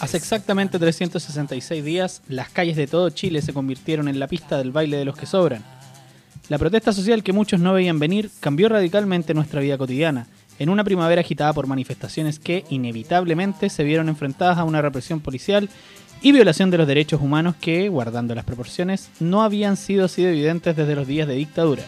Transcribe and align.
Hace 0.00 0.18
exactamente 0.18 0.78
366 0.78 1.82
días, 1.82 2.22
las 2.28 2.50
calles 2.50 2.76
de 2.76 2.86
todo 2.86 3.08
Chile 3.08 3.40
se 3.40 3.54
convirtieron 3.54 4.06
en 4.06 4.18
la 4.18 4.28
pista 4.28 4.58
del 4.58 4.70
baile 4.70 4.98
de 4.98 5.06
los 5.06 5.16
que 5.16 5.24
sobran. 5.24 5.64
La 6.50 6.58
protesta 6.58 6.92
social 6.92 7.22
que 7.22 7.32
muchos 7.32 7.58
no 7.58 7.72
veían 7.72 7.98
venir 7.98 8.30
cambió 8.40 8.68
radicalmente 8.68 9.32
nuestra 9.32 9.62
vida 9.62 9.78
cotidiana, 9.78 10.26
en 10.58 10.68
una 10.68 10.84
primavera 10.84 11.22
agitada 11.22 11.52
por 11.54 11.66
manifestaciones 11.66 12.38
que, 12.38 12.64
inevitablemente, 12.68 13.70
se 13.70 13.82
vieron 13.82 14.10
enfrentadas 14.10 14.58
a 14.58 14.64
una 14.64 14.82
represión 14.82 15.20
policial 15.20 15.70
y 16.24 16.32
violación 16.32 16.70
de 16.70 16.78
los 16.78 16.86
derechos 16.86 17.20
humanos 17.20 17.54
que, 17.60 17.90
guardando 17.90 18.34
las 18.34 18.46
proporciones, 18.46 19.10
no 19.20 19.42
habían 19.42 19.76
sido 19.76 20.06
así 20.06 20.22
de 20.22 20.30
evidentes 20.30 20.74
desde 20.74 20.96
los 20.96 21.06
días 21.06 21.28
de 21.28 21.34
dictadura. 21.34 21.82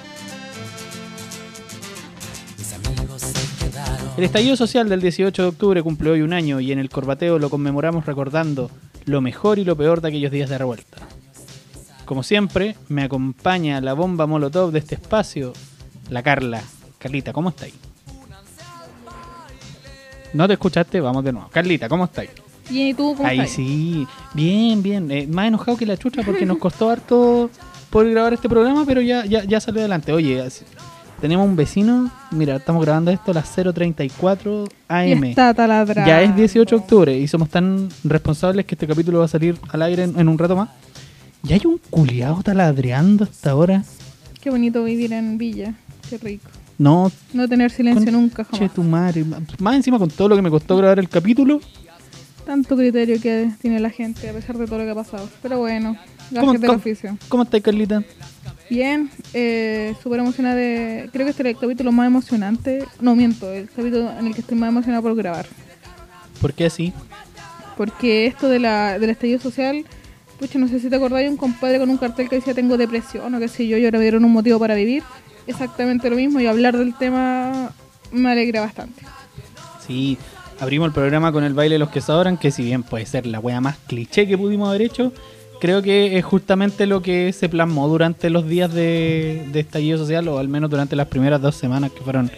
El 4.19 4.25
estallido 4.25 4.55
social 4.57 4.91
del 4.91 5.01
18 5.01 5.43
de 5.43 5.49
octubre 5.49 5.83
cumple 5.83 6.11
hoy 6.11 6.21
un 6.21 6.35
año 6.35 6.61
y 6.61 6.71
en 6.71 6.79
el 6.79 6.91
Corbateo 6.91 7.39
lo 7.39 7.49
conmemoramos 7.49 8.05
recordando 8.05 8.71
lo 9.07 9.23
mejor 9.23 9.59
y 9.59 9.65
lo 9.65 9.75
peor 9.75 10.03
de 10.03 10.09
aquellos 10.09 10.31
días 10.31 10.51
de 10.51 10.59
revuelta. 10.59 10.99
Como 12.05 12.23
siempre, 12.23 12.77
me 12.89 13.05
acompaña 13.05 13.81
la 13.81 13.95
bomba 13.95 14.27
molotov 14.27 14.71
de 14.71 14.81
este 14.81 14.97
espacio, 14.97 15.55
la 16.11 16.23
Carla. 16.23 16.63
Carlita, 16.99 17.33
¿cómo 17.33 17.49
estáis? 17.49 17.75
¿No 20.35 20.47
te 20.47 20.53
escuchaste? 20.53 21.01
Vamos 21.01 21.25
de 21.25 21.33
nuevo. 21.33 21.49
Carlita, 21.49 21.89
¿cómo 21.89 22.05
estáis? 22.05 22.31
¿Y 22.71 22.95
tú 22.95 23.15
cómo 23.17 23.29
Ahí 23.29 23.39
estás? 23.41 23.53
sí, 23.55 24.07
bien, 24.35 24.83
bien. 24.83 25.11
Eh, 25.11 25.27
más 25.27 25.49
enojado 25.49 25.77
que 25.77 25.87
la 25.87 25.97
chucha 25.97 26.23
porque 26.25 26.47
nos 26.47 26.59
costó 26.59 26.91
harto 26.91 27.51
poder 27.91 28.11
grabar 28.13 28.35
este 28.35 28.49
programa, 28.49 28.85
pero 28.87 29.01
ya, 29.01 29.25
ya, 29.27 29.45
ya 29.45 29.61
salió 29.61 29.81
adelante. 29.81 30.13
Oye, 30.13 30.41
así- 30.43 30.65
tenemos 31.21 31.47
un 31.49 31.57
vecino, 31.57 32.11
mira, 32.31 32.57
estamos 32.57 32.85
grabando 32.85 33.11
esto 33.11 33.31
a 33.31 33.35
las 33.35 33.49
0.34 33.57 34.69
Y 34.91 35.13
AM. 35.13 35.25
está 35.31 35.55
taladrando. 35.55 36.07
Ya 36.09 36.21
es 36.23 36.37
18 36.37 36.77
de 36.77 36.83
octubre 36.83 37.19
y 37.19 37.27
somos 37.27 37.49
tan 37.49 37.89
responsables 38.05 38.67
que 38.67 38.75
este 38.75 38.87
capítulo 38.87 39.21
va 39.21 39.25
a 39.25 39.29
salir 39.29 39.57
al 39.71 39.83
aire 39.83 40.03
en, 40.05 40.19
en 40.19 40.29
un 40.29 40.37
rato 40.39 40.57
más. 40.57 40.69
Y 41.49 41.53
hay 41.55 41.63
un 41.65 41.79
culiado 41.91 42.43
taladreando 42.43 43.25
hasta 43.25 43.51
ahora. 43.53 43.83
Qué 44.43 44.51
bonito 44.51 44.85
vivir 44.85 45.13
en 45.13 45.39
Villa. 45.39 45.75
Qué 46.11 46.19
rico. 46.19 46.51
No, 46.79 47.11
No 47.33 47.49
tener 47.49 47.71
silencio 47.71 48.13
nunca 48.13 48.45
che 48.45 48.59
jamás. 48.59 48.75
tu 48.75 48.83
madre. 48.83 49.25
Más 49.61 49.75
encima 49.77 49.99
con 49.99 50.11
todo 50.11 50.29
lo 50.29 50.37
que 50.37 50.43
me 50.43 50.51
costó 50.51 50.77
grabar 50.77 50.99
el 50.99 51.09
capítulo. 51.09 51.61
Tanto 52.47 52.77
criterio 52.77 53.21
que 53.21 53.51
tiene 53.61 53.81
la 53.81 53.91
gente 53.91 54.31
a 54.31 54.33
pesar 54.33 54.57
de 54.57 54.67
todo 54.67 54.79
lo 54.79 54.85
que 54.85 54.91
ha 54.93 54.95
pasado. 54.95 55.29
Pero 55.43 55.59
bueno, 55.59 55.97
¿Cómo- 56.31 56.47
gajes 56.47 56.61
del 56.61 56.71
oficio. 56.71 57.19
¿Cómo 57.29 57.43
estáis, 57.43 57.63
Carlita? 57.65 58.05
Bien, 58.71 59.11
eh, 59.35 59.95
súper 60.03 60.21
emocionada 60.21 60.55
de... 60.55 61.11
Creo 61.13 61.27
que 61.27 61.31
este 61.31 61.43
es 61.43 61.55
el 61.55 61.59
capítulo 61.61 61.91
más 61.93 62.07
emocionante. 62.07 62.85
No, 63.01 63.15
miento, 63.17 63.53
el 63.53 63.69
capítulo 63.69 64.11
en 64.19 64.29
el 64.29 64.35
que 64.35 64.41
estoy 64.43 64.57
más 64.57 64.69
emocionada 64.69 65.03
por 65.03 65.15
grabar. 65.17 65.47
¿Por 66.41 66.53
qué 66.55 66.67
así? 66.67 66.93
Porque 67.77 68.27
esto 68.27 68.49
de 68.49 68.59
la, 68.61 68.99
del 68.99 69.11
estallido 69.11 69.41
social, 69.41 69.85
pucha, 70.39 70.59
no 70.59 70.69
sé 70.69 70.81
si 70.81 70.89
te 70.89 70.97
acordás, 70.97 71.21
hay 71.21 71.29
un 71.29 71.37
compadre 71.37 71.79
con 71.79 71.91
un 71.91 71.99
cartel 71.99 72.29
que 72.29 72.37
decía 72.37 72.55
tengo 72.55 72.77
depresión 72.77 73.35
o 73.35 73.39
qué 73.39 73.49
sé 73.49 73.67
yo, 73.67 73.77
y 73.77 73.85
ahora 73.85 73.99
me 73.99 74.05
dieron 74.05 74.25
un 74.25 74.33
motivo 74.33 74.59
para 74.59 74.75
vivir. 74.75 75.03
Exactamente 75.47 76.09
lo 76.11 76.17
mismo 76.17 76.41
y 76.41 76.47
hablar 76.47 76.77
del 76.77 76.95
tema 76.97 77.71
me 78.13 78.31
alegra 78.31 78.61
bastante. 78.63 79.03
Sí, 79.87 80.19
abrimos 80.61 80.87
el 80.87 80.93
programa 80.93 81.33
con 81.33 81.45
el 81.45 81.55
baile 81.55 81.75
de 81.75 81.79
los 81.79 81.91
que 81.91 82.01
sobran, 82.01 82.37
que 82.39 82.51
si 82.51 82.65
bien 82.65 82.83
puede 82.83 83.07
ser 83.07 83.27
la 83.27 83.41
wea 83.41 83.61
más 83.61 83.77
cliché 83.87 84.27
que 84.27 84.39
pudimos 84.39 84.69
haber 84.69 84.83
hecho, 84.83 85.13
creo 85.61 85.83
que 85.83 86.19
es 86.19 86.25
justamente 86.25 86.87
lo 86.87 87.03
que 87.03 87.33
se 87.33 87.49
plasmó 87.49 87.89
durante 87.89 88.31
los 88.31 88.47
días 88.47 88.73
de, 88.73 89.47
de 89.53 89.61
estallido 89.61 89.99
social, 89.99 90.29
o 90.29 90.39
al 90.39 90.49
menos 90.49 90.71
durante 90.71 90.97
las 90.97 91.09
primeras 91.09 91.41
dos 91.41 91.55
semanas 91.55 91.93
que 91.93 92.03
fueron 92.03 92.31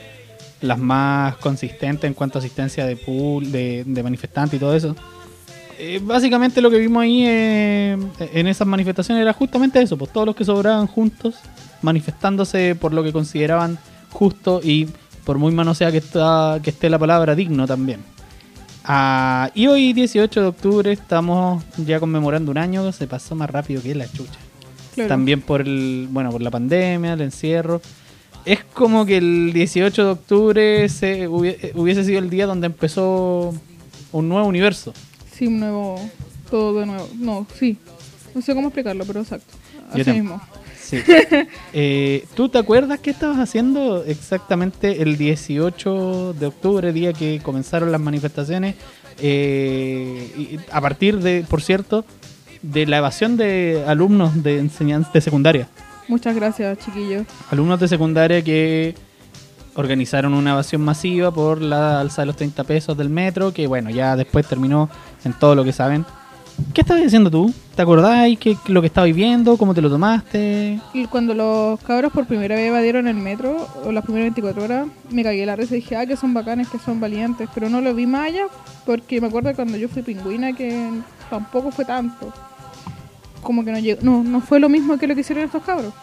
las 0.61 0.78
más 0.78 1.36
consistentes 1.36 2.08
en 2.08 2.14
cuanto 2.14 2.39
a 2.39 2.41
asistencia 2.41 2.84
de 2.84 2.96
pool, 2.96 3.50
de, 3.52 3.84
de 3.86 4.02
manifestantes 4.02 4.56
y 4.56 4.61
todo 4.61 4.74
eso. 4.74 4.96
Eh, 5.80 6.01
básicamente 6.02 6.61
lo 6.61 6.70
que 6.70 6.78
vimos 6.78 7.05
ahí 7.05 7.24
eh, 7.24 7.96
en 8.33 8.46
esas 8.48 8.67
manifestaciones 8.67 9.23
era 9.23 9.33
justamente 9.33 9.80
eso, 9.80 9.96
pues 9.96 10.12
todos 10.12 10.27
los 10.27 10.34
que 10.34 10.45
sobraban 10.45 10.89
juntos, 10.89 11.36
manifestándose 11.83 12.74
por 12.74 12.92
lo 12.92 13.05
que 13.05 13.12
consideraban 13.12 13.78
justo 14.11 14.61
y 14.64 14.89
por 15.28 15.36
muy 15.36 15.52
manoseada 15.52 15.92
que, 15.92 15.98
está, 15.98 16.58
que 16.62 16.70
esté 16.70 16.89
la 16.89 16.98
palabra 16.98 17.34
digno 17.34 17.66
también. 17.66 18.00
Ah, 18.83 19.50
y 19.55 19.66
hoy 19.66 19.92
18 19.92 20.40
de 20.40 20.46
octubre 20.46 20.90
estamos 20.90 21.62
ya 21.77 22.00
conmemorando 22.00 22.50
un 22.50 22.56
año, 22.56 22.90
se 22.92 23.06
pasó 23.06 23.34
más 23.34 23.50
rápido 23.50 23.83
que 23.83 23.94
la 23.94 24.11
chucha. 24.11 24.39
Claro. 24.94 25.08
También 25.08 25.42
por 25.42 25.61
el, 25.61 26.08
bueno, 26.11 26.30
por 26.30 26.40
la 26.40 26.50
pandemia, 26.50 27.12
el 27.12 27.20
encierro. 27.20 27.83
Es 28.46 28.64
como 28.72 29.05
que 29.05 29.18
el 29.18 29.52
18 29.52 30.02
de 30.02 30.11
octubre 30.11 30.89
se 30.89 31.28
hubie- 31.28 31.72
hubiese 31.74 32.05
sido 32.05 32.20
el 32.20 32.30
día 32.30 32.46
donde 32.46 32.66
empezó 32.68 33.52
un 34.12 34.28
nuevo 34.30 34.48
universo. 34.48 34.95
Sí, 35.30 35.46
un 35.46 35.60
nuevo, 35.60 36.00
todo 36.50 36.80
de 36.80 36.86
nuevo. 36.86 37.06
No, 37.18 37.46
sí. 37.58 37.77
No 38.34 38.40
sé 38.40 38.55
cómo 38.55 38.68
explicarlo, 38.68 39.05
pero 39.05 39.20
exacto. 39.20 39.55
Así 39.92 40.10
mismo. 40.10 40.40
Sí. 40.89 40.99
Eh, 41.75 42.25
¿Tú 42.35 42.49
te 42.49 42.59
acuerdas 42.59 42.99
qué 43.01 43.11
estabas 43.11 43.39
haciendo 43.39 44.03
exactamente 44.05 45.03
el 45.03 45.19
18 45.19 46.33
de 46.33 46.47
octubre, 46.47 46.93
día 46.93 47.13
que 47.13 47.41
comenzaron 47.43 47.93
las 47.93 48.01
manifestaciones? 48.01 48.75
Eh, 49.21 50.33
y 50.37 50.59
a 50.73 50.81
partir 50.81 51.19
de, 51.19 51.45
por 51.49 51.61
cierto, 51.61 52.05
de 52.63 52.87
la 52.87 52.99
evasión 52.99 53.37
de 53.37 53.85
alumnos 53.87 54.43
de 54.43 54.59
enseñanza 54.59 55.11
de 55.13 55.21
secundaria. 55.21 55.69
Muchas 56.09 56.35
gracias, 56.35 56.79
chiquillos. 56.79 57.27
Alumnos 57.51 57.79
de 57.81 57.89
secundaria 57.89 58.43
que 58.43 58.95
organizaron 59.75 60.35
una 60.35 60.53
evasión 60.53 60.83
masiva 60.83 61.31
por 61.31 61.61
la 61.61 62.01
alza 62.01 62.23
de 62.23 62.27
los 62.27 62.37
30 62.37 62.65
pesos 62.65 62.97
del 62.97 63.11
metro, 63.11 63.53
que 63.53 63.67
bueno, 63.67 63.91
ya 63.91 64.17
después 64.17 64.47
terminó 64.47 64.89
en 65.25 65.35
todo 65.35 65.55
lo 65.55 65.65
que 65.65 65.73
saben. 65.73 66.05
¿Qué 66.74 66.83
estabas 66.83 67.05
haciendo 67.05 67.30
tú? 67.30 67.52
¿Te 67.74 67.83
acordáis 67.83 68.39
lo 68.67 68.80
que 68.80 68.86
estabas 68.89 69.14
viendo? 69.14 69.57
¿Cómo 69.57 69.74
te 69.74 69.80
lo 69.80 69.89
tomaste? 69.89 70.80
Cuando 71.11 71.35
los 71.35 71.80
cabros 71.80 72.13
por 72.13 72.27
primera 72.27 72.57
vez 72.57 72.69
evadieron 72.69 73.07
el 73.08 73.17
metro, 73.17 73.69
o 73.85 73.92
las 73.92 74.05
primeras 74.05 74.27
24 74.27 74.64
horas, 74.64 74.86
me 75.11 75.23
cagué 75.23 75.46
la 75.46 75.57
risa 75.57 75.77
y 75.77 75.80
dije, 75.80 75.96
ah, 75.96 76.07
que 76.07 76.17
son 76.17 76.35
bacanes, 76.35 76.69
que 76.69 76.79
son 76.79 77.01
valientes. 77.01 77.48
Pero 77.55 77.69
no 77.69 77.80
lo 77.80 77.95
vi 77.95 78.07
más 78.07 78.29
allá, 78.29 78.46
porque 78.85 79.20
me 79.20 79.29
acuerdo 79.29 79.55
cuando 79.55 79.77
yo 79.77 79.89
fui 79.89 80.02
pingüina 80.02 80.52
que 80.52 80.91
tampoco 81.30 81.70
fue 81.70 81.85
tanto. 81.85 82.33
Como 83.42 83.64
que 83.64 83.73
no 83.73 83.79
llegó, 83.79 84.02
no, 84.02 84.25
no 84.25 84.40
fue 84.40 84.58
lo 84.58 84.69
mismo 84.69 84.98
que 84.98 85.07
lo 85.07 85.14
que 85.14 85.20
hicieron 85.20 85.45
estos 85.45 85.63
cabros. 85.63 85.95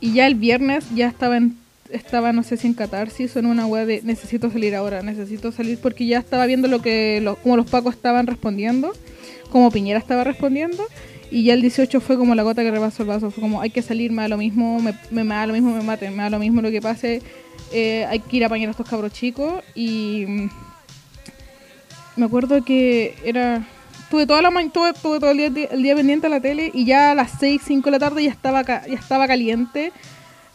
Y 0.00 0.12
ya 0.12 0.26
el 0.26 0.34
viernes 0.34 0.84
ya 0.94 1.08
estaba 1.08 1.36
en, 1.36 1.56
estaba, 1.90 2.32
no 2.32 2.42
sé 2.42 2.56
si 2.56 2.66
en 2.66 2.74
catarsis 2.74 3.34
o 3.36 3.38
en 3.38 3.46
una 3.46 3.66
web 3.66 3.86
de 3.86 4.02
necesito 4.02 4.50
salir 4.50 4.74
ahora, 4.74 5.02
necesito 5.02 5.52
salir, 5.52 5.78
porque 5.78 6.06
ya 6.06 6.18
estaba 6.18 6.46
viendo 6.46 6.68
lo 6.68 6.82
que, 6.82 7.20
lo, 7.22 7.36
como 7.36 7.56
los 7.56 7.70
pacos 7.70 7.94
estaban 7.94 8.26
respondiendo, 8.26 8.92
como 9.52 9.70
Piñera 9.70 9.98
estaba 9.98 10.24
respondiendo. 10.24 10.82
Y 11.30 11.44
ya 11.44 11.54
el 11.54 11.62
18 11.62 12.00
fue 12.00 12.18
como 12.18 12.34
la 12.34 12.42
gota 12.42 12.62
que 12.62 12.70
rebasó 12.70 13.02
el 13.04 13.08
vaso. 13.08 13.30
Fue 13.30 13.40
como, 13.40 13.60
hay 13.60 13.70
que 13.70 13.80
salir, 13.82 14.10
me 14.12 14.22
da 14.22 14.28
lo 14.28 14.36
mismo, 14.36 14.80
me, 14.80 14.92
me, 15.10 15.24
me 15.24 15.34
da 15.34 15.46
lo 15.46 15.52
mismo, 15.54 15.74
me 15.74 15.82
maten, 15.82 16.14
me 16.16 16.22
da 16.24 16.30
lo 16.30 16.38
mismo 16.38 16.60
lo 16.60 16.70
que 16.70 16.82
pase. 16.82 17.22
eh, 17.72 18.04
hay 18.10 18.18
que 18.20 18.36
ir 18.38 18.42
a 18.42 18.46
apañar 18.48 18.68
a 18.68 18.72
estos 18.72 18.88
cabros 18.88 19.12
chicos. 19.12 19.62
Y 19.74 20.24
mm, 20.26 20.48
me 22.16 22.26
acuerdo 22.26 22.62
que 22.64 23.14
era... 23.24 23.66
Tuve, 24.10 24.26
toda 24.26 24.42
la 24.42 24.50
tuve, 24.50 24.92
tuve 24.92 25.18
todo 25.20 25.30
el 25.30 25.38
día, 25.38 25.68
el 25.70 25.82
día 25.82 25.96
pendiente 25.96 26.26
a 26.26 26.30
la 26.30 26.38
tele 26.40 26.70
y 26.74 26.84
ya 26.84 27.12
a 27.12 27.14
las 27.14 27.30
6, 27.40 27.62
5 27.66 27.86
de 27.86 27.90
la 27.92 27.98
tarde 27.98 28.22
ya 28.24 28.30
estaba, 28.30 28.62
ca- 28.62 28.86
ya 28.86 28.96
estaba 28.98 29.26
caliente. 29.26 29.90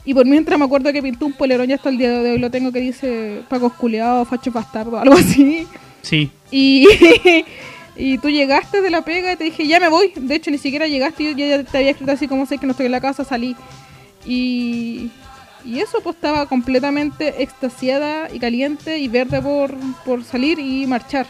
Y 0.05 0.13
por 0.13 0.27
mientras 0.27 0.59
me 0.59 0.65
acuerdo 0.65 0.93
que 0.93 1.01
pintó 1.01 1.25
un 1.25 1.33
polerón, 1.33 1.65
ya 1.67 1.73
hasta 1.75 1.89
el 1.89 1.97
día 1.97 2.11
de 2.21 2.31
hoy 2.33 2.37
lo 2.37 2.51
tengo 2.51 2.71
que 2.71 2.79
dice 2.81 3.41
Paco 3.49 3.71
Culeado, 3.71 4.25
Facho 4.25 4.51
Bastardo, 4.51 4.99
algo 4.99 5.15
así. 5.15 5.65
Sí, 6.03 6.29
Y, 6.51 6.87
y 7.97 8.17
tú 8.19 8.29
llegaste 8.29 8.81
de 8.81 8.89
la 8.89 9.01
pega 9.03 9.33
y 9.33 9.35
te 9.35 9.43
dije, 9.45 9.67
ya 9.67 9.79
me 9.79 9.89
voy. 9.89 10.13
De 10.15 10.35
hecho, 10.35 10.51
ni 10.51 10.57
siquiera 10.57 10.87
llegaste, 10.87 11.23
yo 11.23 11.45
ya 11.45 11.63
te 11.63 11.77
había 11.77 11.91
escrito 11.91 12.11
así 12.11 12.27
como 12.27 12.45
sé 12.45 12.57
que 12.57 12.65
no 12.65 12.71
estoy 12.71 12.85
en 12.85 12.91
la 12.91 13.01
casa, 13.01 13.23
salí. 13.23 13.55
Y, 14.25 15.09
y 15.65 15.79
eso, 15.79 15.99
pues 16.03 16.15
estaba 16.15 16.45
completamente 16.45 17.41
extasiada 17.41 18.29
y 18.33 18.39
caliente 18.39 18.99
y 18.99 19.07
verde 19.07 19.41
por, 19.41 19.73
por 20.05 20.23
salir 20.23 20.59
y 20.59 20.85
marchar. 20.87 21.25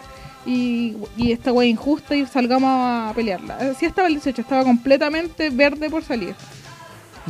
Y, 0.46 0.96
y 1.18 1.32
esta 1.32 1.52
wea 1.52 1.68
injusta 1.68 2.16
y 2.16 2.26
salgamos 2.26 2.70
a 2.72 3.14
pelearla. 3.14 3.58
Así 3.58 3.86
estaba 3.86 4.08
el 4.08 4.16
18, 4.16 4.42
estaba 4.42 4.64
completamente 4.64 5.50
verde 5.50 5.90
por 5.90 6.04
salir. 6.04 6.36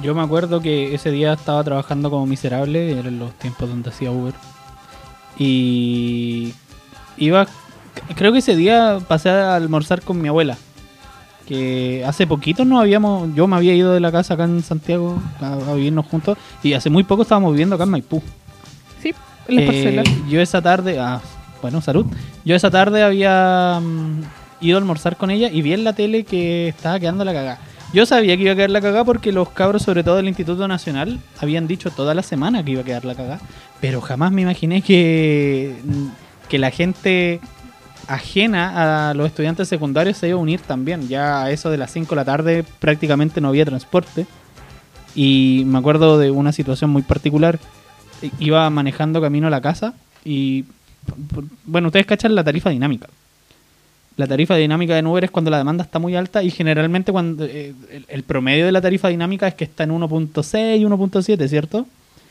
Yo 0.02 0.14
me 0.14 0.22
acuerdo 0.22 0.62
que 0.62 0.94
ese 0.94 1.10
día 1.10 1.34
estaba 1.34 1.64
trabajando 1.64 2.12
como 2.12 2.28
miserable, 2.28 3.00
eran 3.00 3.18
los 3.18 3.34
tiempos 3.40 3.68
donde 3.68 3.90
hacía 3.90 4.12
Uber. 4.12 4.36
Y 5.40 6.54
iba, 7.18 7.48
creo 8.16 8.32
que 8.32 8.40
ese 8.40 8.56
día 8.56 9.00
pasé 9.08 9.30
a 9.30 9.56
almorzar 9.56 10.02
con 10.02 10.22
mi 10.22 10.28
abuela. 10.28 10.58
Que 11.48 12.04
hace 12.06 12.28
poquito 12.28 12.66
no 12.66 12.80
habíamos, 12.80 13.34
yo 13.34 13.48
me 13.48 13.56
había 13.56 13.74
ido 13.74 13.94
de 13.94 14.02
la 14.02 14.12
casa 14.12 14.34
acá 14.34 14.44
en 14.44 14.62
Santiago 14.64 15.18
a, 15.40 15.54
a 15.54 15.74
vivirnos 15.76 16.06
juntos 16.06 16.38
y 16.62 16.74
hace 16.74 16.90
muy 16.90 17.04
poco 17.06 17.22
estábamos 17.22 17.52
viviendo 17.54 17.76
acá 17.76 17.86
en 17.86 17.92
Maipú. 17.92 18.22
Sí, 19.02 19.14
en 19.48 19.56
las 19.56 19.64
Eh, 19.64 19.68
parcelas. 19.68 20.06
yo 20.30 20.42
esa 20.42 20.62
tarde, 20.62 21.00
ah, 21.00 21.22
bueno, 21.62 21.80
salud. 21.82 22.06
Yo 22.44 22.54
esa 22.54 22.70
tarde 22.70 23.02
había 23.02 23.80
mm, 23.82 24.22
ido 24.60 24.78
a 24.78 24.80
almorzar 24.82 25.16
con 25.16 25.32
ella 25.32 25.50
y 25.50 25.62
vi 25.62 25.72
en 25.72 25.86
la 25.86 25.94
tele 25.94 26.26
que 26.26 26.68
estaba 26.68 27.00
quedando 27.00 27.24
la 27.24 27.32
cagada. 27.32 27.60
Yo 27.94 28.06
sabía 28.06 28.36
que 28.36 28.44
iba 28.44 28.52
a 28.52 28.56
quedar 28.58 28.70
la 28.72 28.82
cagada 28.82 29.06
porque 29.06 29.32
los 29.32 29.48
cabros, 29.52 29.84
sobre 29.84 30.04
todo 30.04 30.18
del 30.18 30.28
Instituto 30.28 30.68
Nacional, 30.68 31.22
habían 31.40 31.68
dicho 31.68 31.92
toda 31.92 32.14
la 32.14 32.24
semana 32.24 32.62
que 32.62 32.72
iba 32.72 32.82
a 32.82 32.84
quedar 32.84 33.06
la 33.06 33.16
cagada. 33.16 33.40
Pero 33.80 34.02
jamás 34.02 34.34
me 34.34 34.42
imaginé 34.42 34.82
que, 34.82 35.78
que 36.50 36.60
la 36.60 36.72
gente 36.72 37.40
ajena 38.08 39.10
a 39.10 39.14
los 39.14 39.28
estudiantes 39.28 39.68
secundarios 39.68 40.18
se 40.18 40.30
iba 40.30 40.38
a 40.38 40.42
unir 40.42 40.62
también. 40.62 41.08
Ya 41.08 41.44
a 41.44 41.52
eso 41.52 41.70
de 41.70 41.78
las 41.78 41.92
5 41.92 42.10
de 42.10 42.16
la 42.16 42.26
tarde 42.26 42.66
prácticamente 42.80 43.42
no 43.42 43.50
había 43.50 43.66
transporte. 43.66 44.26
Y 45.16 45.64
me 45.66 45.80
acuerdo 45.80 46.18
de 46.18 46.32
una 46.32 46.52
situación 46.52 46.90
muy 46.90 47.02
particular. 47.02 47.60
Iba 48.40 48.70
manejando 48.70 49.22
camino 49.22 49.48
a 49.48 49.50
la 49.50 49.62
casa 49.62 49.94
y, 50.26 50.66
bueno, 51.66 51.88
ustedes 51.88 52.06
cachan 52.06 52.36
la 52.36 52.44
tarifa 52.44 52.70
dinámica. 52.70 53.08
La 54.16 54.26
tarifa 54.26 54.56
dinámica 54.56 54.96
de 54.96 55.06
Uber 55.06 55.24
es 55.24 55.32
cuando 55.32 55.52
la 55.52 55.60
demanda 55.60 55.84
está 55.84 56.00
muy 56.00 56.16
alta 56.16 56.42
y 56.42 56.50
generalmente 56.50 57.12
cuando 57.12 57.46
eh, 57.46 57.76
el, 57.92 58.06
el 58.08 58.24
promedio 58.24 58.66
de 58.66 58.72
la 58.72 58.82
tarifa 58.82 59.10
dinámica 59.10 59.48
es 59.48 59.54
que 59.54 59.66
está 59.66 59.84
en 59.84 59.92
1.6, 59.92 60.34
1.7, 60.82 61.48
¿cierto? 61.48 61.86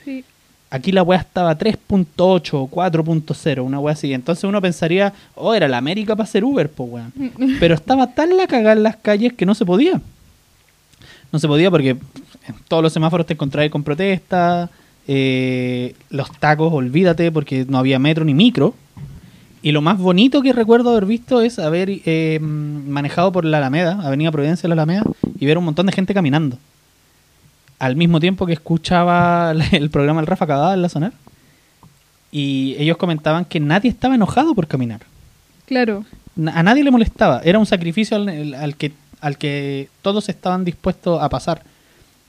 Sí. 0.04 0.24
Aquí 0.68 0.90
la 0.90 1.02
weá 1.02 1.20
estaba 1.20 1.56
3.8 1.56 2.54
o 2.54 2.68
4.0, 2.68 3.62
una 3.62 3.78
weá 3.78 3.92
así. 3.92 4.12
Entonces 4.12 4.44
uno 4.44 4.60
pensaría, 4.60 5.12
oh, 5.34 5.54
era 5.54 5.68
la 5.68 5.78
América 5.78 6.16
para 6.16 6.24
hacer 6.24 6.44
Uber, 6.44 6.68
pues 6.68 6.90
weón. 6.90 7.12
Pero 7.60 7.74
estaba 7.74 8.08
tan 8.08 8.36
la 8.36 8.46
cagada 8.46 8.72
en 8.72 8.82
las 8.82 8.96
calles 8.96 9.32
que 9.32 9.46
no 9.46 9.54
se 9.54 9.64
podía. 9.64 10.00
No 11.32 11.38
se 11.38 11.46
podía 11.46 11.70
porque 11.70 11.90
en 11.90 12.54
todos 12.68 12.82
los 12.82 12.92
semáforos 12.92 13.26
te 13.26 13.34
encontrabas 13.34 13.70
con 13.70 13.82
protestas, 13.82 14.70
eh, 15.06 15.94
los 16.10 16.30
tacos, 16.38 16.72
olvídate, 16.72 17.30
porque 17.30 17.64
no 17.68 17.78
había 17.78 17.98
metro 17.98 18.24
ni 18.24 18.34
micro. 18.34 18.74
Y 19.62 19.72
lo 19.72 19.82
más 19.82 19.98
bonito 19.98 20.42
que 20.42 20.52
recuerdo 20.52 20.90
haber 20.90 21.06
visto 21.06 21.40
es 21.40 21.58
haber 21.58 21.88
eh, 21.90 22.38
manejado 22.40 23.32
por 23.32 23.44
la 23.44 23.58
Alameda, 23.58 24.00
Avenida 24.02 24.30
Providencia 24.30 24.62
de 24.62 24.68
la 24.68 24.82
Alameda, 24.82 25.02
y 25.38 25.46
ver 25.46 25.58
un 25.58 25.64
montón 25.64 25.86
de 25.86 25.92
gente 25.92 26.14
caminando. 26.14 26.58
Al 27.78 27.96
mismo 27.96 28.20
tiempo 28.20 28.46
que 28.46 28.52
escuchaba 28.54 29.52
el 29.72 29.90
programa 29.90 30.20
El 30.20 30.26
Rafa 30.26 30.46
Cagada 30.46 30.74
en 30.74 30.82
la 30.82 30.88
sonar. 30.88 31.12
Y 32.32 32.76
ellos 32.78 32.96
comentaban 32.96 33.44
que 33.44 33.60
nadie 33.60 33.90
estaba 33.90 34.14
enojado 34.14 34.54
por 34.54 34.66
caminar. 34.66 35.00
Claro. 35.66 36.04
A 36.52 36.62
nadie 36.62 36.84
le 36.84 36.90
molestaba. 36.90 37.40
Era 37.44 37.58
un 37.58 37.66
sacrificio 37.66 38.16
al, 38.16 38.54
al 38.54 38.76
que, 38.76 38.92
al 39.20 39.38
que 39.38 39.88
todos 40.02 40.28
estaban 40.28 40.64
dispuestos 40.64 41.22
a 41.22 41.28
pasar. 41.28 41.62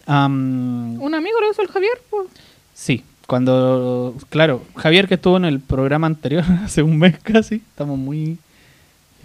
Am, 0.06 1.02
Un 1.02 1.14
amigo 1.14 1.40
lo 1.42 1.52
hizo 1.52 1.62
el 1.62 1.68
Javier, 1.68 2.00
pues. 2.10 2.28
sí, 2.74 3.04
cuando. 3.28 4.16
Claro, 4.30 4.64
Javier 4.76 5.08
que 5.10 5.16
estuvo 5.16 5.36
en 5.36 5.44
el 5.46 5.60
programa 5.60 6.08
anterior, 6.08 6.46
hace 6.64 6.82
un 6.82 6.98
mes 6.98 7.20
casi. 7.20 7.56
Estamos 7.56 7.98
muy 8.00 8.38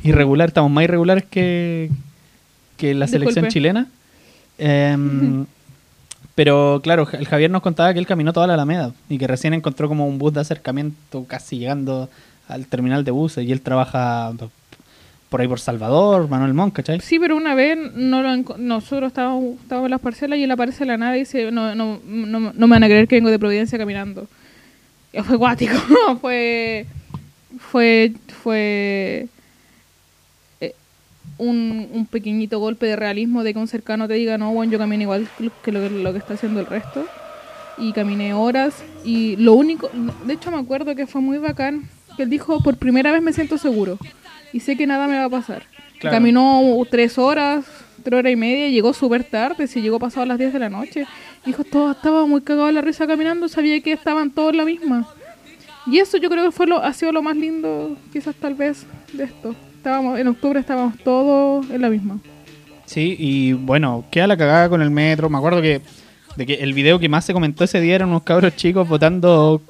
irregular, 0.03 0.49
estamos 0.49 0.71
más 0.73 0.83
irregulares 0.85 1.25
que, 1.25 1.89
que 2.77 2.95
la 2.95 3.07
selección 3.07 3.47
chilena. 3.49 3.87
Em, 4.59 5.47
pero 6.35 6.81
claro, 6.83 7.07
el 7.13 7.27
Javier 7.27 7.51
nos 7.51 7.63
contaba 7.63 7.93
que 7.93 7.99
él 7.99 8.07
caminó 8.07 8.33
toda 8.33 8.47
la 8.47 8.55
Alameda 8.55 8.93
y 9.09 9.19
que 9.19 9.27
recién 9.27 9.55
encontró 9.55 9.89
como 9.89 10.07
un 10.07 10.19
bus 10.19 10.33
de 10.33 10.41
acercamiento 10.41 11.25
casi 11.27 11.59
llegando 11.59 12.09
al 12.49 12.67
terminal 12.67 13.05
de 13.05 13.11
buses 13.11 13.47
y 13.47 13.53
él 13.53 13.61
trabaja 13.61 14.33
por 15.29 15.41
ahí 15.41 15.49
por 15.49 15.61
Salvador, 15.61 16.29
Manuel 16.29 16.53
Montt, 16.55 16.75
¿cachai? 16.75 17.01
Sí, 17.01 17.19
pero 17.19 17.37
una 17.37 17.55
vez 17.55 17.79
no 17.95 18.23
lo 18.23 18.57
nosotros 18.59 19.09
estábamos, 19.09 19.57
en 19.71 19.91
las 19.91 20.01
parcelas 20.01 20.39
y 20.39 20.45
él 20.45 20.51
aparece 20.51 20.81
de 20.81 20.87
la 20.87 20.99
nada 20.99 21.17
y 21.17 21.21
dice, 21.21 21.51
no, 21.51 21.75
no, 21.75 22.01
no, 22.05 22.53
no 22.55 22.67
me 22.67 22.77
van 22.77 22.85
a 22.85 22.87
creer 22.87 23.09
que 23.09 23.17
vengo 23.17 23.31
de 23.31 23.39
Providencia 23.39 23.79
caminando. 23.79 24.27
Y 25.13 25.21
fue 25.21 25.37
guático, 25.37 25.75
fue, 26.21 26.87
fue, 27.59 28.13
fue 28.43 29.29
un, 31.43 31.89
un 31.93 32.07
pequeñito 32.07 32.59
golpe 32.59 32.87
de 32.87 32.97
realismo 32.97 33.43
de 33.43 33.53
que 33.53 33.59
un 33.59 33.69
cercano 33.69 34.09
te 34.09 34.15
diga, 34.15 34.39
no, 34.39 34.53
bueno, 34.53 34.73
yo 34.73 34.79
caminé 34.79 35.05
igual 35.05 35.29
que 35.63 35.73
lo, 35.73 35.89
lo 35.89 36.13
que 36.13 36.19
está 36.19 36.35
haciendo 36.35 36.61
el 36.61 36.67
resto. 36.67 37.07
Y 37.79 37.93
caminé 37.93 38.35
horas 38.35 38.83
y 39.05 39.37
lo 39.37 39.55
único, 39.55 39.91
de 40.27 40.35
hecho 40.35 40.51
me 40.51 40.59
acuerdo 40.59 40.95
que 40.95 41.07
fue 41.07 41.21
muy 41.21 41.39
bacán, 41.39 41.89
que 42.17 42.25
él 42.25 42.31
dijo, 42.31 42.61
por 42.63 42.77
primera 42.77 43.11
vez 43.13 43.23
me 43.23 43.33
siento 43.33 43.57
seguro 43.57 43.99
y 44.53 44.61
sé 44.61 44.77
que 44.77 44.87
nada 44.87 45.07
me 45.07 45.17
va 45.17 45.25
a 45.25 45.31
pasar. 45.31 45.63
Claro. 45.99 46.17
Caminó 46.17 46.61
tres 46.91 47.17
horas, 47.17 47.65
tres 48.03 48.19
horas 48.19 48.33
y 48.33 48.37
media, 48.37 48.69
llegó 48.69 48.93
súper 48.93 49.25
tarde, 49.25 49.67
se 49.67 49.81
llegó 49.81 49.99
pasado 49.99 50.27
las 50.27 50.39
10 50.39 50.53
de 50.53 50.59
la 50.59 50.69
noche. 50.69 51.07
Dijo, 51.47 51.65
todo 51.65 51.93
estaba 51.93 52.27
muy 52.27 52.43
cagado 52.43 52.67
de 52.67 52.73
la 52.73 52.83
risa 52.83 53.07
caminando, 53.07 53.49
sabía 53.49 53.81
que 53.81 53.93
estaban 53.93 54.31
todos 54.31 54.55
la 54.55 54.65
misma. 54.65 55.09
Y 55.87 55.99
eso 55.99 56.17
yo 56.19 56.29
creo 56.31 56.45
que 56.45 56.53
fue 56.53 56.67
lo, 56.67 56.83
ha 56.83 56.93
sido 56.93 57.13
lo 57.13 57.23
más 57.23 57.37
lindo, 57.37 57.97
quizás 58.13 58.35
tal 58.37 58.55
vez, 58.55 58.87
de 59.13 59.25
esto. 59.25 59.55
Estábamos, 59.83 60.17
en 60.17 60.29
octubre 60.29 60.61
estábamos 60.61 60.97
todos 60.99 61.69
en 61.69 61.81
la 61.81 61.91
misma. 61.91 62.21
Sí, 62.85 63.17
y 63.19 63.53
bueno, 63.53 64.05
queda 64.13 64.29
la 64.29 64.37
cagada 64.37 64.69
con 64.69 64.81
el 64.81 64.93
metro. 64.93 65.29
Me 65.29 65.39
acuerdo 65.39 65.61
que, 65.61 65.81
de 66.37 66.47
que 66.47 66.55
el 66.55 66.73
video 66.73 67.01
que 67.01 67.09
más 67.09 67.25
se 67.25 67.33
comentó 67.33 67.65
ese 67.65 67.81
día 67.81 67.97
eran 67.97 68.11
unos 68.11 68.23
cabros 68.23 68.55
chicos 68.55 68.89
botando 68.89 69.61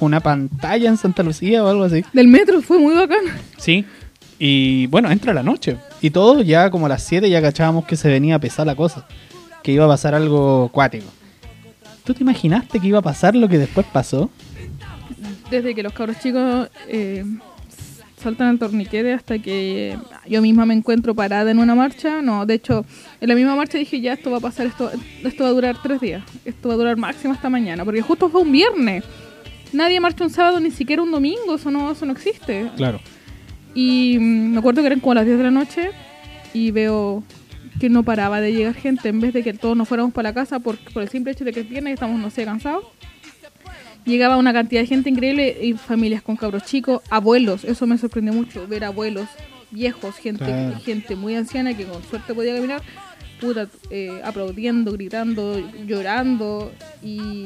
una 0.00 0.20
pantalla 0.20 0.88
en 0.88 0.96
Santa 0.96 1.22
Lucía 1.22 1.62
o 1.62 1.68
algo 1.68 1.84
así. 1.84 2.02
Del 2.14 2.28
metro 2.28 2.62
fue 2.62 2.78
muy 2.78 2.94
bacán. 2.94 3.24
Sí. 3.58 3.84
Y 4.38 4.86
bueno, 4.86 5.10
entra 5.10 5.34
la 5.34 5.42
noche. 5.42 5.76
Y 6.00 6.08
todos 6.08 6.46
ya 6.46 6.70
como 6.70 6.86
a 6.86 6.88
las 6.88 7.02
7 7.02 7.28
ya 7.28 7.42
cachábamos 7.42 7.84
que 7.84 7.96
se 7.96 8.08
venía 8.08 8.36
a 8.36 8.38
pesar 8.38 8.66
la 8.66 8.74
cosa. 8.74 9.06
Que 9.62 9.72
iba 9.72 9.84
a 9.84 9.88
pasar 9.88 10.14
algo 10.14 10.70
cuático. 10.72 11.08
¿Tú 12.04 12.14
te 12.14 12.22
imaginaste 12.22 12.80
que 12.80 12.86
iba 12.86 13.00
a 13.00 13.02
pasar 13.02 13.36
lo 13.36 13.50
que 13.50 13.58
después 13.58 13.86
pasó? 13.92 14.30
Desde 15.50 15.74
que 15.74 15.82
los 15.82 15.92
cabros 15.92 16.18
chicos 16.20 16.70
eh, 16.88 17.22
saltan 18.18 18.48
al 18.48 18.58
torniquete 18.58 19.12
hasta 19.12 19.38
que 19.38 19.96
yo 20.28 20.42
misma 20.42 20.66
me 20.66 20.74
encuentro 20.74 21.14
parada 21.14 21.50
en 21.50 21.58
una 21.58 21.74
marcha. 21.74 22.22
No, 22.22 22.46
de 22.46 22.54
hecho, 22.54 22.84
en 23.20 23.28
la 23.28 23.34
misma 23.34 23.56
marcha 23.56 23.78
dije, 23.78 24.00
ya 24.00 24.12
esto 24.12 24.30
va 24.30 24.38
a 24.38 24.40
pasar, 24.40 24.66
esto, 24.66 24.90
esto 25.24 25.44
va 25.44 25.50
a 25.50 25.52
durar 25.52 25.76
tres 25.82 26.00
días. 26.00 26.22
Esto 26.44 26.68
va 26.68 26.74
a 26.74 26.76
durar 26.78 26.96
máximo 26.96 27.32
hasta 27.32 27.48
mañana. 27.48 27.84
Porque 27.84 28.02
justo 28.02 28.28
fue 28.28 28.42
un 28.42 28.52
viernes. 28.52 29.04
Nadie 29.72 30.00
marcha 30.00 30.24
un 30.24 30.30
sábado, 30.30 30.60
ni 30.60 30.70
siquiera 30.70 31.02
un 31.02 31.10
domingo. 31.10 31.54
Eso 31.54 31.70
no, 31.70 31.90
eso 31.92 32.06
no 32.06 32.12
existe. 32.12 32.70
Claro. 32.76 33.00
Y 33.74 34.18
mm, 34.18 34.52
me 34.52 34.58
acuerdo 34.58 34.82
que 34.82 34.88
eran 34.88 35.00
como 35.00 35.14
las 35.14 35.26
10 35.26 35.38
de 35.38 35.44
la 35.44 35.50
noche 35.50 35.90
y 36.52 36.70
veo 36.70 37.22
que 37.78 37.88
no 37.88 38.02
paraba 38.02 38.40
de 38.40 38.52
llegar 38.52 38.74
gente 38.74 39.08
en 39.08 39.20
vez 39.20 39.32
de 39.32 39.42
que 39.42 39.52
todos 39.52 39.76
nos 39.76 39.86
fuéramos 39.86 40.12
para 40.12 40.30
la 40.30 40.34
casa 40.34 40.58
por, 40.58 40.78
por 40.92 41.02
el 41.02 41.08
simple 41.08 41.32
hecho 41.32 41.44
de 41.44 41.52
que 41.52 41.60
es 41.60 41.68
viernes 41.68 41.92
y 41.92 41.94
estamos, 41.94 42.18
no 42.20 42.30
sé, 42.30 42.44
cansados. 42.44 42.84
Llegaba 44.08 44.38
una 44.38 44.54
cantidad 44.54 44.80
de 44.80 44.86
gente 44.86 45.10
increíble 45.10 45.54
y 45.62 45.74
familias 45.74 46.22
con 46.22 46.34
cabros 46.36 46.64
chicos, 46.64 47.02
abuelos, 47.10 47.62
eso 47.64 47.86
me 47.86 47.98
sorprendió 47.98 48.32
mucho, 48.32 48.66
ver 48.66 48.84
abuelos 48.84 49.28
viejos, 49.70 50.16
gente, 50.16 50.46
Claro. 50.46 50.80
gente 50.80 51.14
muy 51.14 51.34
anciana 51.34 51.76
que 51.76 51.84
con 51.84 52.02
suerte 52.04 52.34
podía 52.34 52.54
caminar, 52.54 52.80
puta, 53.38 53.68
eh, 53.90 54.18
aplaudiendo, 54.24 54.92
gritando, 54.92 55.60
llorando 55.86 56.72
y... 57.02 57.44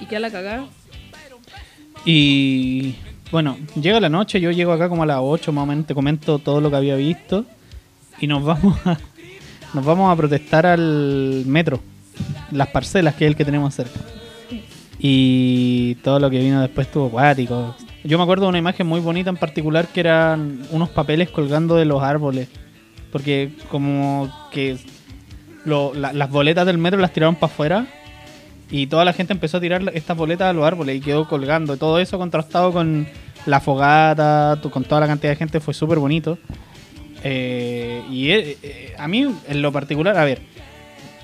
Y 0.00 0.06
que 0.06 0.16
a 0.16 0.20
la 0.20 0.30
cagada. 0.30 0.66
Y 2.04 2.94
bueno, 3.32 3.56
llega 3.80 3.98
la 3.98 4.08
noche, 4.08 4.40
yo 4.40 4.52
llego 4.52 4.72
acá 4.72 4.88
como 4.88 5.02
a 5.02 5.06
las 5.06 5.18
8 5.20 5.52
más 5.52 5.64
o 5.64 5.66
menos, 5.66 5.86
te 5.86 5.94
comento 5.94 6.38
todo 6.38 6.60
lo 6.60 6.70
que 6.70 6.76
había 6.76 6.94
visto 6.94 7.44
y 8.20 8.28
nos 8.28 8.44
vamos 8.44 8.78
a, 8.86 8.98
nos 9.74 9.84
vamos 9.84 10.12
a 10.12 10.16
protestar 10.16 10.64
al 10.66 11.42
metro, 11.46 11.80
las 12.52 12.68
parcelas 12.68 13.16
que 13.16 13.24
es 13.24 13.30
el 13.30 13.36
que 13.36 13.44
tenemos 13.44 13.74
cerca. 13.74 13.98
Y 15.04 15.96
todo 15.96 16.20
lo 16.20 16.30
que 16.30 16.38
vino 16.38 16.62
después 16.62 16.86
estuvo 16.86 17.08
acuático. 17.08 17.74
Yo 18.04 18.18
me 18.18 18.22
acuerdo 18.22 18.44
de 18.44 18.50
una 18.50 18.58
imagen 18.58 18.86
muy 18.86 19.00
bonita 19.00 19.30
en 19.30 19.36
particular 19.36 19.88
que 19.88 19.98
eran 19.98 20.62
unos 20.70 20.90
papeles 20.90 21.28
colgando 21.28 21.74
de 21.74 21.84
los 21.84 22.00
árboles. 22.00 22.48
Porque 23.10 23.50
como 23.68 24.32
que 24.52 24.78
las 25.64 26.30
boletas 26.30 26.64
del 26.66 26.78
metro 26.78 27.00
las 27.00 27.12
tiraron 27.12 27.34
para 27.34 27.52
afuera 27.52 27.86
y 28.70 28.86
toda 28.86 29.04
la 29.04 29.12
gente 29.12 29.32
empezó 29.32 29.58
a 29.58 29.60
tirar 29.60 29.82
estas 29.92 30.16
boletas 30.16 30.48
a 30.48 30.52
los 30.52 30.64
árboles 30.64 30.96
y 30.96 31.00
quedó 31.00 31.28
colgando. 31.28 31.76
Todo 31.76 31.98
eso 31.98 32.16
contrastado 32.16 32.72
con 32.72 33.06
la 33.44 33.60
fogata, 33.60 34.60
con 34.70 34.84
toda 34.84 35.00
la 35.00 35.08
cantidad 35.08 35.32
de 35.32 35.36
gente, 35.36 35.60
fue 35.60 35.74
súper 35.74 35.98
bonito. 35.98 36.38
Eh, 37.24 38.02
y 38.10 38.30
eh, 38.30 38.56
eh, 38.62 38.94
a 38.96 39.08
mí, 39.08 39.26
en 39.48 39.62
lo 39.62 39.72
particular, 39.72 40.16
a 40.16 40.24
ver, 40.24 40.40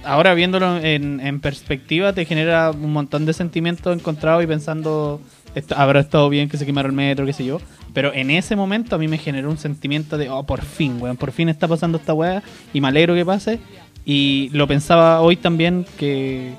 ahora 0.09 0.33
viéndolo 0.33 0.79
en, 0.79 1.21
en 1.21 1.41
perspectiva, 1.41 2.15
te 2.15 2.25
genera 2.25 2.71
un 2.71 2.93
montón 2.93 3.27
de 3.27 3.35
sentimientos 3.35 3.95
encontrados 3.95 4.43
y 4.43 4.47
pensando, 4.47 5.21
esto, 5.55 5.75
habrá 5.77 6.01
estado 6.01 6.31
bien 6.31 6.49
que 6.49 6.57
se 6.57 6.65
quemara 6.65 6.89
el 6.89 6.95
metro, 6.95 7.27
qué 7.27 7.35
sé 7.35 7.45
yo. 7.45 7.61
Pero 7.93 8.15
en 8.15 8.31
ese 8.31 8.57
momento 8.57 8.97
a 8.97 8.99
mí 8.99 9.07
me 9.07 9.19
generó 9.19 9.51
un 9.51 9.59
sentimiento 9.59 10.17
de, 10.17 10.31
oh, 10.31 10.45
por 10.45 10.63
fin, 10.63 10.97
weón, 11.01 11.19
por 11.19 11.31
fin 11.31 11.51
está 11.51 11.69
pasando 11.69 11.99
esta 11.99 12.15
weá 12.15 12.43
y 12.73 12.81
me 12.81 12.89
alegro 12.89 13.15
que 13.15 13.25
pase. 13.25 13.61
Y 14.07 14.49
lo 14.53 14.67
pensaba 14.67 15.21
hoy 15.21 15.37
también 15.37 15.85
que 15.99 16.55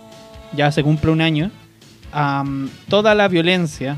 ya 0.56 0.72
se 0.72 0.84
cumple 0.84 1.10
un 1.10 1.22
año. 1.22 1.50
am, 2.12 2.70
toda 2.88 3.16
la 3.16 3.28
violencia, 3.28 3.98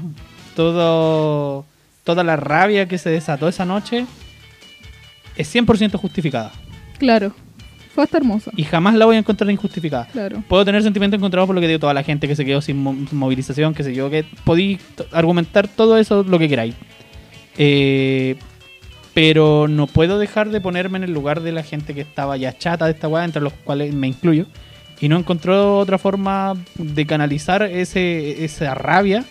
todo, 0.56 1.66
toda 2.06 2.24
la 2.24 2.38
rabia 2.38 2.88
que 2.88 2.98
se 2.98 3.10
desató 3.10 3.50
esa 3.50 3.66
noche 3.66 4.06
es 5.36 5.54
100% 5.54 5.98
justificada. 5.98 6.54
Claro, 7.00 7.34
fue 7.94 8.04
hasta 8.04 8.18
hermosa. 8.18 8.52
Y 8.56 8.64
jamás 8.64 8.96
la 8.96 9.06
voy 9.06 9.16
a 9.16 9.20
encontrar 9.20 9.50
injustificada. 9.52 10.08
Claro. 10.12 10.44
Puedo 10.48 10.64
tener 10.66 10.82
sentimientos 10.84 11.18
encontrados 11.18 11.48
por 11.48 11.56
lo 11.56 11.62
que 11.62 11.68
digo 11.68 11.80
toda 11.80 11.94
la 11.94 12.04
gente 12.04 12.28
que 12.28 12.36
se 12.36 12.46
quedó 12.46 12.62
sin 12.62 12.78
mo- 12.78 12.96
movilización, 13.12 13.74
que 13.74 13.84
sé 13.84 13.94
yo, 13.94 14.10
que 14.10 14.24
t- 14.24 14.30
argumentar 15.12 15.68
todo 15.68 15.98
eso 15.98 16.24
lo 16.24 16.40
que 16.40 16.48
queráis. 16.50 16.76
Eh, 17.58 18.36
pero 19.14 19.68
no 19.68 19.88
puedo 19.88 20.20
dejar 20.20 20.50
de 20.50 20.62
ponerme 20.62 20.98
en 20.98 21.04
el 21.04 21.14
lugar 21.14 21.42
de 21.42 21.52
la 21.52 21.64
gente 21.64 21.94
que 21.94 22.02
estaba 22.02 22.38
ya 22.38 22.58
chata 22.58 22.86
de 22.86 22.92
esta 22.92 23.08
weá, 23.10 23.26
entre 23.26 23.42
los 23.42 23.52
cuales 23.54 23.94
me 23.94 24.08
incluyo, 24.08 24.46
y 25.02 25.10
no 25.10 25.18
encontró 25.18 25.78
otra 25.80 25.98
forma 25.98 26.54
de 26.76 27.06
canalizar 27.06 27.64
ese, 27.64 28.46
esa 28.46 28.74
rabia 28.74 29.26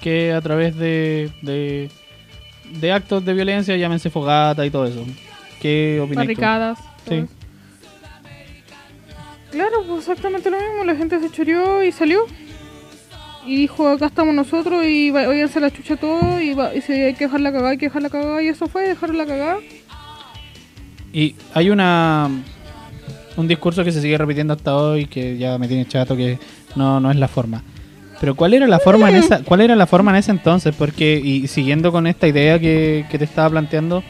que 0.00 0.32
a 0.32 0.40
través 0.42 0.76
de, 0.76 1.30
de, 1.40 1.88
de 2.78 2.92
actos 2.92 3.24
de 3.24 3.32
violencia, 3.32 3.74
llámense 3.76 4.10
fogata 4.10 4.66
y 4.66 4.70
todo 4.70 4.84
eso. 4.84 5.04
¿Qué 5.62 5.98
opinas? 6.02 6.24
Barricadas. 6.24 6.78
Sí. 7.08 7.24
Claro, 9.52 9.84
pues 9.86 10.00
exactamente 10.00 10.50
lo 10.50 10.56
mismo. 10.58 10.84
La 10.84 10.96
gente 10.96 11.20
se 11.20 11.30
choreó 11.30 11.84
y 11.84 11.92
salió. 11.92 12.24
Y 13.46 13.56
dijo, 13.56 13.88
acá 13.88 14.06
estamos 14.06 14.34
nosotros 14.34 14.84
y 14.86 15.10
óiganse 15.10 15.60
la 15.60 15.70
chucha 15.70 15.96
todo 15.96 16.40
y, 16.40 16.54
va- 16.54 16.74
y 16.74 16.80
si 16.80 16.92
hay 16.92 17.14
que 17.14 17.24
dejar 17.24 17.40
la 17.40 17.50
cagada, 17.52 17.70
hay 17.70 17.78
que 17.78 17.86
dejar 17.86 18.02
la 18.02 18.08
cagada. 18.10 18.42
Y 18.42 18.48
eso 18.48 18.66
fue, 18.66 18.88
dejaron 18.88 19.18
la 19.18 19.26
cagada. 19.26 19.58
Y 21.12 21.34
hay 21.54 21.70
una 21.70 22.30
un 23.36 23.48
discurso 23.48 23.82
que 23.82 23.92
se 23.92 24.00
sigue 24.02 24.16
repitiendo 24.18 24.52
hasta 24.54 24.76
hoy 24.76 25.06
que 25.06 25.38
ya 25.38 25.56
me 25.58 25.66
tiene 25.66 25.86
chato 25.86 26.16
que 26.16 26.38
no, 26.76 27.00
no 27.00 27.10
es 27.10 27.16
la 27.16 27.28
forma. 27.28 27.62
Pero 28.20 28.34
¿cuál 28.36 28.54
era 28.54 28.66
la 28.68 28.78
forma 28.78 29.10
en 29.10 29.16
esa 29.16 29.42
cuál 29.42 29.62
era 29.62 29.74
la 29.74 29.86
forma 29.86 30.12
en 30.12 30.18
ese 30.18 30.30
entonces? 30.30 30.74
Porque 30.76 31.20
y 31.22 31.48
siguiendo 31.48 31.90
con 31.90 32.06
esta 32.06 32.28
idea 32.28 32.58
que, 32.60 33.04
que 33.10 33.18
te 33.18 33.24
estaba 33.24 33.50
planteando, 33.50 34.04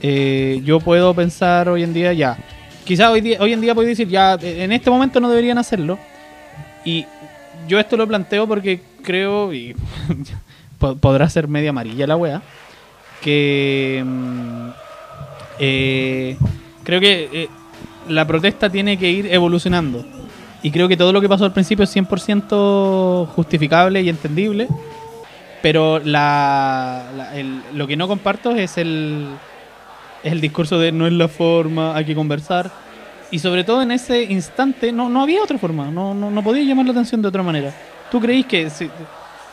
eh, 0.00 0.60
yo 0.64 0.78
puedo 0.80 1.12
pensar 1.14 1.68
hoy 1.68 1.82
en 1.82 1.92
día 1.92 2.12
ya. 2.12 2.38
Quizás 2.84 3.08
hoy 3.10 3.36
hoy 3.38 3.52
en 3.52 3.60
día 3.60 3.74
puedo 3.74 3.86
decir 3.88 4.08
ya 4.08 4.34
en 4.40 4.72
este 4.72 4.90
momento 4.90 5.20
no 5.20 5.28
deberían 5.28 5.58
hacerlo. 5.58 5.98
Y 6.84 7.06
yo 7.68 7.78
esto 7.78 7.96
lo 7.96 8.06
planteo 8.08 8.46
porque 8.48 8.80
creo 9.02 9.52
y 9.54 9.74
po- 10.78 10.96
podrá 10.96 11.28
ser 11.28 11.46
media 11.48 11.70
amarilla 11.70 12.06
la 12.06 12.16
wea 12.16 12.42
que 13.20 14.02
mm, 14.04 14.68
eh, 15.60 16.36
creo 16.82 17.00
que 17.00 17.28
eh, 17.32 17.48
la 18.08 18.26
protesta 18.26 18.68
tiene 18.68 18.96
que 18.98 19.08
ir 19.10 19.26
evolucionando. 19.32 20.04
Y 20.64 20.70
creo 20.70 20.88
que 20.88 20.96
todo 20.96 21.12
lo 21.12 21.20
que 21.20 21.28
pasó 21.28 21.44
al 21.44 21.52
principio 21.52 21.84
es 21.84 21.96
100% 21.96 23.26
justificable 23.28 24.02
y 24.02 24.08
entendible. 24.08 24.68
Pero 25.60 26.00
la, 26.00 27.04
lo 27.74 27.86
que 27.86 27.96
no 27.96 28.08
comparto 28.08 28.50
es 28.56 28.76
el, 28.78 29.26
el 30.22 30.40
discurso 30.40 30.78
de 30.78 30.92
no 30.92 31.06
es 31.06 31.12
la 31.12 31.28
forma, 31.28 31.96
hay 31.96 32.04
que 32.04 32.14
conversar. 32.14 32.70
Y 33.30 33.38
sobre 33.38 33.64
todo 33.64 33.82
en 33.82 33.90
ese 33.92 34.24
instante 34.24 34.92
no, 34.92 35.08
no 35.08 35.22
había 35.22 35.42
otra 35.42 35.58
forma, 35.58 35.90
no, 35.90 36.14
no, 36.14 36.30
no 36.30 36.42
podía 36.42 36.64
llamar 36.64 36.86
la 36.86 36.92
atención 36.92 37.22
de 37.22 37.28
otra 37.28 37.42
manera. 37.42 37.72
¿Tú 38.10 38.20
creéis 38.20 38.46
que 38.46 38.68
si, 38.68 38.90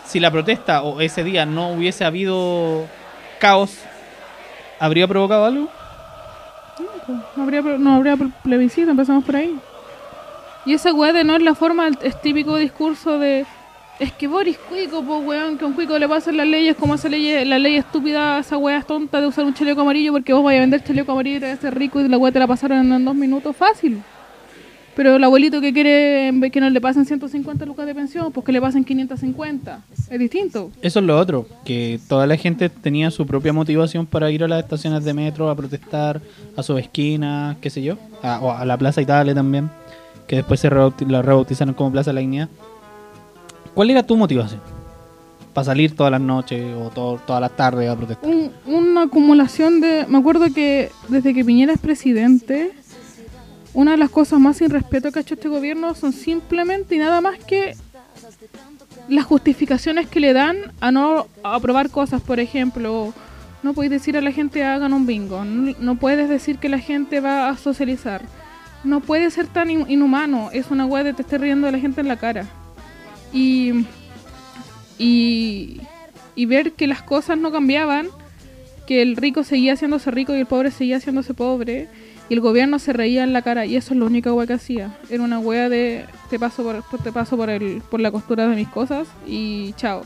si 0.06 0.20
la 0.20 0.32
protesta 0.32 0.82
o 0.82 1.00
ese 1.00 1.24
día 1.24 1.46
no 1.46 1.72
hubiese 1.72 2.04
habido 2.04 2.86
caos, 3.40 3.78
habría 4.80 5.08
provocado 5.08 5.46
algo? 5.46 5.70
No 7.36 7.44
habría, 7.44 7.62
no 7.62 7.94
habría 7.96 8.18
plebiscito, 8.44 8.92
empezamos 8.92 9.24
por 9.24 9.38
ahí. 9.38 9.58
Y 10.66 10.74
esa 10.74 10.94
weá 10.94 11.14
de 11.14 11.24
no 11.24 11.36
es 11.36 11.42
la 11.42 11.56
forma, 11.56 11.88
es 12.02 12.22
típico 12.22 12.58
discurso 12.58 13.18
de. 13.18 13.46
Es 14.00 14.14
que 14.14 14.28
Boris 14.28 14.58
Cuico, 14.58 15.04
pues 15.04 15.26
weón, 15.28 15.58
que 15.58 15.66
a 15.66 15.68
un 15.68 15.74
Cuico 15.74 16.00
le 16.00 16.08
pasan 16.08 16.38
las 16.38 16.48
leyes 16.48 16.76
como 16.78 16.96
esa 16.96 17.10
ley, 17.10 17.44
la 17.44 17.60
ley 17.60 17.76
estúpida, 17.76 18.40
esa 18.40 18.58
weá 18.58 18.82
tonta 18.82 19.20
de 19.20 19.28
usar 19.28 19.44
un 19.44 19.54
chaleco 19.54 19.82
amarillo 19.82 20.14
porque 20.14 20.32
vos 20.32 20.42
vais 20.44 20.58
a 20.58 20.62
vender 20.62 20.82
chaleco 20.84 21.12
amarillo 21.12 21.38
y 21.38 21.40
te 21.42 21.50
vas 21.50 21.58
a 21.58 21.62
ser 21.62 21.78
rico 21.78 22.00
y 22.00 22.08
la 22.08 22.18
weá 22.18 22.32
te 22.32 22.40
la 22.40 22.48
pasaron 22.48 22.92
en 22.94 23.04
dos 23.06 23.16
minutos, 23.16 23.54
fácil. 23.56 24.02
Pero 24.96 25.16
el 25.18 25.24
abuelito 25.24 25.62
que 25.62 25.72
quiere 25.74 26.32
que 26.52 26.60
no 26.62 26.70
le 26.70 26.82
pasen 26.82 27.06
150 27.06 27.66
lucas 27.66 27.86
de 27.86 27.96
pensión, 27.96 28.32
pues 28.32 28.46
que 28.46 28.52
le 28.54 28.60
pasen 28.62 28.84
550. 28.86 29.82
Es 30.10 30.20
distinto. 30.20 30.72
Eso 30.82 31.00
es 31.00 31.06
lo 31.06 31.18
otro, 31.18 31.46
que 31.66 32.00
toda 32.08 32.26
la 32.26 32.36
gente 32.38 32.70
tenía 32.70 33.12
su 33.12 33.26
propia 33.26 33.52
motivación 33.54 34.06
para 34.06 34.32
ir 34.32 34.44
a 34.44 34.48
las 34.48 34.64
estaciones 34.64 35.04
de 35.04 35.14
metro 35.14 35.50
a 35.50 35.56
protestar, 35.56 36.22
a 36.58 36.64
sus 36.64 36.80
esquinas, 36.80 37.58
qué 37.62 37.70
sé 37.70 37.82
yo, 37.82 37.98
a, 38.24 38.40
o 38.42 38.52
a 38.52 38.66
la 38.66 38.78
Plaza 38.78 39.02
Italia 39.02 39.34
también, 39.34 39.70
que 40.28 40.38
después 40.38 40.60
se 40.60 40.70
rebauti- 40.70 41.08
la 41.08 41.22
rebautizaron 41.22 41.74
como 41.76 41.92
Plaza 41.92 42.12
La 42.12 42.20
Dignidad. 42.22 42.50
¿Cuál 43.74 43.90
era 43.92 44.04
tu 44.04 44.16
motivación? 44.18 44.62
Para 45.54 45.66
salir 45.66 45.96
todas 45.96 46.12
las 46.12 46.22
noches 46.22 46.64
o 46.76 46.90
to- 46.90 47.20
todas 47.26 47.42
las 47.42 47.56
tardes 47.56 47.90
a 47.90 47.96
protestar. 47.96 48.30
un- 48.30 48.52
una 48.66 49.04
acumulación 49.04 49.82
de... 49.82 50.06
Me 50.08 50.18
acuerdo 50.18 50.46
que 50.54 50.92
desde 51.08 51.34
que 51.34 51.44
Piñera 51.44 51.74
es 51.74 51.80
presidente, 51.80 52.72
una 53.74 53.92
de 53.92 53.98
las 53.98 54.10
cosas 54.10 54.40
más 54.40 54.58
sin 54.58 54.70
respeto 54.70 55.12
que 55.12 55.20
ha 55.20 55.22
hecho 55.22 55.36
este 55.36 55.48
gobierno 55.50 55.94
son 55.96 56.14
simplemente 56.14 56.96
y 56.96 57.00
nada 57.00 57.22
más 57.22 57.38
que 57.40 57.76
las 59.08 59.26
justificaciones 59.26 60.08
que 60.08 60.20
le 60.20 60.34
dan 60.34 60.58
a 60.82 60.92
no 60.92 61.28
aprobar 61.44 61.90
cosas. 61.90 62.22
Por 62.22 62.40
ejemplo, 62.40 63.14
no 63.64 63.74
puedes 63.74 63.92
decir 63.92 64.18
a 64.18 64.22
la 64.22 64.32
gente 64.32 64.64
hagan 64.64 64.94
un 64.94 65.06
bingo, 65.08 65.44
no, 65.46 65.96
puedes 65.96 66.30
decir 66.30 66.58
que 66.60 66.70
la 66.70 66.80
gente 66.80 67.20
va 67.22 67.50
a 67.50 67.58
socializar. 67.58 68.22
No 68.84 69.00
puede 69.02 69.30
ser 69.32 69.48
tan 69.48 69.70
in- 69.72 69.90
inhumano, 69.90 70.50
es 70.54 70.70
una 70.72 70.86
weá 70.86 71.04
de 71.04 71.14
te 71.14 71.24
esté 71.24 71.38
riendo 71.38 71.66
de 71.66 71.74
la 71.74 71.80
gente 71.80 72.02
en 72.02 72.08
la 72.08 72.18
cara. 72.18 72.46
Y, 73.34 73.86
y, 74.98 76.46
ver 76.46 76.72
que 76.74 76.88
las 76.88 77.02
cosas 77.02 77.38
no 77.38 77.52
cambiaban, 77.52 78.08
que 78.88 79.02
el 79.02 79.16
rico 79.16 79.44
seguía 79.44 79.74
haciéndose 79.74 80.10
rico 80.12 80.36
y 80.36 80.40
el 80.40 80.46
pobre 80.46 80.72
seguía 80.72 80.98
haciéndose 80.98 81.34
pobre, 81.34 81.88
y 82.30 82.34
el 82.34 82.42
gobierno 82.42 82.80
se 82.80 82.94
reía 82.94 83.24
en 83.24 83.34
la 83.34 83.42
cara, 83.42 83.66
y 83.66 83.76
eso 83.76 83.94
es 83.94 84.00
lo 84.00 84.06
único 84.06 84.34
wea 84.34 84.48
que 84.48 84.54
hacía. 84.54 84.98
Era 85.10 85.24
una 85.24 85.40
wea 85.40 85.70
de 85.70 86.06
te 86.30 86.40
paso 86.40 86.64
por- 86.64 87.02
te 87.02 87.12
paso 87.12 87.38
por 87.38 87.50
el, 87.50 87.82
por 87.90 88.00
la 88.00 88.12
costura 88.12 88.48
de 88.48 88.56
mis 88.56 88.68
cosas 88.68 89.08
y 89.28 89.74
chao. 89.74 90.04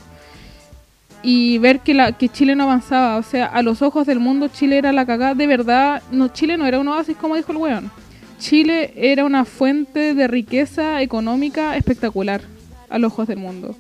Y 1.21 1.57
ver 1.59 1.79
que 1.79 1.93
la, 1.93 2.11
que 2.11 2.27
Chile 2.27 2.55
no 2.55 2.63
avanzaba, 2.63 3.15
o 3.17 3.23
sea, 3.23 3.45
a 3.45 3.61
los 3.61 3.81
ojos 3.81 4.05
del 4.05 4.19
mundo 4.19 4.49
Chile 4.49 4.77
era 4.77 4.91
la 4.91 5.05
cagada, 5.05 5.35
de 5.35 5.47
verdad, 5.47 6.01
no, 6.11 6.27
Chile 6.27 6.57
no 6.57 6.65
era 6.65 6.79
un 6.79 6.87
oasis 6.89 7.15
como 7.15 7.35
dijo 7.37 7.51
el 7.53 7.57
weón. 7.57 7.91
Chile 8.39 8.93
era 8.97 9.23
una 9.23 9.45
fuente 9.45 10.13
de 10.13 10.27
riqueza 10.27 11.01
económica 11.01 11.77
espectacular 11.77 12.41
a 12.93 12.99
los 12.99 13.11
ojos 13.11 13.27
del 13.27 13.39
mundo. 13.39 13.75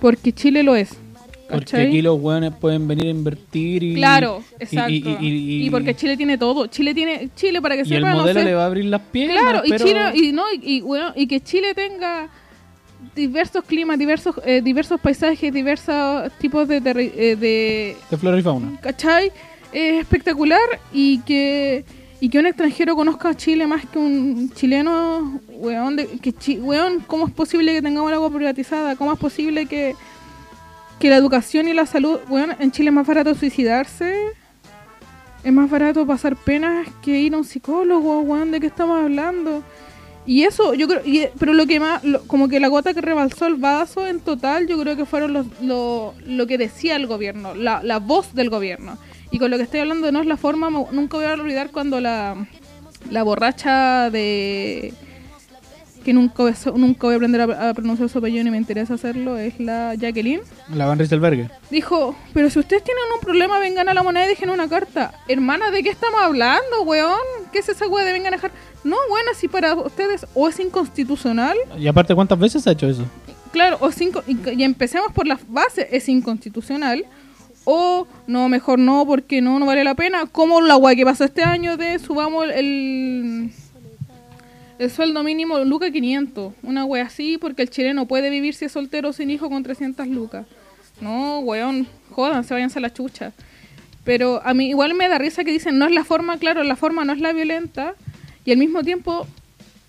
Porque 0.00 0.32
Chile 0.32 0.62
lo 0.62 0.74
es. 0.76 0.90
Porque 1.50 1.76
aquí 1.78 2.00
los 2.00 2.20
hueones 2.20 2.52
pueden 2.60 2.86
venir 2.86 3.06
a 3.06 3.10
invertir 3.10 3.82
y... 3.82 3.94
Claro, 3.94 4.42
y- 4.60 4.62
exacto. 4.62 4.90
Y, 4.92 5.04
y- 5.20 5.26
y- 5.62 5.66
Y 5.66 5.70
porque 5.70 5.96
Chile 5.96 6.16
tiene 6.16 6.38
todo. 6.38 6.66
Chile 6.68 6.94
tiene 6.94 7.28
Chile 7.34 7.60
para 7.60 7.76
que 7.76 7.82
y 7.88 7.94
el 7.94 8.02
no 8.02 8.14
modelo 8.14 8.38
sé. 8.40 8.46
le 8.46 8.54
va 8.54 8.62
a 8.62 8.66
abrir 8.66 8.84
las 8.84 9.00
piernas. 9.00 9.36
Claro, 9.42 9.62
y 9.64 9.72
Chile 9.76 10.00
y 10.14 10.32
no 10.32 10.44
y, 10.62 10.80
weón, 10.82 11.12
y 11.16 11.26
que 11.26 11.40
Chile 11.40 11.74
tenga 11.74 12.28
diversos 13.16 13.64
climas, 13.64 13.98
diversos 13.98 14.36
eh, 14.44 14.60
diversos 14.62 15.00
paisajes, 15.00 15.52
diversos 15.52 16.30
tipos 16.38 16.68
de, 16.68 16.80
terri- 16.82 17.12
eh, 17.16 17.34
de 17.36 17.96
De 18.10 18.16
flora 18.16 18.38
y 18.38 18.42
fauna. 18.42 18.78
¿cachai? 18.80 19.32
Es 19.72 20.00
espectacular 20.00 20.60
y 20.92 21.18
que 21.22 21.84
y 22.20 22.28
que 22.28 22.38
un 22.38 22.46
extranjero 22.46 22.94
conozca 22.96 23.30
a 23.30 23.34
Chile 23.36 23.66
más 23.66 23.86
que 23.86 23.98
un 23.98 24.50
chileno, 24.52 25.40
weón, 25.48 25.96
de- 25.96 26.06
que 26.18 26.32
chi- 26.32 26.58
weón, 26.58 27.00
¿cómo 27.06 27.26
es 27.26 27.32
posible 27.32 27.72
que 27.72 27.82
tengamos 27.82 28.10
el 28.10 28.14
agua 28.16 28.30
privatizada? 28.30 28.94
¿Cómo 28.96 29.12
es 29.12 29.18
posible 29.18 29.66
que, 29.66 29.94
que 30.98 31.08
la 31.08 31.16
educación 31.16 31.66
y 31.68 31.72
la 31.72 31.86
salud, 31.86 32.18
weón, 32.28 32.54
en 32.58 32.70
Chile 32.72 32.90
es 32.90 32.94
más 32.94 33.06
barato 33.06 33.34
suicidarse? 33.34 34.14
Es 35.42 35.52
más 35.52 35.70
barato 35.70 36.06
pasar 36.06 36.36
penas 36.36 36.86
que 37.02 37.18
ir 37.18 37.32
a 37.34 37.38
un 37.38 37.44
psicólogo, 37.44 38.20
weón, 38.20 38.50
¿de 38.50 38.60
qué 38.60 38.66
estamos 38.66 39.02
hablando? 39.02 39.62
Y 40.26 40.42
eso, 40.42 40.74
yo 40.74 40.86
creo, 40.86 41.00
y- 41.06 41.26
pero 41.38 41.54
lo 41.54 41.66
que 41.66 41.80
más, 41.80 42.04
lo- 42.04 42.20
como 42.26 42.48
que 42.48 42.60
la 42.60 42.68
gota 42.68 42.92
que 42.92 43.00
rebalsó 43.00 43.46
el 43.46 43.54
vaso 43.54 44.06
en 44.06 44.20
total, 44.20 44.66
yo 44.66 44.78
creo 44.78 44.94
que 44.94 45.06
fueron 45.06 45.32
los, 45.32 45.46
lo, 45.62 46.12
lo 46.26 46.46
que 46.46 46.58
decía 46.58 46.96
el 46.96 47.06
gobierno, 47.06 47.54
la, 47.54 47.82
la 47.82 47.98
voz 47.98 48.34
del 48.34 48.50
gobierno. 48.50 48.98
Y 49.30 49.38
con 49.38 49.50
lo 49.50 49.56
que 49.56 49.62
estoy 49.64 49.80
hablando 49.80 50.10
no 50.12 50.20
es 50.20 50.26
la 50.26 50.36
forma, 50.36 50.70
me- 50.70 50.86
nunca 50.92 51.16
voy 51.16 51.26
a 51.26 51.32
olvidar 51.34 51.70
cuando 51.70 52.00
la, 52.00 52.46
la 53.10 53.22
borracha 53.22 54.10
de... 54.10 54.92
que 56.04 56.12
nunca, 56.12 56.42
voy 56.42 56.52
a- 56.52 56.70
nunca 56.72 57.06
voy 57.06 57.12
a 57.14 57.16
aprender 57.16 57.40
a, 57.42 57.68
a 57.70 57.74
pronunciar 57.74 58.08
su 58.08 58.18
apellido 58.18 58.42
ni 58.42 58.50
me 58.50 58.56
interesa 58.56 58.94
hacerlo, 58.94 59.36
es 59.38 59.60
la 59.60 59.94
Jacqueline. 59.94 60.40
La 60.74 60.86
Van 60.86 60.98
Rieselberger. 60.98 61.50
Dijo, 61.70 62.16
pero 62.34 62.50
si 62.50 62.58
ustedes 62.58 62.82
tienen 62.82 63.02
un 63.14 63.20
problema, 63.20 63.58
vengan 63.60 63.88
a 63.88 63.94
la 63.94 64.02
moneda 64.02 64.24
y 64.26 64.30
dejen 64.30 64.50
una 64.50 64.68
carta. 64.68 65.12
Hermana, 65.28 65.70
¿de 65.70 65.82
qué 65.84 65.90
estamos 65.90 66.20
hablando, 66.20 66.82
weón? 66.84 67.18
¿Qué 67.52 67.60
es 67.60 67.68
esa 67.68 67.86
weá 67.86 68.04
de 68.04 68.12
vengan 68.12 68.32
a 68.32 68.36
dejar? 68.36 68.50
No, 68.82 68.96
bueno, 69.08 69.30
si 69.36 69.46
para 69.46 69.74
ustedes 69.74 70.26
o 70.34 70.48
es 70.48 70.58
inconstitucional, 70.58 71.56
Y 71.78 71.86
aparte, 71.86 72.14
¿cuántas 72.16 72.38
veces 72.38 72.66
ha 72.66 72.72
hecho 72.72 72.88
eso? 72.88 73.04
claro, 73.52 73.78
o 73.80 73.88
es 73.88 74.00
inco- 74.00 74.22
y, 74.28 74.60
y 74.60 74.64
empecemos 74.64 75.12
por 75.12 75.26
la 75.26 75.38
base, 75.48 75.88
es 75.90 76.08
inconstitucional, 76.08 77.04
o 77.64 78.06
no, 78.26 78.48
mejor 78.48 78.78
no, 78.78 79.06
porque 79.06 79.40
no, 79.40 79.58
no 79.58 79.66
vale 79.66 79.84
la 79.84 79.94
pena, 79.94 80.26
como 80.26 80.60
la 80.60 80.76
weá 80.76 80.94
que 80.94 81.04
pasó 81.04 81.24
este 81.24 81.42
año 81.42 81.76
de 81.76 81.98
subamos 81.98 82.44
el, 82.44 82.50
el, 82.52 83.50
el 84.78 84.90
sueldo 84.90 85.22
mínimo 85.22 85.58
Luca 85.60 85.90
500, 85.90 86.54
una 86.62 86.84
weá 86.84 87.04
así, 87.04 87.38
porque 87.38 87.62
el 87.62 87.70
chileno 87.70 88.06
puede 88.06 88.30
vivir 88.30 88.54
si 88.54 88.64
es 88.64 88.72
soltero 88.72 89.12
sin 89.12 89.30
hijo 89.30 89.50
con 89.50 89.62
300 89.62 90.06
lucas. 90.08 90.46
No, 91.00 91.40
weón, 91.40 91.86
jodan, 92.10 92.44
se 92.44 92.54
váyanse 92.54 92.78
a 92.78 92.82
la 92.82 92.92
chucha. 92.92 93.32
Pero 94.04 94.40
a 94.44 94.54
mí 94.54 94.68
igual 94.68 94.94
me 94.94 95.08
da 95.08 95.18
risa 95.18 95.44
que 95.44 95.52
dicen, 95.52 95.78
no 95.78 95.86
es 95.86 95.92
la 95.92 96.04
forma, 96.04 96.38
claro, 96.38 96.62
la 96.64 96.76
forma 96.76 97.04
no 97.04 97.12
es 97.12 97.20
la 97.20 97.32
violenta, 97.32 97.94
y 98.44 98.52
al 98.52 98.58
mismo 98.58 98.82
tiempo, 98.82 99.26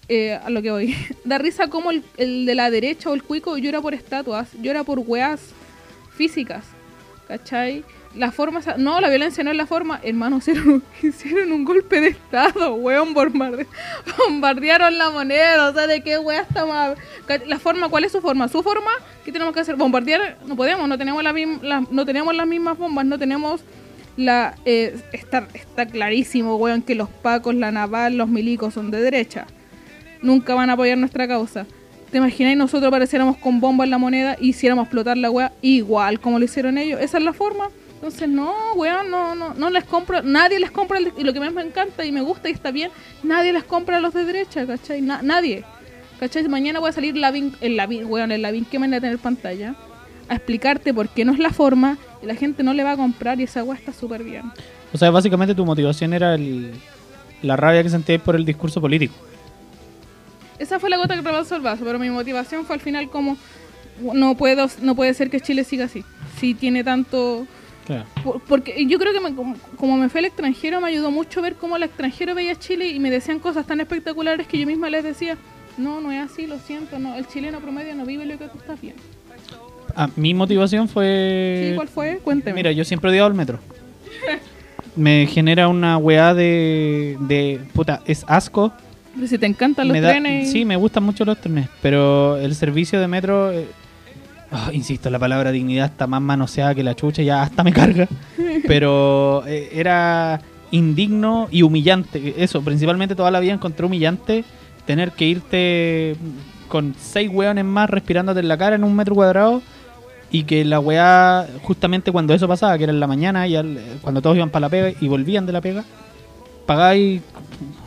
eh, 0.09 0.33
a 0.33 0.49
lo 0.49 0.61
que 0.61 0.71
voy, 0.71 0.95
da 1.25 1.37
risa 1.37 1.67
como 1.67 1.91
el, 1.91 2.03
el 2.17 2.45
de 2.45 2.55
la 2.55 2.69
derecha 2.69 3.09
o 3.09 3.13
el 3.13 3.23
cuico 3.23 3.57
llora 3.57 3.81
por 3.81 3.93
estatuas, 3.93 4.49
llora 4.61 4.83
por 4.83 4.99
weas 4.99 5.39
físicas, 6.15 6.65
¿cachai? 7.37 7.85
la 8.13 8.29
forma, 8.33 8.59
no, 8.77 8.99
la 8.99 9.07
violencia 9.07 9.41
no 9.41 9.51
es 9.51 9.55
la 9.55 9.65
forma, 9.65 10.01
hermano, 10.03 10.39
hicieron, 10.39 10.83
hicieron 11.01 11.49
un 11.53 11.63
golpe 11.63 12.01
de 12.01 12.09
estado, 12.09 12.73
weón, 12.75 13.13
bombarde- 13.13 13.67
bombardearon 14.27 14.97
la 14.97 15.09
moneda, 15.11 15.69
o 15.69 15.73
sea, 15.73 15.87
de 15.87 16.01
qué 16.03 16.17
weá 16.19 16.41
está 16.41 16.65
más, 16.65 16.97
la 17.47 17.57
forma, 17.57 17.87
¿cuál 17.87 18.03
es 18.03 18.11
su 18.11 18.19
forma? 18.19 18.49
Su 18.49 18.63
forma, 18.63 18.91
¿qué 19.23 19.31
tenemos 19.31 19.53
que 19.53 19.61
hacer? 19.61 19.77
Bombardear, 19.77 20.37
no 20.45 20.57
podemos, 20.57 20.89
no 20.89 20.97
tenemos 20.97 21.23
la, 21.23 21.31
la- 21.61 21.85
no 21.89 22.05
tenemos 22.05 22.35
las 22.35 22.45
mismas 22.45 22.77
bombas, 22.77 23.05
no 23.05 23.17
tenemos 23.17 23.61
la, 24.17 24.55
eh, 24.65 24.99
está, 25.13 25.47
está 25.53 25.85
clarísimo, 25.85 26.57
weón, 26.57 26.81
que 26.81 26.95
los 26.95 27.07
pacos, 27.07 27.55
la 27.55 27.71
naval, 27.71 28.17
los 28.17 28.27
milicos 28.27 28.73
son 28.73 28.91
de 28.91 29.01
derecha, 29.01 29.47
nunca 30.21 30.53
van 30.53 30.69
a 30.69 30.73
apoyar 30.73 30.97
nuestra 30.97 31.29
causa. 31.29 31.65
¿Te 32.11 32.17
imagináis 32.17 32.57
nosotros 32.57 32.87
apareciéramos 32.89 33.37
con 33.37 33.59
bomba 33.61 33.85
en 33.85 33.89
la 33.91 33.97
moneda 33.97 34.35
y 34.39 34.49
hiciéramos 34.49 34.83
explotar 34.83 35.17
la 35.17 35.31
weá 35.31 35.53
igual 35.61 36.19
como 36.19 36.39
lo 36.39 36.45
hicieron 36.45 36.77
ellos? 36.77 36.99
Esa 36.99 37.17
es 37.19 37.23
la 37.23 37.31
forma. 37.33 37.69
Entonces, 37.95 38.27
no, 38.27 38.53
weón, 38.75 39.09
no, 39.11 39.35
no, 39.35 39.53
no 39.53 39.69
les 39.69 39.83
compro, 39.85 40.21
nadie 40.23 40.59
les 40.59 40.71
compra, 40.71 40.97
el- 40.97 41.13
y 41.17 41.23
lo 41.23 41.33
que 41.33 41.39
más 41.39 41.53
me 41.53 41.61
encanta 41.61 42.03
y 42.03 42.11
me 42.11 42.21
gusta 42.21 42.49
y 42.49 42.51
está 42.51 42.71
bien, 42.71 42.89
nadie 43.23 43.53
les 43.53 43.63
compra 43.63 43.97
a 43.97 43.99
los 43.99 44.13
de 44.13 44.25
derecha, 44.25 44.65
¿cachai? 44.65 45.01
Na- 45.01 45.21
nadie. 45.21 45.63
¿Cachai? 46.19 46.47
Mañana 46.47 46.79
voy 46.79 46.89
a 46.89 46.93
salir 46.93 47.15
Lavín, 47.15 47.53
el 47.61 47.77
Lavín, 47.77 48.05
weón, 48.05 48.31
el 48.31 48.41
Lavín 48.41 48.65
que 48.65 48.79
me 48.79 48.87
van 48.87 48.95
a 48.95 49.01
tener 49.01 49.17
pantalla, 49.19 49.75
a 50.27 50.35
explicarte 50.35 50.93
por 50.93 51.09
qué 51.09 51.25
no 51.25 51.31
es 51.33 51.39
la 51.39 51.51
forma, 51.51 51.97
y 52.21 52.25
la 52.25 52.35
gente 52.35 52.63
no 52.63 52.73
le 52.73 52.83
va 52.83 52.91
a 52.93 52.97
comprar 52.97 53.39
y 53.39 53.43
esa 53.43 53.63
weá 53.63 53.77
está 53.77 53.93
súper 53.93 54.23
bien. 54.23 54.51
O 54.91 54.97
sea, 54.97 55.11
básicamente 55.11 55.53
tu 55.55 55.63
motivación 55.65 56.13
era 56.13 56.33
el, 56.35 56.71
la 57.43 57.55
rabia 57.55 57.83
que 57.83 57.89
sentías 57.89 58.21
por 58.21 58.35
el 58.35 58.45
discurso 58.45 58.81
político. 58.81 59.13
Esa 60.61 60.79
fue 60.79 60.89
la 60.89 60.97
gota 60.97 61.15
que 61.15 61.21
rebasó 61.21 61.55
el 61.55 61.61
vaso, 61.61 61.83
pero 61.83 61.97
mi 61.99 62.09
motivación 62.09 62.65
fue 62.65 62.75
al 62.75 62.81
final 62.81 63.09
como 63.09 63.35
no 64.13 64.35
puedo 64.35 64.67
no 64.81 64.95
puede 64.95 65.13
ser 65.13 65.29
que 65.29 65.39
Chile 65.39 65.63
siga 65.63 65.85
así. 65.85 66.03
Si 66.39 66.53
tiene 66.53 66.83
tanto 66.83 67.45
Claro. 67.85 68.05
por- 68.23 68.41
porque 68.43 68.85
yo 68.85 68.99
creo 68.99 69.11
que 69.11 69.19
me- 69.19 69.33
como, 69.35 69.55
como 69.75 69.97
me 69.97 70.07
fue 70.09 70.19
al 70.19 70.25
extranjero 70.25 70.79
me 70.79 70.87
ayudó 70.89 71.09
mucho 71.11 71.41
ver 71.41 71.55
cómo 71.55 71.75
el 71.77 71.83
extranjero 71.83 72.35
veía 72.35 72.55
Chile 72.55 72.87
y 72.89 72.99
me 72.99 73.09
decían 73.09 73.39
cosas 73.39 73.65
tan 73.65 73.79
espectaculares 73.81 74.45
que 74.47 74.59
yo 74.59 74.67
misma 74.67 74.89
les 74.91 75.03
decía, 75.03 75.35
"No, 75.77 75.99
no 75.99 76.11
es 76.11 76.31
así, 76.31 76.45
lo 76.47 76.59
siento, 76.59 76.99
no, 76.99 77.15
el 77.15 77.25
chileno 77.27 77.59
promedio 77.59 77.95
no 77.95 78.05
vive 78.05 78.25
lo 78.25 78.37
que 78.37 78.45
tú 78.47 78.57
estás 78.59 78.79
bien." 78.79 78.95
Ah, 79.95 80.09
mi 80.15 80.33
motivación 80.33 80.87
fue... 80.87 81.69
¿Sí, 81.71 81.75
cuál 81.75 81.87
fue? 81.89 82.19
Cuénteme. 82.23 82.55
Mira, 82.55 82.71
yo 82.71 82.85
siempre 82.85 83.09
he 83.09 83.11
odiado 83.13 83.27
el 83.29 83.33
metro. 83.33 83.59
Me 84.95 85.25
genera 85.27 85.67
una 85.67 85.97
weá 85.97 86.33
de, 86.33 87.17
de... 87.21 87.59
Puta, 87.73 88.01
es 88.05 88.23
asco. 88.27 88.71
Pero 89.15 89.27
si 89.27 89.37
te 89.37 89.45
encantan 89.45 89.87
los 89.89 89.99
da- 90.01 90.09
trenes. 90.11 90.51
Sí, 90.51 90.63
me 90.65 90.75
gustan 90.75 91.03
mucho 91.03 91.25
los 91.25 91.39
trenes, 91.39 91.67
pero 91.81 92.37
el 92.37 92.55
servicio 92.55 92.99
de 92.99 93.07
metro... 93.07 93.51
eh, 93.51 93.67
ah, 94.51 94.69
insisto, 94.73 95.09
la 95.09 95.19
palabra 95.19 95.51
dignidad 95.51 95.87
está 95.87 96.07
más 96.07 96.21
manoseada 96.21 96.73
que 96.75 96.83
la 96.83 96.95
chucha, 96.95 97.21
ya 97.21 97.41
hasta 97.43 97.63
me 97.63 97.73
carga. 97.73 98.07
Pero 98.67 99.43
eh, 99.47 99.69
era 99.73 100.39
indigno 100.71 101.47
y 101.51 101.61
humillante. 101.63 102.35
Eso, 102.37 102.61
principalmente 102.61 103.15
toda 103.15 103.31
la 103.31 103.39
vida 103.39 103.53
encontré 103.53 103.85
humillante 103.85 104.43
tener 104.85 105.11
que 105.11 105.25
irte 105.25 106.15
con 106.67 106.95
seis 106.97 107.29
weones 107.31 107.65
más 107.65 107.89
respirándote 107.89 108.39
en 108.39 108.47
la 108.47 108.57
cara 108.57 108.75
en 108.77 108.83
un 108.85 108.95
metro 108.95 109.13
cuadrado 109.15 109.61
y 110.31 110.43
que 110.43 110.63
la 110.63 110.79
weá, 110.79 111.45
justamente 111.63 112.11
cuando 112.13 112.33
eso 112.33 112.47
pasaba, 112.47 112.77
que 112.77 112.85
era 112.85 112.93
en 112.93 113.01
la 113.01 113.07
mañana, 113.07 113.45
y 113.47 113.57
al- 113.57 113.79
cuando 114.01 114.21
todos 114.21 114.37
iban 114.37 114.49
para 114.49 114.61
la 114.61 114.69
pega 114.69 114.93
y 115.01 115.07
volvían 115.09 115.45
de 115.45 115.51
la 115.51 115.59
pega, 115.59 115.83
pagáis, 116.75 117.21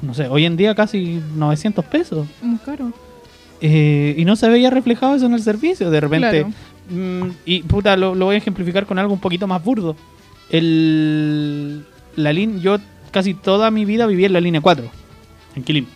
no 0.02 0.12
sé, 0.12 0.28
hoy 0.28 0.44
en 0.44 0.56
día 0.58 0.74
casi 0.74 1.20
900 1.36 1.82
pesos. 1.86 2.26
Muy 2.42 2.58
caro. 2.58 2.92
Eh, 3.62 4.14
y 4.18 4.24
no 4.26 4.36
se 4.36 4.46
veía 4.50 4.68
reflejado 4.68 5.14
eso 5.14 5.24
en 5.24 5.32
el 5.32 5.42
servicio. 5.42 5.90
De 5.90 6.00
repente, 6.00 6.44
Claro. 6.44 6.50
mm, 6.90 7.30
y 7.46 7.62
puta, 7.62 7.96
lo, 7.96 8.14
lo 8.14 8.26
voy 8.26 8.34
a 8.34 8.38
ejemplificar 8.38 8.84
con 8.84 8.98
algo 8.98 9.14
un 9.14 9.20
poquito 9.20 9.46
más 9.46 9.64
burdo. 9.64 9.96
El, 10.50 11.86
la 12.16 12.32
línea, 12.34 12.58
yo 12.60 12.76
casi 13.10 13.32
toda 13.32 13.70
mi 13.70 13.86
vida 13.86 14.06
viví 14.06 14.26
en 14.26 14.34
la 14.34 14.40
línea 14.40 14.60
4, 14.60 14.84
en 15.56 15.62
Quilín. 15.62 15.86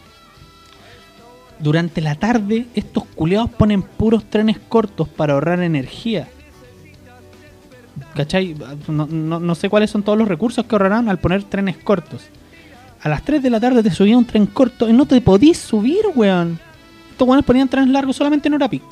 Durante 1.58 2.00
la 2.00 2.14
tarde, 2.14 2.66
estos 2.74 3.04
culeados 3.14 3.50
ponen 3.50 3.82
puros 3.82 4.24
trenes 4.30 4.58
cortos 4.68 5.08
para 5.08 5.34
ahorrar 5.34 5.60
energía. 5.62 6.28
¿Cachai? 8.14 8.54
No, 8.88 9.06
no- 9.06 9.40
no 9.40 9.54
sé 9.54 9.68
cuáles 9.68 9.90
son 9.90 10.02
todos 10.04 10.16
los 10.16 10.28
recursos 10.28 10.64
que 10.64 10.74
ahorrarán 10.74 11.08
al 11.10 11.18
poner 11.18 11.42
trenes 11.42 11.76
cortos. 11.76 12.22
A 13.02 13.08
las 13.08 13.22
3 13.24 13.42
de 13.42 13.50
la 13.50 13.60
tarde 13.60 13.82
te 13.82 13.90
subía 13.90 14.16
un 14.18 14.24
tren 14.24 14.46
corto 14.46 14.88
y 14.88 14.92
no 14.92 15.06
te 15.06 15.20
podís 15.20 15.58
subir, 15.58 16.00
weón. 16.14 16.58
Estos 17.12 17.26
weones 17.28 17.44
ponían 17.44 17.68
trenes 17.68 17.90
largos 17.90 18.16
solamente 18.16 18.48
en 18.48 18.54
hora 18.54 18.68
pic. 18.68 18.82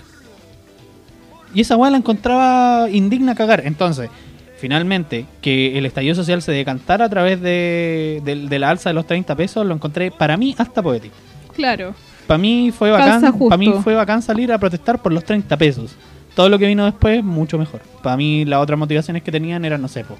Y 1.54 1.60
esa 1.62 1.76
weá 1.76 1.90
la 1.90 1.96
encontraba 1.96 2.88
indigna 2.90 3.32
a 3.32 3.34
cagar. 3.34 3.62
Entonces, 3.64 4.10
finalmente, 4.58 5.26
que 5.40 5.78
el 5.78 5.86
estallido 5.86 6.14
social 6.14 6.42
se 6.42 6.52
decantara 6.52 7.06
a 7.06 7.08
través 7.08 7.40
de, 7.40 8.20
de- 8.24 8.46
de 8.48 8.58
la 8.58 8.70
alza 8.70 8.90
de 8.90 8.94
los 8.94 9.06
30 9.06 9.34
pesos, 9.36 9.66
lo 9.66 9.74
encontré 9.74 10.10
para 10.10 10.36
mí 10.36 10.54
hasta 10.58 10.82
poético. 10.82 11.14
Claro. 11.54 11.94
Para 12.26 12.38
mí 12.38 12.72
fue 12.76 12.90
bacán, 12.90 13.20
para 13.48 13.56
mí 13.56 13.72
fue 13.82 13.94
bacán 13.94 14.20
salir 14.20 14.52
a 14.52 14.58
protestar 14.58 15.00
por 15.00 15.12
los 15.12 15.24
30 15.24 15.56
pesos. 15.56 15.94
Todo 16.34 16.48
lo 16.48 16.58
que 16.58 16.66
vino 16.66 16.84
después, 16.84 17.22
mucho 17.24 17.56
mejor. 17.58 17.80
Para 18.02 18.16
mí 18.16 18.44
las 18.44 18.60
otras 18.60 18.78
motivaciones 18.78 19.22
que 19.22 19.30
tenían 19.32 19.64
eran, 19.64 19.80
no 19.80 19.88
sé, 19.88 20.04
po, 20.04 20.16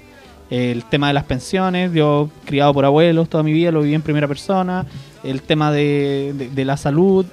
el 0.49 0.83
tema 0.85 1.07
de 1.07 1.13
las 1.13 1.23
pensiones, 1.25 1.91
yo 1.93 2.29
criado 2.45 2.73
por 2.73 2.85
abuelos 2.85 3.27
toda 3.29 3.43
mi 3.43 3.51
vida, 3.53 3.71
lo 3.71 3.81
viví 3.81 3.93
en 3.95 4.01
primera 4.01 4.27
persona, 4.27 4.85
el 5.23 5.41
tema 5.41 5.71
de, 5.71 6.33
de- 6.37 6.49
de 6.49 6.65
la 6.65 6.77
salud, 6.77 7.25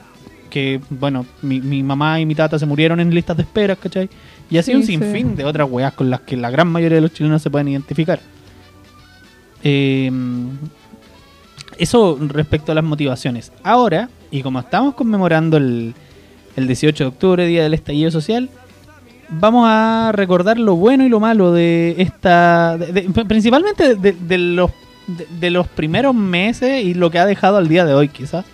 que 0.51 0.81
bueno, 0.91 1.27
mi, 1.43 1.61
mi 1.61 1.83
mamá 1.83 2.21
y 2.21 2.27
mi 2.27 2.35
tata 2.35 2.59
se 2.59 2.67
murieron 2.67 3.01
en 3.01 3.13
listas 3.15 3.37
de 3.37 3.43
espera, 3.45 3.77
¿cachai? 3.77 4.09
Y 4.51 4.59
así 4.59 4.71
Sí, 4.73 4.77
un 4.77 4.83
sí. 4.83 4.89
sinfín 4.93 5.37
de 5.37 5.45
otras 5.45 5.69
weas 5.71 5.93
con 5.95 6.11
las 6.11 6.21
que 6.21 6.37
la 6.37 6.51
gran 6.51 6.69
mayoría 6.69 6.97
de 6.97 7.03
los 7.03 7.13
chilenos 7.13 7.41
se 7.43 7.51
pueden 7.51 7.69
identificar. 7.69 8.21
Eh, 9.63 10.11
eso 11.79 12.19
respecto 12.21 12.73
a 12.73 12.75
las 12.75 12.85
motivaciones. 12.85 13.53
Ahora, 13.63 14.09
y 14.31 14.43
como 14.43 14.61
estamos 14.61 14.95
conmemorando 14.95 15.57
el, 15.57 15.95
el 16.57 16.67
18 16.67 17.05
de 17.05 17.09
octubre, 17.09 17.47
Día 17.47 17.63
del 17.65 17.75
Estallido 17.75 18.11
Social, 18.11 18.49
vamos 19.29 19.67
a 19.69 20.11
recordar 20.15 20.59
lo 20.59 20.77
bueno 20.77 21.05
y 21.05 21.09
lo 21.09 21.21
malo 21.21 21.53
de 21.53 21.95
esta... 21.99 22.77
de- 22.79 22.93
de- 22.93 23.25
principalmente 23.25 23.95
de, 23.97 24.13
de 24.13 24.39
los, 24.39 24.71
de, 25.41 25.51
los 25.51 25.67
primeros 25.69 26.15
meses 26.15 26.85
y 26.85 26.95
lo 26.95 27.11
que 27.11 27.19
ha 27.19 27.27
dejado 27.27 27.57
al 27.57 27.69
día 27.69 27.85
de 27.85 27.95
hoy, 27.95 28.09
quizás. 28.09 28.45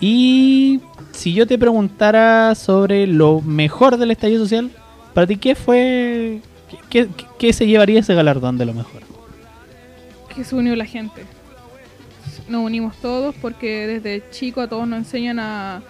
Y 0.00 0.80
si 1.12 1.32
yo 1.34 1.46
te 1.46 1.58
preguntara 1.58 2.54
sobre 2.54 3.06
lo 3.06 3.40
mejor 3.42 3.96
del 3.96 4.10
estallido 4.10 4.42
social, 4.44 4.70
para 5.14 5.26
ti, 5.26 5.36
¿qué 5.36 5.54
fue... 5.54 6.40
qué, 6.88 7.08
qué- 7.08 7.26
qué 7.38 7.52
se 7.52 7.66
llevaría 7.66 8.00
ese 8.00 8.14
galardón 8.14 8.58
de 8.58 8.66
lo 8.66 8.74
mejor? 8.74 9.02
que 10.34 10.44
se 10.44 10.54
unió 10.54 10.76
la 10.76 10.84
gente. 10.86 11.24
Nos 12.48 12.64
unimos 12.64 12.96
todos 13.02 13.34
porque 13.42 13.86
desde 13.86 14.22
chico 14.30 14.60
a 14.60 14.68
todos 14.68 14.86
nos 14.86 15.00
enseñan 15.00 15.38
a, 15.40 15.82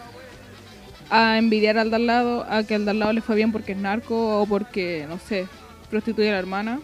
a 1.10 1.38
envidiar 1.38 1.78
al 1.78 1.90
de 1.90 1.96
al 1.96 2.06
lado, 2.06 2.46
a 2.48 2.62
que 2.64 2.76
al 2.76 2.84
de 2.84 2.92
al 2.92 2.98
lado 2.98 3.12
le 3.12 3.20
fue 3.20 3.36
bien 3.36 3.52
porque 3.52 3.72
es 3.72 3.78
narco 3.78 4.40
o 4.40 4.46
porque, 4.46 5.06
no 5.08 5.18
sé, 5.18 5.46
prostituye 5.90 6.28
a 6.30 6.32
la 6.32 6.38
hermana. 6.38 6.80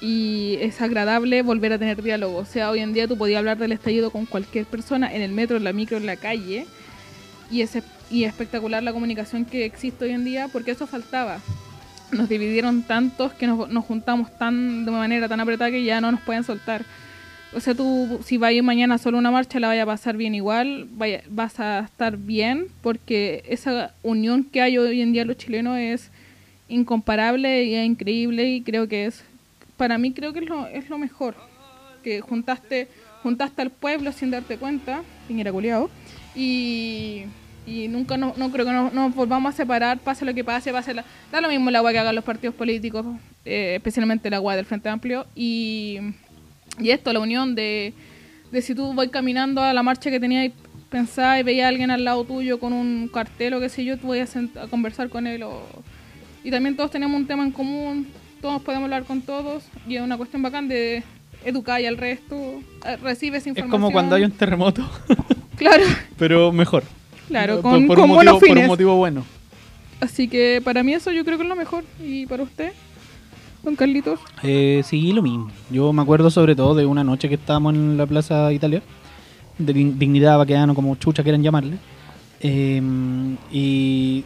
Y 0.00 0.58
es 0.60 0.82
agradable 0.82 1.42
volver 1.42 1.72
a 1.72 1.78
tener 1.78 2.02
diálogo. 2.02 2.36
O 2.36 2.44
sea, 2.44 2.70
hoy 2.70 2.80
en 2.80 2.92
día 2.92 3.08
tú 3.08 3.16
podías 3.16 3.38
hablar 3.38 3.56
del 3.56 3.72
estallido 3.72 4.10
con 4.10 4.26
cualquier 4.26 4.66
persona 4.66 5.14
en 5.14 5.22
el 5.22 5.32
metro, 5.32 5.56
en 5.56 5.64
la 5.64 5.72
micro, 5.72 5.96
en 5.96 6.06
la 6.06 6.16
calle. 6.16 6.66
Y 7.50 7.62
es, 7.62 7.78
y 8.10 8.24
es 8.24 8.30
espectacular 8.30 8.82
la 8.82 8.92
comunicación 8.92 9.44
que 9.44 9.64
existe 9.64 10.04
hoy 10.04 10.10
en 10.10 10.24
día 10.24 10.48
porque 10.48 10.72
eso 10.72 10.86
faltaba 10.86 11.38
nos 12.12 12.28
dividieron 12.28 12.82
tantos 12.82 13.32
que 13.32 13.46
nos, 13.46 13.68
nos 13.68 13.84
juntamos 13.84 14.30
tan 14.38 14.84
de 14.84 14.90
manera 14.90 15.28
tan 15.28 15.40
apretada 15.40 15.70
que 15.70 15.84
ya 15.84 16.00
no 16.00 16.12
nos 16.12 16.20
pueden 16.20 16.44
soltar. 16.44 16.84
O 17.54 17.60
sea, 17.60 17.74
tú 17.74 18.20
si 18.24 18.36
vas 18.36 18.48
a 18.48 18.52
ir 18.52 18.62
mañana 18.62 18.98
solo 18.98 19.18
una 19.18 19.30
marcha 19.30 19.60
la 19.60 19.68
vaya 19.68 19.84
a 19.84 19.86
pasar 19.86 20.16
bien 20.16 20.34
igual, 20.34 20.88
vaya, 20.92 21.22
vas 21.28 21.58
a 21.60 21.80
estar 21.80 22.16
bien 22.16 22.66
porque 22.82 23.44
esa 23.48 23.94
unión 24.02 24.44
que 24.44 24.60
hay 24.60 24.76
hoy 24.78 25.00
en 25.00 25.12
día 25.12 25.24
los 25.24 25.36
chilenos 25.36 25.78
es 25.78 26.10
incomparable 26.68 27.64
y 27.64 27.74
es 27.74 27.86
increíble 27.86 28.50
y 28.50 28.60
creo 28.62 28.88
que 28.88 29.06
es 29.06 29.24
para 29.76 29.96
mí 29.96 30.12
creo 30.12 30.32
que 30.32 30.40
es 30.40 30.48
lo, 30.48 30.66
es 30.66 30.90
lo 30.90 30.98
mejor 30.98 31.34
que 32.02 32.20
juntaste 32.20 32.88
juntaste 33.26 33.60
al 33.60 33.70
pueblo 33.70 34.12
sin 34.12 34.30
darte 34.30 34.56
cuenta, 34.56 35.02
Piñera 35.26 35.50
culiao, 35.50 35.90
y, 36.36 37.24
y 37.66 37.88
nunca 37.88 38.16
no, 38.16 38.34
no 38.36 38.52
creo 38.52 38.64
que 38.64 38.72
nos, 38.72 39.14
volvamos 39.16 39.52
a 39.52 39.56
separar, 39.56 39.98
pase 39.98 40.24
lo 40.24 40.32
que 40.32 40.44
pase, 40.44 40.70
pase 40.72 40.94
la, 40.94 41.04
da 41.32 41.40
lo 41.40 41.48
mismo 41.48 41.68
el 41.68 41.74
agua 41.74 41.90
que 41.90 41.98
hagan 41.98 42.14
los 42.14 42.22
partidos 42.22 42.54
políticos, 42.54 43.04
eh, 43.44 43.74
especialmente 43.76 44.28
el 44.28 44.34
agua 44.34 44.54
del 44.54 44.64
Frente 44.64 44.88
Amplio, 44.88 45.26
y, 45.34 45.98
y 46.78 46.90
esto, 46.90 47.12
la 47.12 47.20
unión 47.20 47.54
de, 47.54 47.92
de 48.52 48.62
si 48.62 48.74
tú 48.74 48.92
vas 48.94 49.08
caminando 49.08 49.62
a 49.62 49.72
la 49.72 49.82
marcha 49.82 50.10
que 50.10 50.20
tenías 50.20 50.52
pensada 50.90 51.38
y 51.40 51.42
veías 51.42 51.64
a 51.66 51.68
alguien 51.68 51.90
al 51.90 52.04
lado 52.04 52.24
tuyo 52.24 52.58
con 52.60 52.72
un 52.72 53.08
cartel 53.12 53.54
o 53.54 53.60
qué 53.60 53.68
sé 53.68 53.84
yo, 53.84 53.96
tú 53.98 54.08
vas 54.08 54.36
a, 54.36 54.40
a 54.62 54.66
conversar 54.68 55.08
con 55.08 55.26
él 55.26 55.42
o, 55.42 55.62
y 56.44 56.50
también 56.50 56.76
todos 56.76 56.90
tenemos 56.90 57.16
un 57.18 57.26
tema 57.26 57.42
en 57.44 57.50
común, 57.52 58.06
todos 58.40 58.62
podemos 58.62 58.84
hablar 58.84 59.04
con 59.04 59.20
todos 59.22 59.64
y 59.88 59.96
es 59.96 60.02
una 60.02 60.16
cuestión 60.16 60.42
bacán 60.42 60.68
de 60.68 61.02
educar 61.44 61.80
y 61.80 61.86
al 61.86 61.96
resto, 61.96 62.60
eh, 62.84 62.96
recibes 63.02 63.42
Es 63.42 63.46
información. 63.48 63.70
como 63.70 63.90
cuando 63.92 64.14
hay 64.16 64.24
un 64.24 64.30
terremoto, 64.32 64.88
Claro, 65.56 65.84
pero 66.18 66.52
mejor. 66.52 66.84
claro, 67.28 67.62
con, 67.62 67.86
por, 67.86 67.96
con 67.98 68.10
un 68.10 68.16
motivo, 68.16 68.16
buenos 68.16 68.40
por 68.40 68.58
un 68.58 68.66
motivo 68.66 68.96
bueno. 68.96 69.24
Así 70.00 70.28
que 70.28 70.60
para 70.62 70.82
mí 70.82 70.92
eso 70.92 71.10
yo 71.10 71.24
creo 71.24 71.38
que 71.38 71.44
es 71.44 71.48
lo 71.48 71.56
mejor. 71.56 71.82
¿Y 72.04 72.26
para 72.26 72.42
usted? 72.42 72.72
Don 73.66 73.76
Carlitos? 73.76 74.18
Eh, 74.42 74.80
sí, 74.84 75.12
lo 75.12 75.20
mismo. 75.20 75.50
Yo 75.70 75.92
me 75.92 76.00
acuerdo 76.00 76.30
sobre 76.30 76.56
todo 76.56 76.74
de 76.74 76.86
una 76.86 77.04
noche 77.04 77.28
que 77.28 77.34
estábamos 77.34 77.74
en 77.74 77.98
la 77.98 78.06
Plaza 78.06 78.50
Italia, 78.52 78.80
de 79.58 79.74
Dig- 79.74 79.94
Dignidad 79.98 80.38
Baqueano, 80.38 80.74
como 80.74 80.94
chucha 80.96 81.22
quieran 81.22 81.42
llamarle. 81.42 81.76
Eh, 82.40 82.80
y 83.52 84.24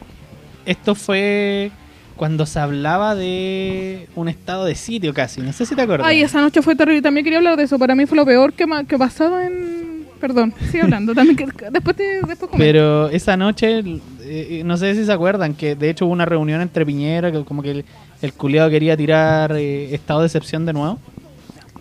esto 0.66 0.94
fue 0.94 1.70
cuando 2.16 2.44
se 2.44 2.58
hablaba 2.60 3.14
de 3.14 4.08
un 4.14 4.28
estado 4.28 4.66
de 4.66 4.74
sitio 4.74 5.14
casi. 5.14 5.40
No 5.40 5.52
sé 5.54 5.64
si 5.64 5.74
te 5.74 5.82
acuerdas. 5.82 6.06
Ay, 6.06 6.20
esa 6.20 6.40
noche 6.42 6.60
fue 6.60 6.76
terrible. 6.76 7.00
También 7.00 7.24
quería 7.24 7.38
hablar 7.38 7.56
de 7.56 7.62
eso. 7.64 7.78
Para 7.78 7.94
mí 7.94 8.04
fue 8.06 8.16
lo 8.16 8.26
peor 8.26 8.52
que, 8.52 8.66
que 8.86 8.98
pasado 8.98 9.40
en... 9.40 9.90
Perdón, 10.20 10.52
sigue 10.70 10.82
hablando. 10.82 11.14
También 11.14 11.34
que, 11.34 11.46
después 11.70 11.96
te, 11.96 12.20
después. 12.26 12.50
Pero 12.58 13.08
esa 13.08 13.38
noche, 13.38 13.78
eh, 13.78 14.00
eh, 14.20 14.62
no 14.66 14.76
sé 14.76 14.94
si 14.94 15.06
se 15.06 15.12
acuerdan, 15.12 15.54
que 15.54 15.74
de 15.74 15.88
hecho 15.88 16.04
hubo 16.04 16.12
una 16.12 16.26
reunión 16.26 16.60
entre 16.60 16.84
Piñera, 16.84 17.32
que 17.32 17.42
como 17.42 17.62
que 17.62 17.86
el, 18.22 18.32
culiado 18.32 18.70
quería 18.70 18.96
tirar 18.96 19.52
eh, 19.56 19.94
estado 19.94 20.20
de 20.20 20.26
excepción 20.26 20.66
de 20.66 20.72
nuevo. 20.72 20.98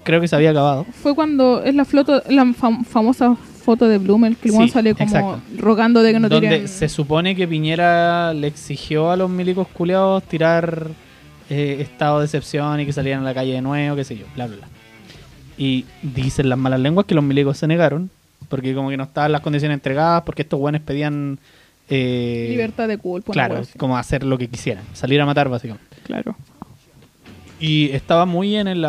Creo 0.03 0.21
que 0.21 0.27
se 0.27 0.35
había 0.35 0.51
acabado. 0.51 0.85
Fue 1.03 1.13
cuando 1.13 1.61
es 1.63 1.75
la, 1.75 1.85
floto, 1.85 2.21
la 2.29 2.43
fam- 2.45 2.83
famosa 2.85 3.35
foto 3.35 3.87
de 3.87 3.97
Blumel, 3.99 4.37
que 4.37 4.49
Sí, 4.49 4.69
sale 4.69 4.93
como 4.93 5.05
exacto. 5.05 5.41
rogando 5.57 6.01
de 6.01 6.13
que 6.13 6.19
no 6.19 6.29
donde 6.29 6.47
tiren... 6.49 6.67
se 6.67 6.89
supone 6.89 7.35
que 7.35 7.47
Piñera 7.47 8.33
le 8.33 8.47
exigió 8.47 9.11
a 9.11 9.17
los 9.17 9.29
milicos 9.29 9.67
culiados 9.67 10.23
tirar 10.23 10.87
eh, 11.49 11.77
estado 11.81 12.19
de 12.19 12.25
excepción 12.25 12.79
y 12.79 12.85
que 12.85 12.93
salieran 12.93 13.21
a 13.21 13.25
la 13.25 13.33
calle 13.33 13.53
de 13.53 13.61
nuevo, 13.61 13.95
qué 13.95 14.03
sé 14.03 14.17
yo, 14.17 14.25
bla, 14.35 14.47
bla, 14.47 14.55
bla. 14.57 14.67
Y 15.57 15.85
dicen 16.01 16.47
las 16.49 16.57
malas 16.57 16.79
lenguas 16.79 17.05
que 17.05 17.13
los 17.13 17.23
milicos 17.23 17.57
se 17.57 17.67
negaron, 17.67 18.09
porque 18.47 18.73
como 18.73 18.89
que 18.89 18.97
no 18.97 19.03
estaban 19.03 19.31
las 19.31 19.41
condiciones 19.41 19.75
entregadas, 19.75 20.23
porque 20.23 20.43
estos 20.43 20.59
buenos 20.59 20.81
pedían... 20.81 21.37
eh, 21.89 22.47
Libertad 22.49 22.87
de 22.87 22.97
culpa. 22.97 23.33
Claro, 23.33 23.61
como 23.77 23.97
hacer 23.97 24.23
lo 24.23 24.37
que 24.37 24.47
quisieran, 24.47 24.85
salir 24.93 25.19
a 25.21 25.25
matar 25.25 25.49
básicamente. 25.49 25.88
Claro. 26.09 26.35
Y 27.59 27.91
estaba 27.91 28.25
muy 28.25 28.55
en, 28.55 28.67
el, 28.67 28.83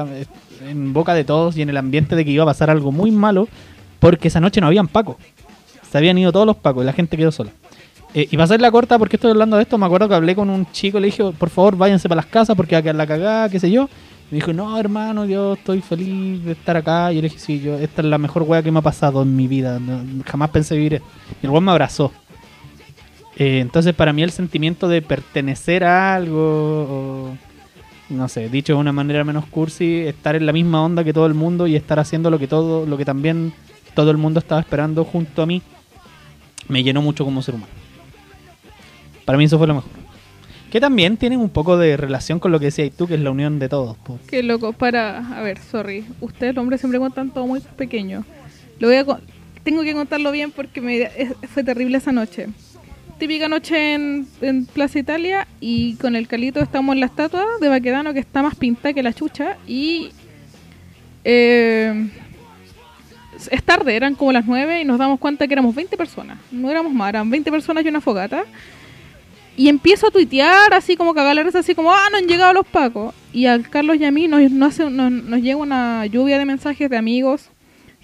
en 0.66 0.92
boca 0.94 1.12
de 1.12 1.22
todos 1.22 1.54
y 1.54 1.61
en 1.61 1.68
el 1.68 1.76
ambiente 1.76 2.16
de 2.16 2.24
que 2.24 2.30
iba 2.30 2.44
a 2.44 2.46
pasar 2.46 2.70
algo 2.70 2.92
muy 2.92 3.11
malo, 3.11 3.46
porque 3.98 4.28
esa 4.28 4.40
noche 4.40 4.62
no 4.62 4.68
habían 4.68 4.88
Paco. 4.88 5.18
Se 5.90 5.98
habían 5.98 6.16
ido 6.16 6.33
todos 6.33 6.46
los 6.46 6.56
Pacos 6.56 6.83
y 6.83 6.87
la 6.87 6.94
gente 6.94 7.18
quedó 7.18 7.30
sola. 7.30 7.50
Eh, 8.14 8.26
y 8.30 8.37
para 8.37 8.44
hacer 8.44 8.62
la 8.62 8.70
corta, 8.70 8.98
porque 8.98 9.16
estoy 9.16 9.33
hablando 9.33 9.59
de 9.59 9.64
esto, 9.64 9.76
me 9.76 9.85
acuerdo 9.85 10.09
que 10.09 10.14
hablé 10.14 10.35
con 10.35 10.48
un 10.48 10.64
chico, 10.72 10.98
le 10.98 11.09
dije, 11.09 11.22
por 11.38 11.50
favor, 11.50 11.76
váyanse 11.76 12.09
para 12.09 12.22
las 12.22 12.26
casas 12.26 12.56
porque 12.56 12.74
va 12.74 12.78
a 12.78 12.83
quedar 12.83 12.96
la 12.96 13.06
cagada, 13.06 13.50
qué 13.50 13.61
sé 13.61 13.70
yo. 13.70 13.87
Me 14.30 14.37
dijo, 14.37 14.54
no, 14.54 14.78
hermano, 14.78 15.26
yo 15.26 15.52
estoy 15.52 15.83
feliz 15.83 16.42
de 16.42 16.52
estar 16.52 16.74
acá. 16.74 17.12
Y 17.12 17.16
yo 17.16 17.22
le 17.22 17.28
dije, 17.28 17.38
sí, 17.38 17.61
yo, 17.61 17.76
esta 17.76 18.00
es 18.00 18.09
la 18.09 18.16
mejor 18.16 18.44
wea 18.44 18.62
que 18.62 18.70
me 18.70 18.78
ha 18.78 18.83
pasado 18.83 19.20
en 19.20 19.37
mi 19.37 19.46
vida. 19.46 19.78
jamás 20.24 20.48
pensé 20.48 20.74
vivir 20.74 20.94
esto. 20.94 21.06
Y 21.42 21.46
el 21.46 21.50
weón 21.50 21.64
me 21.64 21.72
abrazó. 21.72 22.12
Eh, 23.40 23.61
entonces, 23.61 23.94
para 23.94 24.12
mí, 24.12 24.22
el 24.22 24.33
sentimiento 24.33 24.87
de 24.87 25.00
pertenecer 25.00 25.83
a 25.83 26.14
algo, 26.14 26.37
o, 27.31 27.37
no 28.11 28.29
sé, 28.29 28.50
dicho 28.50 28.74
de 28.74 28.79
una 28.79 28.92
manera 28.92 29.24
menos 29.24 29.46
cursi, 29.46 30.00
estar 30.00 30.37
en 30.37 30.44
la 30.44 30.53
misma 30.53 30.85
onda 30.85 31.03
que 31.05 31.14
todo 31.14 31.24
el 31.24 31.33
mundo 31.33 31.66
y 31.66 31.74
estar 31.74 31.98
haciendo 31.98 32.29
lo 32.29 32.38
que 32.38 32.46
todo, 32.46 32.85
lo 32.85 32.98
que 32.98 33.07
también 33.07 33.55
todo 33.94 34.11
el 34.11 34.18
mundo 34.18 34.40
estaba 34.40 34.61
esperando 34.61 35.07
junto 35.07 35.40
a 35.40 35.46
mí, 35.46 35.62
me 36.68 36.83
llenó 36.83 37.00
mucho 37.00 37.24
como 37.24 37.40
ser 37.40 37.55
humano. 37.55 37.72
Para 39.24 39.38
mí 39.38 39.44
eso 39.44 39.57
fue 39.57 39.66
lo 39.66 39.76
mejor. 39.76 39.90
Que 40.70 40.79
también 40.79 41.16
tienen 41.16 41.40
un 41.40 41.48
poco 41.48 41.79
de 41.79 41.96
relación 41.96 42.40
con 42.40 42.53
lo 42.53 42.59
que 42.59 42.66
decías 42.66 42.90
tú, 42.94 43.07
que 43.07 43.14
es 43.14 43.20
la 43.20 43.31
unión 43.31 43.59
de 43.59 43.70
todos. 43.70 43.96
po. 43.96 44.18
Qué 44.29 44.42
loco. 44.42 44.74
Para... 44.74 45.38
A 45.38 45.40
ver, 45.40 45.59
sorry. 45.61 46.05
Ustedes, 46.20 46.55
los 46.55 46.61
hombres, 46.61 46.83
siempre 46.83 47.00
cuentan 47.00 47.31
todo 47.31 47.46
muy 47.46 47.61
pequeño. 47.61 48.22
Lo 48.81 48.88
voy 48.88 48.98
a... 48.98 49.07
Tengo 49.62 49.83
que 49.83 49.94
contarlo 49.94 50.31
bien 50.31 50.50
porque 50.50 50.83
me... 50.83 51.11
fue 51.48 51.64
terrible 51.64 51.96
esa 51.96 52.12
noche. 52.12 52.48
Típica 53.20 53.48
noche 53.48 53.94
en, 53.94 54.26
Plaza 54.72 54.98
Italia 54.98 55.46
y 55.61 55.94
con 55.96 56.16
el 56.16 56.26
Calito 56.26 56.61
estamos 56.61 56.94
en 56.94 57.00
la 57.00 57.06
estatua 57.06 57.44
de 57.61 57.68
Baquedano 57.68 58.14
que 58.14 58.18
está 58.20 58.42
más 58.42 58.54
pintada 58.54 58.94
que 58.94 59.02
la 59.02 59.12
chucha 59.12 59.56
y... 59.68 60.11
eh, 61.24 62.09
es 63.50 63.62
tarde, 63.62 63.94
eran 63.96 64.14
como 64.14 64.33
las 64.33 64.44
9 64.46 64.80
y 64.83 64.85
nos 64.85 64.98
damos 64.98 65.18
cuenta 65.18 65.46
que 65.46 65.52
éramos 65.54 65.74
20 65.74 65.96
personas. 65.96 66.38
No 66.50 66.70
éramos 66.70 66.92
más, 66.92 67.09
eran 67.11 67.30
20 67.30 67.50
personas 67.50 67.85
y 67.85 67.88
una 67.88 68.00
fogata. 68.02 68.44
Y 69.56 69.68
empiezo 69.68 70.09
a 70.09 70.11
tuitear 70.11 70.72
así 70.74 70.94
como 70.96 71.14
cagar 71.14 71.35
la 71.35 71.42
risa, 71.42 71.61
así 71.61 71.74
como, 71.74 71.90
ah, 71.92 72.06
no 72.11 72.18
han 72.18 72.26
llegado 72.26 72.52
los 72.52 72.66
pacos. 72.66 73.14
Y 73.33 73.46
al 73.46 73.68
Carlos 73.68 73.96
y 73.98 74.04
a 74.04 74.11
mí 74.11 74.28
nos, 74.28 74.50
nos, 74.50 74.74
hace- 74.74 74.90
nos, 74.90 75.11
nos 75.11 75.40
llega 75.40 75.56
una 75.56 76.04
lluvia 76.06 76.38
de 76.38 76.44
mensajes 76.44 76.90
de 76.90 76.96
amigos, 76.98 77.48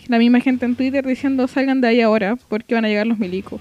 la 0.09 0.19
misma 0.19 0.41
gente 0.41 0.65
en 0.65 0.75
Twitter 0.77 1.05
diciendo 1.07 1.47
salgan 1.49 1.81
de 1.83 1.89
ahí 1.89 2.01
ahora 2.01 2.37
porque 2.49 2.75
van 2.75 2.85
a 2.85 2.89
llegar 2.89 3.07
los 3.07 3.19
milicos. 3.19 3.61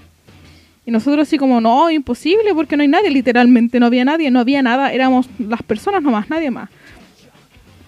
Y 0.86 0.92
nosotros 0.92 1.26
así 1.26 1.36
como, 1.36 1.60
no, 1.60 1.90
imposible 1.90 2.54
porque 2.54 2.76
no 2.76 2.82
hay 2.82 2.88
nadie, 2.88 3.10
literalmente 3.10 3.80
no 3.80 3.86
había 3.86 4.04
nadie, 4.04 4.30
no 4.30 4.38
había 4.38 4.62
nada, 4.62 4.92
éramos 4.92 5.28
las 5.38 5.62
personas 5.62 6.00
nomás, 6.00 6.30
nadie 6.30 6.50
más. 6.50 6.70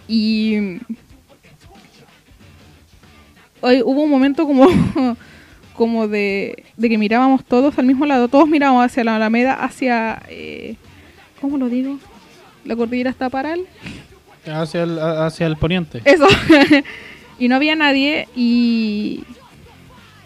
Y 0.09 0.81
hoy 3.61 3.83
hubo 3.83 4.03
un 4.03 4.11
momento 4.11 4.45
como 4.47 4.67
como 5.79 6.09
de, 6.09 6.65
de 6.77 6.89
que 6.89 6.99
mirábamos 6.99 7.45
todos 7.45 7.79
al 7.79 7.87
mismo 7.87 8.05
lado, 8.05 8.27
todos 8.27 8.49
mirábamos 8.49 8.85
hacia 8.85 9.05
la 9.05 9.15
Alameda, 9.15 9.55
hacia, 9.55 10.21
eh, 10.29 10.75
¿cómo 11.41 11.57
lo 11.57 11.69
digo? 11.69 12.01
La 12.65 12.75
cordillera 12.75 13.11
está 13.11 13.31
paral. 13.31 13.61
Hacia 14.45 14.83
el, 14.83 14.99
hacia 14.99 15.47
el 15.47 15.57
poniente. 15.57 16.03
Eso. 16.05 16.27
y 17.39 17.47
no 17.47 17.55
había 17.55 17.77
nadie 17.77 18.29
y... 18.35 19.23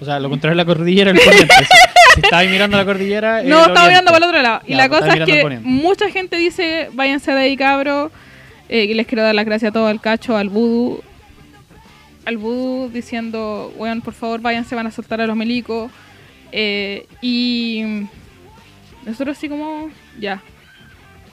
O 0.00 0.04
sea, 0.06 0.18
lo 0.18 0.30
contrario 0.30 0.56
de 0.56 0.64
la 0.64 0.64
cordillera, 0.64 1.10
el 1.10 1.18
poniente. 1.18 1.54
Si, 2.14 2.48
mirando 2.48 2.76
la 2.76 2.84
cordillera. 2.84 3.42
No, 3.42 3.66
estaba 3.66 3.88
mirando 3.88 4.10
para 4.10 4.24
el 4.24 4.30
otro 4.30 4.42
lado. 4.42 4.62
y 4.66 4.72
Ya, 4.72 4.76
la 4.76 4.88
pues, 4.88 5.00
cosa 5.00 5.14
es 5.14 5.24
que 5.24 5.60
mucha 5.62 6.10
gente 6.10 6.36
dice, 6.36 6.88
váyanse 6.92 7.32
de 7.32 7.40
ahí, 7.40 7.56
cabro. 7.56 8.10
Eh, 8.68 8.88
que 8.88 8.94
les 8.94 9.06
quiero 9.06 9.22
dar 9.22 9.34
las 9.34 9.44
gracias 9.44 9.70
a 9.70 9.72
todos, 9.72 9.90
al 9.90 10.00
cacho, 10.00 10.36
al 10.36 10.48
vudú. 10.48 11.02
Al 12.24 12.38
vudú 12.38 12.88
diciendo, 12.90 13.72
weón, 13.76 14.00
por 14.00 14.14
favor, 14.14 14.40
váyanse, 14.40 14.74
van 14.74 14.86
a 14.86 14.90
soltar 14.90 15.20
a 15.20 15.26
los 15.26 15.36
milicos. 15.36 15.90
Eh, 16.52 17.06
y 17.20 18.06
nosotros 19.04 19.36
así 19.36 19.48
como, 19.48 19.90
ya. 20.18 20.40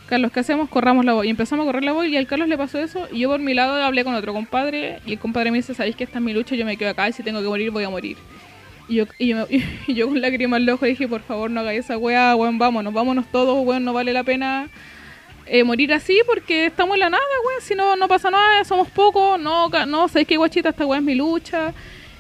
Carlos, 0.08 0.32
¿qué 0.32 0.40
hacemos? 0.40 0.70
Corramos 0.70 1.06
la 1.06 1.14
voz. 1.14 1.26
Y 1.26 1.30
empezamos 1.30 1.64
a 1.64 1.68
correr 1.68 1.84
la 1.84 1.92
voz 1.92 2.08
y 2.08 2.18
al 2.18 2.26
Carlos 2.26 2.48
le 2.48 2.58
pasó 2.58 2.80
eso. 2.80 3.08
Y 3.12 3.20
yo 3.20 3.30
por 3.30 3.40
mi 3.40 3.54
lado 3.54 3.76
hablé 3.84 4.04
con 4.04 4.16
otro 4.16 4.34
compadre. 4.34 5.00
Y 5.06 5.14
el 5.14 5.20
compadre 5.20 5.52
me 5.52 5.58
dice, 5.58 5.76
¿sabéis 5.76 5.96
que 5.96 6.04
esta 6.04 6.18
es 6.18 6.24
mi 6.24 6.34
lucha? 6.34 6.56
Yo 6.56 6.66
me 6.66 6.78
quedo 6.78 6.90
acá 6.90 7.08
y 7.08 7.14
si 7.14 7.22
tengo 7.22 7.42
que 7.42 7.48
morir, 7.48 7.70
voy 7.70 7.84
a 7.84 7.90
morir. 7.90 8.18
Y 8.90 8.96
yo, 8.96 9.06
y 9.20 9.28
yo, 9.28 9.48
y 9.88 9.94
yo 9.94 10.08
con 10.08 10.20
lágrimas 10.20 10.60
en 10.60 10.66
los 10.66 10.76
ojos 10.76 10.90
dije, 10.90 11.08
por 11.08 11.22
favor, 11.22 11.50
no 11.50 11.62
hagáis 11.62 11.86
esa 11.86 11.98
weá, 11.98 12.36
weón, 12.36 12.58
vámonos, 12.58 12.92
vámonos 12.92 13.26
todos, 13.32 13.66
weón, 13.66 13.86
no 13.86 13.94
vale 13.94 14.12
la 14.12 14.24
pena 14.24 14.68
eh, 15.46 15.64
morir 15.64 15.94
así 15.94 16.20
porque 16.26 16.66
estamos 16.66 16.96
en 16.96 17.02
la 17.02 17.10
nada, 17.12 17.24
weón, 17.46 17.62
si 17.62 17.76
no, 17.76 17.96
no 17.96 18.08
pasa 18.08 18.30
nada, 18.30 18.64
somos 18.66 18.90
pocos, 18.90 19.40
no, 19.40 19.70
no, 19.86 20.08
sabéis 20.08 20.28
qué 20.28 20.38
guachita, 20.38 20.70
esta 20.70 20.86
weá 20.86 21.00
es 21.00 21.06
mi 21.06 21.16
lucha. 21.16 21.74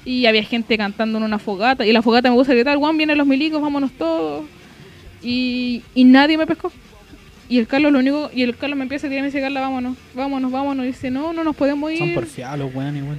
Y 0.05 0.25
había 0.25 0.43
gente 0.43 0.77
cantando 0.77 1.17
en 1.17 1.25
una 1.25 1.39
fogata, 1.39 1.85
y 1.85 1.91
la 1.91 2.01
fogata 2.01 2.29
me 2.29 2.35
gusta 2.35 2.53
gritar, 2.53 2.77
weón, 2.77 2.97
vienen 2.97 3.17
los 3.17 3.27
milicos, 3.27 3.61
vámonos 3.61 3.91
todos. 3.91 4.45
Y, 5.21 5.83
y 5.93 6.05
nadie 6.05 6.37
me 6.37 6.47
pescó. 6.47 6.71
Y 7.49 7.57
el 7.57 7.67
Carlos 7.67 7.91
lo 7.91 7.99
único, 7.99 8.31
y 8.33 8.43
el 8.43 8.55
Carlos 8.55 8.77
me 8.77 8.83
empieza 8.83 9.07
a 9.07 9.09
tirar 9.09 9.19
y 9.19 9.21
me 9.23 9.27
dice, 9.27 9.41
Carla, 9.41 9.59
vámonos, 9.59 9.97
vámonos, 10.13 10.51
vámonos. 10.51 10.85
Y 10.85 10.87
dice, 10.89 11.11
no, 11.11 11.33
no 11.33 11.43
nos 11.43 11.55
podemos 11.55 11.91
ir. 11.91 11.97
Son 11.97 12.13
porfiados 12.13 12.73
weones, 12.73 13.03
igual. 13.03 13.17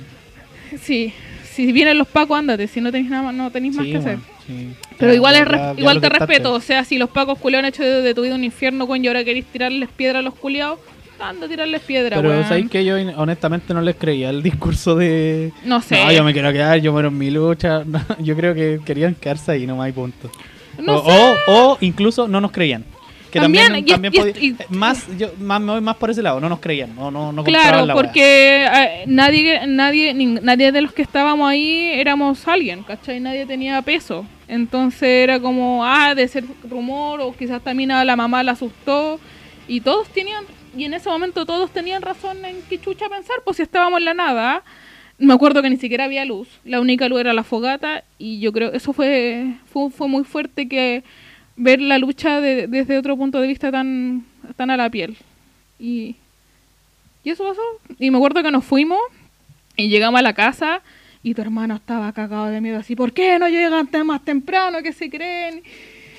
Sí, 0.81 1.13
si 1.55 1.73
vienen 1.73 1.99
los 1.99 2.09
pacos, 2.09 2.39
ándate, 2.39 2.67
si 2.69 2.81
no 2.81 2.91
tenéis 2.93 3.11
nada 3.11 3.25
más, 3.25 3.35
no 3.35 3.51
tenéis 3.51 3.75
más 3.75 3.87
Sí, 3.87 3.93
que 3.93 3.99
hacer. 3.99 4.19
sí. 4.47 4.69
Pero 4.99 5.13
Ya, 5.13 5.17
igual, 5.17 5.35
ya, 5.35 5.41
es 5.43 5.49
ya- 5.51 5.75
igual 5.79 6.01
te 6.01 6.09
respeto. 6.09 6.53
O 6.53 6.61
sea, 6.61 6.85
si 6.85 6.99
los 6.99 7.11
pacos 7.11 7.39
culiados 7.39 7.65
han 7.65 7.69
hecho 7.69 7.83
de, 7.83 8.03
de 8.03 8.15
tu 8.15 8.23
vida 8.23 8.35
un 8.35 8.45
infierno, 8.45 8.85
weón, 8.85 9.05
y 9.05 9.09
ahora 9.09 9.25
queréis 9.25 9.47
tirarles 9.47 9.89
piedra 9.91 10.21
a 10.21 10.23
los 10.23 10.35
culiados, 10.35 10.79
anda 11.21 11.47
a 11.47 11.49
tirarles 11.49 11.83
piedra, 11.83 12.17
Pero 12.17 12.31
weón. 12.31 12.45
sabéis 12.49 12.71
que 12.71 12.85
yo 12.85 12.97
honestamente 13.17 13.75
no 13.75 13.81
les 13.83 13.97
creía 13.97 14.31
el 14.31 14.43
discurso 14.43 14.95
de. 14.97 15.53
No 15.65 15.81
sé. 15.83 16.03
No, 16.05 16.13
yo 16.13 16.25
me 16.25 16.33
quiero 16.33 16.53
quedar, 16.53 16.79
yo 16.81 16.93
muero 16.93 17.09
en 17.09 17.19
mi 17.19 17.31
lucha. 17.31 17.85
Yo 18.21 18.37
creo 18.37 18.55
que 18.55 18.81
querían 18.85 19.15
quedarse 19.15 19.53
ahí 19.53 19.67
nomás 19.67 19.89
y 19.91 19.93
punto. 19.93 20.31
No 20.83 20.97
o, 20.97 21.05
sé. 21.05 21.37
o, 21.49 21.53
o 21.73 21.79
incluso 21.83 22.27
no 22.29 22.41
nos 22.41 22.53
creían. 22.53 22.85
Que 23.31 23.39
También, 23.39 23.67
también, 23.67 23.85
y- 23.87 23.91
también 23.91 24.13
y- 24.15 24.19
podía- 24.19 24.43
y- 24.43 24.57
más, 24.75 25.07
yo 25.17 25.29
más 25.39 25.61
me 25.61 25.73
voy 25.73 25.81
más 25.81 25.97
por 25.97 26.11
ese 26.11 26.23
lado, 26.23 26.41
no 26.41 26.49
nos 26.49 26.59
creían, 26.61 26.95
no, 26.97 27.11
no, 27.11 27.31
no 27.33 27.45
Claro, 27.45 27.87
la 27.87 27.95
porque 27.95 28.65
eh, 28.67 29.05
nadie, 29.07 29.67
nadie, 29.67 30.13
nadie 30.15 30.73
de 30.73 30.81
los 30.81 30.93
que 30.93 31.03
estábamos 31.03 31.49
ahí 31.49 31.93
éramos 31.95 32.47
alguien, 32.49 32.83
¿cachai? 32.83 33.21
Nadie 33.21 33.47
tenía 33.47 33.81
peso. 33.83 34.27
Entonces 34.49 35.03
era 35.09 35.39
como, 35.39 35.85
ah, 35.85 36.15
de 36.17 36.27
ser 36.27 36.45
rumor, 36.69 37.21
o 37.21 37.33
quizás 37.37 37.63
también 37.63 37.93
a 37.93 38.05
la 38.05 38.17
mamá 38.17 38.43
la 38.43 38.53
asustó. 38.53 39.21
Y 39.69 39.81
todos 39.81 40.09
tenían, 40.09 40.45
y 40.77 40.85
en 40.85 40.95
ese 40.95 41.09
momento 41.09 41.47
todos 41.47 41.71
tenían 41.71 42.03
razón 42.03 42.45
en 42.45 42.57
qué 42.69 42.81
chucha 42.81 43.09
pensar, 43.09 43.37
pues 43.45 43.59
si 43.59 43.63
estábamos 43.63 44.01
en 44.01 44.07
la 44.07 44.15
nada. 44.15 44.63
Me 45.19 45.35
acuerdo 45.35 45.61
que 45.63 45.69
ni 45.71 45.77
siquiera 45.77 46.05
había 46.05 46.25
luz. 46.25 46.49
La 46.65 46.81
única 46.81 47.07
luz 47.09 47.21
era 47.21 47.33
la 47.35 47.45
fogata. 47.45 48.03
Y 48.19 48.41
yo 48.41 48.53
creo 48.53 48.73
eso 48.73 48.93
fue, 48.95 49.53
fue, 49.71 49.91
fue 49.91 50.09
muy 50.09 50.25
fuerte 50.25 50.67
que 50.67 51.05
ver 51.63 51.81
la 51.81 51.99
lucha 51.99 52.41
de- 52.41 52.67
desde 52.67 52.99
otro 52.99 53.17
punto 53.17 53.41
de 53.41 53.47
vista 53.47 53.71
tan, 53.71 54.25
tan 54.57 54.71
a 54.71 54.77
la 54.77 54.89
piel. 54.91 55.17
Y, 55.79 56.17
y 57.23 57.31
eso 57.31 57.45
pasó. 57.45 57.61
Y 57.99 58.11
me 58.11 58.17
acuerdo 58.17 58.43
que 58.43 58.51
nos 58.51 58.65
fuimos 58.65 58.99
y 59.77 59.89
llegamos 59.89 60.19
a 60.19 60.23
la 60.23 60.33
casa 60.33 60.81
y 61.23 61.35
tu 61.35 61.43
hermano 61.43 61.77
estaba 61.77 62.13
cagado 62.13 62.47
de 62.47 62.61
miedo 62.61 62.79
así, 62.79 62.97
¿por 62.97 63.13
qué 63.13 63.39
no 63.39 63.49
llegan 63.49 63.89
más 64.07 64.25
temprano? 64.25 64.79
¿Qué 64.83 64.93
se 64.93 65.11
creen? 65.11 65.63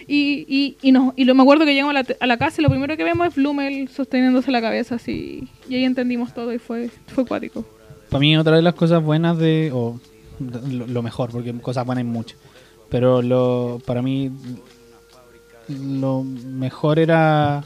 Y, 0.08 0.46
y, 0.48 0.78
y, 0.82 0.92
no, 0.92 1.14
y 1.16 1.26
lo, 1.26 1.34
me 1.36 1.42
acuerdo 1.44 1.66
que 1.66 1.74
llegamos 1.74 1.96
a 1.96 2.04
la, 2.04 2.06
a 2.20 2.28
la 2.28 2.38
casa 2.38 2.62
y 2.62 2.64
lo 2.64 2.70
primero 2.70 2.96
que 2.98 3.04
vemos 3.04 3.28
es 3.28 3.36
Blumel 3.36 3.88
sosteniéndose 3.90 4.52
la 4.52 4.62
cabeza 4.62 4.96
así. 4.96 5.48
Y 5.70 5.76
ahí 5.76 5.86
entendimos 5.86 6.34
todo 6.34 6.54
y 6.54 6.60
fue, 6.60 6.90
fue 7.08 7.26
cuático. 7.26 7.66
Para 8.10 8.20
mí 8.20 8.36
otra 8.38 8.56
de 8.56 8.62
las 8.62 8.76
cosas 8.76 9.02
buenas 9.02 9.38
de... 9.38 9.72
o 9.74 10.00
lo, 10.40 10.88
lo 10.88 11.02
mejor, 11.02 11.32
porque 11.32 11.54
cosas 11.54 11.86
buenas 11.86 12.04
hay 12.04 12.10
muchas. 12.10 12.38
Pero 12.90 13.22
lo 13.22 13.80
para 13.86 14.02
mí 14.02 14.30
lo 15.80 16.24
mejor 16.24 17.00
era 17.00 17.64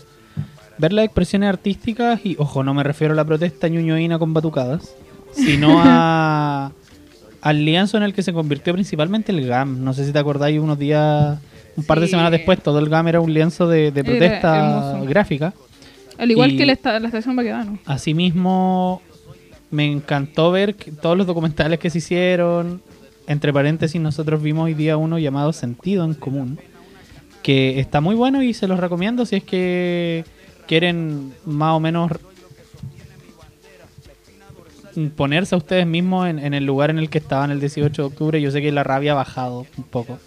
ver 0.77 0.93
las 0.93 1.05
expresiones 1.05 1.49
artísticas 1.49 2.19
y, 2.25 2.35
ojo, 2.39 2.63
no 2.63 2.73
me 2.73 2.83
refiero 2.83 3.13
a 3.13 3.15
la 3.15 3.23
protesta 3.25 3.67
ñuñoína 3.67 4.19
con 4.19 4.33
batucadas, 4.33 4.93
sino 5.33 5.81
a 5.83 6.71
al 7.41 7.63
lienzo 7.65 7.97
en 7.97 8.03
el 8.03 8.13
que 8.13 8.23
se 8.23 8.33
convirtió 8.33 8.73
principalmente 8.73 9.31
el 9.31 9.45
GAM. 9.47 9.83
No 9.83 9.93
sé 9.93 10.05
si 10.05 10.11
te 10.11 10.19
acordáis, 10.19 10.59
unos 10.59 10.79
días, 10.79 11.37
un 11.77 11.83
par 11.83 11.99
de 11.99 12.07
Sí. 12.07 12.11
semanas 12.11 12.31
después, 12.31 12.61
todo 12.61 12.79
el 12.79 12.89
GAM 12.89 13.07
era 13.07 13.19
un 13.21 13.33
lienzo 13.33 13.67
de, 13.67 13.91
protesta 13.91 14.99
gráfica. 15.07 15.53
Al 16.17 16.31
igual 16.31 16.51
Y- 16.53 16.57
que 16.57 16.65
la, 16.65 16.73
esta- 16.73 16.99
la 16.99 17.07
estación 17.07 17.35
Baquedano. 17.35 17.77
Asimismo, 17.85 19.01
me 19.71 19.85
encantó 19.91 20.51
ver 20.51 20.75
que 20.75 20.91
todos 20.91 21.17
los 21.17 21.27
documentales 21.27 21.77
que 21.79 21.89
se 21.89 21.97
hicieron. 21.99 22.81
Entre 23.27 23.51
paréntesis, 23.51 23.99
nosotros 23.99 24.41
vimos 24.41 24.65
hoy 24.65 24.73
día 24.75 24.97
uno 24.97 25.17
llamado 25.19 25.51
Sentido 25.51 26.05
en 26.05 26.13
Común, 26.13 26.59
que 27.45 27.79
está 27.79 28.01
muy 28.01 28.15
bueno 28.15 28.41
y 28.41 28.55
se 28.55 28.67
los 28.67 28.79
recomiendo 28.79 29.23
si 29.23 29.35
es 29.35 29.43
que 29.43 30.25
quieren 30.65 31.31
más 31.45 31.75
o 31.75 31.79
menos 31.79 32.11
ponerse 35.15 35.53
a 35.53 35.59
ustedes 35.59 35.85
mismos 35.85 36.27
en, 36.27 36.55
el 36.55 36.65
lugar 36.65 36.89
en 36.89 36.97
el 36.97 37.07
que 37.11 37.19
estaban 37.19 37.51
el 37.51 37.59
18 37.59 38.01
de 38.01 38.07
octubre. 38.07 38.41
Yo 38.41 38.49
sé 38.49 38.63
que 38.63 38.71
la 38.71 38.83
rabia 38.83 39.11
ha 39.11 39.15
bajado 39.15 39.67
un 39.77 39.83
poco 39.83 40.17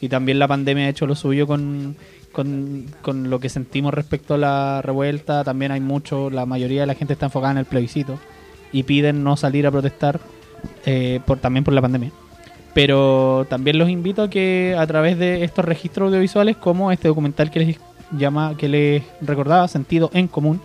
y 0.00 0.08
también 0.08 0.38
la 0.38 0.46
pandemia 0.46 0.86
ha 0.86 0.90
hecho 0.90 1.08
lo 1.08 1.16
suyo 1.16 1.48
con, 1.48 1.96
con, 2.30 2.86
con 3.02 3.28
lo 3.28 3.40
que 3.40 3.48
sentimos 3.48 3.92
respecto 3.92 4.34
a 4.34 4.38
la 4.38 4.80
revuelta. 4.80 5.42
También 5.42 5.72
hay 5.72 5.80
mucho, 5.80 6.30
la 6.30 6.46
mayoría 6.46 6.82
de 6.82 6.86
la 6.86 6.94
gente 6.94 7.14
está 7.14 7.26
enfocada 7.26 7.50
en 7.50 7.58
el 7.58 7.64
plebiscito 7.64 8.20
y 8.70 8.84
piden 8.84 9.24
no 9.24 9.36
salir 9.36 9.66
a 9.66 9.72
protestar 9.72 10.20
eh, 10.86 11.18
por, 11.26 11.40
también 11.40 11.64
por 11.64 11.74
la 11.74 11.82
pandemia. 11.82 12.12
Pero 12.74 13.46
también 13.48 13.78
los 13.78 13.88
invito 13.88 14.22
a 14.22 14.30
que 14.30 14.76
a 14.78 14.86
través 14.86 15.18
de 15.18 15.42
estos 15.44 15.64
registros 15.64 16.08
audiovisuales, 16.08 16.56
como 16.56 16.92
este 16.92 17.08
documental 17.08 17.50
que 17.50 17.60
les 17.60 17.78
llama, 18.12 18.54
que 18.56 18.68
les 18.68 19.02
recordaba, 19.20 19.66
Sentido 19.68 20.10
en 20.14 20.28
Común, 20.28 20.60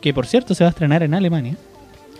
que 0.00 0.14
por 0.14 0.26
cierto 0.26 0.54
se 0.54 0.64
va 0.64 0.68
a 0.68 0.70
estrenar 0.70 1.02
en 1.02 1.14
Alemania, 1.14 1.56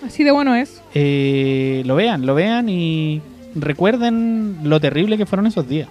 Así 0.05 0.25
de 0.25 0.31
bueno 0.31 0.55
es. 0.55 0.83
eh, 0.95 1.83
lo 1.87 1.95
vean, 1.97 2.27
lo 2.27 2.35
vean 2.35 2.69
y 2.69 3.21
recuerden 3.55 4.59
lo 4.65 4.81
terrible 4.81 5.17
que 5.17 5.27
fueron 5.27 5.47
esos 5.47 5.69
días. 5.69 5.89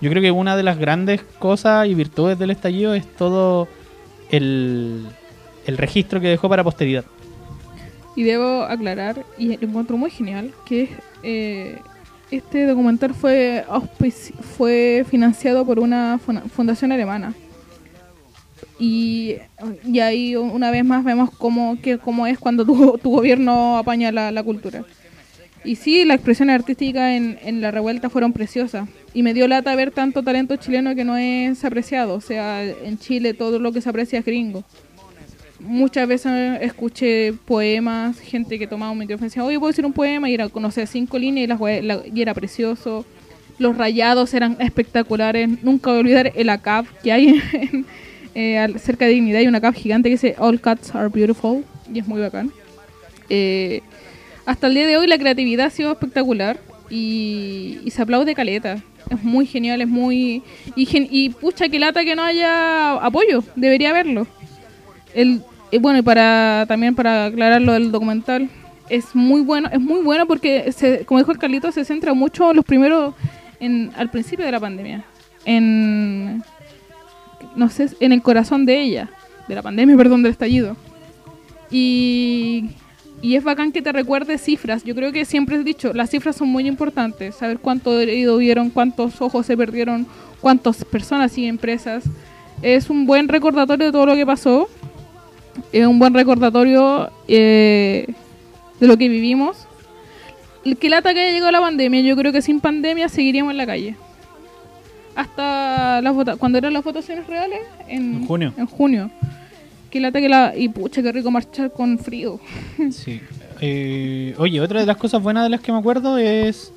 Yo 0.00 0.10
creo 0.10 0.22
que 0.22 0.30
una 0.30 0.56
de 0.56 0.62
las 0.62 0.78
grandes 0.78 1.22
cosas 1.38 1.86
y 1.86 1.94
virtudes 1.94 2.38
del 2.38 2.50
estallido 2.50 2.94
es 2.94 3.06
todo 3.16 3.68
el, 4.30 5.06
el 5.66 5.78
registro 5.78 6.20
que 6.20 6.28
dejó 6.28 6.48
para 6.48 6.64
posteridad. 6.64 7.04
Y 8.16 8.22
debo 8.24 8.62
aclarar, 8.62 9.24
y 9.38 9.56
lo 9.56 9.68
encuentro 9.68 9.96
muy 9.96 10.10
genial, 10.10 10.50
que 10.66 10.88
eh, 11.22 11.76
este 12.30 12.66
documental 12.66 13.14
fue, 13.14 13.64
fue 14.56 15.04
financiado 15.08 15.64
por 15.64 15.78
una 15.78 16.18
fundación 16.18 16.92
alemana. 16.92 17.34
Y, 18.78 19.36
y 19.84 20.00
ahí 20.00 20.36
una 20.36 20.70
vez 20.70 20.84
más 20.84 21.04
vemos 21.04 21.30
cómo, 21.30 21.78
que, 21.82 21.98
cómo 21.98 22.26
es 22.26 22.38
cuando 22.38 22.64
tu, 22.64 22.98
tu 23.02 23.10
gobierno 23.10 23.76
apaña 23.76 24.12
la, 24.12 24.30
la 24.30 24.42
cultura. 24.42 24.84
Y 25.62 25.76
sí, 25.76 26.04
las 26.06 26.14
expresiones 26.14 26.54
artísticas 26.54 27.12
en, 27.12 27.38
en 27.42 27.60
la 27.60 27.70
revuelta 27.70 28.08
fueron 28.08 28.32
preciosas. 28.32 28.88
Y 29.12 29.22
me 29.22 29.34
dio 29.34 29.46
lata 29.46 29.74
ver 29.74 29.90
tanto 29.90 30.22
talento 30.22 30.56
chileno 30.56 30.94
que 30.94 31.04
no 31.04 31.16
es 31.16 31.62
apreciado. 31.64 32.14
O 32.14 32.20
sea, 32.20 32.64
en 32.64 32.98
Chile 32.98 33.34
todo 33.34 33.58
lo 33.58 33.72
que 33.72 33.82
se 33.82 33.90
aprecia 33.90 34.20
es 34.20 34.24
gringo 34.24 34.64
muchas 35.60 36.08
veces 36.08 36.58
escuché 36.62 37.32
poemas, 37.44 38.18
gente 38.18 38.58
que 38.58 38.66
tomaba 38.66 38.92
un 38.92 38.98
micrófono 38.98 39.26
y 39.26 39.28
decía, 39.28 39.44
oye, 39.44 39.58
puedo 39.58 39.70
decir 39.70 39.86
un 39.86 39.92
poema, 39.92 40.28
y 40.30 40.34
era, 40.34 40.48
no 40.54 40.70
sé, 40.70 40.86
cinco 40.86 41.18
líneas 41.18 41.44
y, 41.60 41.82
las 41.82 42.00
y 42.14 42.22
era 42.22 42.34
precioso. 42.34 43.04
Los 43.58 43.76
rayados 43.76 44.32
eran 44.34 44.56
espectaculares. 44.60 45.62
Nunca 45.62 45.90
voy 45.90 45.98
a 45.98 46.00
olvidar 46.00 46.32
el 46.34 46.48
ACAP 46.48 46.86
que 47.02 47.12
hay 47.12 47.28
en- 47.52 47.86
eh, 48.34 48.74
cerca 48.78 49.04
de 49.04 49.12
Dignidad. 49.12 49.40
Hay 49.40 49.48
una 49.48 49.58
ACAP 49.58 49.74
gigante 49.74 50.08
que 50.08 50.14
dice, 50.14 50.34
All 50.38 50.60
cats 50.60 50.94
are 50.94 51.08
beautiful, 51.08 51.64
y 51.92 51.98
es 51.98 52.06
muy 52.06 52.20
bacán. 52.20 52.50
Eh, 53.28 53.82
hasta 54.46 54.66
el 54.66 54.74
día 54.74 54.86
de 54.86 54.96
hoy 54.96 55.06
la 55.06 55.18
creatividad 55.18 55.66
ha 55.66 55.70
sido 55.70 55.92
espectacular 55.92 56.58
y, 56.88 57.78
y 57.84 57.90
se 57.90 58.02
aplaude 58.02 58.34
caleta. 58.34 58.82
Es 59.10 59.22
muy 59.22 59.44
genial, 59.46 59.80
es 59.82 59.88
muy... 59.88 60.42
Y, 60.76 60.86
gen- 60.86 61.08
y 61.10 61.30
pucha, 61.30 61.68
que 61.68 61.78
lata 61.78 62.04
que 62.04 62.14
no 62.16 62.22
haya 62.22 62.94
apoyo, 62.94 63.42
debería 63.56 63.90
haberlo. 63.90 64.26
El, 65.14 65.42
y 65.70 65.78
bueno, 65.78 65.98
y 65.98 66.02
para 66.02 66.64
también 66.66 66.94
para 66.94 67.26
aclarar 67.26 67.62
lo 67.62 67.72
del 67.72 67.92
documental, 67.92 68.48
es 68.88 69.14
muy 69.14 69.40
bueno, 69.40 69.68
es 69.72 69.80
muy 69.80 70.02
bueno 70.02 70.26
porque, 70.26 70.72
se, 70.72 71.04
como 71.06 71.20
dijo 71.20 71.32
el 71.32 71.38
Carlito, 71.38 71.70
se 71.72 71.84
centra 71.84 72.12
mucho 72.12 72.50
en 72.50 72.56
los 72.56 72.64
primeros, 72.64 73.14
en, 73.60 73.92
al 73.96 74.10
principio 74.10 74.44
de 74.44 74.52
la 74.52 74.60
pandemia, 74.60 75.04
en, 75.44 76.42
no 77.54 77.70
sé, 77.70 77.88
en 78.00 78.12
el 78.12 78.20
corazón 78.20 78.66
de 78.66 78.80
ella, 78.80 79.10
de 79.48 79.54
la 79.54 79.62
pandemia, 79.62 79.96
perdón, 79.98 80.22
del 80.22 80.32
estallido. 80.32 80.76
Y, 81.70 82.70
y 83.22 83.36
es 83.36 83.44
bacán 83.44 83.70
que 83.70 83.80
te 83.80 83.92
recuerde 83.92 84.38
cifras. 84.38 84.82
Yo 84.82 84.94
creo 84.94 85.12
que 85.12 85.24
siempre 85.24 85.56
he 85.56 85.62
dicho, 85.62 85.92
las 85.92 86.10
cifras 86.10 86.36
son 86.36 86.48
muy 86.48 86.66
importantes. 86.66 87.36
Saber 87.36 87.58
cuánto 87.60 87.98
herido 87.98 88.36
hubieron, 88.36 88.70
cuántos 88.70 89.20
ojos 89.22 89.46
se 89.46 89.56
perdieron, 89.56 90.06
cuántas 90.40 90.84
personas 90.84 91.38
y 91.38 91.46
empresas. 91.46 92.04
Es 92.60 92.90
un 92.90 93.06
buen 93.06 93.28
recordatorio 93.28 93.86
de 93.86 93.92
todo 93.92 94.06
lo 94.06 94.14
que 94.16 94.26
pasó. 94.26 94.68
Es 95.72 95.86
un 95.86 95.98
buen 95.98 96.14
recordatorio 96.14 97.10
eh, 97.28 98.06
de 98.78 98.86
lo 98.86 98.96
que 98.96 99.08
vivimos. 99.08 99.66
Que 100.78 100.90
lata 100.90 101.14
que 101.14 101.20
haya 101.20 101.32
llegado 101.32 101.52
la 101.52 101.60
pandemia, 101.60 102.00
yo 102.02 102.16
creo 102.16 102.32
que 102.32 102.42
sin 102.42 102.60
pandemia 102.60 103.08
seguiríamos 103.08 103.52
en 103.52 103.56
la 103.56 103.66
calle. 103.66 103.96
Hasta 105.14 106.00
las 106.02 106.14
cuando 106.38 106.58
eran 106.58 106.72
las 106.72 106.84
votaciones 106.84 107.26
reales, 107.26 107.60
en, 107.88 108.14
En 108.14 108.26
junio. 108.26 108.54
En 108.56 108.66
junio. 108.66 109.10
Que 109.90 110.00
lata 110.00 110.20
que 110.20 110.28
la. 110.28 110.54
Y 110.56 110.68
pucha, 110.68 111.02
qué 111.02 111.12
rico 111.12 111.30
marchar 111.30 111.72
con 111.72 111.98
frío. 111.98 112.40
Sí. 112.90 113.20
Eh, 113.62 114.34
oye, 114.38 114.60
otra 114.60 114.80
de 114.80 114.86
las 114.86 114.96
cosas 114.96 115.22
buenas 115.22 115.42
de 115.44 115.50
las 115.50 115.60
que 115.60 115.70
me 115.72 115.78
acuerdo 115.78 116.16
es... 116.16 116.72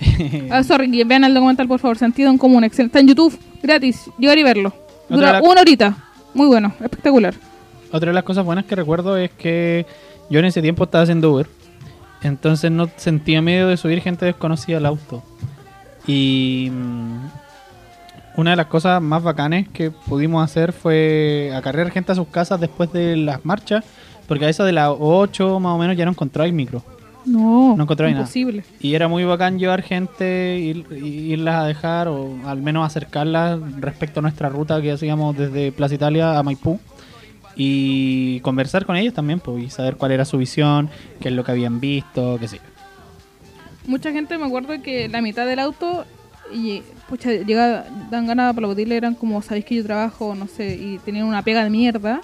Ah, 0.50 0.64
sorry, 0.64 1.04
vean 1.04 1.24
el 1.24 1.34
documental, 1.34 1.68
por 1.68 1.78
favor. 1.78 1.96
Sentido 1.96 2.30
en 2.30 2.38
común, 2.38 2.64
excelente. 2.64 2.98
Está 2.98 3.00
en 3.00 3.08
YouTube, 3.08 3.38
gratis. 3.62 4.10
Llegar 4.18 4.38
y 4.38 4.42
verlo. 4.42 4.72
Dura 5.08 5.40
una 5.42 5.60
horita. 5.60 5.96
Muy 6.32 6.46
bueno, 6.46 6.74
espectacular. 6.80 7.34
Otra 7.94 8.10
de 8.10 8.14
las 8.14 8.24
cosas 8.24 8.44
buenas 8.44 8.64
que 8.64 8.74
recuerdo 8.74 9.16
es 9.16 9.30
que 9.30 9.86
yo 10.28 10.40
en 10.40 10.46
ese 10.46 10.60
tiempo 10.60 10.82
estaba 10.82 11.02
haciendo 11.02 11.32
Uber. 11.32 11.46
Entonces 12.22 12.68
no 12.72 12.88
sentía 12.96 13.40
miedo 13.40 13.68
de 13.68 13.76
subir 13.76 14.00
gente 14.00 14.26
desconocida 14.26 14.78
al 14.78 14.86
auto. 14.86 15.22
Y 16.04 16.70
mm, 16.72 18.40
una 18.40 18.50
de 18.50 18.56
las 18.56 18.66
cosas 18.66 19.00
más 19.00 19.22
bacanes 19.22 19.68
que 19.68 19.92
pudimos 19.92 20.42
hacer 20.42 20.72
fue 20.72 21.52
acarrear 21.54 21.92
gente 21.92 22.10
a 22.10 22.14
sus 22.16 22.26
casas 22.26 22.58
después 22.58 22.92
de 22.92 23.16
las 23.16 23.44
marchas. 23.44 23.84
Porque 24.26 24.46
a 24.46 24.48
eso 24.48 24.64
de 24.64 24.72
las 24.72 24.90
8 24.98 25.60
más 25.60 25.74
o 25.76 25.78
menos 25.78 25.96
ya 25.96 26.04
no 26.04 26.10
encontraba 26.10 26.48
el 26.48 26.52
micro. 26.52 26.82
No, 27.26 27.76
No 27.76 27.84
encontré 27.84 28.08
nada. 28.08 28.22
imposible. 28.22 28.64
Y 28.80 28.94
era 28.96 29.06
muy 29.06 29.22
bacán 29.22 29.60
llevar 29.60 29.82
gente, 29.82 30.58
ir, 30.58 30.84
irlas 31.00 31.54
a 31.62 31.64
dejar 31.64 32.08
o 32.08 32.34
al 32.44 32.60
menos 32.60 32.84
acercarlas 32.84 33.60
respecto 33.78 34.18
a 34.18 34.22
nuestra 34.22 34.48
ruta 34.48 34.82
que 34.82 34.90
hacíamos 34.90 35.36
desde 35.36 35.70
Plaza 35.70 35.94
Italia 35.94 36.36
a 36.36 36.42
Maipú. 36.42 36.80
Y 37.56 38.40
conversar 38.40 38.84
con 38.84 38.96
ellas 38.96 39.14
también, 39.14 39.40
pues, 39.40 39.64
y 39.64 39.70
saber 39.70 39.96
cuál 39.96 40.12
era 40.12 40.24
su 40.24 40.38
visión, 40.38 40.90
qué 41.20 41.28
es 41.28 41.34
lo 41.34 41.44
que 41.44 41.52
habían 41.52 41.80
visto, 41.80 42.36
qué 42.40 42.48
sé 42.48 42.56
yo. 42.56 42.62
Mucha 43.86 44.12
gente 44.12 44.38
me 44.38 44.46
acuerdo 44.46 44.80
que 44.82 45.08
la 45.08 45.20
mitad 45.20 45.46
del 45.46 45.58
auto 45.58 46.04
y 46.52 46.82
pucha, 47.08 47.32
llega, 47.32 47.86
dan 48.10 48.26
ganas 48.26 48.46
de 48.46 48.50
aplaudirle, 48.50 48.96
eran 48.96 49.14
como, 49.14 49.40
sabéis 49.42 49.64
que 49.64 49.76
yo 49.76 49.84
trabajo, 49.84 50.34
no 50.34 50.46
sé, 50.46 50.74
y 50.74 50.98
tenían 51.04 51.26
una 51.26 51.42
pega 51.42 51.64
de 51.64 51.70
mierda. 51.70 52.20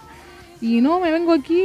Y 0.60 0.80
no, 0.80 1.00
me 1.00 1.10
vengo 1.10 1.32
aquí 1.32 1.62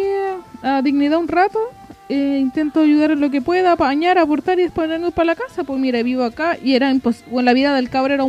a 0.61 0.81
dignidad 0.81 1.19
un 1.19 1.27
rato, 1.27 1.59
eh, 2.07 2.37
intento 2.41 2.81
ayudar 2.81 3.11
en 3.11 3.19
lo 3.19 3.29
que 3.29 3.41
pueda, 3.41 3.73
apañar, 3.73 4.17
aportar 4.17 4.59
y 4.59 4.63
después 4.63 4.89
vengo 4.89 5.11
para 5.11 5.27
la 5.27 5.35
casa. 5.35 5.63
Pues 5.63 5.79
mira, 5.79 6.01
vivo 6.03 6.23
acá 6.23 6.57
y 6.61 6.75
era 6.75 6.91
imposible, 6.91 7.31
bueno, 7.31 7.45
la 7.45 7.53
vida 7.53 7.75
del 7.75 7.89
cabro 7.89 8.13
era, 8.13 8.25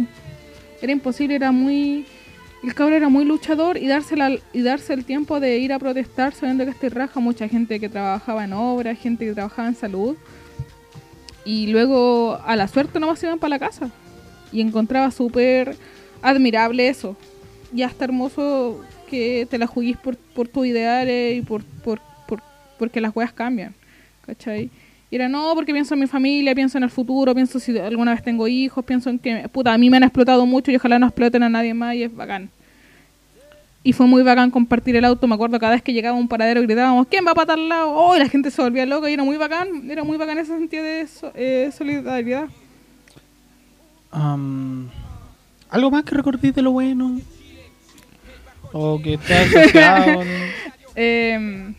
era 0.82 0.92
imposible, 0.92 1.36
era 1.36 1.52
muy... 1.52 2.06
El 2.62 2.74
cabro 2.74 2.96
era 2.96 3.08
muy 3.08 3.24
luchador 3.24 3.76
y 3.76 3.86
darse, 3.86 4.16
y 4.52 4.62
darse 4.62 4.92
el 4.94 5.04
tiempo 5.04 5.38
de 5.40 5.58
ir 5.58 5.72
a 5.72 5.78
protestar 5.78 6.34
sabiendo 6.34 6.64
que 6.64 6.70
este 6.70 6.88
raja 6.88 7.20
mucha 7.20 7.48
gente 7.48 7.78
que 7.78 7.88
trabajaba 7.88 8.44
en 8.44 8.52
obra, 8.54 8.94
gente 8.94 9.24
que 9.26 9.32
trabajaba 9.34 9.68
en 9.68 9.74
salud 9.76 10.16
y 11.44 11.68
luego 11.68 12.40
a 12.44 12.56
la 12.56 12.66
suerte 12.66 12.98
nomás 12.98 13.22
iban 13.22 13.38
para 13.38 13.50
la 13.50 13.58
casa. 13.58 13.90
Y 14.52 14.60
encontraba 14.60 15.10
súper 15.10 15.76
admirable 16.22 16.88
eso. 16.88 17.16
Y 17.74 17.82
hasta 17.82 18.04
hermoso 18.04 18.80
que 19.08 19.46
te 19.48 19.58
la 19.58 19.66
juguís 19.66 19.96
por, 19.96 20.16
por 20.16 20.48
tus 20.48 20.66
ideales 20.66 21.38
y 21.38 21.42
por, 21.42 21.62
por, 21.64 22.00
por- 22.26 22.42
porque 22.78 23.00
las 23.00 23.14
weas 23.14 23.32
cambian. 23.32 23.74
¿Cachai? 24.24 24.70
Y 25.10 25.16
era, 25.16 25.28
no, 25.28 25.52
porque 25.54 25.72
pienso 25.72 25.94
en 25.94 26.00
mi 26.00 26.06
familia, 26.06 26.54
pienso 26.54 26.78
en 26.78 26.84
el 26.84 26.90
futuro, 26.90 27.32
pienso 27.34 27.60
si 27.60 27.78
alguna 27.78 28.12
vez 28.12 28.22
tengo 28.22 28.48
hijos, 28.48 28.84
pienso 28.84 29.08
en 29.08 29.18
que, 29.20 29.48
puta, 29.48 29.72
a 29.72 29.78
mí 29.78 29.88
me 29.88 29.98
han 29.98 30.02
explotado 30.02 30.44
mucho 30.46 30.70
y 30.72 30.76
ojalá 30.76 30.98
no 30.98 31.06
exploten 31.06 31.42
a 31.44 31.48
nadie 31.48 31.74
más 31.74 31.94
y 31.94 32.02
es 32.02 32.14
bacán. 32.14 32.50
Y 33.84 33.92
fue 33.92 34.06
muy 34.06 34.24
bacán 34.24 34.50
compartir 34.50 34.96
el 34.96 35.04
auto, 35.04 35.28
me 35.28 35.36
acuerdo 35.36 35.60
cada 35.60 35.74
vez 35.74 35.82
que 35.82 35.92
llegaba 35.92 36.16
a 36.16 36.20
un 36.20 36.26
paradero 36.26 36.60
gritábamos, 36.60 37.06
¿quién 37.06 37.24
va 37.24 37.34
para 37.34 37.46
tal 37.54 37.68
lado? 37.68 37.92
Oh, 37.94 38.16
y 38.16 38.18
la 38.18 38.28
gente 38.28 38.50
se 38.50 38.60
volvía 38.60 38.84
loca 38.84 39.08
y 39.08 39.12
era 39.14 39.22
muy 39.22 39.36
bacán, 39.36 39.88
era 39.88 40.02
muy 40.02 40.16
bacán 40.16 40.38
ese 40.38 40.56
sentido 40.56 40.82
de 40.82 41.06
so- 41.06 41.30
eh, 41.36 41.70
solidaridad. 41.76 42.48
Am, 44.10 44.88
¿Algo 45.70 45.90
más 45.90 46.04
que 46.04 46.14
recordéis 46.16 46.54
de 46.54 46.62
lo 46.62 46.72
bueno? 46.72 47.20
O 48.72 49.00
que 49.00 49.14
esté 49.14 49.34
asociado. 49.36 50.22
Eh, 50.96 51.72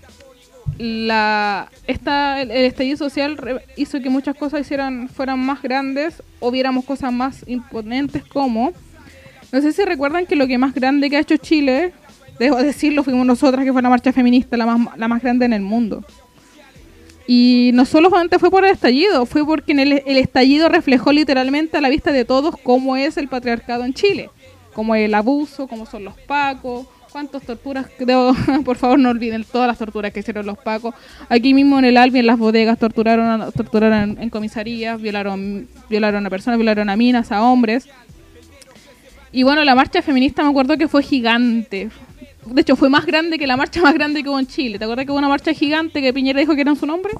la, 0.77 1.69
esta, 1.87 2.41
el, 2.41 2.51
estallido 2.51 2.97
social 2.97 3.61
hizo 3.75 3.99
que 3.99 4.09
muchas 4.09 4.35
cosas 4.35 4.61
hicieran, 4.61 5.09
fueran 5.09 5.39
más 5.39 5.61
grandes 5.61 6.21
o 6.39 6.51
viéramos 6.51 6.85
cosas 6.85 7.11
más 7.11 7.43
imponentes 7.47 8.23
como... 8.23 8.73
No 9.51 9.61
sé 9.61 9.71
si 9.71 9.83
recuerdan 9.85 10.25
que 10.25 10.35
lo 10.35 10.45
que 10.45 10.57
más 10.57 10.73
grande 10.73 11.09
que 11.09 11.15
ha 11.15 11.21
hecho 11.21 11.37
Chile, 11.37 11.93
debo 12.37 12.57
decirlo, 12.57 13.03
fuimos 13.03 13.25
nosotras, 13.25 13.63
que 13.63 13.71
fue 13.71 13.81
la 13.81 13.89
marcha 13.89 14.11
feminista, 14.11 14.57
la 14.57 14.65
más, 14.65 14.97
la 14.97 15.07
más 15.07 15.21
grande 15.21 15.45
en 15.45 15.53
el 15.53 15.61
mundo. 15.61 16.03
Y 17.27 17.71
no 17.73 17.85
solamente 17.85 18.39
fue 18.39 18.51
por 18.51 18.65
el 18.65 18.71
estallido, 18.71 19.25
fue 19.25 19.45
porque 19.45 19.71
en 19.71 19.79
el, 19.79 20.03
el 20.05 20.17
estallido 20.17 20.67
reflejó 20.67 21.13
literalmente 21.13 21.77
a 21.77 21.81
la 21.81 21.89
vista 21.89 22.11
de 22.11 22.25
todos 22.25 22.55
cómo 22.61 22.97
es 22.97 23.15
el 23.15 23.29
patriarcado 23.29 23.85
en 23.85 23.93
Chile, 23.93 24.29
cómo 24.73 24.95
es 24.95 25.05
el 25.05 25.13
abuso, 25.13 25.67
cómo 25.67 25.85
son 25.85 26.03
los 26.03 26.17
pacos, 26.21 26.87
cuántas 27.17 27.41
torturas, 27.41 27.87
debo- 27.97 28.35
por 28.63 28.77
favor 28.77 28.99
no 28.99 29.09
olviden 29.09 29.43
todas 29.43 29.67
las 29.67 29.79
torturas 29.79 30.13
que 30.13 30.19
hicieron 30.19 30.45
los 30.45 30.55
pacos. 30.59 30.93
Aquí 31.29 31.51
mismo 31.55 31.79
en 31.79 31.85
el 31.85 31.97
Albi, 31.97 32.19
en 32.19 32.27
las 32.27 32.37
bodegas, 32.37 32.77
torturaron, 32.77 33.51
torturaron 33.53 34.11
en, 34.11 34.21
en 34.21 34.29
comisarías, 34.29 35.01
violaron, 35.01 35.67
violaron 35.89 36.23
a 36.27 36.29
personas, 36.29 36.59
violaron 36.59 36.91
a 36.91 36.95
minas, 36.95 37.31
a 37.31 37.41
hombres. 37.41 37.89
Y 39.31 39.41
bueno, 39.41 39.63
la 39.63 39.73
marcha 39.73 40.03
feminista 40.03 40.43
me 40.43 40.49
acuerdo 40.51 40.77
que 40.77 40.87
fue 40.87 41.01
gigante. 41.01 41.89
De 42.45 42.61
hecho, 42.61 42.75
fue 42.75 42.87
más 42.87 43.07
grande 43.07 43.39
que 43.39 43.47
la 43.47 43.57
marcha 43.57 43.81
más 43.81 43.95
grande 43.95 44.21
que 44.21 44.29
hubo 44.29 44.37
en 44.37 44.45
Chile. 44.45 44.77
¿Te 44.77 44.83
acuerdas 44.85 45.07
que 45.07 45.11
hubo 45.11 45.17
una 45.17 45.27
marcha 45.27 45.53
gigante 45.53 46.03
que 46.03 46.13
Piñera 46.13 46.39
dijo 46.39 46.53
que 46.53 46.61
era 46.61 46.69
en 46.69 46.77
su 46.77 46.85
nombre? 46.85 47.13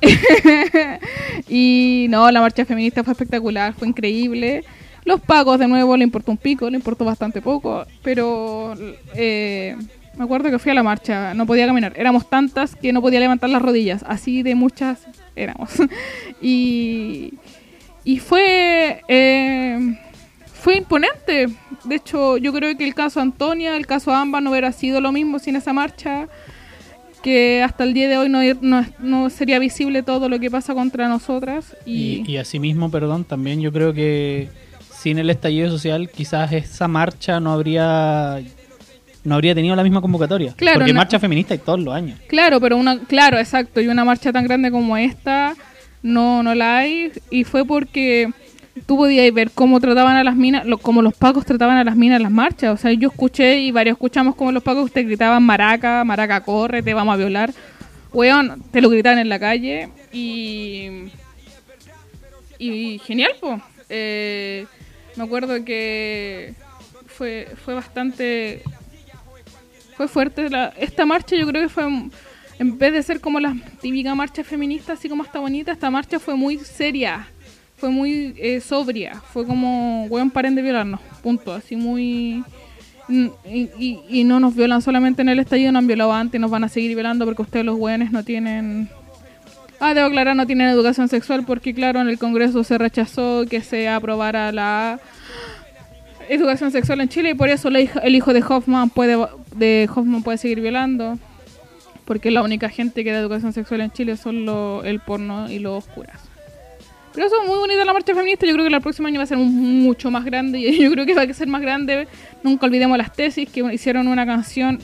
y 1.48 2.06
no, 2.10 2.28
la 2.28 2.40
marcha 2.40 2.64
feminista 2.64 3.04
fue 3.04 3.12
espectacular, 3.12 3.72
fue 3.72 3.86
increíble. 3.86 4.64
Los 5.04 5.20
pagos, 5.20 5.58
de 5.58 5.66
nuevo, 5.66 5.96
le 5.96 6.04
importó 6.04 6.30
un 6.30 6.36
pico, 6.36 6.70
le 6.70 6.76
importó 6.76 7.04
bastante 7.04 7.42
poco, 7.42 7.84
pero 8.02 8.74
eh, 9.14 9.76
me 10.16 10.24
acuerdo 10.24 10.50
que 10.50 10.58
fui 10.58 10.70
a 10.70 10.74
la 10.74 10.82
marcha, 10.82 11.34
no 11.34 11.46
podía 11.46 11.66
caminar. 11.66 11.92
Éramos 11.96 12.28
tantas 12.28 12.76
que 12.76 12.92
no 12.92 13.00
podía 13.00 13.18
levantar 13.18 13.50
las 13.50 13.62
rodillas, 13.62 14.04
así 14.06 14.42
de 14.42 14.54
muchas 14.54 15.06
éramos. 15.34 15.70
y, 16.40 17.34
y 18.04 18.18
fue, 18.18 19.02
eh, 19.08 19.98
fue 20.52 20.76
imponente. 20.76 21.48
De 21.84 21.94
hecho, 21.96 22.36
yo 22.36 22.52
creo 22.52 22.76
que 22.76 22.84
el 22.84 22.94
caso 22.94 23.20
Antonia, 23.20 23.76
el 23.76 23.86
caso 23.86 24.12
Amba 24.12 24.40
no 24.40 24.50
hubiera 24.50 24.70
sido 24.70 25.00
lo 25.00 25.10
mismo 25.10 25.38
sin 25.38 25.56
esa 25.56 25.72
marcha 25.72 26.28
que 27.22 27.62
hasta 27.62 27.84
el 27.84 27.94
día 27.94 28.08
de 28.08 28.18
hoy 28.18 28.28
no, 28.28 28.40
no, 28.60 28.84
no 28.98 29.30
sería 29.30 29.60
visible 29.60 30.02
todo 30.02 30.28
lo 30.28 30.40
que 30.40 30.50
pasa 30.50 30.74
contra 30.74 31.08
nosotras. 31.08 31.76
Y, 31.86 32.28
y 32.28 32.36
asimismo, 32.36 32.90
perdón, 32.90 33.24
también 33.24 33.60
yo 33.60 33.72
creo 33.72 33.94
que 33.94 34.48
sin 35.02 35.18
el 35.18 35.30
estallido 35.30 35.68
social 35.70 36.08
quizás 36.10 36.52
esa 36.52 36.86
marcha 36.88 37.40
no 37.40 37.52
habría 37.52 38.40
no 39.24 39.34
habría 39.36 39.54
tenido 39.54 39.76
la 39.76 39.82
misma 39.84 40.00
convocatoria. 40.00 40.52
Claro, 40.56 40.80
porque 40.80 40.92
no- 40.92 40.98
marcha 40.98 41.18
feminista 41.20 41.54
hay 41.54 41.58
todos 41.60 41.80
los 41.80 41.94
años. 41.94 42.18
Claro, 42.28 42.60
pero 42.60 42.76
una, 42.76 42.98
claro, 43.04 43.38
exacto, 43.38 43.80
y 43.80 43.86
una 43.88 44.04
marcha 44.04 44.32
tan 44.32 44.44
grande 44.44 44.70
como 44.70 44.96
esta 44.96 45.54
no, 46.02 46.42
no 46.42 46.54
la 46.54 46.78
hay 46.78 47.12
y 47.30 47.44
fue 47.44 47.64
porque 47.64 48.28
tú 48.86 48.96
podías 48.96 49.32
ver 49.32 49.50
cómo 49.52 49.78
trataban 49.80 50.16
a 50.16 50.24
las 50.24 50.34
minas, 50.34 50.66
lo, 50.66 50.78
como 50.78 51.02
los 51.02 51.14
pacos 51.14 51.44
trataban 51.46 51.76
a 51.76 51.84
las 51.84 51.94
minas 51.96 52.16
en 52.16 52.22
las 52.24 52.32
marchas. 52.32 52.74
O 52.74 52.76
sea, 52.76 52.92
yo 52.92 53.08
escuché 53.10 53.60
y 53.60 53.70
varios 53.70 53.94
escuchamos 53.94 54.34
como 54.34 54.50
los 54.50 54.62
pacos 54.62 54.90
te 54.90 55.02
gritaban 55.04 55.42
maraca, 55.44 56.02
maraca 56.04 56.40
corre, 56.40 56.82
te 56.82 56.92
vamos 56.94 57.14
a 57.14 57.16
violar. 57.18 57.52
Weón, 58.12 58.62
te 58.72 58.80
lo 58.80 58.88
gritaban 58.90 59.18
en 59.20 59.28
la 59.28 59.38
calle 59.38 59.88
y 60.12 61.10
y 62.58 62.98
genial, 63.04 63.32
pues. 63.40 63.60
Me 65.16 65.24
acuerdo 65.24 65.64
que 65.64 66.54
fue 67.06 67.48
fue 67.64 67.74
bastante 67.74 68.62
fue 69.96 70.08
fuerte. 70.08 70.48
La, 70.48 70.68
esta 70.78 71.04
marcha 71.06 71.36
yo 71.36 71.46
creo 71.46 71.62
que 71.62 71.68
fue, 71.68 71.84
en 72.58 72.78
vez 72.78 72.92
de 72.92 73.02
ser 73.02 73.20
como 73.20 73.40
la 73.40 73.54
típica 73.80 74.14
marcha 74.14 74.42
feminista, 74.44 74.94
así 74.94 75.08
como 75.08 75.22
está 75.24 75.38
bonita, 75.38 75.72
esta 75.72 75.90
marcha 75.90 76.18
fue 76.18 76.34
muy 76.36 76.58
seria, 76.58 77.28
fue 77.76 77.90
muy 77.90 78.34
eh, 78.38 78.60
sobria, 78.60 79.20
fue 79.32 79.46
como, 79.46 80.04
weón, 80.06 80.30
paren 80.30 80.54
de 80.54 80.62
violarnos, 80.62 81.00
punto, 81.22 81.52
así 81.52 81.76
muy... 81.76 82.44
Y, 83.08 83.30
y- 83.78 84.00
y 84.08 84.24
no 84.24 84.38
nos 84.40 84.54
violan 84.54 84.80
solamente 84.80 85.20
en 85.22 85.28
el 85.28 85.40
estallido, 85.40 85.72
nos 85.72 85.80
han 85.80 85.86
violado 85.88 86.12
antes, 86.12 86.40
nos 86.40 86.50
van 86.50 86.64
a 86.64 86.68
seguir 86.68 86.94
violando 86.94 87.24
porque 87.26 87.42
ustedes 87.42 87.66
los 87.66 87.76
weones 87.78 88.10
no 88.12 88.24
tienen... 88.24 88.88
Ah, 89.84 89.94
debo 89.94 90.06
aclarar, 90.06 90.36
no 90.36 90.46
tienen 90.46 90.68
educación 90.68 91.08
sexual 91.08 91.44
porque, 91.44 91.74
claro, 91.74 92.00
en 92.00 92.08
el 92.08 92.16
Congreso 92.18 92.62
se 92.62 92.78
rechazó 92.78 93.44
que 93.50 93.62
se 93.62 93.88
aprobara 93.88 94.52
la 94.52 95.00
educación 96.28 96.70
sexual 96.70 97.00
en 97.00 97.08
Chile 97.08 97.30
y 97.30 97.34
por 97.34 97.48
eso 97.48 97.68
el 97.68 98.14
hijo 98.14 98.32
de 98.32 98.44
Hoffman 98.48 98.90
puede 98.90 99.18
de 99.56 99.88
Hoffman 99.92 100.22
puede 100.22 100.38
seguir 100.38 100.60
violando 100.60 101.18
porque 102.04 102.30
la 102.30 102.42
única 102.42 102.68
gente 102.68 103.02
que 103.02 103.10
da 103.12 103.18
educación 103.18 103.52
sexual 103.52 103.80
en 103.80 103.90
Chile 103.90 104.16
son 104.16 104.46
lo- 104.46 104.84
el 104.84 105.00
porno 105.00 105.50
y 105.50 105.58
los 105.58 105.84
curas. 105.86 106.20
Pero 107.14 107.26
eso 107.26 107.42
es 107.42 107.48
muy 107.48 107.58
bonita 107.58 107.84
la 107.84 107.92
marcha 107.92 108.14
feminista. 108.14 108.46
Yo 108.46 108.54
creo 108.54 108.66
que 108.68 108.74
el 108.74 108.80
próximo 108.80 109.08
año 109.08 109.18
va 109.18 109.24
a 109.24 109.26
ser 109.26 109.36
mu- 109.36 109.44
mucho 109.44 110.10
más 110.10 110.24
grande. 110.24 110.58
Y 110.60 110.78
yo 110.82 110.90
creo 110.92 111.04
que 111.06 111.14
va 111.14 111.22
a 111.22 111.32
ser 111.34 111.46
más 111.48 111.60
grande. 111.60 112.06
Nunca 112.42 112.66
olvidemos 112.66 112.96
las 112.96 113.12
tesis 113.12 113.48
que 113.50 113.60
hicieron 113.74 114.08
una 114.08 114.24
canción 114.24 114.78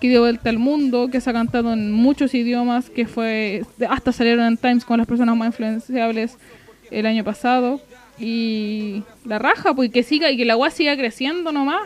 que 0.00 0.08
dio 0.08 0.20
vuelta 0.20 0.48
al 0.50 0.58
mundo, 0.58 1.08
que 1.10 1.20
se 1.20 1.30
ha 1.30 1.32
cantado 1.32 1.72
en 1.72 1.90
muchos 1.92 2.34
idiomas, 2.34 2.88
que 2.90 3.06
fue 3.06 3.62
hasta 3.88 4.12
salieron 4.12 4.44
en 4.46 4.56
Times 4.56 4.84
con 4.84 4.98
las 4.98 5.06
personas 5.06 5.36
más 5.36 5.48
influenciables 5.48 6.36
el 6.90 7.06
año 7.06 7.24
pasado. 7.24 7.80
Y 8.18 9.02
la 9.24 9.38
raja, 9.38 9.74
pues 9.74 9.90
que 9.90 10.02
siga 10.02 10.30
y 10.30 10.36
que 10.36 10.44
la 10.44 10.54
agua 10.54 10.70
siga 10.70 10.96
creciendo 10.96 11.52
nomás. 11.52 11.82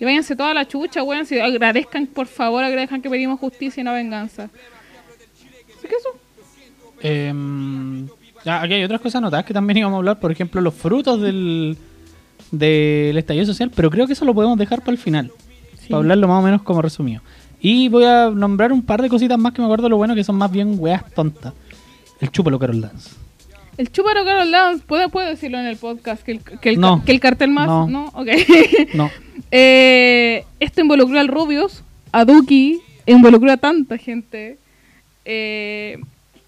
Y 0.00 0.04
váyanse 0.04 0.36
toda 0.36 0.54
la 0.54 0.66
chucha, 0.66 1.02
weón. 1.02 1.26
Si 1.26 1.38
agradezcan, 1.38 2.06
por 2.06 2.26
favor, 2.26 2.62
agradezcan 2.64 3.02
que 3.02 3.10
pedimos 3.10 3.38
justicia 3.40 3.80
y 3.80 3.84
no 3.84 3.92
venganza. 3.92 4.44
Así 5.78 5.88
que 5.88 5.94
eso. 5.96 6.10
Ya, 8.44 8.62
aquí 8.62 8.74
hay 8.74 8.84
otras 8.84 9.00
cosas 9.00 9.20
notadas 9.20 9.44
que 9.44 9.52
también 9.54 9.78
íbamos 9.78 9.96
a 9.96 9.98
hablar, 9.98 10.20
por 10.20 10.30
ejemplo, 10.32 10.60
los 10.60 10.74
frutos 10.74 11.20
del, 11.20 11.76
del 12.50 13.18
estallido 13.18 13.46
social, 13.46 13.70
pero 13.74 13.90
creo 13.90 14.06
que 14.06 14.12
eso 14.12 14.24
lo 14.24 14.34
podemos 14.34 14.56
dejar 14.58 14.80
para 14.80 14.92
el 14.92 14.98
final, 14.98 15.32
Sí. 15.78 15.88
para 15.88 15.98
hablarlo 15.98 16.28
más 16.28 16.40
o 16.40 16.42
menos 16.44 16.62
como 16.62 16.80
resumido. 16.82 17.22
Y 17.60 17.88
voy 17.88 18.04
a 18.04 18.30
nombrar 18.30 18.72
un 18.72 18.82
par 18.82 19.02
de 19.02 19.08
cositas 19.08 19.38
más 19.38 19.52
que 19.52 19.60
me 19.60 19.66
acuerdo 19.66 19.84
de 19.84 19.90
lo 19.90 19.96
bueno, 19.96 20.14
que 20.14 20.22
son 20.24 20.36
más 20.36 20.50
bien 20.50 20.76
weas 20.78 21.04
tontas. 21.12 21.52
El 22.20 22.30
chúpalo 22.30 22.58
Carol 22.58 22.80
Dance. 22.80 23.10
El 23.76 23.92
Chúparo 23.92 24.24
Carol 24.24 24.50
Dance, 24.50 24.82
¿puedo, 24.84 25.08
puedo 25.08 25.28
decirlo 25.28 25.58
en 25.60 25.66
el 25.66 25.76
podcast? 25.76 26.22
Que 26.24 26.32
el, 26.32 26.40
que 26.40 26.70
el, 26.70 26.80
No. 26.80 27.02
que 27.04 27.12
el 27.12 27.20
cartel 27.20 27.50
más. 27.50 27.68
No. 27.68 27.86
No, 27.86 28.06
ok. 28.14 28.26
No, 28.94 29.08
Eh, 29.52 30.44
esto 30.58 30.80
involucró 30.80 31.18
al 31.20 31.28
Rubius, 31.28 31.84
a 32.10 32.24
Duki, 32.24 32.80
involucró 33.06 33.52
a 33.52 33.56
tanta 33.56 33.96
gente. 33.96 34.58
Eh, 35.24 35.98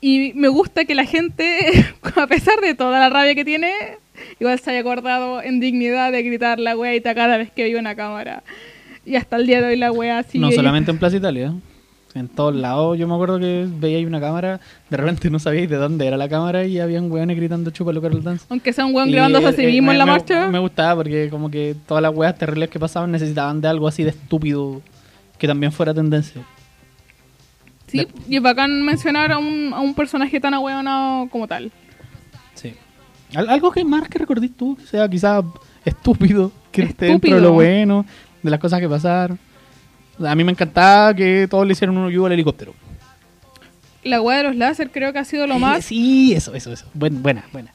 y 0.00 0.32
me 0.34 0.48
gusta 0.48 0.84
que 0.84 0.94
la 0.96 1.04
gente, 1.04 1.86
a 2.16 2.26
pesar 2.26 2.60
de 2.60 2.74
toda 2.74 2.98
la 2.98 3.08
rabia 3.10 3.34
que 3.36 3.44
tiene, 3.44 3.72
igual 4.40 4.58
se 4.58 4.70
haya 4.72 4.80
acordado 4.80 5.40
en 5.40 5.60
dignidad 5.60 6.10
de 6.10 6.22
gritar 6.24 6.58
la 6.58 6.76
weita 6.76 7.14
cada 7.14 7.36
vez 7.36 7.50
que 7.52 7.62
veía 7.62 7.78
una 7.78 7.94
cámara. 7.94 8.42
Y 9.04 9.16
hasta 9.16 9.36
el 9.36 9.46
día 9.46 9.60
de 9.60 9.68
hoy 9.68 9.76
la 9.76 9.90
wea 9.92 10.22
sigue. 10.22 10.40
no 10.44 10.50
solamente 10.52 10.90
en 10.90 10.98
Plaza 10.98 11.16
Italia. 11.18 11.52
En 12.12 12.26
todos 12.26 12.56
lados, 12.56 12.98
yo 12.98 13.06
me 13.06 13.14
acuerdo 13.14 13.38
que 13.38 13.68
veía 13.68 13.98
ahí 13.98 14.04
una 14.04 14.18
cámara, 14.20 14.58
de 14.90 14.96
repente 14.96 15.30
no 15.30 15.38
sabíais 15.38 15.70
de 15.70 15.76
dónde 15.76 16.04
era 16.08 16.16
la 16.16 16.28
cámara 16.28 16.64
y 16.64 16.80
habían 16.80 17.08
weones 17.08 17.36
gritando 17.36 17.70
chúpalo 17.70 18.02
Carol 18.02 18.24
Dance. 18.24 18.46
Aunque 18.48 18.72
sea 18.72 18.84
un 18.84 18.92
weón 18.96 19.12
grabándose 19.12 19.46
a 19.46 19.52
sí 19.52 19.62
eh, 19.62 19.66
mismo 19.68 19.92
en 19.92 19.98
la 19.98 20.06
me- 20.06 20.10
marcha. 20.12 20.48
Me 20.48 20.58
gustaba 20.58 20.96
porque 20.96 21.28
como 21.30 21.48
que 21.52 21.76
todas 21.86 22.02
las 22.02 22.12
weas 22.12 22.36
terribles 22.36 22.68
que 22.68 22.80
pasaban 22.80 23.12
necesitaban 23.12 23.60
de 23.60 23.68
algo 23.68 23.86
así 23.86 24.02
de 24.02 24.10
estúpido 24.10 24.82
que 25.38 25.46
también 25.46 25.70
fuera 25.70 25.94
tendencia. 25.94 26.42
Sí, 27.86 28.06
y 28.28 28.36
es 28.36 28.42
bacán 28.42 28.82
mencionar 28.82 29.30
a 29.32 29.38
un, 29.38 29.72
a 29.72 29.80
un 29.80 29.94
personaje 29.94 30.38
tan 30.40 30.52
ahueonado 30.54 31.28
como 31.28 31.46
tal. 31.46 31.70
Sí. 32.54 32.74
Al- 33.36 33.48
algo 33.50 33.70
que 33.70 33.84
más 33.84 34.08
que 34.08 34.18
recordís 34.18 34.56
tú, 34.56 34.76
que 34.76 34.84
sea 34.86 35.08
quizás 35.08 35.44
estúpido, 35.84 36.50
que 36.72 36.82
esté 36.82 37.06
dentro 37.06 37.36
de 37.36 37.40
lo 37.40 37.52
bueno, 37.52 38.04
de 38.42 38.50
las 38.50 38.60
cosas 38.60 38.80
que 38.80 38.88
pasaron. 38.88 39.38
A 40.24 40.34
mí 40.34 40.44
me 40.44 40.52
encantaba 40.52 41.14
que 41.14 41.46
todos 41.48 41.66
le 41.66 41.72
hicieron 41.72 41.96
un 41.96 42.04
review 42.06 42.26
al 42.26 42.32
helicóptero. 42.32 42.74
La 44.02 44.20
wea 44.20 44.38
de 44.38 44.44
los 44.44 44.56
láser 44.56 44.90
creo 44.90 45.12
que 45.12 45.18
ha 45.18 45.24
sido 45.24 45.46
lo 45.46 45.58
más 45.58 45.84
Sí, 45.84 46.32
eso, 46.34 46.54
eso, 46.54 46.72
eso. 46.72 46.86
Buen- 46.94 47.22
buena, 47.22 47.44
buena. 47.52 47.72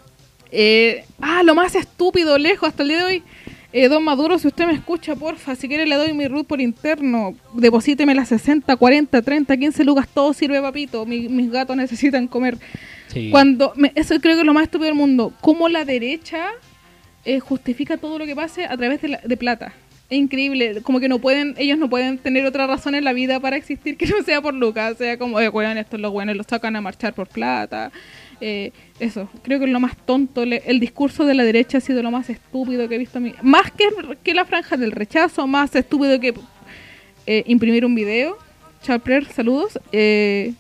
Eh, 0.52 1.06
ah, 1.22 1.44
lo 1.44 1.54
más 1.56 1.76
estúpido, 1.76 2.38
lejos, 2.38 2.70
hasta 2.70 2.84
el 2.84 2.90
día 2.90 2.98
de 3.00 3.04
hoy. 3.04 3.24
Eh, 3.74 3.90
don 3.90 4.04
Maduro, 4.04 4.40
si 4.40 4.48
usted 4.48 4.66
me 4.66 4.74
escucha, 4.74 5.16
porfa, 5.16 5.54
si 5.56 5.68
quiere 5.68 5.86
le 5.86 5.96
doy 5.96 6.14
mi 6.14 6.28
root 6.28 6.48
por 6.48 6.62
interno. 6.62 7.36
Deposíteme 7.54 8.16
las 8.16 8.30
60, 8.30 8.76
40, 8.76 9.22
30, 9.22 9.58
15 9.58 9.84
lucas, 9.84 10.08
todo 10.08 10.34
sirve, 10.34 10.62
papito. 10.62 11.06
Mi- 11.06 11.28
mis 11.28 11.52
gatos 11.52 11.76
necesitan 11.76 12.28
comer. 12.28 12.58
Sí. 13.08 13.30
Cuando, 13.32 13.74
me- 13.76 13.92
eso 13.96 14.16
creo 14.22 14.36
que 14.36 14.42
es 14.42 14.46
lo 14.46 14.54
más 14.54 14.64
estúpido 14.64 14.86
del 14.86 14.96
mundo. 14.96 15.34
Cómo 15.42 15.68
la 15.68 15.84
derecha 15.84 16.48
eh, 17.26 17.40
justifica 17.40 17.98
todo 17.98 18.18
lo 18.20 18.26
que 18.26 18.36
pase 18.36 18.66
a 18.66 18.78
través 18.78 19.02
de, 19.02 19.08
la- 19.10 19.22
de 19.24 19.36
plata. 19.38 19.74
Increíble, 20.10 20.82
como 20.84 21.00
que 21.00 21.10
no 21.10 21.18
pueden, 21.18 21.56
ellos 21.58 21.80
no 21.80 21.90
pueden 21.90 22.20
tener 22.20 22.46
otra 22.46 22.68
razón 22.68 22.94
en 22.94 23.04
la 23.04 23.14
vida 23.14 23.40
para 23.40 23.56
existir 23.56 23.98
que 23.98 24.06
no 24.06 24.22
sea 24.24 24.40
por 24.42 24.54
Lucas, 24.54 24.98
sea 24.98 25.18
como, 25.18 25.40
eh, 25.40 25.50
weón, 25.50 25.78
estos 25.78 26.00
los 26.00 26.12
buenos 26.12 26.36
los 26.36 26.46
sacan 26.46 26.76
a 26.76 26.82
marchar 26.82 27.14
por 27.14 27.28
plata. 27.28 27.92
Eh, 28.42 28.72
eso, 29.00 29.30
creo 29.42 29.60
que 29.60 29.66
es 29.66 29.72
lo 29.72 29.80
más 29.80 29.96
tonto, 29.98 30.44
el 30.44 30.80
discurso 30.80 31.26
de 31.26 31.34
la 31.34 31.44
derecha 31.44 31.80
ha 31.80 31.82
sido 31.82 32.04
lo 32.04 32.12
más 32.12 32.30
estúpido 32.30 32.88
que 32.88 32.96
he 32.96 33.00
visto 33.00 33.18
a 33.18 33.22
mí. 33.22 33.34
Más 33.42 33.72
que, 33.72 33.86
que 34.24 34.34
la 34.34 34.46
franja 34.46 34.78
del 34.78 34.92
rechazo, 34.92 35.48
más 35.48 35.76
estúpido 35.76 36.20
que 36.20 36.34
eh, 37.26 37.44
imprimir 37.48 37.86
un 37.86 37.96
video. 37.96 38.38
Chapler, 38.84 39.26
saludos. 39.26 39.80
Eh, 39.92 40.54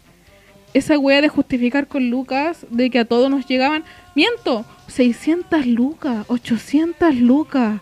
esa 0.73 0.97
wea 0.97 1.21
de 1.21 1.29
justificar 1.29 1.87
con 1.87 2.09
Lucas 2.09 2.65
de 2.69 2.89
que 2.89 2.99
a 2.99 3.05
todos 3.05 3.29
nos 3.29 3.45
llegaban. 3.45 3.83
Miento, 4.15 4.65
600 4.87 5.67
lucas, 5.67 6.25
800 6.27 7.15
lucas. 7.15 7.81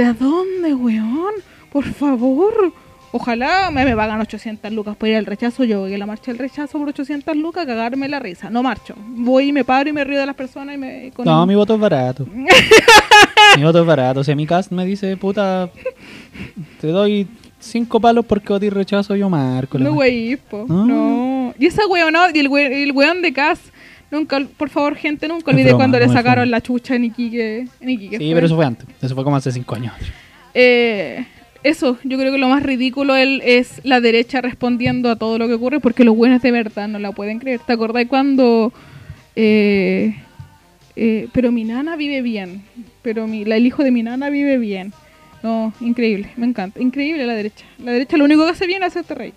¿De 0.00 0.14
dónde, 0.14 0.74
weón? 0.74 1.34
Por 1.70 1.84
favor. 1.84 2.72
Ojalá 3.12 3.70
me, 3.72 3.84
me 3.84 3.94
pagan 3.96 4.20
800 4.20 4.72
lucas 4.72 4.96
por 4.96 5.08
ir 5.08 5.16
al 5.16 5.26
rechazo. 5.26 5.64
Yo 5.64 5.80
voy 5.80 5.92
a 5.92 5.98
la 5.98 6.06
marcha 6.06 6.30
del 6.30 6.38
rechazo 6.38 6.78
por 6.78 6.88
800 6.88 7.36
lucas, 7.36 7.66
cagarme 7.66 8.08
la 8.08 8.18
risa. 8.18 8.48
No 8.48 8.62
marcho. 8.62 8.94
Voy 8.96 9.48
y 9.48 9.52
me 9.52 9.62
paro 9.64 9.90
y 9.90 9.92
me 9.92 10.02
río 10.04 10.18
de 10.20 10.26
las 10.26 10.36
personas 10.36 10.74
y 10.76 10.78
me. 10.78 11.10
con- 11.14 11.24
No, 11.26 11.44
mi 11.46 11.54
voto 11.54 11.74
es 11.74 11.80
barato. 11.80 12.26
mi 13.56 13.62
voto 13.62 13.80
es 13.80 13.86
barato. 13.86 14.24
Si 14.24 14.30
a 14.32 14.36
mi 14.36 14.46
cast 14.46 14.70
me 14.72 14.86
dice, 14.86 15.16
puta, 15.16 15.68
te 16.80 16.86
doy 16.86 17.26
cinco 17.58 18.00
palos 18.00 18.24
porque 18.24 18.52
voté 18.52 18.70
rechazo, 18.70 19.14
yo 19.16 19.28
marco. 19.28 19.78
No, 19.78 19.92
wey, 19.92 20.36
po. 20.36 20.64
No. 20.68 20.86
No. 20.86 21.54
Y 21.58 21.66
esa 21.66 21.86
weón, 21.88 22.12
no, 22.14 22.30
y 22.32 22.38
el, 22.38 22.48
we- 22.48 22.82
el 22.84 22.92
weón 22.92 23.20
de 23.22 23.32
Cas. 23.32 23.60
Nunca, 24.10 24.40
por 24.56 24.68
favor, 24.70 24.96
gente, 24.96 25.28
nunca 25.28 25.50
olvide 25.52 25.72
cuando 25.74 25.98
le 25.98 26.08
sacaron 26.08 26.44
broma. 26.44 26.46
la 26.56 26.60
chucha 26.60 26.96
en 26.96 27.04
Iquique. 27.04 27.68
En 27.80 27.90
Iquique 27.90 28.18
Sí, 28.18 28.24
fue. 28.26 28.34
pero 28.34 28.46
eso 28.46 28.56
fue 28.56 28.66
antes. 28.66 28.86
Eso 29.00 29.14
fue 29.14 29.22
como 29.24 29.36
hace 29.36 29.52
cinco 29.52 29.74
años. 29.76 29.92
Eh, 30.54 31.24
eso, 31.62 31.96
yo 32.02 32.18
creo 32.18 32.32
que 32.32 32.38
lo 32.38 32.48
más 32.48 32.62
ridículo 32.62 33.14
él 33.14 33.40
es 33.44 33.80
la 33.84 34.00
derecha 34.00 34.40
respondiendo 34.40 35.10
a 35.10 35.16
todo 35.16 35.38
lo 35.38 35.46
que 35.46 35.54
ocurre 35.54 35.78
porque 35.78 36.02
los 36.04 36.16
buenos 36.16 36.42
de 36.42 36.50
verdad 36.50 36.88
no 36.88 36.98
la 36.98 37.12
pueden 37.12 37.38
creer. 37.38 37.60
¿Te 37.60 37.72
acordás 37.72 38.06
cuando... 38.08 38.72
eh, 39.36 40.16
eh, 40.96 41.28
pero 41.32 41.52
mi 41.52 41.64
nana 41.64 41.96
vive 41.96 42.20
bien, 42.20 42.62
pero 43.02 43.26
mi, 43.28 43.44
la, 43.44 43.56
el 43.56 43.64
hijo 43.66 43.84
de 43.84 43.90
mi 43.92 44.02
nana 44.02 44.28
vive 44.28 44.58
bien. 44.58 44.92
No, 45.42 45.72
increíble, 45.80 46.30
me 46.36 46.46
encanta. 46.46 46.80
Increíble 46.82 47.24
la 47.26 47.34
derecha. 47.34 47.64
La 47.78 47.92
derecha 47.92 48.16
lo 48.16 48.24
único 48.24 48.44
que 48.44 48.50
hace 48.50 48.66
bien 48.66 48.82
es 48.82 48.88
hacerte 48.88 49.14
reír. 49.14 49.34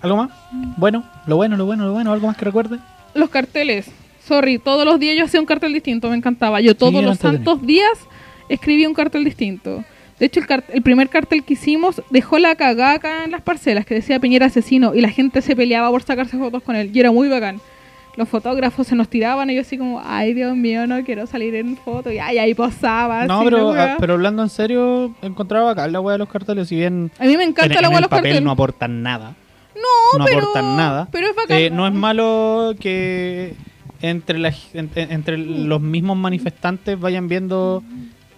¿Algo 0.00 0.16
más? 0.16 0.30
Bueno, 0.76 1.04
lo 1.26 1.36
bueno, 1.36 1.56
lo 1.56 1.66
bueno, 1.66 1.84
lo 1.86 1.92
bueno. 1.92 2.12
¿Algo 2.12 2.26
más 2.28 2.36
que 2.36 2.44
recuerde? 2.44 2.78
Los 3.14 3.30
carteles. 3.30 3.86
Sorry, 4.26 4.58
todos 4.58 4.84
los 4.84 4.98
días 4.98 5.16
yo 5.16 5.24
hacía 5.24 5.40
un 5.40 5.46
cartel 5.46 5.72
distinto, 5.72 6.08
me 6.08 6.16
encantaba. 6.16 6.60
Yo 6.60 6.74
todos 6.74 7.02
los 7.04 7.18
santos 7.18 7.66
días 7.66 7.90
escribía 8.48 8.88
un 8.88 8.94
cartel 8.94 9.24
distinto. 9.24 9.84
De 10.18 10.26
hecho, 10.26 10.40
el, 10.40 10.46
cart- 10.46 10.70
el 10.72 10.80
primer 10.82 11.08
cartel 11.08 11.42
que 11.44 11.54
hicimos 11.54 12.00
dejó 12.10 12.38
la 12.38 12.54
cagada 12.54 12.92
acá 12.94 13.24
en 13.24 13.32
las 13.32 13.42
parcelas, 13.42 13.84
que 13.84 13.94
decía 13.94 14.20
Piñera 14.20 14.46
asesino, 14.46 14.94
y 14.94 15.00
la 15.00 15.08
gente 15.10 15.42
se 15.42 15.54
peleaba 15.56 15.90
por 15.90 16.02
sacarse 16.02 16.38
fotos 16.38 16.62
con 16.62 16.76
él, 16.76 16.90
y 16.94 17.00
era 17.00 17.10
muy 17.10 17.28
bacán. 17.28 17.60
Los 18.16 18.28
fotógrafos 18.28 18.86
se 18.86 18.94
nos 18.94 19.08
tiraban, 19.08 19.50
y 19.50 19.56
yo 19.56 19.60
así 19.62 19.76
como, 19.76 20.00
ay 20.04 20.32
Dios 20.34 20.56
mío, 20.56 20.86
no 20.86 21.02
quiero 21.02 21.26
salir 21.26 21.56
en 21.56 21.76
foto, 21.76 22.12
y 22.12 22.18
ay, 22.18 22.38
ahí 22.38 22.54
posaba. 22.54 23.26
no, 23.26 23.42
pero, 23.42 23.72
ah, 23.72 23.96
pero 23.98 24.12
hablando 24.14 24.42
en 24.44 24.48
serio, 24.50 25.12
encontraba 25.20 25.72
acá 25.72 25.88
la 25.88 26.00
wea 26.00 26.12
de 26.12 26.18
los 26.20 26.28
carteles. 26.28 26.68
Si 26.68 26.76
bien 26.76 27.10
A 27.18 27.24
mí 27.24 27.36
me 27.36 27.42
encanta 27.42 27.74
en, 27.74 27.82
la 27.82 27.88
weá 27.88 27.96
de 27.98 28.02
los 28.02 28.08
papel 28.08 28.22
carteles. 28.22 28.42
no 28.42 28.52
aportan 28.52 29.02
nada. 29.02 29.34
No, 29.74 30.18
no 30.18 30.24
pero, 30.24 30.38
aportan 30.38 30.76
nada. 30.76 31.08
Pero 31.10 31.28
es 31.28 31.36
bacán. 31.36 31.58
Eh, 31.58 31.70
no 31.70 31.86
es 31.86 31.92
malo 31.92 32.74
que 32.78 33.54
entre, 34.02 34.38
la, 34.38 34.52
entre 34.74 35.36
los 35.38 35.80
mismos 35.80 36.16
manifestantes 36.16 36.98
vayan 36.98 37.28
viendo 37.28 37.82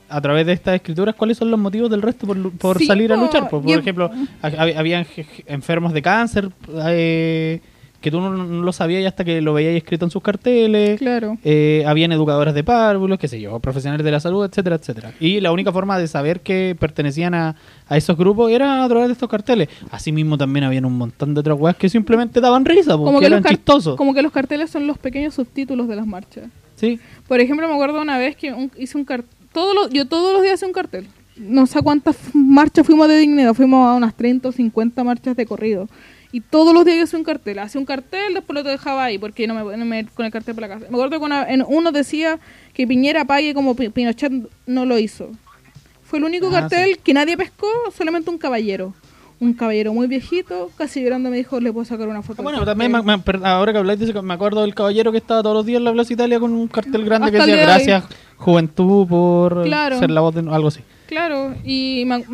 a 0.08 0.20
través 0.20 0.46
de 0.46 0.52
estas 0.52 0.76
escrituras 0.76 1.14
cuáles 1.16 1.36
son 1.36 1.50
los 1.50 1.58
motivos 1.58 1.90
del 1.90 2.00
resto 2.02 2.26
por, 2.26 2.52
por 2.52 2.78
Sí, 2.78 2.86
salir 2.86 3.12
a 3.12 3.16
luchar. 3.16 3.48
Por, 3.48 3.68
Y- 3.68 3.72
ejemplo, 3.72 4.10
ha- 4.42 4.48
hab- 4.50 4.76
habían 4.76 5.04
enfermos 5.46 5.92
de 5.92 6.02
cáncer 6.02 6.50
eh, 6.86 7.60
que 8.06 8.10
tú 8.12 8.20
no, 8.20 8.30
no 8.30 8.62
lo 8.62 8.72
sabías 8.72 9.04
hasta 9.04 9.24
que 9.24 9.40
lo 9.40 9.52
veías 9.52 9.74
escrito 9.74 10.04
en 10.04 10.12
sus 10.12 10.22
carteles. 10.22 10.96
Claro. 10.96 11.38
Eh, 11.42 11.82
habían 11.88 12.12
educadoras 12.12 12.54
de 12.54 12.62
párvulos, 12.62 13.18
qué 13.18 13.26
sé 13.26 13.40
yo, 13.40 13.58
profesionales 13.58 14.04
de 14.04 14.12
la 14.12 14.20
salud, 14.20 14.44
etcétera, 14.44 14.76
etcétera. 14.76 15.12
Y 15.18 15.40
la 15.40 15.50
única 15.50 15.72
forma 15.72 15.98
de 15.98 16.06
saber 16.06 16.40
que 16.40 16.76
pertenecían 16.78 17.34
a, 17.34 17.56
a 17.88 17.96
esos 17.96 18.16
grupos 18.16 18.52
era 18.52 18.84
a 18.84 18.88
través 18.88 19.08
de 19.08 19.14
estos 19.14 19.28
carteles. 19.28 19.68
Asimismo 19.90 20.38
también 20.38 20.62
habían 20.64 20.84
un 20.84 20.96
montón 20.96 21.34
de 21.34 21.40
otras 21.40 21.58
weas 21.58 21.74
que 21.76 21.88
simplemente 21.88 22.40
daban 22.40 22.64
risa, 22.64 22.92
porque 22.92 23.04
Como 23.06 23.18
que, 23.18 23.26
eran 23.26 23.42
los 23.42 23.50
chistosos. 23.50 23.96
como 23.96 24.14
que 24.14 24.22
los 24.22 24.30
carteles 24.30 24.70
son 24.70 24.86
los 24.86 24.98
pequeños 24.98 25.34
subtítulos 25.34 25.88
de 25.88 25.96
las 25.96 26.06
marchas. 26.06 26.44
Sí. 26.76 27.00
Por 27.26 27.40
ejemplo, 27.40 27.66
me 27.66 27.74
acuerdo 27.74 28.00
una 28.00 28.18
vez 28.18 28.36
que 28.36 28.52
un- 28.52 28.70
hice 28.78 28.96
un 28.96 29.04
cartel. 29.04 29.28
Todos 29.52 29.74
los, 29.74 29.90
yo 29.90 30.06
todos 30.06 30.32
los 30.32 30.42
días 30.44 30.54
hice 30.54 30.66
un 30.66 30.72
cartel. 30.72 31.08
No 31.36 31.66
sé 31.66 31.82
cuántas 31.82 32.16
marchas 32.34 32.86
fuimos 32.86 33.08
de 33.08 33.18
dignidad. 33.18 33.52
Fuimos 33.52 33.84
a 33.88 33.94
unas 33.94 34.14
30 34.14 34.48
o 34.48 34.52
50 34.52 35.02
marchas 35.02 35.34
de 35.36 35.44
corrido. 35.44 35.88
Y 36.32 36.40
todos 36.40 36.74
los 36.74 36.84
días 36.84 36.98
yo 36.98 37.04
hacía 37.04 37.18
un 37.18 37.24
cartel. 37.24 37.58
Hacía 37.58 37.78
un 37.80 37.86
cartel, 37.86 38.34
después 38.34 38.54
lo 38.54 38.62
dejaba 38.68 39.04
ahí 39.04 39.18
porque 39.18 39.46
no 39.46 39.54
me, 39.54 39.76
no 39.76 39.84
me 39.84 40.04
con 40.06 40.26
el 40.26 40.32
cartel 40.32 40.54
para 40.54 40.66
la 40.68 40.74
casa. 40.74 40.86
Me 40.90 40.96
acuerdo 40.96 41.18
que 41.18 41.24
una- 41.24 41.44
en 41.48 41.64
uno 41.66 41.92
decía 41.92 42.38
que 42.74 42.86
Piñera 42.86 43.24
pague 43.24 43.54
como 43.54 43.74
Pi- 43.76 43.88
Pinochet 43.90 44.32
no 44.66 44.84
lo 44.84 44.98
hizo. 44.98 45.30
Fue 46.02 46.18
el 46.18 46.24
único 46.24 46.48
Ah, 46.48 46.60
cartel 46.60 46.98
que 46.98 47.14
nadie 47.14 47.36
pescó, 47.36 47.68
solamente 47.96 48.30
un 48.30 48.38
caballero. 48.38 48.94
Un 49.38 49.52
caballero 49.52 49.92
muy 49.92 50.06
viejito, 50.06 50.70
casi 50.78 51.02
llorando, 51.02 51.28
me 51.30 51.36
dijo, 51.36 51.60
le 51.60 51.70
puedo 51.72 51.84
sacar 51.84 52.08
una 52.08 52.22
foto. 52.22 52.40
Ah, 52.40 52.44
Bueno, 52.44 52.64
también 52.64 52.90
me- 52.90 52.98
cartel?". 52.98 53.16
me- 53.18 53.22
per- 53.22 53.44
ahora 53.46 53.72
que 53.72 53.78
habláis 53.78 54.00
me 54.22 54.34
acuerdo 54.34 54.62
del 54.62 54.74
caballero 54.74 55.12
que 55.12 55.18
estaba 55.18 55.42
todos 55.42 55.54
los 55.56 55.66
días 55.66 55.78
en 55.78 55.84
la 55.84 55.92
Plaza 55.92 56.12
Italia 56.12 56.40
con 56.40 56.52
un 56.52 56.68
cartel 56.68 57.04
grande 57.04 57.30
que 57.30 57.38
Hasta 57.38 57.50
decía 57.50 57.66
gracias 57.66 58.04
juventud 58.38 59.06
por 59.06 59.64
Claro. 59.64 59.98
ser 59.98 60.10
la 60.10 60.20
voz 60.22 60.34
de 60.34 60.40
algo 60.40 60.68
así. 60.68 60.80
Claro, 61.06 61.54
y 61.64 62.04
me, 62.04 62.24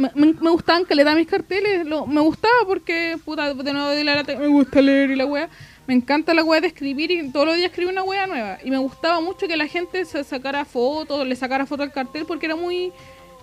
gustaban 0.50 0.86
que 0.86 0.94
le 0.94 1.04
da 1.04 1.14
mis 1.14 1.26
carteles, 1.26 1.84
lo- 1.86 2.06
me 2.06 2.22
gustaba 2.22 2.54
porque, 2.66 3.16
puta, 3.22 3.52
de 3.52 3.72
nuevo 3.72 3.88
de 3.90 4.02
la 4.02 4.14
lata, 4.16 4.34
me 4.38 4.46
gusta 4.48 4.80
leer 4.80 5.10
y 5.10 5.16
la 5.16 5.26
wea, 5.26 5.50
me 5.86 5.92
encanta 5.94 6.32
la 6.32 6.42
wea 6.42 6.60
de 6.62 6.68
escribir 6.68 7.10
y 7.10 7.30
todos 7.30 7.44
los 7.46 7.56
días 7.56 7.68
escribí 7.70 7.90
una 7.90 8.02
wea 8.02 8.26
nueva. 8.26 8.58
Y 8.64 8.70
me 8.70 8.78
gustaba 8.78 9.20
mucho 9.20 9.46
que 9.46 9.58
la 9.58 9.66
gente 9.66 10.04
se 10.06 10.24
sacara 10.24 10.64
fotos, 10.64 11.26
le 11.26 11.36
sacara 11.36 11.66
fotos 11.66 11.84
al 11.86 11.92
cartel 11.92 12.24
porque 12.24 12.46
era 12.46 12.56
muy, 12.56 12.92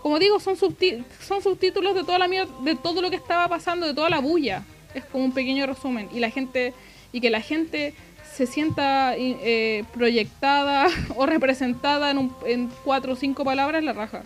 como 0.01 0.17
digo, 0.17 0.39
son, 0.39 0.55
son 0.55 1.41
subtítulos 1.43 1.93
de 1.93 2.03
toda 2.03 2.17
la 2.17 2.27
mierda, 2.27 2.51
de 2.63 2.75
todo 2.75 2.99
lo 3.01 3.11
que 3.11 3.15
estaba 3.17 3.47
pasando, 3.47 3.85
de 3.85 3.93
toda 3.93 4.09
la 4.09 4.19
bulla. 4.19 4.63
Es 4.95 5.05
como 5.05 5.25
un 5.25 5.31
pequeño 5.33 5.67
resumen. 5.67 6.09
Y 6.11 6.19
la 6.19 6.31
gente, 6.31 6.73
y 7.11 7.21
que 7.21 7.29
la 7.29 7.41
gente 7.41 7.93
se 8.33 8.47
sienta 8.47 9.13
eh, 9.15 9.83
proyectada 9.93 10.87
o 11.15 11.27
representada 11.27 12.09
en, 12.09 12.17
un- 12.17 12.33
en 12.47 12.69
cuatro 12.83 13.13
o 13.13 13.15
cinco 13.15 13.43
palabras, 13.43 13.83
la 13.83 13.93
raja. 13.93 14.23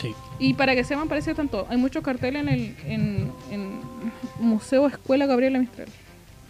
Sí. 0.00 0.12
Y 0.38 0.54
para 0.54 0.74
que 0.74 0.84
sepan, 0.84 1.08
parece 1.08 1.34
tanto. 1.34 1.66
Hay 1.70 1.76
muchos 1.76 2.02
carteles 2.02 2.42
en 2.42 2.48
el 2.48 2.76
en, 2.86 3.32
en 3.50 3.80
Museo 4.40 4.86
Escuela 4.86 5.26
Gabriela 5.26 5.58
Mistral. 5.58 5.88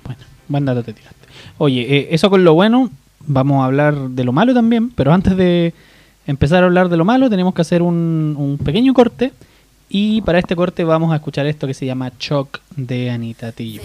Bueno, 0.05 0.22
buen 0.49 0.64
dato 0.64 0.82
te 0.82 0.92
tiraste. 0.92 1.26
Oye, 1.59 1.82
eh, 1.82 2.09
eso 2.11 2.30
con 2.30 2.45
lo 2.45 2.55
bueno, 2.55 2.90
vamos 3.26 3.62
a 3.62 3.66
hablar 3.66 3.95
de 4.11 4.24
lo 4.24 4.32
malo 4.32 4.55
también, 4.55 4.90
pero 4.90 5.12
antes 5.12 5.36
de 5.36 5.74
empezar 6.26 6.62
a 6.62 6.66
hablar 6.66 6.88
de 6.88 6.97
lo 6.97 7.05
malo, 7.05 7.28
tenemos 7.28 7.55
que 7.55 7.62
hacer 7.62 7.82
un, 7.82 8.34
un 8.38 8.59
pequeño 8.59 8.95
corte. 8.95 9.32
Y 9.97 10.22
para 10.22 10.40
este 10.40 10.57
corte 10.57 10.82
vamos 10.82 11.12
a 11.12 11.14
escuchar 11.14 11.47
esto 11.47 11.68
que 11.68 11.72
se 11.72 11.86
llama 11.86 12.11
Choc 12.18 12.59
de 12.74 13.12
Anita 13.12 13.53
Tillo. 13.53 13.80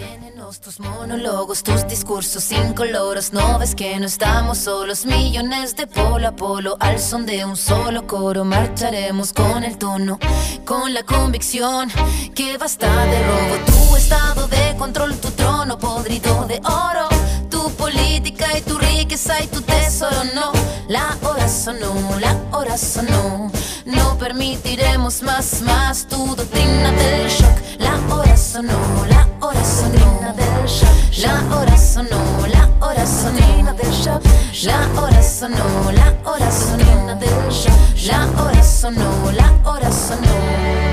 Tus 0.60 0.80
monólogos, 0.80 1.62
tus 1.62 1.86
discursos 1.86 2.50
incoloros. 2.50 3.32
No 3.32 3.60
ves 3.60 3.76
que 3.76 3.96
no 4.00 4.06
estamos 4.06 4.58
solos, 4.58 5.06
millones 5.06 5.76
de 5.76 5.86
polo 5.86 6.26
a 6.26 6.32
polo. 6.32 6.76
Al 6.80 6.98
son 6.98 7.26
de 7.26 7.44
un 7.44 7.56
solo 7.56 8.08
coro, 8.08 8.44
marcharemos 8.44 9.32
con 9.32 9.62
el 9.62 9.78
tono, 9.78 10.18
con 10.64 10.92
la 10.92 11.04
convicción 11.04 11.88
que 12.34 12.58
basta 12.58 12.88
de 13.06 13.22
robo. 13.22 13.64
Tu 13.66 13.96
estado 13.96 14.48
de 14.48 14.76
control, 14.76 15.16
tu 15.16 15.30
trono 15.30 15.78
podrido 15.78 16.44
de 16.48 16.56
oro. 16.64 17.08
Tu 17.48 17.70
política 17.76 18.58
y 18.58 18.62
tu 18.62 18.80
riqueza 19.10 19.42
y 19.42 19.48
tu 19.48 19.60
tesoro, 19.62 20.22
no. 20.36 20.52
La 20.86 21.16
hora 21.24 21.48
sonó, 21.48 21.92
la 22.20 22.36
hora 22.52 22.78
sonó. 22.78 23.50
No 23.84 24.16
permitiremos 24.18 25.22
más, 25.22 25.62
más 25.62 26.06
tu 26.06 26.36
doctrina 26.36 26.92
del 26.92 27.28
shock. 27.28 27.56
La 27.80 27.98
hora 28.14 28.36
sonó, 28.36 28.78
la 29.08 29.26
hora 29.40 29.64
sonó. 29.64 30.32
del 30.36 30.66
shock. 30.68 31.24
La 31.24 31.56
hora 31.56 31.76
sonó, 31.76 32.46
la 32.46 32.68
hora 32.86 33.04
sonó. 33.04 33.72
del 33.74 33.90
shock. 33.90 34.22
La 34.62 34.88
hora 35.00 35.22
sonó, 35.24 35.90
la 35.90 36.14
hora 36.24 36.50
sonó. 36.52 37.16
del 37.16 37.50
shock. 37.50 38.06
La 38.06 38.28
hora 38.40 38.62
sonó, 38.62 39.32
la 39.32 39.52
hora 39.68 39.90
sonó. 39.90 40.89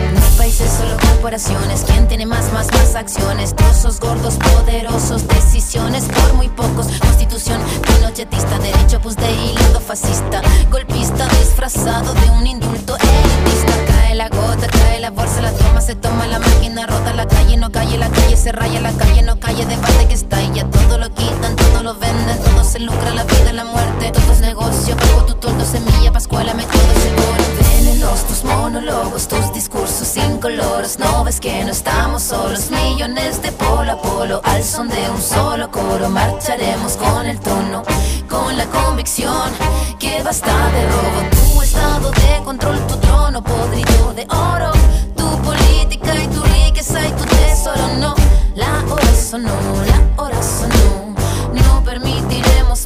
Países, 0.47 0.71
solo 0.71 0.95
corporaciones. 0.95 1.83
¿Quién 1.85 2.07
tiene 2.07 2.25
más, 2.25 2.53
más, 2.53 2.71
más 2.71 2.95
acciones? 2.95 3.53
Trozos 3.53 3.99
gordos, 3.99 4.35
poderosos, 4.35 5.27
decisiones 5.27 6.05
por 6.05 6.35
muy 6.35 6.47
pocos. 6.47 6.87
Constitución 7.01 7.59
pinochetista, 7.81 8.57
derecho 8.59 9.01
pues 9.01 9.17
de 9.17 9.29
hilo 9.29 9.81
fascista. 9.81 10.41
Golpista 10.71 11.27
disfrazado 11.39 12.13
de 12.13 12.29
un 12.29 12.47
indulto 12.47 12.95
elitista. 12.95 13.73
Cae 13.87 14.15
la 14.15 14.29
gota, 14.29 14.67
cae 14.67 15.01
la 15.01 15.09
bolsa, 15.09 15.41
la 15.41 15.51
toma, 15.51 15.81
se 15.81 15.95
toma 15.95 16.25
la 16.27 16.39
máquina, 16.39 16.87
rota 16.87 17.13
la 17.13 17.27
calle, 17.27 17.57
no 17.57 17.69
calle, 17.69 17.97
la 17.97 18.07
calle 18.09 18.37
se 18.37 18.53
raya, 18.53 18.79
la 18.79 18.93
calle 18.93 19.23
no 19.23 19.37
calle, 19.41 19.65
debate 19.65 20.07
que 20.07 20.13
está 20.13 20.41
y 20.41 20.53
ya 20.53 20.63
todo 20.63 20.97
lo 20.97 21.13
quitan, 21.13 21.57
todo 21.57 21.83
lo 21.83 21.95
venden, 21.95 22.37
se 22.67 22.79
lucra 22.79 23.11
la 23.11 23.23
vida, 23.23 23.53
la 23.53 23.63
muerte, 23.63 24.11
todo 24.11 24.33
es 24.33 24.41
negocio. 24.41 24.95
Tu 25.25 25.33
tordo, 25.35 25.63
semilla, 25.63 26.11
pascuala, 26.11 26.53
me 26.53 26.63
todo 26.63 26.93
seguro. 27.01 27.43
Venenos 27.61 28.23
tus 28.27 28.43
monólogos, 28.43 29.27
tus 29.27 29.53
discursos 29.53 30.17
incolores. 30.17 30.99
No 30.99 31.23
ves 31.23 31.39
que 31.39 31.63
no 31.63 31.71
estamos 31.71 32.23
solos, 32.23 32.69
millones 32.69 33.41
de 33.41 33.51
polo 33.53 33.93
a 33.93 34.01
polo. 34.01 34.41
Al 34.43 34.63
son 34.63 34.89
de 34.89 35.09
un 35.09 35.21
solo 35.21 35.71
coro, 35.71 36.09
marcharemos 36.09 36.97
con 36.97 37.25
el 37.25 37.39
tono, 37.39 37.83
con 38.29 38.57
la 38.57 38.65
convicción 38.65 39.49
que 39.97 40.21
basta 40.23 40.53
de 40.71 40.87
robo. 40.89 41.53
Tu 41.53 41.61
estado 41.61 42.11
de 42.11 42.43
control, 42.43 42.85
tu 42.87 42.97
trono 42.97 43.41
podrido 43.43 44.13
de 44.13 44.27
oro. 44.29 44.71
Tu 45.15 45.41
política 45.41 46.13
y 46.15 46.27
tu 46.27 46.41
riqueza 46.43 46.99
y 47.07 47.11
tu 47.11 47.23
tesoro, 47.23 47.87
no. 47.99 48.13
La 48.55 48.83
hora 48.91 49.15
sonó, 49.15 49.55
la 49.87 50.21
hora 50.21 50.43
sonó. 50.43 50.96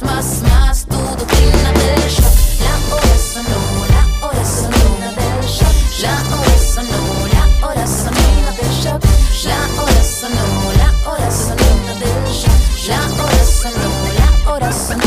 permitiremos 0.00 0.02
más, 0.02 0.42
más 0.42 0.86
tu 0.86 0.96
doctrina 0.96 1.72
del 1.72 2.08
shock. 2.08 2.32
La 2.60 2.74
hora 2.94 3.18
sonó, 3.18 3.60
la 3.90 4.26
hora 4.26 4.44
sonó 4.44 5.10
del 5.12 5.46
shock. 5.46 5.74
La 6.02 6.14
hora 6.34 6.56
sonó, 6.58 7.00
la 7.32 7.66
hora 7.66 7.86
sonó 7.86 8.26
del 8.56 8.70
shock. 8.70 9.02
La 9.44 9.58
hora 9.82 10.02
sonó, 10.02 10.46
la 10.78 10.88
hora 11.10 11.30
sonó 11.30 11.70
del 11.98 12.32
shock. 12.32 12.88
La 12.88 13.00
hora 13.22 13.44
sonó, 13.44 13.90
la 14.16 14.28
hora 14.50 14.72
sonó. 14.72 15.02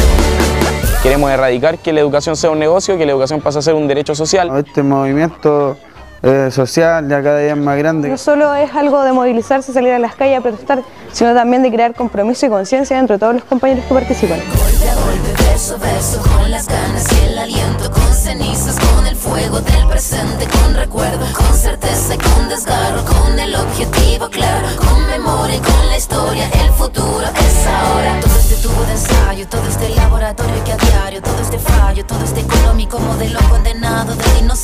Queremos 1.01 1.31
erradicar 1.31 1.77
que 1.79 1.93
la 1.93 1.99
educación 2.01 2.36
sea 2.36 2.51
un 2.51 2.59
negocio, 2.59 2.97
que 2.97 3.05
la 3.05 3.11
educación 3.13 3.41
pase 3.41 3.59
a 3.59 3.61
ser 3.61 3.73
un 3.73 3.88
derecho 3.88 4.13
social. 4.15 4.51
Este 4.57 4.83
movimiento 4.83 5.77
eh, 6.26 6.49
social 6.49 7.07
ya 7.07 7.21
cada 7.21 7.39
día 7.39 7.51
es 7.51 7.57
más 7.57 7.78
grande. 7.78 8.09
No 8.09 8.17
solo 8.17 8.53
es 8.55 8.73
algo 8.73 9.03
de 9.03 9.11
movilizarse, 9.11 9.71
salir 9.71 9.93
a 9.93 9.99
las 9.99 10.15
calles 10.15 10.39
a 10.39 10.41
protestar, 10.41 10.82
sino 11.11 11.36
también 11.36 11.61
de 11.61 11.71
crear 11.71 11.93
compromiso 11.93 12.47
y 12.47 12.49
conciencia 12.49 12.97
entre 12.97 13.19
todos 13.19 13.36
los 13.36 13.43
compañeros 13.43 13.86
que 13.86 13.93
participan. 13.93 14.39
Golpe 14.39 14.89
a 14.89 14.95
golpe, 14.95 15.43
verso 15.43 15.76
a 15.76 15.78
verso, 15.78 16.21
con 16.23 16.49
las 16.49 16.67
ganas 16.67 17.05
y 17.13 17.26
el 17.28 17.38
aliento, 17.38 17.91
con 17.91 18.11
cenizas, 18.11 18.76
con 18.80 19.05
el 19.05 19.15
fuego 19.15 19.59
del 19.61 19.88
presente, 19.88 20.47
con 20.47 20.73
recuerdo, 20.73 21.26
con 21.34 21.53
certeza 21.53 22.15
y 22.15 22.17
con 22.17 22.49
desgarro, 22.49 23.05
con 23.05 23.38
el 23.38 23.55
objetivo 23.55 24.28
claro, 24.30 24.67
con 24.78 25.05
memoria 25.07 25.57
y 25.57 25.59
con 25.59 25.88
la 25.89 25.97
historia, 25.97 26.49
el 26.63 26.71
futuro 26.71 27.21
es 27.21 27.67
ahora. 27.67 28.19
Todo 28.21 28.36
este 28.36 28.55
tubo 28.67 28.84
de 28.84 28.91
ensayo, 28.93 29.47
todo 29.47 29.67
este 29.69 29.89
laboratorio 29.89 30.63
que 30.63 30.71
a 30.71 30.78
diario, 30.78 31.21
todo 31.21 31.39
este 31.39 31.59
fallo, 31.59 32.03
todo 32.03 32.23
este 32.23 32.41
económico 32.41 32.97
modelo 32.97 33.39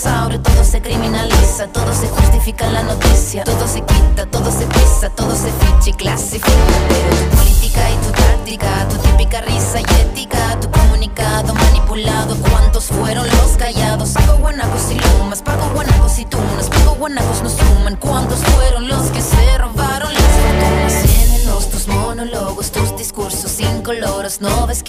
todo 0.01 0.63
se 0.63 0.81
criminaliza, 0.81 1.67
todo 1.67 1.93
se 1.93 2.07
justifica 2.07 2.65
en 2.65 2.73
la 2.73 2.83
noticia, 2.83 3.43
todo 3.43 3.67
se 3.67 3.81
quita, 3.81 4.25
todo 4.25 4.51
se 4.51 4.65
pisa, 4.65 5.09
todo 5.15 5.35
se 5.35 5.51
ficha 5.51 5.89
y 5.89 5.93
clasifica, 5.93 6.49
pero 6.89 7.29
tu 7.29 7.37
política 7.37 7.81
y 7.91 8.05
tu 8.05 8.11
táctica, 8.11 8.87
tu 8.89 8.97
típica 8.97 9.41
risa 9.41 9.79
y 9.79 10.01
ética, 10.01 10.59
tu 10.59 10.71
comunicado 10.71 11.53
manipulado, 11.53 12.35
¿cuántos 12.49 12.85
fueron 12.85 13.30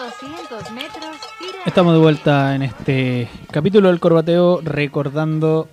200 0.00 0.72
metros, 0.72 1.16
tira. 1.38 1.58
Estamos 1.66 1.92
de 1.92 1.98
vuelta 1.98 2.54
en 2.54 2.62
este 2.62 3.28
capítulo 3.50 3.88
del 3.88 4.00
Corbateo 4.00 4.62
recordando 4.62 5.68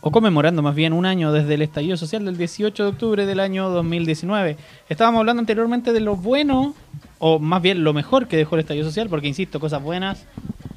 o 0.00 0.12
conmemorando 0.12 0.62
más 0.62 0.76
bien 0.76 0.92
un 0.92 1.06
año 1.06 1.32
desde 1.32 1.54
el 1.54 1.62
estallido 1.62 1.96
social 1.96 2.24
del 2.24 2.36
18 2.36 2.84
de 2.84 2.88
octubre 2.88 3.26
del 3.26 3.40
año 3.40 3.68
2019. 3.70 4.56
Estábamos 4.88 5.18
hablando 5.18 5.40
anteriormente 5.40 5.92
de 5.92 5.98
lo 5.98 6.14
bueno 6.14 6.76
o 7.18 7.40
más 7.40 7.60
bien 7.60 7.82
lo 7.82 7.92
mejor 7.92 8.28
que 8.28 8.36
dejó 8.36 8.54
el 8.54 8.60
estallido 8.60 8.86
social, 8.86 9.08
porque 9.08 9.26
insisto, 9.26 9.58
cosas 9.58 9.82
buenas 9.82 10.24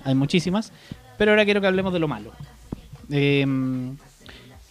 hay 0.03 0.15
muchísimas, 0.15 0.73
pero 1.19 1.33
ahora 1.33 1.45
quiero 1.45 1.61
que 1.61 1.67
hablemos 1.67 1.93
de 1.93 1.99
lo 1.99 2.07
malo. 2.07 2.31
Eh, 3.11 3.45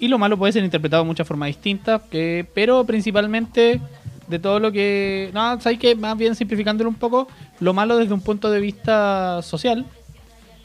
y 0.00 0.08
lo 0.08 0.18
malo 0.18 0.36
puede 0.36 0.52
ser 0.52 0.64
interpretado 0.64 1.04
de 1.04 1.06
muchas 1.06 1.28
formas 1.28 1.46
distintas, 1.46 2.02
que, 2.10 2.44
pero 2.54 2.84
principalmente 2.84 3.80
de 4.26 4.38
todo 4.38 4.60
lo 4.60 4.72
que... 4.72 5.30
No, 5.32 5.60
sabéis 5.60 5.80
que 5.80 5.94
más 5.94 6.16
bien 6.16 6.34
simplificándolo 6.34 6.90
un 6.90 6.96
poco, 6.96 7.28
lo 7.60 7.74
malo 7.74 7.96
desde 7.96 8.14
un 8.14 8.20
punto 8.20 8.50
de 8.50 8.60
vista 8.60 9.42
social 9.42 9.86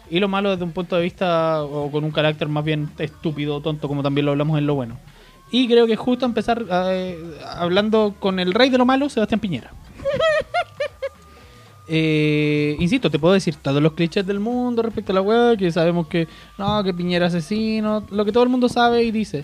y 0.10 0.20
lo 0.20 0.28
malo 0.28 0.52
desde 0.52 0.64
un 0.64 0.72
punto 0.72 0.96
de 0.96 1.04
vista 1.04 1.64
o 1.64 1.92
con 1.92 2.04
un 2.04 2.12
carácter 2.12 2.48
más 2.48 2.64
bien 2.64 2.90
estúpido, 2.98 3.62
tonto, 3.62 3.88
como 3.88 4.04
también 4.04 4.26
lo 4.26 4.32
hablamos 4.32 4.58
en 4.58 4.68
lo 4.68 4.76
bueno. 4.76 4.98
Y 5.52 5.68
creo 5.68 5.88
que 5.88 5.94
es 5.94 6.00
justo 6.00 6.26
empezar 6.26 6.66
eh, 6.70 7.18
hablando 7.46 8.16
con 8.20 8.40
el 8.40 8.54
rey 8.54 8.70
de 8.70 8.78
lo 8.78 8.86
malo, 8.86 9.10
Sebastián 9.10 9.40
Piñera. 9.40 9.72
Eh, 11.92 12.76
insisto, 12.80 13.10
te 13.10 13.18
puedo 13.18 13.34
decir 13.34 13.56
todos 13.56 13.82
los 13.82 13.94
clichés 13.94 14.24
del 14.24 14.40
mundo 14.40 14.84
respecto 14.84 15.12
a 15.12 15.16
la 15.16 15.22
web, 15.22 15.58
que 15.58 15.72
sabemos 15.72 16.06
que 16.06 16.28
no, 16.60 16.84
que 16.84 16.94
Piñera 16.94 17.26
asesino, 17.26 18.06
lo 18.12 18.26
que 18.26 18.32
todo 18.32 18.44
el 18.44 18.50
mundo 18.50 18.70
sabe 18.70 19.02
y 19.02 19.10
dice. 19.10 19.44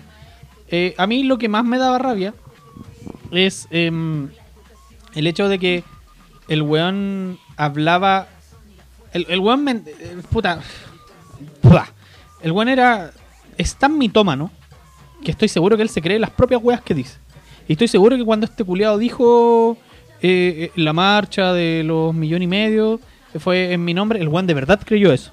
Eh, 0.68 0.94
a 0.96 1.08
mí 1.08 1.24
lo 1.24 1.38
que 1.38 1.48
más 1.48 1.64
me 1.64 1.76
daba 1.76 1.98
rabia 1.98 2.34
es 3.32 3.66
em, 3.70 4.28
el 5.14 5.26
hecho 5.26 5.48
de 5.48 5.58
que 5.58 5.84
el 6.48 6.62
weón 6.62 7.38
hablaba. 7.56 8.28
El, 9.12 9.26
el 9.28 9.40
weón. 9.40 9.64
men- 9.64 9.84
eh, 9.86 10.16
puta. 10.30 10.60
El 12.42 12.52
weón 12.52 12.68
era. 12.68 13.10
Es 13.56 13.74
tan 13.76 13.96
mitómano 13.98 14.50
que 15.24 15.30
estoy 15.30 15.48
seguro 15.48 15.76
que 15.76 15.82
él 15.82 15.88
se 15.88 16.02
cree 16.02 16.18
las 16.18 16.30
propias 16.30 16.62
weas 16.62 16.82
que 16.82 16.94
dice. 16.94 17.18
Y 17.68 17.72
estoy 17.72 17.88
seguro 17.88 18.16
que 18.16 18.24
cuando 18.24 18.44
este 18.46 18.62
culiado 18.64 18.98
dijo 18.98 19.76
eh, 20.22 20.70
eh, 20.76 20.80
la 20.80 20.92
marcha 20.92 21.52
de 21.52 21.82
los 21.84 22.14
millones 22.14 22.44
y 22.44 22.48
medio 22.48 23.00
fue 23.40 23.72
en 23.72 23.84
mi 23.84 23.92
nombre, 23.92 24.20
el 24.20 24.28
weón 24.28 24.46
de 24.46 24.54
verdad 24.54 24.80
creyó 24.84 25.12
eso. 25.12 25.30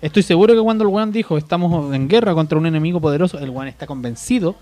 Estoy 0.00 0.22
seguro 0.22 0.54
que 0.54 0.60
cuando 0.60 0.84
el 0.84 0.88
weón 0.90 1.10
dijo 1.10 1.36
estamos 1.38 1.92
en 1.94 2.06
guerra 2.08 2.34
contra 2.34 2.58
un 2.58 2.66
enemigo 2.66 3.00
poderoso, 3.00 3.38
el 3.38 3.50
weón 3.50 3.68
está 3.68 3.86
convencido 3.86 4.54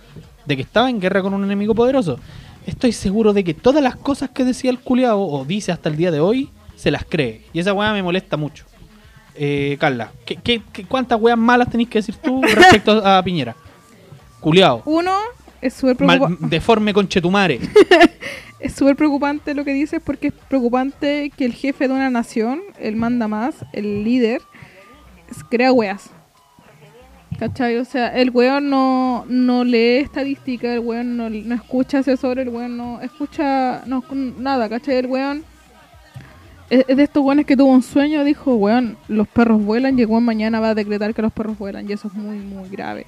de 0.46 0.56
que 0.56 0.62
estaba 0.62 0.88
en 0.88 1.00
guerra 1.00 1.20
con 1.22 1.34
un 1.34 1.42
enemigo 1.44 1.74
poderoso. 1.74 2.18
Estoy 2.66 2.92
seguro 2.92 3.32
de 3.32 3.42
que 3.44 3.54
todas 3.54 3.82
las 3.82 3.96
cosas 3.96 4.30
que 4.30 4.44
decía 4.44 4.70
el 4.70 4.78
culiao 4.78 5.20
o 5.20 5.44
dice 5.44 5.72
hasta 5.72 5.88
el 5.88 5.96
día 5.96 6.10
de 6.10 6.20
hoy, 6.20 6.50
se 6.76 6.90
las 6.90 7.04
cree. 7.04 7.42
Y 7.52 7.60
esa 7.60 7.72
weá 7.72 7.92
me 7.92 8.02
molesta 8.02 8.36
mucho. 8.36 8.64
Eh, 9.34 9.76
Carla, 9.80 10.12
¿qué, 10.26 10.36
qué, 10.36 10.62
qué- 10.72 10.84
cuántas 10.84 11.20
weas 11.20 11.38
malas 11.38 11.70
tenéis 11.70 11.88
que 11.88 11.98
decir 11.98 12.14
tú 12.16 12.42
respecto 12.42 12.92
a 13.06 13.22
Piñera? 13.22 13.56
Culiao. 14.40 14.82
Uno, 14.84 15.16
es 15.60 15.74
súper 15.74 16.00
Mal- 16.00 16.18
preocupa- 16.20 16.48
deforme 16.48 16.92
conchetumare. 16.92 17.58
es 18.60 18.74
súper 18.74 18.94
preocupante 18.96 19.54
lo 19.54 19.64
que 19.64 19.72
dices 19.72 20.00
porque 20.04 20.28
es 20.28 20.34
preocupante 20.48 21.30
que 21.36 21.44
el 21.44 21.54
jefe 21.54 21.88
de 21.88 21.94
una 21.94 22.10
nación, 22.10 22.60
el 22.78 22.96
manda 22.96 23.26
más, 23.28 23.54
el 23.72 24.04
líder, 24.04 24.40
crea 25.48 25.72
weas. 25.72 26.10
¿Cachai? 27.42 27.76
O 27.78 27.84
sea, 27.84 28.06
el 28.16 28.30
weón 28.30 28.70
no, 28.70 29.24
no 29.26 29.64
lee 29.64 29.96
estadística, 29.96 30.72
el 30.72 30.78
weón 30.78 31.16
no, 31.16 31.28
no 31.28 31.54
escucha 31.56 31.98
asesores, 31.98 32.46
el 32.46 32.54
weón 32.54 32.76
no 32.76 33.00
escucha 33.00 33.82
no, 33.84 34.04
nada, 34.38 34.68
¿cachai? 34.68 34.98
El 34.98 35.06
weón 35.06 35.42
es, 36.70 36.86
de 36.86 37.02
estos 37.02 37.20
weones 37.24 37.44
que 37.44 37.56
tuvo 37.56 37.72
un 37.72 37.82
sueño, 37.82 38.22
dijo, 38.22 38.54
weón, 38.54 38.96
los 39.08 39.26
perros 39.26 39.60
vuelan 39.60 39.96
weón 39.96 40.22
mañana 40.22 40.60
va 40.60 40.68
a 40.68 40.74
decretar 40.76 41.12
que 41.14 41.22
los 41.22 41.32
perros 41.32 41.58
vuelan 41.58 41.90
y 41.90 41.94
eso 41.94 42.06
es 42.06 42.14
muy, 42.14 42.36
muy 42.36 42.68
grave. 42.68 43.06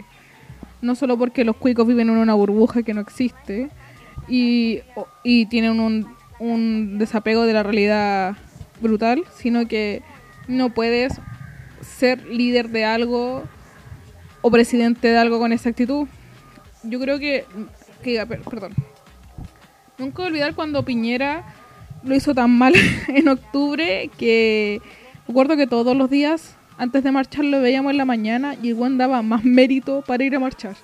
No 0.83 0.97
solo 0.97 1.17
porque 1.17 1.45
los 1.45 1.55
cuicos 1.55 1.87
viven 1.87 2.09
en 2.09 2.17
una 2.17 2.35
burbuja 2.35 2.83
que 2.83 2.93
no 2.93 3.03
existe 3.03 3.71
y, 4.27 4.81
y 5.23 5.47
tienen 5.47 5.79
un, 5.79 6.09
un 6.41 6.99
desapego 6.99 7.45
de 7.45 7.53
la 7.53 7.63
realidad 7.63 8.37
brutal, 8.81 9.23
sino 9.37 9.69
que 9.69 10.03
no 10.49 10.71
puedes 10.71 11.21
ser 11.83 12.27
líder 12.27 12.71
de 12.71 12.85
algo 12.85 13.45
o 14.47 14.51
presidente 14.51 15.09
de 15.09 15.17
algo 15.17 15.39
con 15.39 15.53
esa 15.53 15.71
actitud. 15.71 16.07
Yo 16.83 17.01
creo 17.01 17.19
que, 17.19 17.47
que 18.03 18.25
per- 18.27 18.43
perdón, 18.43 18.75
nunca 19.99 20.17
voy 20.19 20.25
a 20.25 20.29
olvidar 20.29 20.55
cuando 20.55 20.85
Piñera 20.85 21.45
lo 22.03 22.15
hizo 22.15 22.35
tan 22.35 22.51
mal 22.51 22.75
en 23.09 23.29
octubre 23.29 24.11
que 24.19 24.83
recuerdo 25.27 25.57
que 25.57 25.67
todos 25.67 25.97
los 25.97 26.11
días 26.11 26.57
antes 26.77 27.03
de 27.05 27.11
marchar 27.11 27.45
lo 27.47 27.61
veíamos 27.63 27.93
en 27.93 27.97
la 27.97 28.05
mañana 28.05 28.55
y 28.63 28.69
el 28.69 28.75
buen 28.75 28.99
daba 28.99 29.23
más 29.23 29.45
mérito 29.45 30.03
para 30.07 30.23
ir 30.25 30.37
a 30.37 30.41
marchar. 30.41 30.75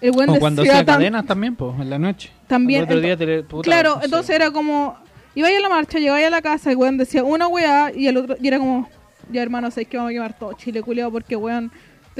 El 0.00 0.12
buen 0.12 0.30
O 0.30 0.38
cuando 0.38 0.62
hacía 0.62 0.84
tan- 0.84 0.96
cadenas 0.96 1.26
también, 1.26 1.54
pues, 1.56 1.78
en 1.80 1.90
la 1.90 1.98
noche. 1.98 2.30
también 2.46 2.80
El 2.82 2.84
otro 2.88 3.00
día 3.00 3.14
ento- 3.14 3.18
tele- 3.18 3.42
puta, 3.42 3.62
claro 3.64 3.94
no 3.96 3.98
sé. 4.00 4.04
entonces 4.06 4.36
era 4.36 4.50
como 4.50 4.96
Iba 5.34 5.48
a 5.48 5.60
la 5.60 5.68
marcha, 5.68 5.98
llegaba 5.98 6.26
a 6.26 6.30
la 6.30 6.40
casa, 6.40 6.70
el 6.70 6.78
weón 6.78 6.96
decía 6.96 7.22
una 7.22 7.46
weá 7.46 7.92
y 7.94 8.06
el 8.06 8.16
otro, 8.16 8.36
y 8.40 8.48
era 8.48 8.58
como, 8.58 8.88
ya 9.30 9.42
hermano, 9.42 9.70
sabes 9.70 9.86
que 9.86 9.98
vamos 9.98 10.08
a 10.10 10.14
quemar 10.14 10.38
todo 10.38 10.54
Chile, 10.54 10.80
culiao, 10.82 11.10
porque 11.12 11.36
weón, 11.36 11.70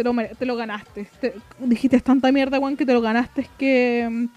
te 0.05 0.47
lo, 0.47 0.57
ganaste. 0.57 1.09
Te- 1.20 1.34
dijiste 1.61 2.01
tanta 2.01 2.30
mierda, 2.32 2.59
weón, 2.59 2.76
que 2.76 2.86
te 2.86 2.92
lo 2.92 3.01
ganaste, 3.01 3.49
que. 3.59 4.28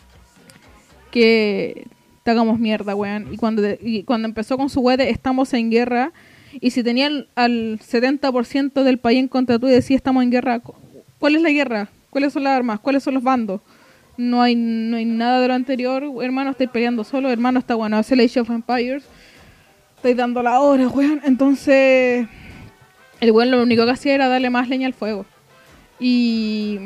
que 1.12 1.88
te 2.24 2.32
hagamos 2.32 2.60
mierda, 2.60 2.96
weón. 2.96 3.34
Y 3.34 3.38
cuando, 3.38 3.62
y 3.82 4.04
cuando 4.04 4.28
empezó 4.28 4.58
con 4.58 4.70
su 4.70 4.82
de 4.98 5.10
estamos 5.10 5.54
en 5.54 5.72
guerra, 5.72 6.12
y 6.60 6.72
si 6.72 6.84
tenía 6.84 7.08
al, 7.08 7.30
al 7.36 7.80
70% 7.80 8.84
del 8.84 8.98
país 8.98 9.20
en 9.20 9.28
contra 9.28 9.58
tuyo 9.60 9.72
y 9.72 9.76
decía 9.76 9.96
estamos 9.96 10.24
en 10.24 10.32
guerra, 10.32 10.60
cu- 10.60 10.74
¿cuál 11.20 11.36
es 11.36 11.42
la 11.42 11.50
guerra? 11.52 11.90
¿Cuáles 12.10 12.34
son 12.34 12.44
las 12.44 12.58
armas? 12.58 12.80
¿Cuáles 12.80 13.04
son 13.04 13.14
los 13.14 13.24
bandos? 13.24 13.62
No 14.18 14.42
hay, 14.42 14.56
no 14.56 14.98
hay 14.98 15.06
nada 15.06 15.40
de 15.42 15.48
lo 15.48 15.54
anterior, 15.54 16.04
hermano, 16.22 16.52
estáis 16.52 16.70
peleando 16.72 17.04
solo, 17.04 17.30
hermano, 17.32 17.60
está 17.60 17.76
bueno, 17.76 17.98
hace 17.98 18.16
la 18.16 18.24
Age 18.24 18.42
of 18.42 18.50
Empires, 18.50 19.04
estáis 19.96 20.18
dando 20.18 20.44
la 20.44 20.60
hora, 20.60 20.88
weón. 20.90 21.22
Entonces, 21.24 22.28
el 23.22 23.32
weón 23.32 23.52
lo 23.52 23.64
único 23.64 23.86
que 23.86 23.92
hacía 23.92 24.16
era 24.16 24.28
darle 24.28 24.50
más 24.50 24.68
leña 24.68 24.88
al 24.88 24.94
fuego. 24.94 25.26
Y, 26.00 26.80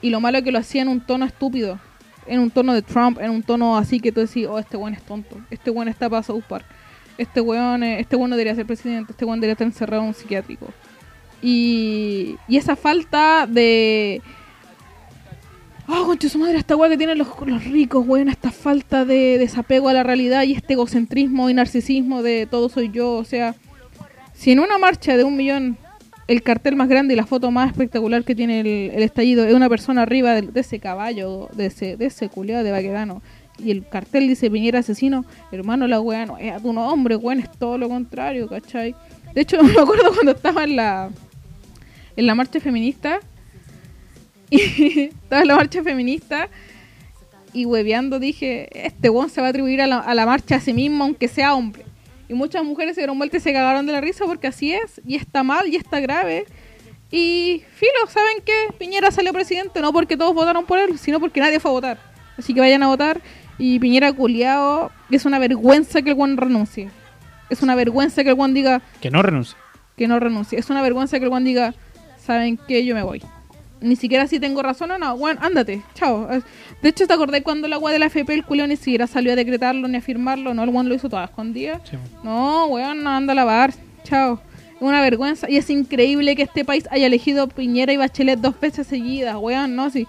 y 0.00 0.10
lo 0.10 0.20
malo 0.20 0.38
es 0.38 0.44
que 0.44 0.52
lo 0.52 0.58
hacía 0.58 0.82
en 0.82 0.88
un 0.88 1.00
tono 1.00 1.24
estúpido, 1.24 1.78
en 2.26 2.40
un 2.40 2.50
tono 2.50 2.72
de 2.72 2.82
Trump, 2.82 3.18
en 3.20 3.30
un 3.30 3.42
tono 3.42 3.76
así 3.76 4.00
que 4.00 4.12
tú 4.12 4.20
decís, 4.20 4.46
oh, 4.48 4.58
este 4.58 4.76
weón 4.76 4.94
es 4.94 5.02
tonto, 5.02 5.36
este 5.50 5.70
weón 5.70 5.88
está 5.88 6.08
para 6.08 6.22
South 6.22 6.44
Park, 6.48 6.64
este 7.18 7.40
weón, 7.40 7.82
eh, 7.82 8.00
este 8.00 8.16
weón 8.16 8.30
no 8.30 8.36
debería 8.36 8.54
ser 8.54 8.66
presidente, 8.66 9.12
este 9.12 9.24
weón 9.24 9.40
debería 9.40 9.52
estar 9.52 9.66
encerrado 9.66 10.02
en 10.02 10.08
un 10.08 10.14
psiquiátrico. 10.14 10.68
Y, 11.42 12.36
y 12.48 12.56
esa 12.56 12.76
falta 12.76 13.46
de... 13.46 14.22
Oh, 15.88 16.04
concha 16.04 16.28
su 16.28 16.38
madre, 16.38 16.58
esta 16.58 16.76
weá 16.76 16.88
que 16.88 16.96
tienen 16.96 17.18
los, 17.18 17.28
los 17.44 17.64
ricos, 17.64 18.06
weón, 18.06 18.28
esta 18.28 18.52
falta 18.52 19.04
de 19.04 19.38
desapego 19.38 19.88
a 19.88 19.92
la 19.92 20.04
realidad 20.04 20.44
y 20.44 20.52
este 20.52 20.74
egocentrismo 20.74 21.50
y 21.50 21.54
narcisismo 21.54 22.22
de 22.22 22.46
todo 22.46 22.68
soy 22.68 22.90
yo, 22.90 23.14
o 23.14 23.24
sea, 23.24 23.56
si 24.34 24.52
en 24.52 24.60
una 24.60 24.78
marcha 24.78 25.16
de 25.16 25.24
un 25.24 25.36
millón 25.36 25.76
el 26.30 26.44
cartel 26.44 26.76
más 26.76 26.88
grande 26.88 27.14
y 27.14 27.16
la 27.16 27.26
foto 27.26 27.50
más 27.50 27.72
espectacular 27.72 28.22
que 28.22 28.36
tiene 28.36 28.60
el, 28.60 29.02
estallido 29.02 29.44
es 29.44 29.52
una 29.52 29.68
persona 29.68 30.02
arriba 30.02 30.40
de, 30.40 30.60
ese 30.60 30.78
caballo, 30.78 31.48
de 31.54 31.66
ese, 31.66 31.96
de 31.96 32.06
ese 32.06 32.28
culiado 32.28 32.62
de 32.62 32.70
Baquedano, 32.70 33.20
y 33.58 33.72
el 33.72 33.84
cartel 33.84 34.28
dice 34.28 34.48
Piñera 34.48 34.78
asesino, 34.78 35.24
hermano, 35.50 35.88
la 35.88 36.00
weá 36.00 36.26
no 36.26 36.38
es 36.38 36.52
a 36.52 36.60
tu 36.60 36.72
nombre, 36.72 37.18
es 37.36 37.50
todo 37.58 37.78
lo 37.78 37.88
contrario, 37.88 38.48
¿cachai? 38.48 38.94
De 39.34 39.40
hecho, 39.40 39.60
me 39.64 39.72
acuerdo 39.72 40.12
cuando 40.14 40.30
estaba 40.30 40.62
en 40.62 40.76
la, 40.76 41.10
en 42.14 42.26
la 42.26 42.36
marcha 42.36 42.60
feminista, 42.60 43.18
y 44.50 45.00
estaba 45.00 45.42
en 45.42 45.48
la 45.48 45.56
marcha 45.56 45.82
feminista, 45.82 46.48
y 47.52 47.64
hueveando 47.64 48.20
dije, 48.20 48.68
este 48.86 49.10
weón 49.10 49.30
se 49.30 49.40
va 49.40 49.48
a 49.48 49.50
atribuir 49.50 49.82
a 49.82 49.88
la, 49.88 49.98
a 49.98 50.14
la 50.14 50.26
marcha 50.26 50.54
a 50.54 50.60
sí 50.60 50.72
mismo, 50.72 51.02
aunque 51.02 51.26
sea 51.26 51.56
hombre. 51.56 51.89
Y 52.30 52.34
muchas 52.34 52.62
mujeres 52.62 52.94
se 52.94 53.00
dieron 53.00 53.18
vuelta 53.18 53.38
y 53.38 53.40
se 53.40 53.52
cagaron 53.52 53.86
de 53.86 53.92
la 53.92 54.00
risa 54.00 54.24
porque 54.24 54.46
así 54.46 54.72
es, 54.72 55.00
y 55.04 55.16
está 55.16 55.42
mal, 55.42 55.66
y 55.66 55.74
está 55.74 55.98
grave. 55.98 56.46
Y 57.10 57.64
filo, 57.74 58.06
¿saben 58.08 58.36
qué? 58.46 58.72
Piñera 58.78 59.10
salió 59.10 59.32
presidente 59.32 59.80
no 59.80 59.92
porque 59.92 60.16
todos 60.16 60.32
votaron 60.32 60.64
por 60.64 60.78
él, 60.78 60.96
sino 60.96 61.18
porque 61.18 61.40
nadie 61.40 61.58
fue 61.58 61.72
a 61.72 61.74
votar. 61.74 61.98
Así 62.38 62.54
que 62.54 62.60
vayan 62.60 62.84
a 62.84 62.86
votar. 62.86 63.20
Y 63.58 63.80
Piñera 63.80 64.12
culiao, 64.12 64.92
es 65.10 65.24
una 65.24 65.40
vergüenza 65.40 66.02
que 66.02 66.10
el 66.10 66.14
Juan 66.14 66.36
renuncie. 66.36 66.88
Es 67.48 67.62
una 67.62 67.74
vergüenza 67.74 68.22
que 68.22 68.30
el 68.30 68.36
Juan 68.36 68.54
diga 68.54 68.80
Que 69.00 69.10
no 69.10 69.22
renuncie. 69.22 69.56
que 69.96 70.06
no 70.06 70.20
renuncie. 70.20 70.56
Es 70.56 70.70
una 70.70 70.82
vergüenza 70.82 71.18
que 71.18 71.24
el 71.24 71.30
Juan 71.30 71.42
diga, 71.42 71.74
¿saben 72.16 72.58
qué? 72.68 72.84
Yo 72.86 72.94
me 72.94 73.02
voy. 73.02 73.24
Ni 73.80 73.96
siquiera 73.96 74.28
si 74.28 74.38
tengo 74.38 74.62
razón 74.62 74.92
o 74.92 74.98
no. 74.98 75.16
Juan, 75.16 75.36
ándate, 75.42 75.82
chao. 75.94 76.28
De 76.82 76.88
hecho, 76.88 77.06
¿te 77.06 77.12
acordás 77.12 77.42
cuando 77.42 77.68
la 77.68 77.76
agua 77.76 77.92
de 77.92 77.98
la 77.98 78.06
FP, 78.06 78.32
el 78.32 78.44
culiao 78.44 78.66
ni 78.66 78.76
siquiera 78.76 79.06
salió 79.06 79.32
a 79.32 79.36
decretarlo 79.36 79.86
ni 79.86 79.98
a 79.98 80.00
firmarlo? 80.00 80.54
No, 80.54 80.64
el 80.64 80.88
lo 80.88 80.94
hizo 80.94 81.10
toda 81.10 81.24
escondida. 81.24 81.80
Sí. 81.84 81.96
No, 82.24 82.66
weón, 82.66 83.02
no 83.02 83.10
anda 83.10 83.32
a 83.32 83.36
lavar. 83.36 83.74
Chao. 84.02 84.40
Es 84.76 84.80
una 84.80 85.02
vergüenza. 85.02 85.50
Y 85.50 85.58
es 85.58 85.68
increíble 85.68 86.34
que 86.36 86.42
este 86.42 86.64
país 86.64 86.88
haya 86.90 87.06
elegido 87.06 87.48
Piñera 87.48 87.92
y 87.92 87.98
Bachelet 87.98 88.40
dos 88.40 88.58
veces 88.58 88.86
seguidas, 88.86 89.36
weón, 89.36 89.76
¿no? 89.76 89.90
Sí. 89.90 90.06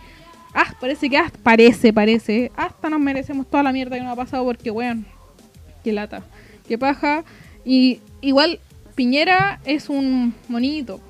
Ah, 0.53 0.73
parece 0.79 1.09
que 1.09 1.17
hasta, 1.17 1.37
parece, 1.39 1.91
parece. 1.91 2.51
Hasta 2.55 2.89
nos 2.89 3.01
merecemos 3.01 3.49
toda 3.49 3.63
la 3.63 3.73
mierda 3.73 3.97
que 3.97 4.03
nos 4.03 4.13
ha 4.13 4.15
pasado 4.15 4.45
porque, 4.45 4.71
weón, 4.71 5.05
qué 5.83 5.91
lata. 5.91 6.23
Qué 6.69 6.77
paja. 6.77 7.25
Y 7.65 7.99
igual, 8.21 8.59
Piñera 8.95 9.59
es 9.65 9.89
un 9.89 10.33
monito. 10.47 11.01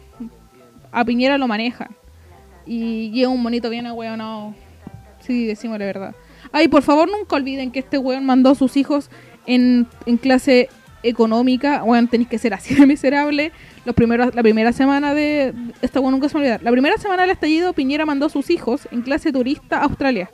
A 0.92 1.06
Piñera 1.06 1.38
lo 1.38 1.48
manejan. 1.48 1.90
Y, 2.66 3.12
y 3.14 3.22
es 3.22 3.28
un 3.28 3.44
monito 3.44 3.70
bien 3.70 3.86
ahueonado. 3.86 4.56
Sí, 5.22 5.46
decimos 5.46 5.80
la 5.80 5.86
verdad. 5.86 6.16
Ay, 6.52 6.68
por 6.68 6.84
favor, 6.84 7.10
nunca 7.10 7.36
olviden 7.36 7.72
que 7.72 7.80
este 7.80 7.98
weón 7.98 8.26
mandó 8.26 8.52
a 8.52 8.56
sus 8.56 8.76
hijos 8.78 9.10
en, 9.46 9.88
en 10.06 10.18
clase 10.18 10.70
económica. 11.04 11.84
Weón, 11.84 12.08
tenéis 12.08 12.30
que 12.30 12.38
ser 12.38 12.54
así 12.54 12.76
de 12.76 12.86
miserable. 12.86 13.52
Los 13.86 13.96
primeros, 13.96 14.34
la 14.36 14.44
primera 14.44 14.74
semana 14.74 15.14
de. 15.14 15.54
Esta 15.82 16.00
weón 16.00 16.14
nunca 16.14 16.30
se 16.30 16.36
me 16.36 16.42
olvidar. 16.42 16.64
La 16.64 16.72
primera 16.72 16.98
semana 16.98 17.24
del 17.24 17.32
estallido, 17.32 17.74
Piñera 17.74 18.06
mandó 18.06 18.28
a 18.28 18.30
sus 18.30 18.50
hijos 18.50 18.88
en 18.92 19.02
clase 19.02 19.32
turista 19.32 19.80
a 19.80 19.84
Australia. 19.84 20.30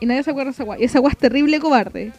Y 0.00 0.06
nadie 0.06 0.22
se 0.22 0.30
acuerda 0.30 0.50
de 0.50 0.54
esa 0.54 0.64
weá. 0.64 0.80
Y 0.80 0.84
esa 0.84 1.00
weá 1.00 1.12
es 1.12 1.18
terrible 1.18 1.60
cobarde. 1.60 2.12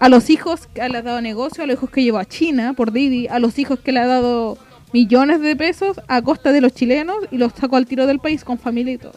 A 0.00 0.08
los 0.08 0.30
hijos 0.30 0.66
que 0.66 0.88
le 0.88 0.98
ha 0.98 1.02
dado 1.02 1.20
negocio, 1.20 1.62
a 1.62 1.66
los 1.66 1.74
hijos 1.74 1.90
que 1.90 2.02
llevó 2.02 2.18
a 2.18 2.24
China 2.24 2.72
por 2.72 2.90
Didi, 2.90 3.28
a 3.28 3.38
los 3.38 3.58
hijos 3.58 3.80
que 3.80 3.92
le 3.92 4.00
ha 4.00 4.06
dado 4.06 4.56
millones 4.92 5.40
de 5.40 5.54
pesos 5.56 6.00
a 6.08 6.22
costa 6.22 6.52
de 6.52 6.60
los 6.60 6.72
chilenos 6.72 7.18
y 7.30 7.36
los 7.36 7.52
sacó 7.52 7.76
al 7.76 7.86
tiro 7.86 8.06
del 8.06 8.18
país 8.18 8.44
con 8.44 8.58
familia 8.58 8.94
y 8.94 8.98
todo. 8.98 9.12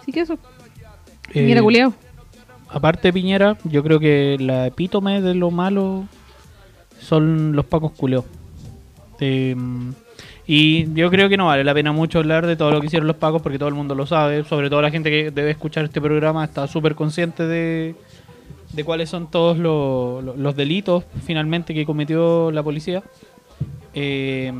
Así 0.00 0.12
que 0.12 0.20
eso. 0.20 0.38
Piñera 1.32 1.60
Eh, 1.60 1.62
culiao. 1.62 1.92
aparte 2.68 3.08
de 3.08 3.12
Piñera, 3.12 3.56
yo 3.64 3.82
creo 3.82 3.98
que 4.00 4.36
la 4.40 4.66
epítome 4.66 5.20
de 5.22 5.34
lo 5.34 5.50
malo 5.50 6.04
son 7.00 7.54
los 7.56 7.64
pacos 7.66 7.92
culeos. 7.92 8.24
Eh, 9.20 9.54
y 10.46 10.92
yo 10.94 11.10
creo 11.10 11.28
que 11.28 11.36
no 11.36 11.46
vale 11.46 11.62
la 11.62 11.74
pena 11.74 11.92
mucho 11.92 12.18
hablar 12.18 12.46
de 12.46 12.56
todo 12.56 12.70
lo 12.72 12.80
que 12.80 12.86
hicieron 12.86 13.06
los 13.06 13.16
pacos 13.16 13.40
porque 13.42 13.58
todo 13.58 13.68
el 13.68 13.74
mundo 13.74 13.94
lo 13.94 14.06
sabe. 14.06 14.42
Sobre 14.44 14.68
todo 14.68 14.82
la 14.82 14.90
gente 14.90 15.10
que 15.10 15.30
debe 15.30 15.50
escuchar 15.50 15.84
este 15.84 16.00
programa 16.00 16.44
está 16.44 16.66
súper 16.66 16.94
consciente 16.96 17.46
de, 17.46 17.94
de 18.72 18.84
cuáles 18.84 19.08
son 19.10 19.30
todos 19.30 19.58
lo- 19.58 20.20
lo- 20.22 20.36
los 20.36 20.56
delitos 20.56 21.04
finalmente 21.24 21.72
que 21.74 21.86
cometió 21.86 22.50
la 22.50 22.62
policía. 22.64 23.02
Eh, 23.94 24.52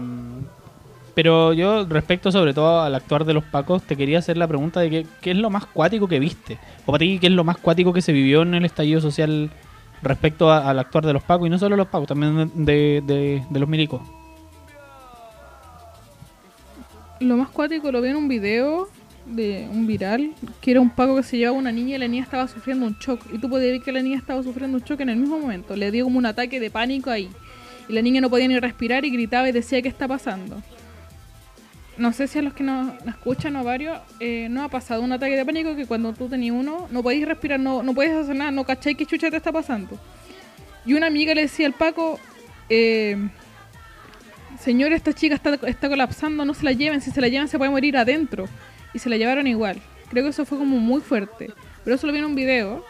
pero 1.22 1.52
yo, 1.52 1.84
respecto 1.84 2.32
sobre 2.32 2.54
todo 2.54 2.80
al 2.80 2.94
actuar 2.94 3.26
de 3.26 3.34
los 3.34 3.44
pacos, 3.44 3.82
te 3.82 3.94
quería 3.94 4.20
hacer 4.20 4.38
la 4.38 4.48
pregunta 4.48 4.80
de 4.80 4.88
qué, 4.88 5.06
qué 5.20 5.32
es 5.32 5.36
lo 5.36 5.50
más 5.50 5.66
cuático 5.66 6.08
que 6.08 6.18
viste. 6.18 6.56
O 6.86 6.92
para 6.92 7.00
ti, 7.00 7.18
qué 7.18 7.26
es 7.26 7.32
lo 7.34 7.44
más 7.44 7.58
cuático 7.58 7.92
que 7.92 8.00
se 8.00 8.10
vivió 8.12 8.40
en 8.40 8.54
el 8.54 8.64
estallido 8.64 9.02
social 9.02 9.50
respecto 10.02 10.50
al 10.50 10.78
actuar 10.78 11.04
de 11.04 11.12
los 11.12 11.22
pacos. 11.22 11.46
Y 11.46 11.50
no 11.50 11.58
solo 11.58 11.76
los 11.76 11.88
pacos, 11.88 12.08
también 12.08 12.50
de, 12.54 13.02
de- 13.06 13.42
de 13.50 13.60
los 13.60 13.68
milicos. 13.68 14.00
Lo 17.20 17.36
más 17.36 17.50
cuático 17.50 17.92
lo 17.92 18.00
vi 18.00 18.08
en 18.08 18.16
un 18.16 18.26
video 18.26 18.88
de 19.26 19.68
un 19.70 19.86
viral, 19.86 20.32
que 20.62 20.70
era 20.70 20.80
un 20.80 20.88
paco 20.88 21.16
que 21.16 21.22
se 21.22 21.36
llevaba 21.36 21.58
a 21.58 21.60
una 21.60 21.70
niña 21.70 21.96
y 21.96 21.98
la 21.98 22.08
niña 22.08 22.22
estaba 22.22 22.48
sufriendo 22.48 22.86
un 22.86 22.96
shock. 22.98 23.20
Y 23.30 23.36
tú 23.36 23.50
podías 23.50 23.72
ver 23.72 23.82
que 23.82 23.92
la 23.92 24.00
niña 24.00 24.16
estaba 24.16 24.42
sufriendo 24.42 24.78
un 24.78 24.84
shock 24.84 25.00
en 25.00 25.10
el 25.10 25.16
mismo 25.18 25.38
momento. 25.38 25.76
Le 25.76 25.90
dio 25.90 26.04
como 26.04 26.16
un 26.16 26.24
ataque 26.24 26.58
de 26.60 26.70
pánico 26.70 27.10
ahí. 27.10 27.28
Y 27.90 27.92
la 27.92 28.00
niña 28.00 28.22
no 28.22 28.30
podía 28.30 28.48
ni 28.48 28.58
respirar 28.58 29.04
y 29.04 29.10
gritaba 29.10 29.50
y 29.50 29.52
decía, 29.52 29.82
¿qué 29.82 29.88
está 29.88 30.08
pasando? 30.08 30.62
No 32.00 32.14
sé 32.14 32.28
si 32.28 32.38
a 32.38 32.42
los 32.42 32.54
que 32.54 32.64
nos, 32.64 32.94
escuchan 33.06 33.56
o 33.56 33.62
varios, 33.62 33.98
eh, 34.20 34.48
no 34.48 34.64
ha 34.64 34.70
pasado 34.70 35.02
un 35.02 35.12
ataque 35.12 35.36
de 35.36 35.44
pánico 35.44 35.76
que 35.76 35.84
cuando 35.84 36.14
tú 36.14 36.30
tenías 36.30 36.56
uno, 36.56 36.88
no 36.90 37.02
podéis 37.02 37.28
respirar, 37.28 37.60
no, 37.60 37.82
no 37.82 37.92
puedes 37.92 38.14
hacer 38.14 38.34
nada, 38.34 38.50
no 38.50 38.64
cacháis 38.64 38.96
qué 38.96 39.04
chucha 39.04 39.30
te 39.30 39.36
está 39.36 39.52
pasando. 39.52 40.00
Y 40.86 40.94
una 40.94 41.08
amiga 41.08 41.34
le 41.34 41.42
decía 41.42 41.66
al 41.66 41.74
Paco, 41.74 42.18
eh, 42.70 43.18
señor, 44.58 44.94
esta 44.94 45.12
chica 45.12 45.34
está, 45.34 45.58
está 45.66 45.90
colapsando, 45.90 46.42
no 46.46 46.54
se 46.54 46.64
la 46.64 46.72
lleven, 46.72 47.02
si 47.02 47.10
se 47.10 47.20
la 47.20 47.28
llevan 47.28 47.48
se 47.48 47.58
puede 47.58 47.70
morir 47.70 47.98
adentro. 47.98 48.46
Y 48.94 48.98
se 48.98 49.10
la 49.10 49.18
llevaron 49.18 49.46
igual. 49.46 49.78
Creo 50.08 50.24
que 50.24 50.30
eso 50.30 50.46
fue 50.46 50.56
como 50.56 50.78
muy 50.78 51.02
fuerte. 51.02 51.50
Pero 51.84 51.96
eso 51.96 52.06
lo 52.06 52.14
vi 52.14 52.20
en 52.20 52.24
un 52.24 52.34
video. 52.34 52.82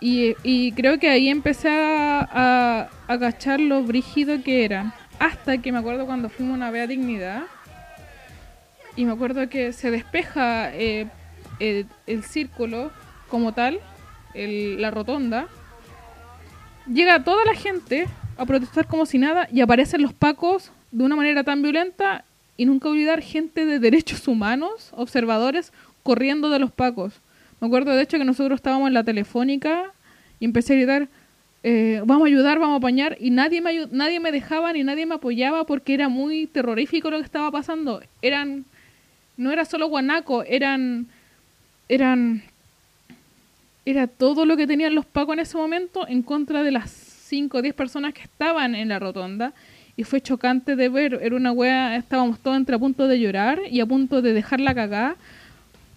Y, 0.00 0.34
y 0.42 0.72
creo 0.72 0.98
que 0.98 1.10
ahí 1.10 1.28
empecé 1.28 1.68
a, 1.68 2.26
a, 2.32 2.88
a 3.06 3.18
cachar 3.18 3.60
lo 3.60 3.82
brígido 3.82 4.42
que 4.42 4.64
eran. 4.64 4.94
Hasta 5.18 5.58
que 5.58 5.70
me 5.70 5.78
acuerdo 5.78 6.06
cuando 6.06 6.30
fuimos 6.30 6.56
una 6.56 6.70
vez 6.70 6.84
a 6.84 6.86
Dignidad. 6.86 7.42
Y 8.96 9.04
me 9.04 9.12
acuerdo 9.12 9.48
que 9.48 9.72
se 9.72 9.90
despeja 9.90 10.74
eh, 10.74 11.08
el, 11.58 12.22
círculo 12.22 12.90
como 13.28 13.52
tal, 13.52 13.80
el- 14.34 14.80
la 14.80 14.90
rotonda. 14.90 15.48
Llega 16.92 17.24
toda 17.24 17.44
la 17.44 17.54
gente 17.54 18.06
a 18.36 18.46
protestar 18.46 18.86
como 18.86 19.06
si 19.06 19.18
nada 19.18 19.48
y 19.50 19.60
aparecen 19.60 20.02
los 20.02 20.12
pacos 20.12 20.70
de 20.92 21.04
una 21.04 21.16
manera 21.16 21.42
tan 21.44 21.62
violenta 21.62 22.24
y 22.56 22.66
nunca 22.66 22.88
olvidar 22.88 23.20
gente 23.20 23.64
de 23.64 23.78
derechos 23.78 24.28
humanos, 24.28 24.90
observadores, 24.92 25.72
corriendo 26.02 26.50
de 26.50 26.58
los 26.60 26.70
pacos. 26.70 27.14
Me 27.60 27.66
acuerdo 27.66 27.92
de 27.92 28.02
hecho 28.02 28.18
que 28.18 28.24
nosotros 28.24 28.56
estábamos 28.58 28.88
en 28.88 28.94
la 28.94 29.02
telefónica 29.04 29.92
y 30.38 30.44
empecé 30.44 30.74
a 30.74 30.76
gritar, 30.76 31.08
eh, 31.62 32.02
vamos 32.04 32.24
a 32.24 32.28
ayudar, 32.28 32.58
vamos 32.58 32.74
a 32.74 32.78
apañar 32.78 33.16
y 33.18 33.30
nadie 33.30 33.60
me, 33.60 33.86
nadie 33.90 34.20
me 34.20 34.30
dejaba 34.30 34.72
ni 34.72 34.84
nadie 34.84 35.06
me 35.06 35.14
apoyaba 35.14 35.64
porque 35.64 35.94
era 35.94 36.08
muy 36.08 36.46
terrorífico 36.46 37.10
lo 37.10 37.18
que 37.18 37.24
estaba 37.24 37.50
pasando. 37.50 38.02
Eran, 38.20 38.66
no 39.36 39.52
era 39.52 39.64
solo 39.64 39.88
guanaco, 39.88 40.44
eran, 40.44 41.06
eran, 41.88 42.42
era 43.84 44.06
todo 44.06 44.44
lo 44.44 44.56
que 44.56 44.66
tenían 44.66 44.94
los 44.94 45.06
pacos 45.06 45.34
en 45.34 45.40
ese 45.40 45.56
momento 45.56 46.06
en 46.08 46.22
contra 46.22 46.62
de 46.62 46.70
las 46.70 46.90
5 46.90 47.58
o 47.58 47.62
10 47.62 47.74
personas 47.74 48.14
que 48.14 48.22
estaban 48.22 48.74
en 48.74 48.88
la 48.88 48.98
rotonda 48.98 49.52
y 49.96 50.04
fue 50.04 50.20
chocante 50.20 50.74
de 50.76 50.88
ver, 50.88 51.20
era 51.22 51.36
una 51.36 51.52
wea, 51.52 51.96
estábamos 51.96 52.40
todos 52.40 52.56
entre 52.56 52.74
a 52.74 52.78
punto 52.78 53.06
de 53.06 53.20
llorar 53.20 53.60
y 53.70 53.80
a 53.80 53.86
punto 53.86 54.22
de 54.22 54.32
dejar 54.32 54.60
la 54.60 54.74
cagada, 54.74 55.16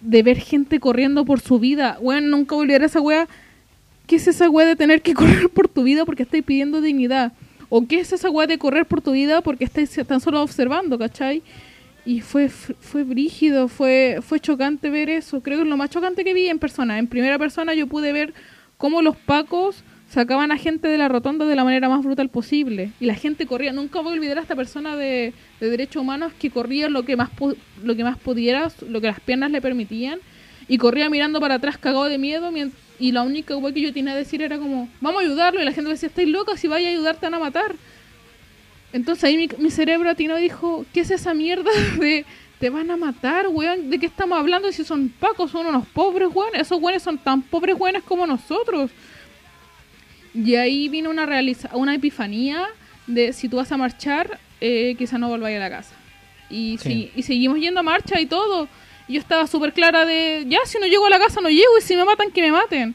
de 0.00 0.22
ver 0.22 0.38
gente 0.38 0.78
corriendo 0.78 1.24
por 1.24 1.40
su 1.40 1.58
vida. 1.58 1.98
Weón, 2.00 2.30
nunca 2.30 2.54
olvidar 2.54 2.82
esa 2.82 3.00
wea. 3.00 3.26
¿Qué 4.06 4.16
es 4.16 4.28
esa 4.28 4.48
wea 4.48 4.66
de 4.66 4.76
tener 4.76 5.02
que 5.02 5.14
correr 5.20 5.48
por 5.48 5.68
tu 5.68 5.82
vida 5.82 6.04
porque 6.04 6.22
estáis 6.22 6.44
pidiendo 6.44 6.80
dignidad? 6.80 7.32
¿O 7.68 7.86
qué 7.86 8.00
es 8.00 8.12
esa 8.12 8.30
wea 8.30 8.46
de 8.46 8.56
correr 8.56 8.86
por 8.86 9.02
tu 9.02 9.12
vida 9.12 9.42
porque 9.42 9.64
estáis 9.64 9.90
tan 10.06 10.20
solo 10.20 10.42
observando, 10.42 10.96
¿cachai? 10.96 11.42
Y 12.08 12.22
fue, 12.22 12.48
fue 12.48 13.04
brígido, 13.04 13.68
fue, 13.68 14.20
fue 14.22 14.40
chocante 14.40 14.88
ver 14.88 15.10
eso. 15.10 15.42
Creo 15.42 15.58
que 15.58 15.64
es 15.64 15.68
lo 15.68 15.76
más 15.76 15.90
chocante 15.90 16.24
que 16.24 16.32
vi 16.32 16.48
en 16.48 16.58
persona. 16.58 16.98
En 16.98 17.06
primera 17.06 17.38
persona 17.38 17.74
yo 17.74 17.86
pude 17.86 18.14
ver 18.14 18.32
cómo 18.78 19.02
los 19.02 19.14
pacos 19.14 19.84
sacaban 20.08 20.50
a 20.50 20.56
gente 20.56 20.88
de 20.88 20.96
la 20.96 21.08
rotonda 21.08 21.44
de 21.44 21.54
la 21.54 21.64
manera 21.64 21.90
más 21.90 22.02
brutal 22.02 22.30
posible. 22.30 22.92
Y 22.98 23.04
la 23.04 23.14
gente 23.14 23.44
corría. 23.44 23.74
Nunca 23.74 24.00
voy 24.00 24.12
a 24.12 24.14
olvidar 24.14 24.38
a 24.38 24.40
esta 24.40 24.56
persona 24.56 24.96
de, 24.96 25.34
de 25.60 25.68
derechos 25.68 26.00
humanos 26.00 26.32
que 26.40 26.48
corría 26.48 26.88
lo 26.88 27.02
que 27.02 27.14
más 27.14 27.28
lo 27.84 27.94
que 27.94 28.04
más 28.04 28.16
pudiera, 28.16 28.72
lo 28.88 29.02
que 29.02 29.08
las 29.08 29.20
piernas 29.20 29.50
le 29.50 29.60
permitían. 29.60 30.18
Y 30.66 30.78
corría 30.78 31.10
mirando 31.10 31.40
para 31.40 31.56
atrás 31.56 31.76
cagado 31.76 32.06
de 32.06 32.16
miedo. 32.16 32.50
Y 32.98 33.12
la 33.12 33.20
única 33.20 33.54
wea 33.54 33.74
que 33.74 33.82
yo 33.82 33.92
tenía 33.92 34.14
que 34.14 34.20
decir 34.20 34.40
era 34.40 34.56
como, 34.56 34.88
vamos 35.02 35.20
a 35.20 35.26
ayudarlo. 35.26 35.60
Y 35.60 35.64
la 35.66 35.72
gente 35.72 35.88
me 35.88 35.92
decía, 35.92 36.08
estáis 36.08 36.30
locos, 36.30 36.58
si 36.58 36.68
vaya 36.68 36.88
a 36.88 36.90
ayudar 36.90 37.16
te 37.16 37.26
van 37.26 37.34
a 37.34 37.38
matar. 37.38 37.74
Entonces 38.92 39.24
ahí 39.24 39.36
mi, 39.36 39.48
mi 39.58 39.70
cerebro 39.70 40.08
atinó 40.10 40.38
y 40.38 40.42
dijo, 40.42 40.84
¿qué 40.94 41.00
es 41.00 41.10
esa 41.10 41.34
mierda 41.34 41.70
de 41.98 42.24
te 42.58 42.70
van 42.70 42.90
a 42.90 42.96
matar, 42.96 43.46
weón? 43.48 43.88
¿De 43.90 43.98
qué 43.98 44.06
estamos 44.06 44.38
hablando? 44.38 44.72
Si 44.72 44.84
son 44.84 45.08
pacos, 45.10 45.50
son 45.52 45.66
unos 45.66 45.86
pobres, 45.88 46.28
weón. 46.32 46.54
Esos 46.54 46.80
weones 46.80 47.02
son 47.02 47.16
tan 47.18 47.42
pobres, 47.42 47.76
weones 47.78 48.02
como 48.02 48.26
nosotros. 48.26 48.90
Y 50.34 50.54
ahí 50.56 50.88
vino 50.88 51.10
una, 51.10 51.26
realiza 51.26 51.70
una 51.74 51.94
epifanía 51.94 52.66
de 53.06 53.32
si 53.32 53.48
tú 53.48 53.56
vas 53.56 53.70
a 53.72 53.76
marchar, 53.76 54.38
eh, 54.60 54.94
quizá 54.98 55.18
no 55.18 55.28
volváis 55.28 55.56
a 55.56 55.60
la 55.60 55.70
casa. 55.70 55.94
Y, 56.50 56.78
Sí. 56.78 57.10
si, 57.14 57.20
y 57.20 57.22
seguimos 57.22 57.58
yendo 57.60 57.80
a 57.80 57.82
marcha 57.82 58.20
y 58.20 58.26
todo. 58.26 58.68
Yo 59.08 59.18
estaba 59.20 59.46
súper 59.46 59.72
clara 59.72 60.04
de, 60.04 60.44
ya, 60.48 60.58
si 60.66 60.78
no 60.78 60.86
llego 60.86 61.06
a 61.06 61.10
la 61.10 61.18
casa 61.18 61.40
no 61.40 61.48
llego 61.48 61.78
y 61.78 61.82
si 61.82 61.96
me 61.96 62.04
matan, 62.04 62.30
que 62.30 62.42
me 62.42 62.52
maten. 62.52 62.94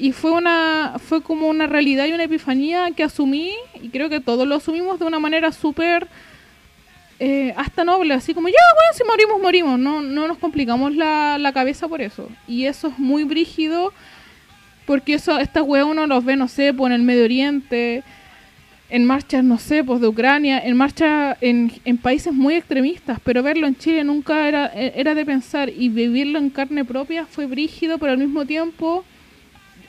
Y 0.00 0.12
fue 0.12 0.30
una 0.30 0.96
fue 0.98 1.22
como 1.22 1.46
una 1.48 1.66
realidad 1.66 2.06
y 2.06 2.12
una 2.12 2.24
epifanía 2.24 2.90
que 2.92 3.02
asumí 3.02 3.52
y 3.82 3.90
creo 3.90 4.08
que 4.08 4.18
todos 4.18 4.48
lo 4.48 4.54
asumimos 4.54 4.98
de 4.98 5.04
una 5.04 5.18
manera 5.18 5.52
súper 5.52 6.08
eh, 7.18 7.52
hasta 7.54 7.84
noble, 7.84 8.14
así 8.14 8.32
como 8.32 8.48
ya, 8.48 8.54
bueno, 8.74 8.96
si 8.96 9.04
morimos, 9.04 9.42
morimos, 9.42 9.78
no, 9.78 10.00
no 10.00 10.26
nos 10.26 10.38
complicamos 10.38 10.96
la, 10.96 11.36
la 11.36 11.52
cabeza 11.52 11.86
por 11.86 12.00
eso. 12.00 12.30
Y 12.48 12.64
eso 12.64 12.88
es 12.88 12.98
muy 12.98 13.24
brígido 13.24 13.92
porque 14.86 15.12
eso 15.12 15.38
estas 15.38 15.64
weas 15.64 15.84
uno 15.84 16.06
los 16.06 16.24
ve, 16.24 16.34
no 16.34 16.48
sé, 16.48 16.72
pues 16.72 16.88
en 16.88 16.94
el 16.94 17.02
Medio 17.02 17.24
Oriente, 17.24 18.02
en 18.88 19.04
marchas, 19.04 19.44
no 19.44 19.58
sé, 19.58 19.84
pues 19.84 20.00
de 20.00 20.08
Ucrania, 20.08 20.60
en 20.60 20.78
marchas 20.78 21.36
en, 21.42 21.70
en 21.84 21.98
países 21.98 22.32
muy 22.32 22.54
extremistas, 22.54 23.18
pero 23.22 23.42
verlo 23.42 23.66
en 23.66 23.76
Chile 23.76 24.02
nunca 24.02 24.48
era, 24.48 24.68
era 24.68 25.14
de 25.14 25.26
pensar 25.26 25.68
y 25.68 25.90
vivirlo 25.90 26.38
en 26.38 26.48
carne 26.48 26.86
propia 26.86 27.26
fue 27.26 27.44
brígido, 27.44 27.98
pero 27.98 28.12
al 28.12 28.18
mismo 28.18 28.46
tiempo 28.46 29.04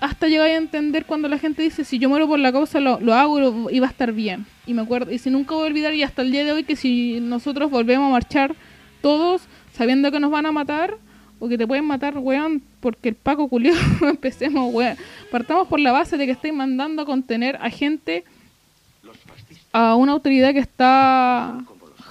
hasta 0.02 0.28
llegar 0.28 0.48
a 0.48 0.56
entender 0.56 1.06
cuando 1.06 1.30
la 1.30 1.38
gente 1.38 1.62
dice 1.62 1.86
si 1.86 2.00
yo 2.00 2.10
muero 2.10 2.28
por 2.28 2.40
la 2.40 2.52
causa 2.52 2.80
lo, 2.80 3.00
lo 3.00 3.14
hago 3.14 3.70
y, 3.70 3.80
va 3.80 3.88
a 3.88 3.90
estar 3.92 4.12
bien 4.12 4.46
y 4.66 4.74
me 4.74 4.82
acuerdo 4.82 5.12
y 5.12 5.20
si 5.20 5.30
nunca 5.30 5.56
voy 5.56 5.64
a 5.64 5.68
olvidar 5.68 5.94
y 5.94 6.04
hasta 6.04 6.24
el 6.24 6.32
día 6.32 6.44
de 6.44 6.52
hoy 6.52 6.64
que 6.64 6.76
si 6.76 7.20
nosotros 7.22 7.72
volvemos 7.72 8.10
a 8.10 8.12
marchar 8.12 8.56
todos 9.02 9.44
sabiendo 9.72 10.12
que 10.12 10.20
nos 10.20 10.32
van 10.32 10.48
a 10.48 10.52
matar 10.52 10.98
o 11.40 11.48
que 11.48 11.58
te 11.58 11.66
pueden 11.66 11.86
matar 11.86 12.18
weón 12.18 12.62
porque 12.80 13.10
el 13.10 13.16
Paco 13.16 13.48
culió 13.48 13.74
empecemos 14.02 14.74
weón 14.74 14.98
partamos 15.32 15.68
por 15.68 15.80
la 15.80 15.92
base 15.92 16.18
de 16.18 16.26
que 16.26 16.32
estáis 16.32 16.54
mandando 16.54 17.04
a 17.04 17.06
contener 17.06 17.58
a 17.62 17.70
gente 17.70 18.26
a 19.72 19.96
una 19.96 20.14
autoridad 20.14 20.52
que 20.54 20.60
está 20.60 21.60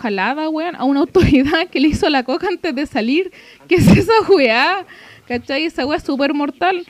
jalada, 0.00 0.48
weón, 0.48 0.76
a 0.76 0.84
una 0.84 1.00
autoridad 1.00 1.68
que 1.68 1.80
le 1.80 1.88
hizo 1.88 2.08
la 2.08 2.22
coca 2.22 2.48
antes 2.48 2.74
de 2.74 2.86
salir. 2.86 3.30
¿Qué 3.68 3.76
es 3.76 3.86
esa 3.88 4.12
weá? 4.28 4.86
¿Cachai? 5.28 5.66
Esa 5.66 5.86
weá 5.86 5.98
es 5.98 6.04
súper 6.04 6.32
mortal. 6.32 6.86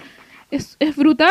Es, 0.51 0.77
es 0.81 0.97
brutal 0.97 1.31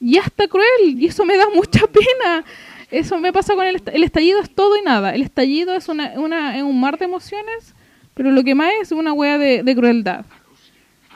y 0.00 0.18
hasta 0.18 0.46
cruel. 0.48 0.98
Y 0.98 1.06
eso 1.06 1.24
me 1.24 1.36
da 1.36 1.46
mucha 1.54 1.86
pena. 1.86 2.44
Eso 2.90 3.18
me 3.18 3.32
pasa 3.32 3.54
con 3.54 3.66
el, 3.66 3.76
est- 3.76 3.88
el 3.88 4.02
estallido, 4.02 4.40
es 4.40 4.54
todo 4.54 4.76
y 4.76 4.82
nada. 4.82 5.14
El 5.14 5.22
estallido 5.22 5.74
es, 5.74 5.88
una, 5.88 6.12
una, 6.16 6.56
es 6.56 6.62
un 6.62 6.78
mar 6.80 6.98
de 6.98 7.04
emociones, 7.04 7.74
pero 8.14 8.32
lo 8.32 8.42
que 8.42 8.54
más 8.54 8.72
es 8.82 8.90
una 8.92 9.12
weá 9.12 9.38
de, 9.38 9.62
de 9.62 9.76
crueldad. 9.76 10.24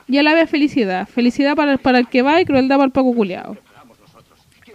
Y 0.06 0.18
a 0.18 0.22
la 0.22 0.34
vez 0.34 0.48
felicidad. 0.48 1.08
Felicidad 1.08 1.56
para, 1.56 1.72
el- 1.72 1.78
para 1.78 1.98
el 1.98 2.08
que 2.08 2.22
va 2.22 2.40
y 2.40 2.44
crueldad 2.44 2.76
para 2.76 2.86
el 2.86 2.92
Paco 2.92 3.14
culiao. 3.14 3.56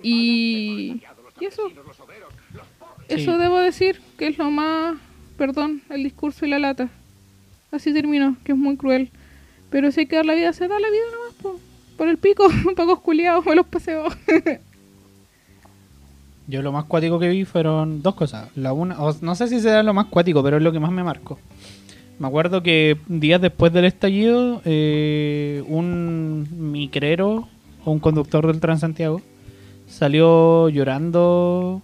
Y, 0.03 1.01
y 1.39 1.45
eso. 1.45 1.63
Eso 3.07 3.37
debo 3.37 3.59
decir 3.59 3.99
que 4.17 4.27
es 4.27 4.37
lo 4.37 4.51
más. 4.51 4.97
Perdón, 5.37 5.81
el 5.89 6.03
discurso 6.03 6.45
y 6.45 6.49
la 6.49 6.59
lata. 6.59 6.89
Así 7.71 7.93
terminó, 7.93 8.35
que 8.43 8.51
es 8.51 8.57
muy 8.57 8.75
cruel. 8.77 9.09
Pero 9.69 9.91
si 9.91 10.01
hay 10.01 10.05
que 10.07 10.15
dar 10.17 10.25
la 10.25 10.33
vida, 10.35 10.51
se 10.53 10.67
da 10.67 10.79
la 10.79 10.89
vida 10.89 11.03
nomás. 11.13 11.28
Por 11.99 12.07
el 12.07 12.17
pico, 12.17 12.47
pacos 12.77 13.01
culiados, 13.01 13.45
me 13.45 13.55
los 13.55 13.65
paseo. 13.67 14.05
Yo 16.47 16.61
lo 16.61 16.71
más 16.71 16.85
cuático 16.85 17.19
que 17.19 17.27
vi 17.27 17.43
fueron 17.43 18.01
dos 18.01 18.15
cosas. 18.15 18.47
La 18.55 18.71
una, 18.71 19.01
o 19.01 19.13
no 19.19 19.35
sé 19.35 19.49
si 19.49 19.59
será 19.59 19.83
lo 19.83 19.93
más 19.93 20.05
cuático, 20.05 20.41
pero 20.41 20.55
es 20.55 20.63
lo 20.63 20.71
que 20.71 20.79
más 20.79 20.93
me 20.93 21.03
marcó. 21.03 21.37
Me 22.17 22.27
acuerdo 22.27 22.63
que 22.63 22.97
días 23.07 23.41
después 23.41 23.73
del 23.73 23.83
estallido, 23.83 24.61
eh, 24.63 25.61
un 25.67 26.47
micrero 26.71 27.49
o 27.83 27.91
un 27.91 27.99
conductor 27.99 28.47
del 28.47 28.61
Transantiago 28.61 29.21
salió 29.89 30.69
llorando 30.69 31.81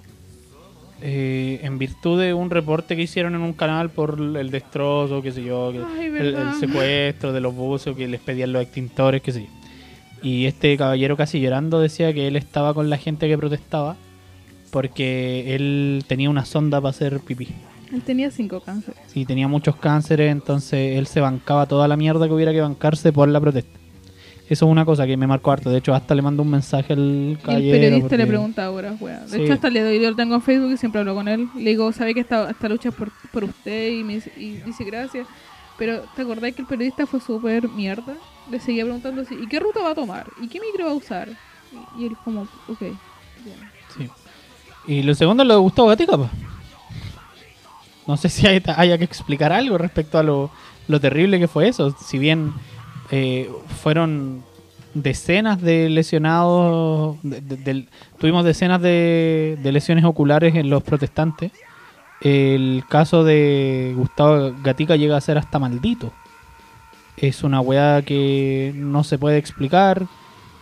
eh, 1.02 1.60
en 1.62 1.78
virtud 1.78 2.22
de 2.22 2.34
un 2.34 2.52
reporte 2.52 2.96
que 2.96 3.02
hicieron 3.02 3.36
en 3.36 3.42
un 3.42 3.52
canal 3.52 3.90
por 3.90 4.18
el 4.18 4.50
destrozo, 4.50 5.22
qué 5.22 5.34
sé 5.34 5.44
yo, 5.44 5.74
Ay, 5.98 6.06
el, 6.06 6.54
secuestro 6.58 7.34
de 7.34 7.42
los 7.42 7.54
buses, 7.54 7.98
que 7.98 8.08
les 8.08 8.22
pedían 8.22 8.54
los 8.54 8.62
extintores, 8.62 9.22
qué 9.22 9.34
sé 9.34 9.42
yo. 9.42 9.65
Y 10.26 10.46
este 10.48 10.76
caballero 10.76 11.16
casi 11.16 11.40
llorando 11.40 11.80
decía 11.80 12.12
que 12.12 12.28
él 12.28 12.36
estaba 12.36 12.74
con 12.74 12.90
la 12.90 12.98
gente 12.98 13.28
que 13.28 13.38
protestaba 13.38 13.96
porque 14.72 15.54
él 15.56 16.04
tenía 16.08 16.30
una 16.32 16.46
sonda 16.46 16.82
para 16.82 16.90
hacer 16.90 17.20
pipí. 17.20 17.48
Él 17.94 18.02
tenía 18.02 18.32
cinco 18.32 18.60
cánceres. 18.60 19.00
Y 19.14 19.26
tenía 19.26 19.48
muchos 19.48 19.76
cánceres, 19.76 20.32
entonces 20.32 20.98
él 20.98 21.06
se 21.06 21.22
bancaba 21.22 21.68
toda 21.68 21.88
la 21.88 21.96
mierda 21.96 22.28
que 22.28 22.34
hubiera 22.34 22.52
que 22.52 22.60
bancarse 22.62 23.14
por 23.14 23.30
la 23.30 23.40
protesta. 23.40 23.78
Eso 24.50 24.66
es 24.66 24.72
una 24.72 24.84
cosa 24.84 25.06
que 25.06 25.16
me 25.16 25.28
marcó 25.28 25.52
harto. 25.52 25.70
De 25.70 25.78
hecho, 25.78 25.94
hasta 25.94 26.14
le 26.16 26.22
mandó 26.22 26.42
un 26.44 26.50
mensaje 26.50 26.94
al 26.94 27.00
Y 27.00 27.32
el 27.34 27.38
caballero. 27.40 27.72
periodista 27.72 28.02
porque- 28.10 28.18
le 28.18 28.26
pregunta 28.28 28.66
ahora, 28.66 28.96
weá. 29.00 29.20
De 29.22 29.30
Sí. 29.38 29.42
hecho, 29.44 29.54
hasta 29.54 29.70
le 29.70 29.82
doy, 29.82 30.00
yo 30.02 30.10
lo 30.10 30.16
tengo 30.16 30.36
en 30.36 30.42
Facebook 30.42 30.72
y 30.72 30.78
siempre 30.78 31.02
hablo 31.02 31.14
con 31.16 31.28
él. 31.28 31.48
Le 31.56 31.70
digo, 31.70 31.92
¿sabe 31.94 32.14
que 32.14 32.20
esta, 32.22 32.50
esta 32.50 32.68
lucha 32.68 32.90
es 32.90 32.96
por, 32.96 33.12
por 33.32 33.44
usted? 33.44 33.92
Y 33.92 34.04
me 34.04 34.16
dice, 34.16 34.32
y 34.38 34.54
dice 34.58 34.84
gracias. 34.84 35.28
Pero, 35.78 36.02
¿te 36.16 36.22
acordás 36.24 36.54
que 36.54 36.62
el 36.64 36.68
periodista 36.68 37.06
fue 37.06 37.22
súper 37.22 37.70
mierda? 37.70 38.16
Le 38.52 38.60
seguía 38.60 38.84
preguntando 38.84 39.22
así, 39.22 39.36
¿y 39.42 39.48
qué 39.48 39.60
ruta 39.60 39.82
va 39.82 39.92
a 39.92 39.96
tomar? 39.96 40.28
¿Y 40.42 40.48
qué 40.48 40.60
micro 40.60 40.86
va 40.86 40.92
a 40.92 40.96
usar? 40.96 41.30
Y, 41.98 42.04
y 42.04 42.06
él 42.08 42.16
como, 42.24 42.42
ok. 42.68 42.80
bien. 42.80 42.96
Sí. 43.98 44.10
Y 44.88 45.02
lo 45.04 45.16
segundo 45.16 45.44
lo 45.44 45.56
de 45.56 45.60
Gustavo 45.62 45.88
Gatica. 45.90 46.18
No 48.08 48.18
sé 48.18 48.30
si 48.30 48.46
hay- 48.48 48.62
haya 48.78 48.98
que 48.98 49.04
explicar 49.04 49.52
algo 49.52 49.78
respecto 49.78 50.18
a 50.20 50.24
lo, 50.24 50.52
lo 50.88 51.00
terrible 51.00 51.40
que 51.40 51.48
fue 51.48 51.68
eso. 51.68 51.96
Si 52.00 52.20
bien 52.20 52.54
eh, 53.12 53.50
fueron 53.82 54.44
decenas 54.94 55.60
de 55.62 55.90
lesionados, 55.90 57.18
de- 57.24 57.42
de- 57.42 57.58
del- 57.58 57.90
tuvimos 58.20 58.46
decenas 58.46 58.80
de, 58.82 59.58
de 59.62 59.72
lesiones 59.72 60.06
oculares 60.06 60.54
en 60.56 60.70
los 60.70 60.84
protestantes, 60.84 61.52
el 62.22 62.84
caso 62.88 63.24
de 63.24 63.94
Gustavo 63.96 64.54
Gatica 64.64 64.96
llega 64.96 65.18
a 65.18 65.22
ser 65.22 65.38
hasta 65.38 65.58
maldito. 65.60 66.14
Es 67.18 67.44
una 67.44 67.62
weá 67.62 68.02
que 68.02 68.74
no 68.76 69.04
se 69.04 69.18
puede 69.18 69.38
explicar, 69.38 70.06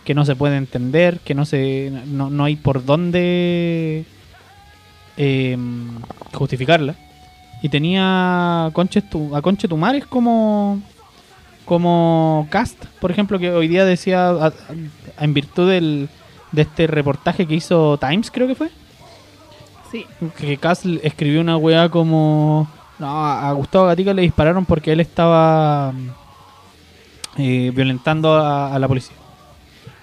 que 0.04 0.14
no 0.14 0.24
se 0.24 0.36
puede 0.36 0.56
entender, 0.56 1.18
que 1.20 1.34
no 1.34 1.44
se 1.44 1.90
no, 2.06 2.30
no 2.30 2.44
hay 2.44 2.56
por 2.56 2.84
dónde 2.84 4.04
eh, 5.16 5.56
justificarla. 6.32 6.94
Y 7.62 7.68
tenía 7.70 8.66
a 8.66 8.70
Conches 8.72 9.08
Tu- 9.08 9.34
a 9.34 9.42
Conche 9.42 9.68
Tumares 9.68 10.06
como 10.06 10.80
como 11.64 12.46
cast, 12.50 12.84
por 13.00 13.10
ejemplo, 13.10 13.38
que 13.38 13.50
hoy 13.50 13.68
día 13.68 13.86
decía 13.86 14.28
a- 14.28 14.46
a- 14.48 14.52
en 15.24 15.32
virtud 15.32 15.70
del, 15.70 16.10
de 16.52 16.62
este 16.62 16.86
reportaje 16.86 17.46
que 17.46 17.54
hizo 17.54 17.96
Times, 17.96 18.30
creo 18.30 18.46
que 18.46 18.54
fue, 18.54 18.68
Sí. 19.90 20.04
que 20.36 20.58
Cass 20.58 20.82
escribió 21.02 21.40
una 21.40 21.56
weá 21.56 21.88
como 21.88 22.68
no, 22.98 23.26
a 23.26 23.50
Gustavo 23.52 23.86
Gatica 23.86 24.12
le 24.12 24.20
dispararon 24.22 24.66
porque 24.66 24.92
él 24.92 25.00
estaba 25.00 25.94
eh, 27.38 27.72
violentando 27.74 28.34
a, 28.34 28.74
a 28.74 28.78
la 28.78 28.88
policía. 28.88 29.16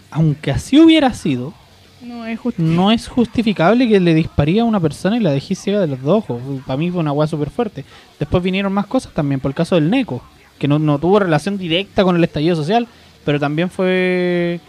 Aunque 0.09 0.51
así 0.51 0.79
hubiera 0.79 1.13
sido, 1.13 1.53
No 2.01 2.25
es 2.25 2.39
no 2.57 2.91
es 2.91 3.07
justificable 3.07 3.87
que 3.87 3.99
le 3.99 4.13
disparía 4.13 4.63
a 4.63 4.65
una 4.65 4.79
persona 4.79 5.17
y 5.17 5.19
la 5.21 5.31
dejé 5.31 5.55
ciega 5.55 5.79
de 5.79 5.87
los 5.87 6.01
dos 6.01 6.23
ojos. 6.29 6.41
Para 6.65 6.77
mí 6.77 6.89
fue 6.91 6.99
una 6.99 7.11
weá 7.13 7.27
súper 7.27 7.49
fuerte. 7.49 7.85
Después 8.19 8.43
vinieron 8.43 8.73
más 8.73 8.87
cosas 8.87 9.13
también, 9.13 9.39
por 9.39 9.49
el 9.51 9.55
caso 9.55 9.75
del 9.75 9.89
Neco, 9.89 10.21
que 10.59 10.67
no, 10.67 10.79
no 10.79 10.99
tuvo 10.99 11.19
relación 11.19 11.57
directa 11.57 12.03
con 12.03 12.15
el 12.15 12.23
estallido 12.23 12.55
social, 12.55 12.87
pero 13.23 13.39
también 13.39 13.69
fue 13.69 14.59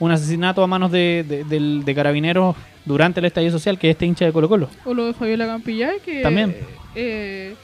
un 0.00 0.10
asesinato 0.10 0.62
a 0.62 0.66
manos 0.66 0.90
de, 0.92 1.24
de- 1.48 1.82
de 1.84 1.94
carabineros 1.94 2.56
durante 2.84 3.20
el 3.20 3.26
estallido 3.26 3.52
social, 3.52 3.78
que 3.78 3.88
es 3.88 3.94
este 3.94 4.04
hincha 4.06 4.24
de 4.26 4.32
Colo 4.32 4.48
Colo. 4.48 4.68
O 4.84 4.92
lo 4.92 5.06
de 5.06 5.14
Fabiola 5.14 5.46
Campillay, 5.46 6.00
que 6.04 6.20
También. 6.22 6.54
eh, 6.94 7.54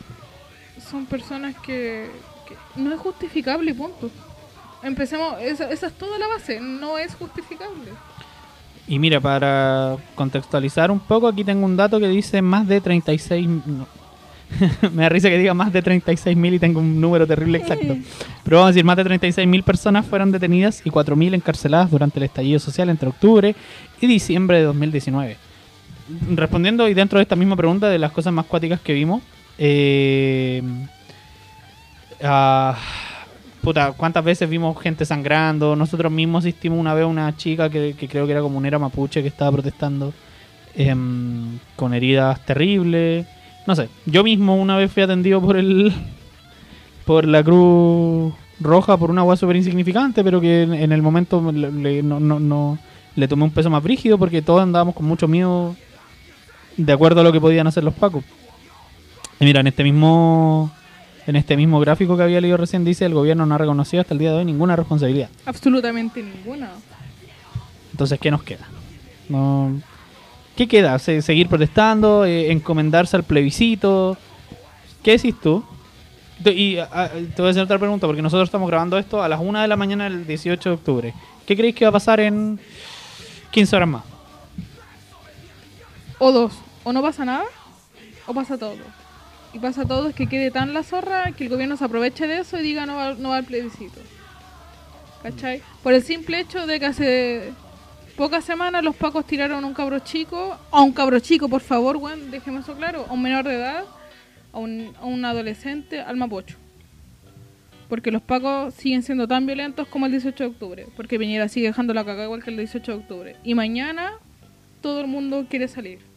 son 0.88 1.04
personas 1.06 1.54
que, 1.56 2.06
que 2.48 2.54
no 2.80 2.92
es 2.94 2.98
justificable, 3.00 3.74
punto. 3.74 4.10
Empecemos, 4.82 5.40
esa, 5.40 5.70
esa 5.70 5.86
es 5.88 5.92
toda 5.94 6.18
la 6.18 6.26
base, 6.28 6.60
no 6.60 6.98
es 6.98 7.14
justificable. 7.14 7.90
Y 8.88 8.98
mira, 8.98 9.20
para 9.20 9.96
contextualizar 10.14 10.90
un 10.90 10.98
poco, 10.98 11.28
aquí 11.28 11.44
tengo 11.44 11.64
un 11.64 11.76
dato 11.76 12.00
que 12.00 12.08
dice 12.08 12.42
más 12.42 12.66
de 12.66 12.80
36... 12.80 13.48
no. 13.66 13.86
Me 14.92 15.02
da 15.04 15.08
risa 15.08 15.28
que 15.28 15.38
diga 15.38 15.54
más 15.54 15.72
de 15.72 15.82
36 15.82 16.36
mil 16.36 16.54
y 16.54 16.58
tengo 16.58 16.80
un 16.80 17.00
número 17.00 17.26
terrible 17.26 17.58
exacto. 17.58 17.96
Pero 18.44 18.56
vamos 18.56 18.70
a 18.70 18.72
decir, 18.72 18.84
más 18.84 18.96
de 18.96 19.04
36 19.04 19.46
mil 19.46 19.62
personas 19.62 20.06
fueron 20.06 20.32
detenidas 20.32 20.82
y 20.84 20.90
4 20.90 21.14
mil 21.16 21.34
encarceladas 21.34 21.90
durante 21.90 22.18
el 22.18 22.24
estallido 22.24 22.58
social 22.58 22.88
entre 22.88 23.08
octubre 23.08 23.54
y 24.00 24.06
diciembre 24.06 24.58
de 24.58 24.64
2019. 24.64 25.36
Respondiendo 26.34 26.88
y 26.88 26.94
dentro 26.94 27.18
de 27.18 27.22
esta 27.22 27.36
misma 27.36 27.56
pregunta 27.56 27.88
de 27.88 27.98
las 27.98 28.10
cosas 28.10 28.32
más 28.32 28.46
cuáticas 28.46 28.80
que 28.80 28.92
vimos, 28.92 29.22
eh, 29.58 30.62
ah, 32.22 32.76
puta, 33.62 33.92
¿cuántas 33.92 34.24
veces 34.24 34.48
vimos 34.48 34.80
gente 34.80 35.04
sangrando? 35.04 35.76
Nosotros 35.76 36.10
mismos 36.12 36.44
asistimos 36.44 36.78
una 36.78 36.94
vez 36.94 37.04
a 37.04 37.08
una 37.08 37.36
chica 37.36 37.68
que, 37.70 37.94
que 37.98 38.08
creo 38.08 38.26
que 38.26 38.32
era 38.32 38.40
comunera 38.40 38.78
mapuche 38.78 39.22
que 39.22 39.28
estaba 39.28 39.52
protestando 39.52 40.12
em, 40.74 41.58
con 41.76 41.94
heridas 41.94 42.44
terribles. 42.44 43.26
No 43.66 43.74
sé, 43.76 43.88
yo 44.06 44.24
mismo 44.24 44.56
una 44.56 44.76
vez 44.76 44.90
fui 44.92 45.02
atendido 45.02 45.40
por 45.40 45.56
el 45.56 45.92
por 47.04 47.26
la 47.26 47.42
Cruz 47.42 48.32
Roja 48.60 48.96
por 48.96 49.10
una 49.10 49.22
agua 49.22 49.36
súper 49.36 49.56
insignificante, 49.56 50.22
pero 50.24 50.40
que 50.40 50.62
en, 50.62 50.92
el 50.92 51.02
momento 51.02 51.50
le, 51.52 51.70
le- 51.72 52.02
no, 52.02 52.20
no, 52.20 52.38
no- 52.40 52.78
le 53.16 53.26
tomé 53.28 53.44
un 53.44 53.50
peso 53.50 53.68
más 53.70 53.82
brígido 53.82 54.18
porque 54.18 54.42
todos 54.42 54.62
andábamos 54.62 54.94
con 54.94 55.04
mucho 55.06 55.26
miedo 55.26 55.74
de 56.76 56.92
acuerdo 56.92 57.20
a 57.20 57.24
lo 57.24 57.32
que 57.32 57.40
podían 57.40 57.66
hacer 57.66 57.82
los 57.84 57.94
pacos. 57.94 58.24
Y 59.40 59.44
mira, 59.44 59.60
en 59.60 59.66
este 59.66 59.82
mismo 59.82 60.70
en 61.30 61.36
este 61.36 61.56
mismo 61.56 61.78
gráfico 61.80 62.16
que 62.16 62.22
había 62.24 62.40
leído 62.40 62.56
recién 62.56 62.84
dice 62.84 63.06
el 63.06 63.14
gobierno 63.14 63.46
no 63.46 63.54
ha 63.54 63.58
reconocido 63.58 64.00
hasta 64.00 64.14
el 64.14 64.18
día 64.18 64.30
de 64.32 64.38
hoy 64.38 64.44
ninguna 64.44 64.74
responsabilidad. 64.76 65.28
Absolutamente 65.46 66.22
ninguna. 66.22 66.70
Entonces, 67.92 68.18
¿qué 68.20 68.30
nos 68.30 68.42
queda? 68.42 68.66
No, 69.28 69.80
¿Qué 70.56 70.66
queda? 70.68 70.98
Se- 70.98 71.22
¿Seguir 71.22 71.48
protestando? 71.48 72.24
Eh, 72.24 72.50
¿Encomendarse 72.50 73.16
al 73.16 73.22
plebiscito? 73.22 74.16
¿Qué 75.02 75.12
decís 75.12 75.34
tú? 75.40 75.64
Y 76.44 76.78
a- 76.78 77.10
te 77.34 77.40
voy 77.42 77.48
a 77.48 77.50
hacer 77.50 77.62
otra 77.62 77.78
pregunta, 77.78 78.06
porque 78.06 78.22
nosotros 78.22 78.48
estamos 78.48 78.68
grabando 78.68 78.98
esto 78.98 79.22
a 79.22 79.28
las 79.28 79.40
1 79.40 79.60
de 79.62 79.68
la 79.68 79.76
mañana 79.76 80.04
del 80.04 80.26
18 80.26 80.68
de 80.70 80.74
octubre. 80.74 81.14
¿Qué 81.46 81.56
creéis 81.56 81.74
que 81.76 81.84
va 81.84 81.90
a 81.90 81.92
pasar 81.92 82.18
en 82.20 82.58
15 83.52 83.76
horas 83.76 83.88
más? 83.88 84.02
O 86.18 86.32
dos, 86.32 86.52
o 86.84 86.92
no 86.92 87.00
pasa 87.02 87.24
nada, 87.24 87.44
o 88.26 88.34
pasa 88.34 88.58
todo. 88.58 88.74
Y 89.52 89.58
pasa 89.58 89.84
todo 89.84 90.08
es 90.08 90.14
que 90.14 90.28
quede 90.28 90.50
tan 90.50 90.72
la 90.72 90.82
zorra 90.82 91.32
que 91.32 91.44
el 91.44 91.50
gobierno 91.50 91.76
se 91.76 91.84
aproveche 91.84 92.26
de 92.26 92.38
eso 92.38 92.58
y 92.58 92.62
diga 92.62 92.86
no 92.86 92.96
va, 92.96 93.14
no 93.14 93.30
va 93.30 93.36
al 93.36 93.44
plebiscito. 93.44 94.00
¿Cachai? 95.22 95.60
Por 95.82 95.92
el 95.92 96.02
simple 96.02 96.40
hecho 96.40 96.66
de 96.66 96.80
que 96.80 96.86
hace 96.86 97.52
pocas 98.16 98.44
semanas 98.44 98.84
los 98.84 98.96
pacos 98.96 99.26
tiraron 99.26 99.64
a 99.64 99.66
un 99.66 99.74
cabro 99.74 99.98
chico, 99.98 100.56
a 100.70 100.82
un 100.82 100.92
cabro 100.92 101.18
chico, 101.20 101.48
por 101.48 101.60
favor, 101.60 101.96
weón, 101.96 102.30
déjeme 102.30 102.60
eso 102.60 102.74
claro, 102.74 103.06
a 103.08 103.12
un 103.12 103.22
menor 103.22 103.44
de 103.44 103.54
edad, 103.54 103.84
a 104.52 104.58
un, 104.58 104.92
a 105.00 105.04
un 105.04 105.24
adolescente, 105.24 106.00
al 106.00 106.16
mapocho. 106.16 106.56
Porque 107.88 108.12
los 108.12 108.22
pacos 108.22 108.72
siguen 108.74 109.02
siendo 109.02 109.26
tan 109.26 109.46
violentos 109.46 109.88
como 109.88 110.06
el 110.06 110.12
18 110.12 110.44
de 110.44 110.50
octubre. 110.50 110.86
Porque 110.96 111.18
Piñera 111.18 111.48
sigue 111.48 111.66
dejando 111.66 111.92
la 111.92 112.04
cagada 112.04 112.24
igual 112.24 112.44
que 112.44 112.50
el 112.50 112.56
18 112.56 112.92
de 112.92 112.98
octubre. 112.98 113.36
Y 113.42 113.54
mañana 113.54 114.12
todo 114.80 115.00
el 115.00 115.08
mundo 115.08 115.46
quiere 115.50 115.66
salir. 115.66 116.09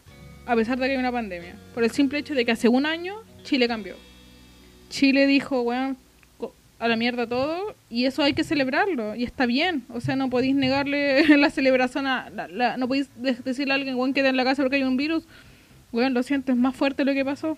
A 0.46 0.56
pesar 0.56 0.78
de 0.78 0.86
que 0.88 0.91
hay 0.94 0.98
una 0.98 1.12
pandemia. 1.12 1.56
Por 1.74 1.84
el 1.84 1.91
simple 1.91 2.20
hecho 2.20 2.36
de 2.36 2.46
que 2.46 2.52
hace 2.52 2.68
un 2.68 2.86
año 2.86 3.16
Chile 3.44 3.68
cambió. 3.68 3.96
Chile 4.89 5.26
dijo, 5.28 5.66
co- 6.38 6.54
a 6.80 6.88
la 6.88 6.96
mierda 6.96 7.28
todo. 7.28 7.76
Y 7.89 8.06
eso 8.06 8.24
hay 8.24 8.34
que 8.34 8.44
celebrarlo. 8.44 9.16
Y 9.16 9.24
está 9.24 9.46
bien. 9.46 9.84
O 9.89 10.02
sea, 10.02 10.16
no 10.16 10.30
podéis 10.30 10.56
negarle 10.56 11.26
la 11.38 11.50
celebración 11.50 12.08
a... 12.08 12.30
la- 12.30 12.48
la- 12.48 12.78
no 12.78 12.88
podéis 12.88 13.10
de- 13.16 13.34
decirle 13.36 13.74
a 13.74 13.76
alguien, 13.76 13.96
weón, 13.96 14.14
queda 14.14 14.30
en 14.30 14.38
la 14.38 14.44
casa 14.44 14.64
porque 14.64 14.78
hay 14.78 14.84
un 14.84 14.98
virus. 14.98 15.24
Weón, 15.91 16.14
lo 16.14 16.24
siento, 16.24 16.52
es 16.52 16.58
más 16.58 16.76
fuerte 16.76 17.06
lo 17.06 17.14
que 17.14 17.24
pasó. 17.24 17.58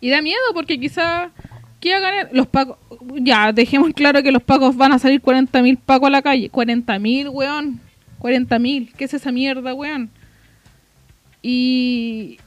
Y 0.00 0.10
da 0.10 0.20
miedo 0.22 0.40
porque 0.54 0.78
quizá... 0.78 1.30
¿Qué 1.80 1.94
hagan 1.94 2.28
los 2.30 2.46
pacos? 2.46 2.76
Ya, 3.16 3.50
dejemos 3.52 3.92
claro 3.92 4.22
que 4.22 4.30
los 4.30 4.42
pacos 4.42 4.76
van 4.76 4.92
a 4.92 5.00
salir 5.00 5.20
40.000 5.20 5.78
pacos 5.84 6.06
a 6.06 6.10
la 6.10 6.22
calle. 6.22 6.48
40.000, 6.48 7.28
weón. 7.32 7.80
40.000. 8.20 8.92
¿Qué 8.96 9.04
es 9.04 9.14
esa 9.14 9.32
mierda, 9.32 9.74
weón? 9.74 10.08
Y 11.42 12.38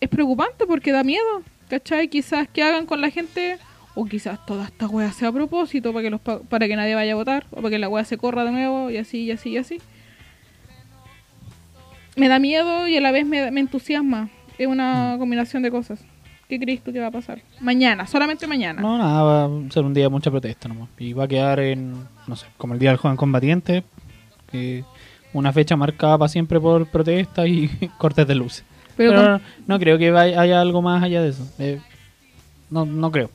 es 0.00 0.08
preocupante 0.08 0.66
porque 0.66 0.92
da 0.92 1.04
miedo, 1.04 1.42
¿cachai? 1.68 2.08
Quizás 2.08 2.48
que 2.48 2.62
hagan 2.62 2.84
con 2.86 3.00
la 3.00 3.10
gente, 3.10 3.58
o 3.94 4.04
quizás 4.06 4.44
toda 4.44 4.64
esta 4.64 4.88
wea 4.88 5.12
sea 5.12 5.28
a 5.28 5.32
propósito 5.32 5.92
para 5.92 6.02
que, 6.02 6.10
los, 6.10 6.20
pa- 6.20 6.40
para 6.40 6.66
que 6.66 6.74
nadie 6.76 6.94
vaya 6.94 7.12
a 7.12 7.16
votar, 7.16 7.46
o 7.52 7.56
para 7.56 7.70
que 7.70 7.78
la 7.78 7.88
wea 7.88 8.04
se 8.04 8.18
corra 8.18 8.44
de 8.44 8.50
nuevo, 8.50 8.90
y 8.90 8.96
así, 8.96 9.22
y 9.22 9.30
así, 9.30 9.50
y 9.50 9.56
así. 9.58 9.78
Me 12.16 12.28
da 12.28 12.38
miedo 12.38 12.86
y 12.86 12.96
a 12.96 13.00
la 13.00 13.10
vez 13.12 13.26
me, 13.26 13.50
me 13.50 13.60
entusiasma. 13.60 14.28
Es 14.56 14.66
una 14.68 15.16
combinación 15.18 15.62
de 15.62 15.70
cosas. 15.70 16.00
¿Qué 16.48 16.60
crees 16.60 16.82
tú 16.84 16.92
que 16.92 17.00
va 17.00 17.08
a 17.08 17.10
pasar? 17.10 17.40
Mañana, 17.60 18.06
solamente 18.06 18.46
mañana. 18.46 18.80
No, 18.82 18.98
nada, 18.98 19.22
va 19.22 19.44
a 19.46 19.70
ser 19.70 19.82
un 19.84 19.94
día 19.94 20.04
de 20.04 20.10
mucha 20.10 20.30
protesta 20.30 20.68
nomás. 20.68 20.88
Y 20.98 21.12
va 21.12 21.24
a 21.24 21.28
quedar 21.28 21.58
en, 21.58 21.94
no 22.26 22.36
sé, 22.36 22.46
como 22.56 22.74
el 22.74 22.78
Día 22.78 22.90
del 22.90 22.98
Joven 22.98 23.16
Combatiente, 23.16 23.82
que 24.52 24.84
una 25.34 25.52
fecha 25.52 25.76
marcada 25.76 26.16
para 26.16 26.28
siempre 26.30 26.58
por 26.58 26.86
protesta 26.86 27.46
y 27.46 27.68
cortes 27.98 28.26
de 28.26 28.34
luces. 28.34 28.64
Pero 28.96 29.12
no, 29.12 29.40
no 29.66 29.78
creo 29.78 29.98
que 29.98 30.10
vaya- 30.10 30.40
haya 30.40 30.60
algo 30.60 30.80
más 30.80 31.02
allá 31.02 31.20
de 31.20 31.28
eso. 31.30 31.46
Eh, 31.58 31.80
no, 32.70 32.86
no 32.86 33.10
creo. 33.10 33.30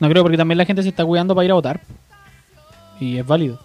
No 0.00 0.08
creo 0.08 0.22
porque 0.22 0.36
también 0.38 0.58
la 0.58 0.64
gente 0.64 0.82
se 0.82 0.88
está 0.88 1.04
cuidando 1.04 1.34
para 1.34 1.44
ir 1.44 1.50
a 1.50 1.54
votar. 1.54 1.80
Y 3.00 3.18
es 3.18 3.26
válido. 3.26 3.60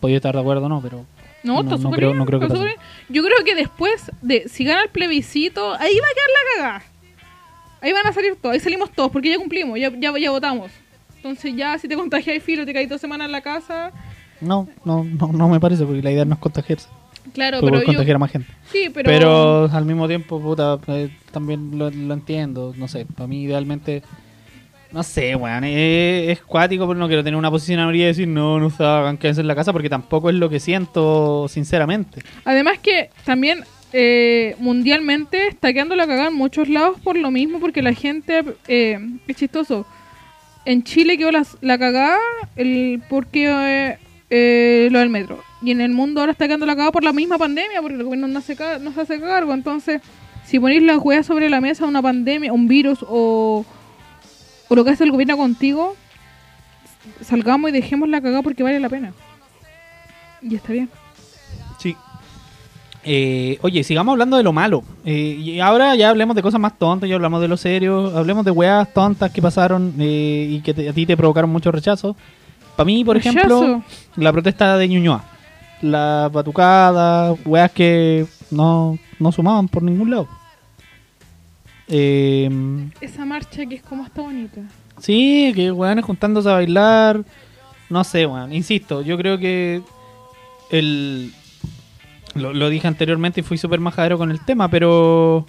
Podría 0.00 0.16
estar 0.16 0.34
de 0.34 0.40
acuerdo 0.40 0.64
o 0.66 0.68
no, 0.68 0.80
pero... 0.80 1.04
No, 1.42 1.60
está 1.60 1.72
no 1.72 1.78
súper 1.78 1.96
creo, 1.98 2.08
bien, 2.10 2.18
no 2.18 2.24
creo 2.26 2.40
que 2.40 2.46
pase. 2.46 2.76
Yo 3.08 3.22
creo 3.22 3.44
que 3.44 3.54
después 3.56 4.10
de 4.22 4.48
si 4.48 4.64
gana 4.64 4.82
el 4.82 4.88
plebiscito, 4.90 5.72
ahí 5.74 5.98
va 5.98 6.06
a 6.06 6.14
quedar 6.14 6.28
la 6.28 6.56
cagada. 6.62 6.84
Ahí 7.80 7.92
van 7.92 8.06
a 8.06 8.12
salir 8.12 8.36
todos, 8.40 8.54
ahí 8.54 8.60
salimos 8.60 8.90
todos, 8.92 9.10
porque 9.10 9.28
ya 9.30 9.38
cumplimos, 9.38 9.76
ya, 9.78 9.90
ya, 9.90 10.16
ya 10.18 10.30
votamos. 10.30 10.70
Entonces 11.16 11.54
ya 11.56 11.76
si 11.78 11.88
te 11.88 11.96
contagias 11.96 12.42
filo, 12.44 12.64
te 12.64 12.72
caes 12.72 12.88
dos 12.88 13.00
semanas 13.00 13.26
en 13.26 13.32
la 13.32 13.40
casa. 13.40 13.90
No, 14.42 14.68
no, 14.84 15.04
no, 15.04 15.32
no 15.32 15.48
me 15.48 15.60
parece 15.60 15.84
porque 15.84 16.02
la 16.02 16.10
idea 16.10 16.24
no 16.24 16.34
es 16.34 16.40
contagiarse. 16.40 16.88
Claro, 17.32 17.60
Tú 17.60 17.66
pero 17.66 17.80
yo... 17.80 17.86
contagiar 17.86 18.16
a 18.16 18.18
más 18.18 18.32
gente. 18.32 18.48
Sí, 18.70 18.90
pero... 18.92 19.06
Pero, 19.06 19.64
al 19.72 19.84
mismo 19.84 20.08
tiempo, 20.08 20.40
puta, 20.40 20.78
eh, 20.88 21.10
también 21.30 21.78
lo, 21.78 21.90
lo 21.90 22.14
entiendo. 22.14 22.74
No 22.76 22.88
sé, 22.88 23.06
para 23.06 23.26
mí 23.26 23.44
idealmente. 23.44 24.02
No 24.90 25.02
sé, 25.02 25.34
weón. 25.36 25.64
Es, 25.64 26.30
es 26.30 26.40
cuático, 26.42 26.86
pero 26.86 26.98
no 26.98 27.06
quiero 27.06 27.24
tener 27.24 27.38
una 27.38 27.50
posición 27.50 27.80
ahora 27.80 27.96
y 27.96 28.00
decir 28.00 28.28
no, 28.28 28.58
no 28.58 28.68
se 28.68 28.84
hagan, 28.84 29.16
quédense 29.16 29.40
en 29.40 29.46
la 29.46 29.54
casa, 29.54 29.72
porque 29.72 29.88
tampoco 29.88 30.28
es 30.28 30.36
lo 30.36 30.50
que 30.50 30.60
siento, 30.60 31.46
sinceramente. 31.48 32.22
Además 32.44 32.78
que 32.80 33.08
también 33.24 33.64
eh, 33.94 34.54
mundialmente 34.58 35.46
está 35.46 35.72
quedando 35.72 35.96
la 35.96 36.06
cagada 36.06 36.28
en 36.28 36.34
muchos 36.34 36.68
lados 36.68 36.98
por 37.00 37.16
lo 37.16 37.30
mismo, 37.30 37.60
porque 37.60 37.80
la 37.80 37.94
gente... 37.94 38.44
Eh, 38.68 38.98
es 39.26 39.36
chistoso. 39.36 39.86
En 40.64 40.82
Chile 40.82 41.16
quedó 41.16 41.32
la, 41.32 41.46
la 41.60 41.78
cagada 41.78 42.18
el 42.56 43.02
porque 43.08 43.96
eh, 44.34 44.88
lo 44.90 44.98
del 45.00 45.10
metro. 45.10 45.42
Y 45.60 45.70
en 45.72 45.80
el 45.82 45.92
mundo 45.92 46.20
ahora 46.20 46.32
está 46.32 46.46
quedando 46.46 46.64
la 46.64 46.72
cagada 46.72 46.90
por 46.90 47.04
la 47.04 47.12
misma 47.12 47.36
pandemia, 47.36 47.82
porque 47.82 47.96
el 47.96 48.04
gobierno 48.04 48.28
no 48.28 48.40
se, 48.40 48.56
no 48.80 48.92
se 48.92 49.00
hace 49.02 49.20
cargo. 49.20 49.52
Entonces, 49.52 50.00
si 50.46 50.58
ponéis 50.58 50.82
las 50.82 50.98
weas 50.98 51.26
sobre 51.26 51.50
la 51.50 51.60
mesa, 51.60 51.84
una 51.86 52.00
pandemia, 52.00 52.52
un 52.52 52.66
virus 52.66 53.00
o, 53.06 53.64
o 54.68 54.74
lo 54.74 54.84
que 54.84 54.90
hace 54.90 55.04
el 55.04 55.10
gobierno 55.12 55.36
contigo, 55.36 55.94
salgamos 57.20 57.70
y 57.70 57.72
dejemos 57.74 58.08
la 58.08 58.20
cagada 58.22 58.42
porque 58.42 58.62
vale 58.62 58.80
la 58.80 58.88
pena. 58.88 59.12
Y 60.40 60.54
está 60.56 60.72
bien. 60.72 60.88
Sí. 61.78 61.94
Eh, 63.04 63.58
oye, 63.62 63.84
sigamos 63.84 64.12
hablando 64.12 64.36
de 64.36 64.42
lo 64.44 64.52
malo. 64.52 64.82
Eh, 65.04 65.36
y 65.38 65.60
ahora 65.60 65.94
ya 65.96 66.08
hablemos 66.10 66.34
de 66.36 66.42
cosas 66.42 66.60
más 66.60 66.78
tontas, 66.78 67.08
ya 67.08 67.16
hablamos 67.16 67.40
de 67.40 67.48
lo 67.48 67.56
serio, 67.56 68.16
hablemos 68.16 68.44
de 68.44 68.50
weas 68.50 68.92
tontas 68.94 69.30
que 69.30 69.42
pasaron 69.42 69.94
eh, 69.98 70.46
y 70.50 70.60
que 70.60 70.72
te- 70.72 70.88
a 70.88 70.92
ti 70.92 71.04
te 71.06 71.16
provocaron 71.16 71.50
mucho 71.50 71.70
rechazo. 71.70 72.16
Para 72.76 72.84
mí, 72.86 73.04
por 73.04 73.16
ejemplo, 73.16 73.82
la 74.16 74.32
protesta 74.32 74.76
de 74.76 74.88
Ñuñoa. 74.88 75.24
La 75.82 76.30
batucada, 76.32 77.32
weas 77.44 77.70
que 77.72 78.26
no, 78.50 78.98
no 79.18 79.32
sumaban 79.32 79.68
por 79.68 79.82
ningún 79.82 80.10
lado. 80.10 80.28
Eh, 81.88 82.48
Esa 83.00 83.24
marcha 83.24 83.66
que 83.66 83.74
es 83.76 83.82
como 83.82 84.04
está 84.04 84.22
bonita. 84.22 84.60
Sí, 84.98 85.52
que 85.54 85.72
weones 85.72 86.04
juntándose 86.04 86.48
a 86.48 86.52
bailar. 86.54 87.22
No 87.90 88.04
sé, 88.04 88.26
weón. 88.26 88.52
Insisto, 88.52 89.02
yo 89.02 89.16
creo 89.18 89.38
que 89.38 89.82
el. 90.70 91.32
Lo, 92.34 92.54
lo 92.54 92.70
dije 92.70 92.88
anteriormente 92.88 93.40
y 93.40 93.42
fui 93.42 93.58
súper 93.58 93.80
majadero 93.80 94.16
con 94.16 94.30
el 94.30 94.40
tema, 94.40 94.68
pero. 94.68 95.46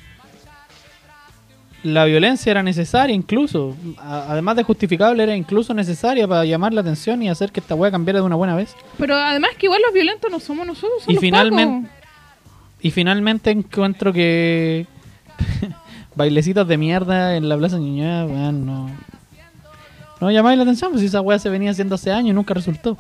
La 1.83 2.05
violencia 2.05 2.51
era 2.51 2.63
necesaria 2.63 3.13
incluso. 3.15 3.75
Además 3.99 4.55
de 4.55 4.63
justificable, 4.63 5.21
era 5.23 5.35
incluso 5.35 5.73
necesaria 5.73 6.27
para 6.27 6.45
llamar 6.45 6.73
la 6.73 6.81
atención 6.81 7.21
y 7.21 7.29
hacer 7.29 7.51
que 7.51 7.59
esta 7.59 7.75
weá 7.75 7.91
cambiara 7.91 8.19
de 8.19 8.25
una 8.25 8.35
buena 8.35 8.55
vez. 8.55 8.75
Pero 8.97 9.15
además 9.15 9.51
que 9.57 9.65
igual 9.67 9.81
los 9.85 9.93
violentos 9.93 10.31
no 10.31 10.39
somos 10.39 10.65
nosotros, 10.65 11.03
son 11.03 11.11
Y 11.11 11.15
los 11.15 11.21
finalmente- 11.21 11.87
pacos. 11.89 12.03
Y 12.81 12.91
finalmente 12.91 13.51
encuentro 13.51 14.11
que 14.11 14.85
bailecitos 16.15 16.67
de 16.67 16.77
mierda 16.77 17.35
en 17.37 17.47
la 17.47 17.57
Plaza 17.57 17.77
Ñuñoa, 17.77 18.25
weón, 18.25 18.65
no. 18.65 18.89
No 20.19 20.31
llamáis 20.31 20.57
la 20.57 20.63
atención, 20.63 20.91
pues 20.91 21.03
esa 21.03 21.21
weá 21.21 21.37
se 21.39 21.49
venía 21.49 21.71
haciendo 21.71 21.95
hace 21.95 22.11
años 22.11 22.29
y 22.31 22.33
nunca 22.33 22.53
resultó. 22.53 22.97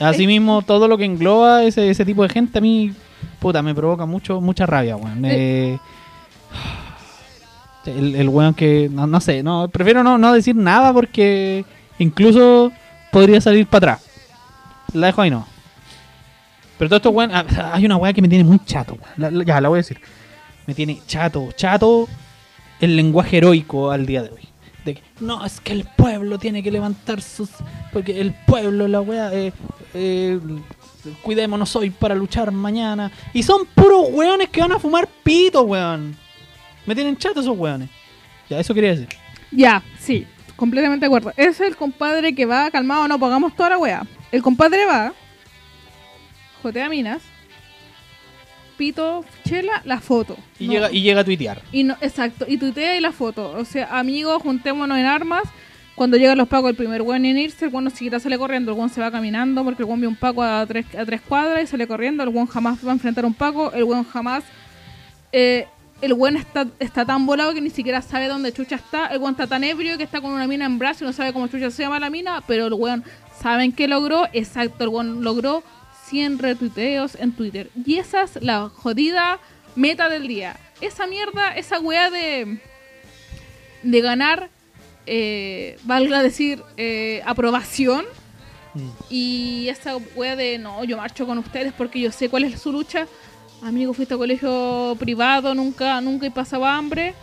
Asimismo, 0.00 0.62
todo 0.62 0.88
lo 0.88 0.96
que 0.98 1.04
engloba 1.04 1.64
ese, 1.64 1.88
ese 1.90 2.04
tipo 2.04 2.22
de 2.22 2.28
gente 2.30 2.58
a 2.58 2.60
mí, 2.60 2.92
puta, 3.40 3.62
me 3.62 3.74
provoca 3.74 4.04
mucho, 4.06 4.40
mucha 4.40 4.66
rabia, 4.66 4.96
weón. 4.96 5.22
Eh, 5.24 5.78
el, 7.86 8.14
el 8.14 8.28
weón 8.28 8.54
que, 8.54 8.88
no, 8.90 9.06
no 9.06 9.20
sé, 9.20 9.42
no, 9.42 9.68
prefiero 9.68 10.02
no, 10.02 10.18
no 10.18 10.32
decir 10.32 10.54
nada 10.56 10.92
porque 10.92 11.64
incluso 11.98 12.72
podría 13.10 13.40
salir 13.40 13.66
para 13.66 13.94
atrás. 13.94 14.10
La 14.94 15.06
dejo 15.08 15.22
ahí 15.22 15.30
no. 15.30 15.46
Pero 16.78 16.88
todo 16.88 16.96
esto, 16.96 17.10
weón, 17.10 17.30
ah, 17.34 17.44
hay 17.72 17.86
una 17.86 17.96
weá 17.96 18.12
que 18.12 18.22
me 18.22 18.28
tiene 18.28 18.44
muy 18.44 18.58
chato, 18.64 18.98
la- 19.16 19.30
ya, 19.44 19.60
la 19.60 19.68
voy 19.68 19.76
a 19.76 19.82
decir. 19.82 20.00
Me 20.66 20.74
tiene 20.74 21.00
chato, 21.06 21.48
chato 21.56 22.08
el 22.80 22.96
lenguaje 22.96 23.38
heroico 23.38 23.90
al 23.90 24.06
día 24.06 24.22
de 24.22 24.30
hoy. 24.30 24.48
De 24.84 24.94
que, 24.94 25.02
no, 25.20 25.44
es 25.44 25.60
que 25.60 25.72
el 25.72 25.84
pueblo 25.96 26.38
tiene 26.38 26.62
que 26.62 26.70
levantar 26.72 27.20
sus... 27.22 27.50
Porque 27.92 28.20
el 28.20 28.32
pueblo, 28.46 28.88
la 28.88 29.00
weá, 29.00 29.32
eh, 29.32 29.52
eh, 29.94 30.40
cuidémonos 31.22 31.74
hoy 31.76 31.90
para 31.90 32.14
luchar 32.16 32.50
mañana. 32.50 33.12
Y 33.32 33.42
son 33.44 33.66
puros 33.74 34.06
weones 34.10 34.48
que 34.48 34.60
van 34.60 34.72
a 34.72 34.78
fumar 34.80 35.08
pito, 35.22 35.62
weón. 35.62 36.16
Me 36.86 36.94
tienen 36.94 37.16
chato 37.16 37.40
esos 37.40 37.56
weones. 37.56 37.88
Ya, 38.48 38.58
eso 38.60 38.74
quería 38.74 38.90
decir. 38.90 39.08
Ya, 39.50 39.82
sí, 39.98 40.26
completamente 40.56 41.04
de 41.04 41.06
acuerdo. 41.06 41.30
Ese 41.36 41.50
es 41.50 41.60
el 41.60 41.76
compadre 41.76 42.34
que 42.34 42.46
va 42.46 42.70
calmado, 42.70 43.06
no 43.08 43.18
pagamos 43.18 43.54
toda 43.54 43.70
la 43.70 43.78
wea. 43.78 44.06
El 44.30 44.42
compadre 44.42 44.84
va, 44.86 45.12
jotea 46.62 46.88
minas, 46.88 47.22
pito, 48.76 49.24
chela, 49.46 49.82
la 49.84 50.00
foto. 50.00 50.36
Y, 50.58 50.66
No. 50.66 50.72
llega, 50.72 50.92
y 50.92 51.02
llega 51.02 51.20
a 51.20 51.24
tuitear. 51.24 51.62
Y 51.72 51.84
no, 51.84 51.96
exacto, 52.00 52.46
y 52.48 52.56
tuitea 52.58 52.96
y 52.96 53.00
la 53.00 53.12
foto. 53.12 53.52
O 53.52 53.64
sea, 53.64 53.98
amigos, 53.98 54.42
juntémonos 54.42 54.98
en 54.98 55.06
armas. 55.06 55.42
Cuando 55.94 56.16
llegan 56.16 56.38
los 56.38 56.48
pacos, 56.48 56.70
el 56.70 56.76
primer 56.76 57.02
weón 57.02 57.26
en 57.26 57.36
irse, 57.38 57.66
el 57.66 57.70
weón 57.70 57.84
no 57.84 57.90
siquiera 57.90 58.18
sale 58.18 58.38
corriendo, 58.38 58.72
el 58.72 58.78
weón 58.78 58.88
se 58.88 59.00
va 59.02 59.10
caminando 59.10 59.62
porque 59.62 59.82
el 59.82 59.86
weón 59.88 60.00
ve 60.00 60.06
un 60.06 60.16
paco 60.16 60.42
a 60.42 60.64
tres, 60.66 60.86
a 60.98 61.04
tres 61.04 61.20
cuadras 61.20 61.62
y 61.62 61.66
sale 61.66 61.86
corriendo. 61.86 62.22
El 62.22 62.30
weón 62.30 62.46
jamás 62.46 62.84
va 62.84 62.90
a 62.90 62.94
enfrentar 62.94 63.24
a 63.24 63.26
un 63.26 63.34
paco, 63.34 63.70
el 63.72 63.84
weón 63.84 64.04
jamás. 64.04 64.42
eh, 65.32 65.66
el 66.02 66.12
weón 66.14 66.36
está, 66.36 66.66
está 66.80 67.06
tan 67.06 67.24
volado 67.26 67.54
que 67.54 67.60
ni 67.60 67.70
siquiera 67.70 68.02
sabe 68.02 68.26
dónde 68.26 68.52
Chucha 68.52 68.74
está. 68.74 69.06
El 69.06 69.18
weón 69.18 69.34
está 69.34 69.46
tan 69.46 69.62
ebrio 69.62 69.96
que 69.96 70.02
está 70.02 70.20
con 70.20 70.32
una 70.32 70.48
mina 70.48 70.66
en 70.66 70.76
brazo 70.78 71.04
y 71.04 71.06
no 71.06 71.12
sabe 71.12 71.32
cómo 71.32 71.46
Chucha 71.46 71.70
se 71.70 71.84
llama 71.84 72.00
la 72.00 72.10
mina. 72.10 72.42
Pero 72.46 72.66
el 72.66 72.74
weón, 72.74 73.04
¿saben 73.40 73.70
qué 73.72 73.86
logró? 73.86 74.26
Exacto, 74.32 74.82
el 74.82 74.90
weón 74.90 75.22
logró 75.22 75.62
100 76.06 76.40
retuiteos 76.40 77.14
en 77.14 77.30
Twitter. 77.32 77.70
Y 77.86 77.98
esa 77.98 78.22
es 78.22 78.42
la 78.42 78.68
jodida 78.68 79.38
meta 79.76 80.08
del 80.08 80.26
día. 80.26 80.56
Esa 80.80 81.06
mierda, 81.06 81.54
esa 81.54 81.78
weá 81.78 82.10
de, 82.10 82.58
de 83.84 84.00
ganar, 84.00 84.50
eh, 85.06 85.78
valga 85.84 86.20
decir, 86.20 86.64
eh, 86.76 87.22
aprobación. 87.24 88.04
Y 89.08 89.68
esa 89.68 89.98
weá 90.16 90.34
de 90.34 90.58
no, 90.58 90.82
yo 90.82 90.96
marcho 90.96 91.26
con 91.26 91.38
ustedes 91.38 91.72
porque 91.74 92.00
yo 92.00 92.10
sé 92.10 92.28
cuál 92.28 92.42
es 92.42 92.60
su 92.60 92.72
lucha. 92.72 93.06
Amigo, 93.62 93.94
fuiste 93.94 94.14
a 94.14 94.16
colegio 94.18 94.96
privado, 94.98 95.54
nunca, 95.54 96.00
nunca 96.00 96.26
he 96.26 96.30
pasado 96.30 96.64
hambre. 96.64 97.14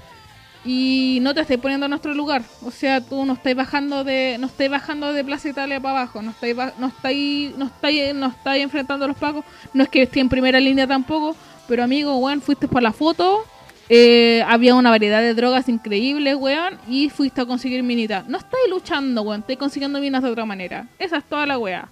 Y 0.65 1.19
no 1.21 1.33
te 1.33 1.41
estáis 1.41 1.59
poniendo 1.59 1.85
en 1.85 1.89
nuestro 1.91 2.13
lugar. 2.13 2.43
O 2.63 2.71
sea, 2.71 3.01
tú 3.01 3.25
no 3.25 3.33
estáis 3.33 3.55
bajando 3.55 4.03
de, 4.03 4.37
no 4.39 4.47
estáis 4.47 4.69
bajando 4.69 5.13
de 5.13 5.23
Plaza 5.23 5.49
Italia 5.49 5.79
para 5.79 5.99
abajo. 6.01 6.21
No 6.21 6.31
estáis, 6.31 6.55
no 6.77 6.87
estáis, 6.87 7.55
no 7.57 7.65
estáis, 7.65 8.13
no 8.15 8.27
estáis 8.27 8.63
enfrentando 8.63 9.05
a 9.05 9.07
los 9.07 9.17
pacos. 9.17 9.45
No 9.73 9.83
es 9.83 9.89
que 9.89 10.01
esté 10.03 10.19
en 10.19 10.27
primera 10.29 10.59
línea 10.59 10.85
tampoco. 10.85 11.35
Pero 11.67 11.83
amigo, 11.83 12.17
weón, 12.17 12.41
fuiste 12.41 12.67
por 12.67 12.81
la 12.83 12.91
foto. 12.91 13.45
eh, 13.91 14.43
había 14.47 14.75
una 14.75 14.89
variedad 14.91 15.21
de 15.21 15.33
drogas 15.33 15.67
increíbles, 15.69 16.35
weón. 16.35 16.77
Y 16.89 17.09
fuiste 17.09 17.39
a 17.41 17.45
conseguir 17.45 17.81
minitas. 17.83 18.27
No 18.27 18.37
estáis 18.37 18.63
luchando, 18.69 19.21
weón. 19.23 19.41
Estáis 19.41 19.59
consiguiendo 19.59 19.99
minas 20.01 20.23
de 20.23 20.29
otra 20.29 20.45
manera. 20.45 20.87
Esa 20.99 21.17
es 21.17 21.23
toda 21.25 21.45
la 21.45 21.57
weá. 21.57 21.87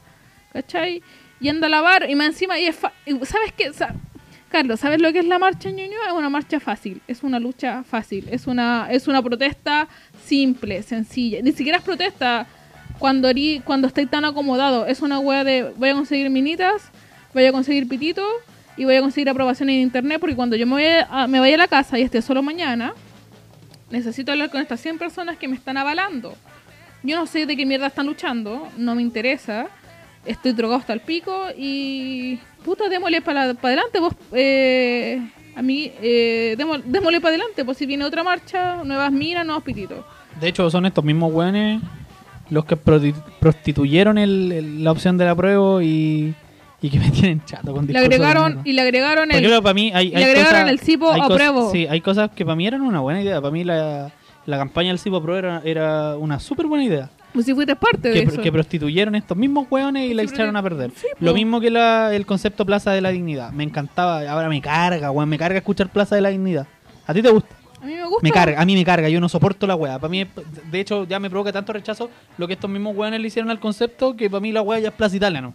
¿Cachai? 0.52 1.02
Y 1.39 1.48
anda 1.50 1.68
a 1.68 1.70
lavar. 1.70 2.10
Y 2.10 2.16
más 2.16 2.28
encima, 2.28 2.60
y 2.60 2.66
es 2.66 2.76
fa- 2.76 2.91
¿sabes 3.24 3.54
qué? 3.58 3.72
Carlos, 4.50 4.80
¿sabes 4.80 5.02
lo 5.02 5.12
que 5.12 5.20
es 5.20 5.26
la 5.26 5.39
marcha 5.39 5.70
Ñuñoa? 5.70 6.08
Es 6.08 6.14
una 6.14 6.30
marcha 6.30 6.60
fácil, 6.60 7.02
es 7.08 7.22
una 7.22 7.39
lucha 7.39 7.84
fácil, 7.84 8.28
es 8.32 8.48
una, 8.48 8.88
es 8.89 9.08
una 9.08 9.22
protesta 9.22 9.88
simple, 10.26 10.84
sencilla. 10.84 11.41
Ni 11.41 11.52
siquiera 11.52 11.80
es 11.80 11.84
protesta 11.84 12.48
cuando 12.98 13.30
cuando 13.66 13.88
estáis 13.88 14.10
tan 14.10 14.26
acomodado. 14.26 14.86
Es 14.86 15.02
una 15.02 15.20
wea 15.20 15.43
de 15.43 15.74
voy 15.76 15.89
a 15.89 15.93
conseguir 15.93 16.30
minitas, 16.30 16.91
voy 17.34 17.45
a 17.45 17.52
conseguir 17.52 17.88
pitito 17.88 18.26
y 18.78 18.86
voy 18.86 18.95
a 18.95 19.02
conseguir 19.02 19.30
aprobación 19.30 19.70
en 19.70 19.82
internet 19.82 20.20
porque 20.20 20.36
cuando 20.36 20.56
yo 20.56 20.66
me 20.66 21.02
a, 21.10 21.28
me 21.28 21.39
vaya 21.39 21.56
a 21.56 21.60
la 21.60 21.68
casa 21.68 22.00
y 22.00 22.04
esté 22.04 22.22
solo 22.22 22.41
mañana, 22.41 22.93
necesito 23.89 24.32
hablar 24.32 24.50
con 24.50 24.62
estas 24.62 24.80
100 24.80 24.98
personas 24.98 25.38
que 25.38 25.48
me 25.48 25.56
están 25.56 25.78
avalando. 25.78 26.36
Yo 27.04 27.16
no 27.16 27.26
sé 27.28 27.45
de 27.45 27.56
qué 27.56 27.66
mierda 27.66 27.88
están 27.88 28.06
luchando, 28.08 28.68
no 28.78 28.95
me 28.95 29.02
interesa. 29.02 29.68
Estoy 30.28 30.52
drogado 30.54 30.80
hasta 30.80 30.94
el 30.94 31.00
pico 31.02 31.46
y. 31.58 32.38
Puta, 32.66 32.90
démosle 32.90 33.22
para 33.22 33.44
adelante, 33.44 34.00
vos. 34.00 34.14
Eh, 34.34 35.22
a 35.56 35.62
mí, 35.62 35.92
eh, 36.02 36.56
démosle, 36.58 36.84
démosle 36.86 37.22
para 37.22 37.36
adelante, 37.36 37.64
por 37.66 37.76
si 37.76 37.86
viene 37.86 38.04
otra 38.06 38.24
marcha, 38.24 38.84
nuevas 38.84 39.12
minas, 39.12 39.46
nuevos 39.46 39.64
pititos. 39.64 40.04
De 40.40 40.50
hecho, 40.50 40.70
son 40.70 40.86
estos 40.86 41.04
mismos 41.04 41.32
weones 41.34 41.82
los 42.50 42.66
que 42.66 42.76
prostituyeron 42.78 44.18
el- 44.18 44.52
el- 44.52 44.84
la 44.84 44.92
opción 44.92 45.18
de 45.18 45.26
la 45.26 45.36
prueba 45.36 45.84
y, 45.84 46.34
y 46.82 46.90
que 46.90 47.00
me 47.00 47.10
tienen 47.12 47.44
chato 47.46 47.74
con 47.74 47.88
Le 47.88 47.98
agregaron, 47.98 48.62
y 48.66 48.74
le 48.74 48.82
agregaron 48.82 49.32
el. 49.32 49.62
para 49.62 49.74
mí 49.74 49.92
hay, 49.94 50.10
le 50.12 50.24
agregaron 50.24 50.52
cosas- 50.62 50.70
el 50.70 50.80
cipo 50.80 51.08
cosas- 51.08 51.32
apruebo. 51.32 51.72
Sí, 51.72 51.88
hay 51.90 52.02
cosas 52.02 52.32
que 52.32 52.46
para 52.46 52.56
mí 52.56 52.68
eran 52.68 52.82
una 52.82 53.00
buena 53.00 53.22
idea. 53.22 53.42
Para 53.42 53.52
mí 53.52 53.64
la, 53.64 54.12
la 54.46 54.58
campaña 54.58 54.90
del 54.90 55.00
cipo 55.00 55.18
apruebo 55.18 55.40
era, 55.40 55.62
era 55.66 56.18
una 56.18 56.40
súper 56.40 56.68
buena 56.68 56.84
idea. 56.86 57.10
Pues 57.38 57.46
si 57.46 57.54
fuiste 57.54 57.76
parte 57.76 58.10
de 58.10 58.14
Que, 58.16 58.22
eso. 58.34 58.42
que 58.42 58.52
prostituyeron 58.52 59.14
estos 59.14 59.38
mismos 59.38 59.68
hueones 59.70 60.10
y 60.10 60.16
la 60.16 60.24
echaron 60.24 60.56
a 60.56 60.64
perder. 60.64 60.90
sí. 60.96 61.06
Lo 61.20 61.36
mismo 61.36 61.62
que 61.62 61.70
la- 61.70 62.16
el 62.16 62.26
concepto 62.26 62.66
Plaza 62.66 62.92
de 62.94 63.02
la 63.02 63.10
Dignidad. 63.10 63.52
Me 63.52 63.64
encantaba, 63.64 64.28
ahora 64.28 64.50
me 64.50 64.60
carga, 64.60 65.12
weón, 65.12 65.30
me 65.30 65.38
carga 65.38 65.60
escuchar 65.60 65.90
Plaza 65.90 66.16
de 66.16 66.22
la 66.22 66.30
Dignidad. 66.30 66.66
¿A 67.06 67.14
ti 67.14 67.22
te 67.22 67.30
gusta? 67.30 67.56
a 67.80 67.86
mí 67.86 67.94
me 67.94 68.04
gusta. 68.06 68.20
Me 68.24 68.32
carga, 68.32 68.60
a 68.60 68.66
mí 68.66 68.74
me 68.74 68.84
carga, 68.84 69.08
yo 69.08 69.20
no 69.22 69.30
soporto 69.30 69.68
la 69.68 69.76
weá. 69.76 70.00
Para 70.00 70.10
mí, 70.10 70.26
de 70.72 70.80
hecho, 70.80 71.06
ya 71.08 71.20
me 71.20 71.30
provoca 71.30 71.52
tanto 71.54 71.74
rechazo 71.74 72.10
lo 72.40 72.48
que 72.48 72.54
estos 72.54 72.70
mismos 72.72 72.96
weones 72.98 73.22
le 73.22 73.28
hicieron 73.28 73.52
al 73.52 73.60
concepto 73.60 74.16
que 74.16 74.32
para 74.32 74.42
mí 74.42 74.52
la 74.52 74.64
weá 74.64 74.80
ya 74.80 74.88
es 74.90 74.94
Plaza 74.96 75.16
Italia, 75.16 75.42
¿no? 75.42 75.54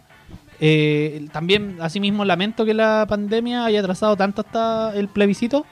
Eh, 0.61 1.27
también, 1.33 1.77
asimismo, 1.81 2.23
lamento 2.23 2.63
que 2.65 2.73
la 2.73 3.05
pandemia 3.09 3.65
haya 3.65 3.81
atrasado 3.81 4.15
tanto 4.15 4.41
hasta 4.41 4.93
el 4.95 5.09
plebiscito 5.09 5.65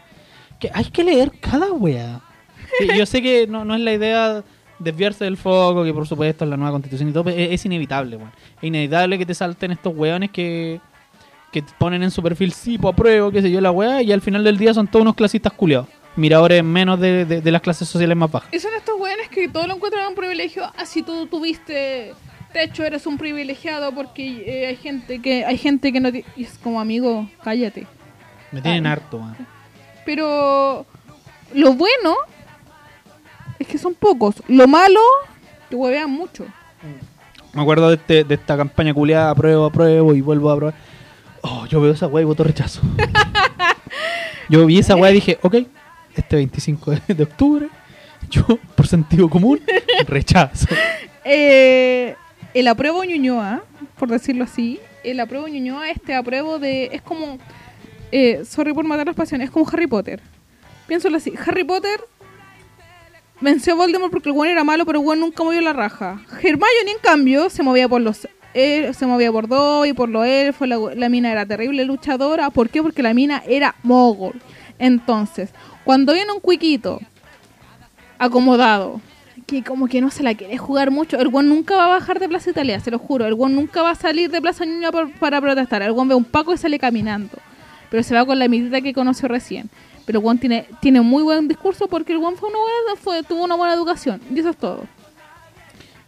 que 0.59 0.70
hay 0.74 0.86
que 0.86 1.05
leer 1.05 1.32
cada 1.39 1.72
weá. 1.72 2.20
Yo 2.97 3.05
sé 3.05 3.22
que 3.22 3.47
no, 3.47 3.64
no 3.64 3.74
es 3.76 3.82
la 3.82 3.93
idea 3.93 4.43
desviarse 4.82 5.23
del 5.25 5.38
foco, 5.38 5.84
que 5.84 5.93
por 5.93 6.07
supuesto 6.07 6.43
es 6.43 6.49
la 6.49 6.57
nueva 6.57 6.71
constitución 6.71 7.09
y 7.09 7.11
todo, 7.13 7.23
pero 7.25 7.38
es, 7.38 7.51
es 7.51 7.65
inevitable, 7.65 8.17
weón. 8.17 8.32
Es 8.57 8.63
inevitable 8.63 9.17
que 9.17 9.25
te 9.25 9.34
salten 9.34 9.71
estos 9.71 9.93
weones 9.95 10.32
que, 10.32 10.79
que 11.51 11.61
te 11.61 11.71
ponen 11.77 12.03
en 12.03 12.11
su 12.11 12.21
perfil 12.21 12.51
sí, 12.53 12.77
po, 12.77 12.89
apruebo, 12.89 13.32
qué 13.32 13.41
sé 13.41 13.51
yo, 13.51 13.61
la 13.61 13.71
weá, 13.71 14.01
y 14.01 14.11
al 14.11 14.21
final 14.21 14.43
del 14.43 14.57
día 14.57 14.73
son 14.73 14.88
todos 14.88 15.01
unos 15.03 15.15
clasistas 15.15 15.53
culiados. 15.53 15.88
Miradores 16.17 16.61
menos 16.63 16.99
de, 16.99 17.23
de- 17.25 17.39
de 17.41 17.51
las 17.51 17.61
clases 17.61 17.88
sociales 17.88 18.17
más 18.17 18.29
bajas. 18.29 18.53
Y 18.53 18.59
son 18.59 18.73
estos 18.75 18.99
weones 18.99 19.29
que 19.29 19.47
todo 19.47 19.65
lo 19.65 19.75
encuentran 19.75 20.07
un 20.09 20.15
privilegio. 20.15 20.63
Así 20.77 21.03
tú 21.03 21.25
tuviste 21.27 22.13
techo, 22.51 22.84
eres 22.84 23.07
un 23.07 23.17
privilegiado 23.17 23.93
porque 23.93 24.43
eh, 24.45 24.67
hay 24.67 24.75
gente 24.75 25.21
que 25.21 25.45
hay 25.45 25.57
gente 25.57 25.93
que 25.93 26.01
no 26.01 26.09
y 26.09 26.25
es 26.43 26.57
como 26.61 26.82
amigo, 26.82 27.29
cállate. 27.43 27.88
Me 28.51 28.61
tienen 28.61 28.86
Ay. 28.86 28.91
harto, 28.91 29.17
weón. 29.19 29.38
Pero 30.05 30.86
lo 31.53 31.73
bueno 31.73 32.15
es 33.62 33.68
que 33.68 33.78
son 33.78 33.93
pocos. 33.93 34.36
Lo 34.47 34.68
malo, 34.68 34.99
que 35.70 35.76
huevean 35.76 36.09
mucho. 36.12 36.45
Me 37.53 37.62
acuerdo 37.62 37.89
de, 37.89 37.95
este- 37.95 38.24
de 38.24 38.36
esta 38.36 38.55
campaña 38.57 38.93
culiada, 38.93 39.30
apruebo, 39.32 39.66
apruebo 39.66 40.14
y 40.16 40.22
vuelvo 40.22 40.49
a 40.49 40.53
aprobar. 40.53 40.76
Oh, 41.41 41.66
yo 41.66 41.82
veo 41.82 41.91
esa 41.93 42.07
weá 42.07 42.22
y 42.22 42.26
voto 42.26 42.43
rechazo. 42.43 42.82
yo 44.49 44.66
vi 44.66 44.80
esa 44.80 44.95
weá 44.95 45.12
y 45.12 45.16
dije, 45.16 45.39
ok, 45.41 45.55
este 46.16 46.36
25 46.36 46.91
de, 46.91 47.14
de 47.16 47.24
octubre, 47.24 47.68
yo, 48.30 48.43
por 48.76 48.88
sentido 48.88 49.30
común, 49.30 49.62
rechazo. 50.07 50.68
Eh, 51.24 52.16
el 52.55 52.68
apruebo 52.68 53.03
Ñuñoa, 53.03 53.62
por 53.99 54.09
decirlo 54.09 54.43
así, 54.43 54.80
el 55.03 55.20
apruebo 55.20 55.47
Ñuñoa, 55.47 55.91
este 55.91 56.16
apruebo 56.16 56.57
de. 56.57 56.86
Es 56.93 57.03
como. 57.03 57.38
Eh, 58.12 58.41
sorry 58.43 58.74
por 58.74 58.86
matar 58.86 59.05
las 59.05 59.16
pasiones, 59.16 59.45
es 59.45 59.51
como 59.51 59.68
Harry 59.72 59.86
Potter. 59.86 60.20
Piénsalo 60.88 61.18
así: 61.18 61.32
Harry 61.45 61.64
Potter 61.64 61.99
venció 63.41 63.73
a 63.73 63.75
Voldemort 63.77 64.11
porque 64.11 64.29
el 64.29 64.33
buen 64.35 64.49
era 64.51 64.63
malo, 64.63 64.85
pero 64.85 64.99
el 64.99 65.05
buen 65.05 65.19
nunca 65.19 65.43
movió 65.43 65.61
la 65.61 65.73
raja. 65.73 66.21
Hermione, 66.41 66.91
en 66.91 66.99
cambio, 67.01 67.49
se 67.49 67.63
movía 67.63 67.87
por 67.89 68.01
los. 68.01 68.27
eh, 68.53 68.91
se 68.93 69.05
movía 69.05 69.31
por 69.31 69.47
Dobby, 69.47 69.93
por 69.93 70.09
los 70.09 70.25
elfos, 70.25 70.67
la, 70.67 70.77
la 70.95 71.09
mina 71.09 71.31
era 71.31 71.45
terrible 71.45 71.85
luchadora. 71.85 72.49
¿Por 72.49 72.69
qué? 72.69 72.81
Porque 72.81 73.01
la 73.03 73.13
mina 73.13 73.43
era 73.47 73.75
mogol. 73.83 74.41
Entonces, 74.79 75.49
cuando 75.83 76.13
viene 76.13 76.31
un 76.31 76.39
cuiquito 76.39 76.99
acomodado. 78.17 79.01
Que 79.47 79.63
como 79.63 79.87
que 79.87 79.99
no 79.99 80.09
se 80.11 80.23
la 80.23 80.33
quiere 80.35 80.57
jugar 80.57 80.91
mucho. 80.91 81.17
El 81.19 81.27
weón 81.27 81.49
nunca 81.49 81.75
va 81.75 81.85
a 81.85 81.89
bajar 81.89 82.19
de 82.19 82.29
Plaza 82.29 82.51
Italia, 82.51 82.79
se 82.79 82.91
lo 82.91 82.99
juro. 82.99 83.25
El 83.25 83.33
weón 83.33 83.53
nunca 83.55 83.81
va 83.81 83.89
a 83.91 83.95
salir 83.95 84.29
de 84.31 84.41
Plaza 84.41 84.63
por- 84.91 85.11
para 85.13 85.41
protestar. 85.41 85.81
El 85.81 85.91
weón 85.91 86.07
ve 86.07 86.15
un 86.15 86.23
Paco 86.23 86.53
y 86.53 86.57
sale 86.57 86.79
caminando. 86.79 87.37
Pero 87.89 88.01
se 88.03 88.13
va 88.15 88.25
con 88.25 88.39
la 88.39 88.47
mitad 88.47 88.81
que 88.81 88.93
conoció 88.93 89.27
recién. 89.27 89.69
Pero 90.12 90.20
weón 90.20 90.38
tiene, 90.38 90.68
tiene 90.82 90.99
muy 90.99 91.24
buen 91.24 91.47
discurso 91.47 91.88
porque 91.88 92.12
el 92.12 92.18
weón 92.18 92.36
fue 92.36 92.49
una 92.49 92.57
buena, 92.57 93.01
fue, 93.01 93.24
tuvo 93.24 93.45
una 93.45 93.55
buena 93.55 93.74
educación. 93.74 94.20
Y 94.30 94.41
eso 94.41 94.49
es 94.49 94.57
todo. 94.57 94.84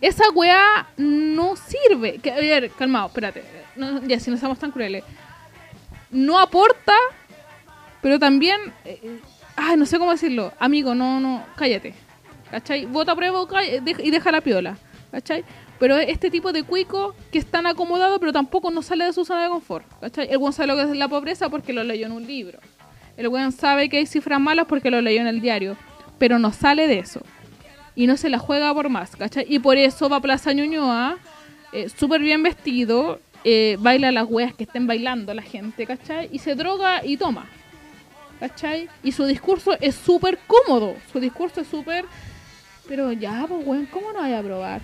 Esa 0.01 0.29
weá 0.31 0.87
no 0.97 1.55
sirve. 1.55 2.17
Que, 2.17 2.29
a 2.29 2.35
ver, 2.35 2.69
calmado, 2.71 3.07
espérate. 3.07 3.45
No, 3.77 4.05
ya, 4.05 4.19
si 4.19 4.29
no 4.29 4.35
somos 4.35 4.59
tan 4.59 4.71
crueles. 4.71 5.05
No 6.11 6.37
aporta, 6.37 6.91
pero 8.01 8.19
también. 8.19 8.59
eh, 8.83 9.21
ay, 9.55 9.77
no 9.77 9.85
sé 9.85 9.97
cómo 9.97 10.11
decirlo. 10.11 10.51
Amigo, 10.59 10.93
no, 10.93 11.21
no, 11.21 11.41
cállate. 11.55 11.93
¿Cachai? 12.51 12.85
Vota 12.85 13.15
prueba 13.15 13.47
y 13.63 14.11
deja 14.11 14.31
la 14.33 14.41
piola. 14.41 14.77
¿Cachai? 15.11 15.45
Pero 15.79 15.95
es 15.95 16.09
este 16.09 16.29
tipo 16.29 16.51
de 16.51 16.63
cuico 16.63 17.15
que 17.31 17.39
están 17.39 17.67
acomodados, 17.67 18.19
pero 18.19 18.33
tampoco 18.33 18.69
no 18.69 18.81
sale 18.81 19.05
de 19.05 19.13
su 19.13 19.23
zona 19.23 19.43
de 19.43 19.49
confort. 19.49 19.85
¿Cachai? 20.01 20.27
El 20.29 20.39
buen 20.39 20.51
sabe 20.51 20.67
lo 20.67 20.75
que 20.75 20.81
es 20.91 20.97
la 20.97 21.07
pobreza 21.07 21.47
porque 21.47 21.71
lo 21.71 21.85
leyó 21.85 22.05
en 22.05 22.11
un 22.11 22.27
libro. 22.27 22.59
El 23.17 23.29
buen 23.29 23.51
sabe 23.51 23.89
que 23.89 23.97
hay 23.97 24.05
cifras 24.05 24.39
malas 24.39 24.65
porque 24.67 24.89
lo 24.91 25.01
leyó 25.01 25.21
en 25.21 25.27
el 25.27 25.41
diario. 25.41 25.77
Pero 26.17 26.39
no 26.39 26.51
sale 26.53 26.87
de 26.87 26.99
eso. 26.99 27.21
Y 27.95 28.07
no 28.07 28.17
se 28.17 28.29
la 28.29 28.39
juega 28.39 28.73
por 28.73 28.89
más, 28.89 29.15
¿cachai? 29.15 29.45
Y 29.47 29.59
por 29.59 29.77
eso 29.77 30.09
va 30.09 30.17
a 30.17 30.21
Plaza 30.21 30.51
Ñuñoa, 30.53 31.17
eh, 31.73 31.89
súper 31.89 32.21
bien 32.21 32.41
vestido, 32.41 33.19
eh, 33.43 33.77
baila 33.79 34.11
las 34.11 34.25
weas 34.29 34.53
que 34.53 34.63
estén 34.63 34.87
bailando 34.87 35.33
la 35.33 35.41
gente, 35.43 35.85
¿cachai? 35.85 36.29
Y 36.31 36.39
se 36.39 36.55
droga 36.55 37.05
y 37.05 37.17
toma. 37.17 37.45
¿Cachai? 38.39 38.89
Y 39.03 39.11
su 39.11 39.25
discurso 39.25 39.77
es 39.79 39.95
súper 39.95 40.39
cómodo. 40.47 40.95
Su 41.11 41.19
discurso 41.19 41.61
es 41.61 41.67
súper... 41.67 42.05
Pero 42.87 43.11
ya, 43.13 43.45
pues, 43.47 43.65
weón, 43.65 43.85
¿cómo 43.85 44.11
no 44.11 44.19
vaya 44.19 44.39
a 44.39 44.43
probar? 44.43 44.81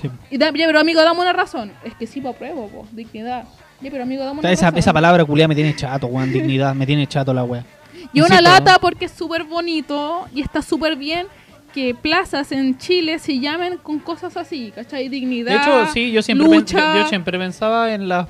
Sí. 0.00 0.08
Y 0.30 0.38
da- 0.38 0.50
ya, 0.54 0.66
pero 0.66 0.78
amigo, 0.80 1.02
dame 1.02 1.20
una 1.20 1.32
razón. 1.34 1.72
Es 1.84 1.94
que 1.94 2.06
sí, 2.06 2.20
pues 2.20 2.34
apruebo, 2.34 2.68
pues, 2.68 2.94
dignidad. 2.96 3.44
Ya, 3.80 3.90
pero 3.90 4.02
amigo, 4.04 4.24
dame 4.24 4.38
O 4.38 4.40
una 4.40 4.42
sea, 4.42 4.68
esa, 4.68 4.78
esa 4.78 4.92
palabra 4.92 5.24
culiada 5.24 5.48
me 5.48 5.54
tiene 5.54 5.74
chato, 5.76 6.06
weón. 6.06 6.32
Dignidad, 6.32 6.74
me 6.74 6.86
tiene 6.86 7.06
chato 7.06 7.32
la 7.34 7.44
wea. 7.44 7.64
Y 8.12 8.20
una 8.20 8.40
lata 8.40 8.78
porque 8.80 9.06
es 9.06 9.12
súper 9.12 9.44
bonito 9.44 10.26
y 10.34 10.40
está 10.40 10.62
súper 10.62 10.96
bien 10.96 11.26
que 11.74 11.94
plazas 11.94 12.52
en 12.52 12.78
Chile 12.78 13.18
se 13.18 13.38
llamen 13.38 13.76
con 13.82 13.98
cosas 13.98 14.36
así, 14.38 14.72
¿cachai? 14.74 15.08
Dignidad, 15.10 15.52
De 15.52 15.58
hecho, 15.58 15.92
sí, 15.92 16.10
yo 16.10 16.22
siempre, 16.22 16.46
lucha. 16.48 16.94
yo, 16.94 17.02
yo 17.02 17.08
siempre 17.08 17.38
pensaba 17.38 17.92
en 17.92 18.08
las... 18.08 18.26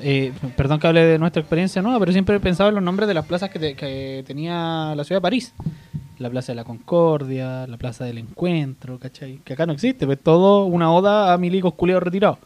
eh, 0.00 0.32
perdón 0.56 0.78
que 0.78 0.86
hable 0.86 1.04
de 1.04 1.18
nuestra 1.18 1.40
experiencia 1.40 1.82
nueva, 1.82 1.98
pero 1.98 2.12
siempre 2.12 2.38
pensaba 2.38 2.68
en 2.68 2.74
los 2.76 2.84
nombres 2.84 3.08
de 3.08 3.14
las 3.14 3.26
plazas 3.26 3.50
que, 3.50 3.58
te- 3.58 3.74
que 3.74 4.22
tenía 4.26 4.94
la 4.96 5.04
ciudad 5.04 5.18
de 5.18 5.22
París. 5.22 5.54
La 6.18 6.30
Plaza 6.30 6.52
de 6.52 6.56
la 6.56 6.64
Concordia, 6.64 7.66
la 7.66 7.76
Plaza 7.76 8.04
del 8.04 8.16
Encuentro, 8.18 8.98
¿cachai? 8.98 9.40
Que 9.44 9.52
acá 9.52 9.66
no 9.66 9.74
existe, 9.74 10.06
pues 10.06 10.18
todo 10.22 10.64
una 10.64 10.90
oda 10.90 11.34
a 11.34 11.36
milicos 11.38 11.74
culiados 11.74 12.04
retirados. 12.04 12.38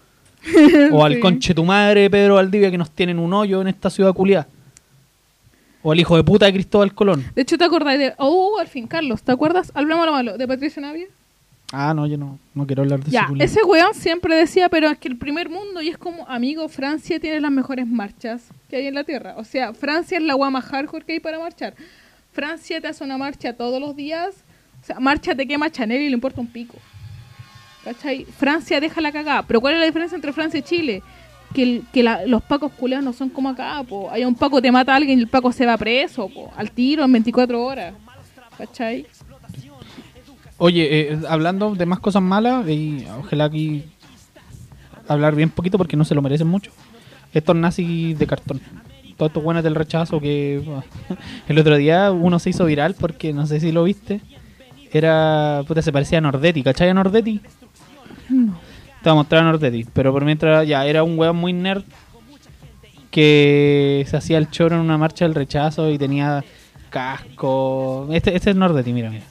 o 0.93 1.05
al 1.05 1.14
Sí. 1.14 1.20
conche 1.20 1.55
tu 1.55 1.64
madre 1.64 2.09
Pedro 2.11 2.36
Valdivia 2.36 2.70
que 2.70 2.78
nos 2.78 2.91
tienen 2.91 3.18
un 3.18 3.32
hoyo 3.32 3.61
en 3.61 3.68
esta 3.68 3.91
ciudad 3.91 4.12
culiada. 4.12 4.47
O 5.82 5.93
al 5.93 6.01
hijo 6.01 6.16
de 6.16 6.24
puta 6.24 6.47
de 6.47 6.53
Cristóbal 6.53 6.95
Colón. 6.95 7.24
De 7.34 7.43
hecho, 7.43 7.57
¿te 7.57 7.64
acordás 7.64 7.99
de... 7.99 8.12
Oh, 8.18 8.59
al 8.59 8.68
fin, 8.68 8.86
Carlos, 8.86 9.22
¿te 9.22 9.32
acuerdas? 9.32 9.72
Hablemos 9.74 10.05
lo 10.05 10.12
malo, 10.12 10.36
de 10.36 10.47
Patricio 10.47 10.82
Navia. 10.82 11.07
Ah, 11.72 11.95
no, 11.95 12.07
yo 12.07 12.18
no, 12.18 12.38
no 12.53 12.66
quiero 12.66 12.82
hablar 12.82 13.03
de 13.03 13.11
Ya, 13.11 13.28
ese 13.36 13.45
ese 13.45 13.62
weón 13.62 13.95
siempre 13.95 14.34
decía, 14.34 14.68
pero 14.68 14.88
es 14.88 14.99
que 14.99 15.09
el 15.09 15.16
primer 15.16 15.49
mundo, 15.49 15.80
y 15.80 15.88
es 15.88 15.97
como, 15.97 16.26
amigo, 16.28 16.68
Francia 16.68 17.20
tiene 17.20 17.41
las 17.41 17.53
mejores 17.53 17.86
marchas 17.86 18.43
que 18.68 18.76
hay 18.76 18.86
en 18.88 18.95
la 18.95 19.05
Tierra. 19.05 19.34
O 19.38 19.45
sea, 19.45 19.72
Francia 19.72 20.18
es 20.18 20.24
la 20.24 20.34
guama 20.34 20.61
hardcore 20.61 21.05
que 21.05 21.12
hay 21.12 21.20
para 21.20 21.38
marchar. 21.38 21.74
Francia 22.32 22.80
te 22.80 22.88
hace 22.88 23.05
una 23.05 23.16
marcha 23.18 23.53
todos 23.53 23.80
los 23.80 23.95
días. 23.95 24.34
O 24.82 24.86
sea, 24.86 24.99
marcha 25.01 25.34
te 25.34 25.47
quema 25.47 25.70
Chanel 25.70 26.03
y 26.03 26.09
le 26.09 26.14
importa 26.14 26.41
un 26.41 26.49
pico. 26.49 26.74
¿Cachai? 27.84 28.24
Francia 28.24 28.80
deja 28.80 29.00
la 29.00 29.10
cagada. 29.12 29.42
Pero 29.42 29.60
¿cuál 29.60 29.74
es 29.74 29.80
la 29.80 29.86
diferencia 29.86 30.16
entre 30.16 30.32
Francia 30.32 30.58
y 30.58 30.62
Chile? 30.62 31.02
Que, 31.54 31.82
la- 32.02 32.26
los 32.26 32.42
pacos 32.42 32.70
culeados 32.72 33.04
no 33.04 33.12
son 33.12 33.28
como 33.28 33.48
acá, 33.48 33.82
po. 33.88 34.10
Hay 34.10 34.24
un 34.24 34.34
paco 34.34 34.60
te 34.62 34.70
mata 34.70 34.92
a 34.92 34.96
alguien 34.96 35.18
y 35.18 35.22
el 35.22 35.28
paco 35.28 35.50
se 35.52 35.66
va 35.66 35.76
preso. 35.76 36.30
Al 36.56 36.70
tiro 36.70 37.04
en 37.04 37.12
24 37.12 37.62
horas. 37.64 37.94
¿Cachai? 38.56 39.06
Oye, 40.58 41.12
eh, 41.12 41.18
hablando 41.28 41.74
de 41.74 41.86
más 41.86 42.00
cosas 42.00 42.22
malas, 42.22 42.68
y 42.68 43.06
ojalá 43.18 43.44
aquí 43.44 43.84
hablar 45.08 45.34
bien 45.34 45.48
poquito 45.50 45.78
porque 45.78 45.96
no 45.96 46.04
se 46.04 46.14
lo 46.14 46.20
merecen 46.22 46.46
mucho. 46.46 46.70
Estos 47.32 47.56
nazis 47.56 48.18
de 48.18 48.26
cartón. 48.26 48.60
Todos 49.16 49.30
estos 49.30 49.42
buenos 49.42 49.62
del 49.64 49.74
rechazo 49.74 50.20
que 50.20 50.62
el 51.48 51.58
otro 51.58 51.76
día 51.76 52.12
uno 52.12 52.38
se 52.38 52.50
hizo 52.50 52.64
viral 52.66 52.94
porque 52.98 53.32
no 53.32 53.46
sé 53.46 53.58
si 53.60 53.72
lo 53.72 53.84
viste. 53.84 54.20
Era, 54.92 55.62
puta, 55.66 55.82
se 55.82 55.92
parecía 55.92 56.18
a 56.18 56.20
Nordetti, 56.20 56.62
¿cachai 56.62 56.88
a 56.90 56.94
Nordetti? 56.94 57.40
Te 58.30 59.08
voy 59.08 59.12
a 59.12 59.14
mostrar 59.14 59.42
a 59.42 59.44
Nordetti, 59.44 59.86
pero 59.92 60.12
por 60.12 60.24
mientras 60.24 60.66
ya 60.68 60.84
era 60.86 61.02
un 61.02 61.18
weón 61.18 61.36
muy 61.36 61.52
nerd 61.52 61.82
que 63.10 64.04
se 64.08 64.16
hacía 64.16 64.38
el 64.38 64.50
choro 64.50 64.76
en 64.76 64.82
una 64.82 64.96
marcha 64.98 65.24
del 65.24 65.34
rechazo 65.34 65.90
y 65.90 65.98
tenía 65.98 66.44
casco. 66.90 68.08
Este, 68.12 68.34
este 68.36 68.50
es 68.50 68.56
Nordetti, 68.56 68.92
mira, 68.92 69.10
mira. 69.10 69.24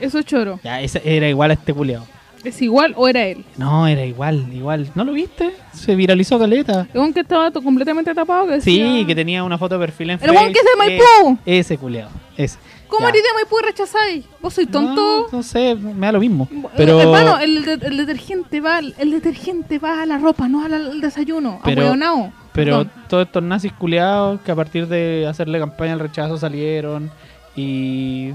Eso 0.00 0.18
es 0.18 0.26
choro. 0.26 0.60
Ya, 0.62 0.80
ese 0.80 1.00
era 1.04 1.28
igual 1.28 1.50
a 1.50 1.54
este 1.54 1.72
culiao. 1.74 2.06
¿Es 2.44 2.62
igual 2.62 2.94
o 2.96 3.08
era 3.08 3.26
él? 3.26 3.44
No, 3.56 3.86
era 3.88 4.04
igual, 4.04 4.46
igual. 4.54 4.88
¿No 4.94 5.04
lo 5.04 5.12
viste? 5.12 5.50
Se 5.72 5.96
viralizó 5.96 6.38
caleta. 6.38 6.86
El 6.94 7.00
weón 7.00 7.12
que 7.12 7.20
estaba 7.20 7.50
completamente 7.50 8.14
tapado. 8.14 8.46
Que 8.46 8.60
Sí, 8.60 8.78
decía- 8.80 9.06
que 9.06 9.14
tenía 9.14 9.42
una 9.42 9.58
foto 9.58 9.76
de 9.78 9.86
perfil 9.86 10.10
en 10.10 10.20
El 10.22 10.30
weón 10.30 10.52
que 10.52 10.58
es 10.60 10.64
de 10.64 10.76
Maipú. 10.78 11.38
Ese, 11.44 11.58
ese 11.58 11.78
culiao, 11.78 12.08
ese. 12.36 12.58
¿Cómo 12.88 13.02
Ya. 13.06 13.10
eres 13.10 13.22
de 13.22 13.28
Maipú 13.34 13.56
y 13.60 13.66
rechazáis? 13.66 14.24
¿Vos 14.40 14.54
sois 14.54 14.70
tonto? 14.70 15.28
No, 15.30 15.36
no 15.38 15.42
sé, 15.42 15.74
me 15.74 16.06
da 16.06 16.12
lo 16.12 16.20
mismo. 16.20 16.48
Pero, 16.76 17.00
Hermano, 17.00 17.38
el, 17.38 17.64
de- 17.64 17.86
el 17.86 17.96
detergente 17.98 18.60
va 18.60 18.78
al- 18.78 18.94
el 18.98 19.10
detergente 19.10 19.78
va 19.78 20.02
a 20.02 20.06
la 20.06 20.18
ropa, 20.18 20.48
no 20.48 20.64
al, 20.64 20.72
al 20.74 21.00
desayuno. 21.00 21.60
Pero- 21.64 21.82
Ahueonao. 21.82 22.32
pero 22.52 22.78
Perdón. 22.78 22.90
todos 23.08 23.26
estos 23.26 23.42
nazis 23.42 23.72
culiados 23.72 24.40
que 24.40 24.50
a 24.52 24.56
partir 24.56 24.86
de 24.88 25.26
hacerle 25.28 25.58
campaña 25.58 25.92
al 25.92 26.00
rechazo 26.00 26.38
salieron 26.38 27.10
y, 27.54 28.32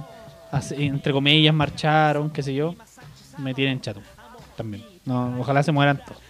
hace- 0.51 0.84
entre 0.86 1.12
comillas, 1.14 1.54
marcharon, 1.54 2.30
qué 2.30 2.43
sé 2.43 2.54
yo, 2.54 2.76
me 3.39 3.54
tienen 3.54 3.82
chato 3.82 4.01
también. 4.56 4.84
No, 5.06 5.36
ojalá 5.39 5.64
se 5.64 5.72
mueran 5.72 5.99
todos. 6.06 6.22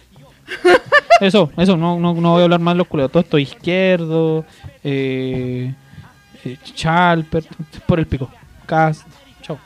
Eso, 1.20 1.50
eso, 1.56 1.76
no, 1.76 1.98
no, 2.00 2.12
no 2.14 2.32
voy 2.32 2.40
a 2.40 2.44
hablar 2.44 2.58
más 2.60 2.74
de 2.74 2.78
los 2.78 2.88
culiados. 2.88 3.12
Todo 3.12 3.22
esto 3.22 3.38
izquierdo, 3.38 4.44
eh, 4.82 5.70
eh, 5.70 5.74
Chalper, 6.74 7.44
por 7.86 7.98
el 7.98 8.06
pico. 8.06 8.30
Cast, 8.66 9.06
chao. 9.42 9.58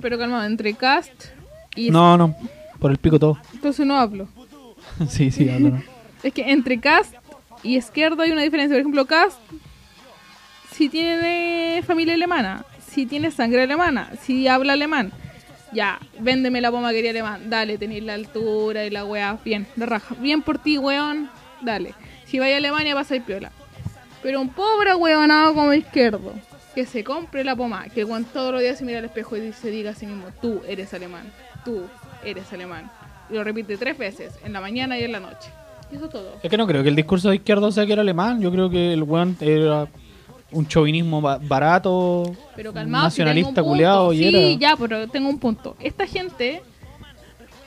Pero 0.00 0.18
calma, 0.18 0.46
entre 0.46 0.74
cast 0.74 1.26
y... 1.74 1.90
No, 1.90 2.16
no, 2.16 2.36
por 2.78 2.90
el 2.90 2.98
pico 2.98 3.18
todo. 3.18 3.38
Entonces 3.52 3.86
no 3.86 3.96
hablo. 3.98 4.28
sí, 5.08 5.30
sí, 5.30 5.48
hablo, 5.48 5.70
no. 5.70 5.82
Es 6.22 6.32
que 6.32 6.50
entre 6.50 6.80
cast 6.80 7.14
y 7.62 7.76
izquierdo 7.76 8.22
hay 8.22 8.30
una 8.30 8.42
diferencia. 8.42 8.74
Por 8.74 8.80
ejemplo, 8.80 9.06
cast 9.06 9.38
si 10.76 10.90
tiene 10.90 11.82
familia 11.86 12.14
alemana, 12.14 12.64
si 12.86 13.06
tiene 13.06 13.30
sangre 13.30 13.62
alemana, 13.62 14.10
si 14.22 14.46
habla 14.46 14.74
alemán. 14.74 15.10
Ya, 15.72 15.98
véndeme 16.20 16.60
la 16.60 16.70
pomaquería 16.70 17.10
alemán. 17.10 17.48
Dale, 17.48 17.78
tenéis 17.78 18.04
la 18.04 18.14
altura 18.14 18.84
y 18.84 18.90
la 18.90 19.04
weá. 19.04 19.38
Bien, 19.44 19.66
de 19.74 19.86
raja. 19.86 20.14
Bien 20.20 20.42
por 20.42 20.58
ti, 20.58 20.78
weón. 20.78 21.30
Dale. 21.62 21.94
Si 22.26 22.38
vais 22.38 22.54
a 22.54 22.58
Alemania, 22.58 22.94
vas 22.94 23.10
a 23.10 23.16
ir 23.16 23.22
piola. 23.22 23.52
Pero 24.26 24.40
un 24.40 24.48
pobre 24.48 24.92
weonado 24.96 25.54
como 25.54 25.72
izquierdo, 25.72 26.32
que 26.74 26.84
se 26.84 27.04
compre 27.04 27.44
la 27.44 27.54
poma, 27.54 27.84
que 27.94 28.02
weón 28.04 28.24
todos 28.24 28.50
los 28.50 28.60
días 28.60 28.76
se 28.76 28.84
mira 28.84 28.98
al 28.98 29.04
espejo 29.04 29.36
y 29.36 29.52
se 29.52 29.70
diga 29.70 29.92
a 29.92 29.94
sí 29.94 30.04
mismo, 30.04 30.24
tú 30.42 30.62
eres 30.66 30.92
alemán, 30.92 31.30
tú 31.64 31.82
eres 32.24 32.52
alemán. 32.52 32.90
Y 33.30 33.34
lo 33.34 33.44
repite 33.44 33.76
tres 33.76 33.96
veces, 33.96 34.32
en 34.44 34.52
la 34.52 34.60
mañana 34.60 34.98
y 34.98 35.04
en 35.04 35.12
la 35.12 35.20
noche. 35.20 35.48
Y 35.92 35.94
eso 35.94 36.06
es 36.06 36.10
todo. 36.10 36.32
Es 36.42 36.50
que 36.50 36.56
no 36.56 36.66
creo 36.66 36.82
que 36.82 36.88
el 36.88 36.96
discurso 36.96 37.28
de 37.28 37.36
izquierdo 37.36 37.70
sea 37.70 37.86
que 37.86 37.92
era 37.92 38.02
alemán. 38.02 38.40
Yo 38.40 38.50
creo 38.50 38.68
que 38.68 38.94
el 38.94 39.04
weón 39.04 39.36
era 39.40 39.86
un 40.50 40.66
chauvinismo 40.66 41.20
ba- 41.20 41.38
barato, 41.40 42.34
Pero 42.56 42.72
calmado, 42.72 43.04
si 43.10 43.20
nacionalista 43.22 43.48
punto. 43.62 43.64
culiado 43.64 44.12
y 44.12 44.18
Sí, 44.18 44.24
era. 44.54 44.58
ya, 44.58 44.76
pero 44.76 45.06
tengo 45.06 45.28
un 45.28 45.38
punto. 45.38 45.76
Esta 45.78 46.04
gente 46.04 46.62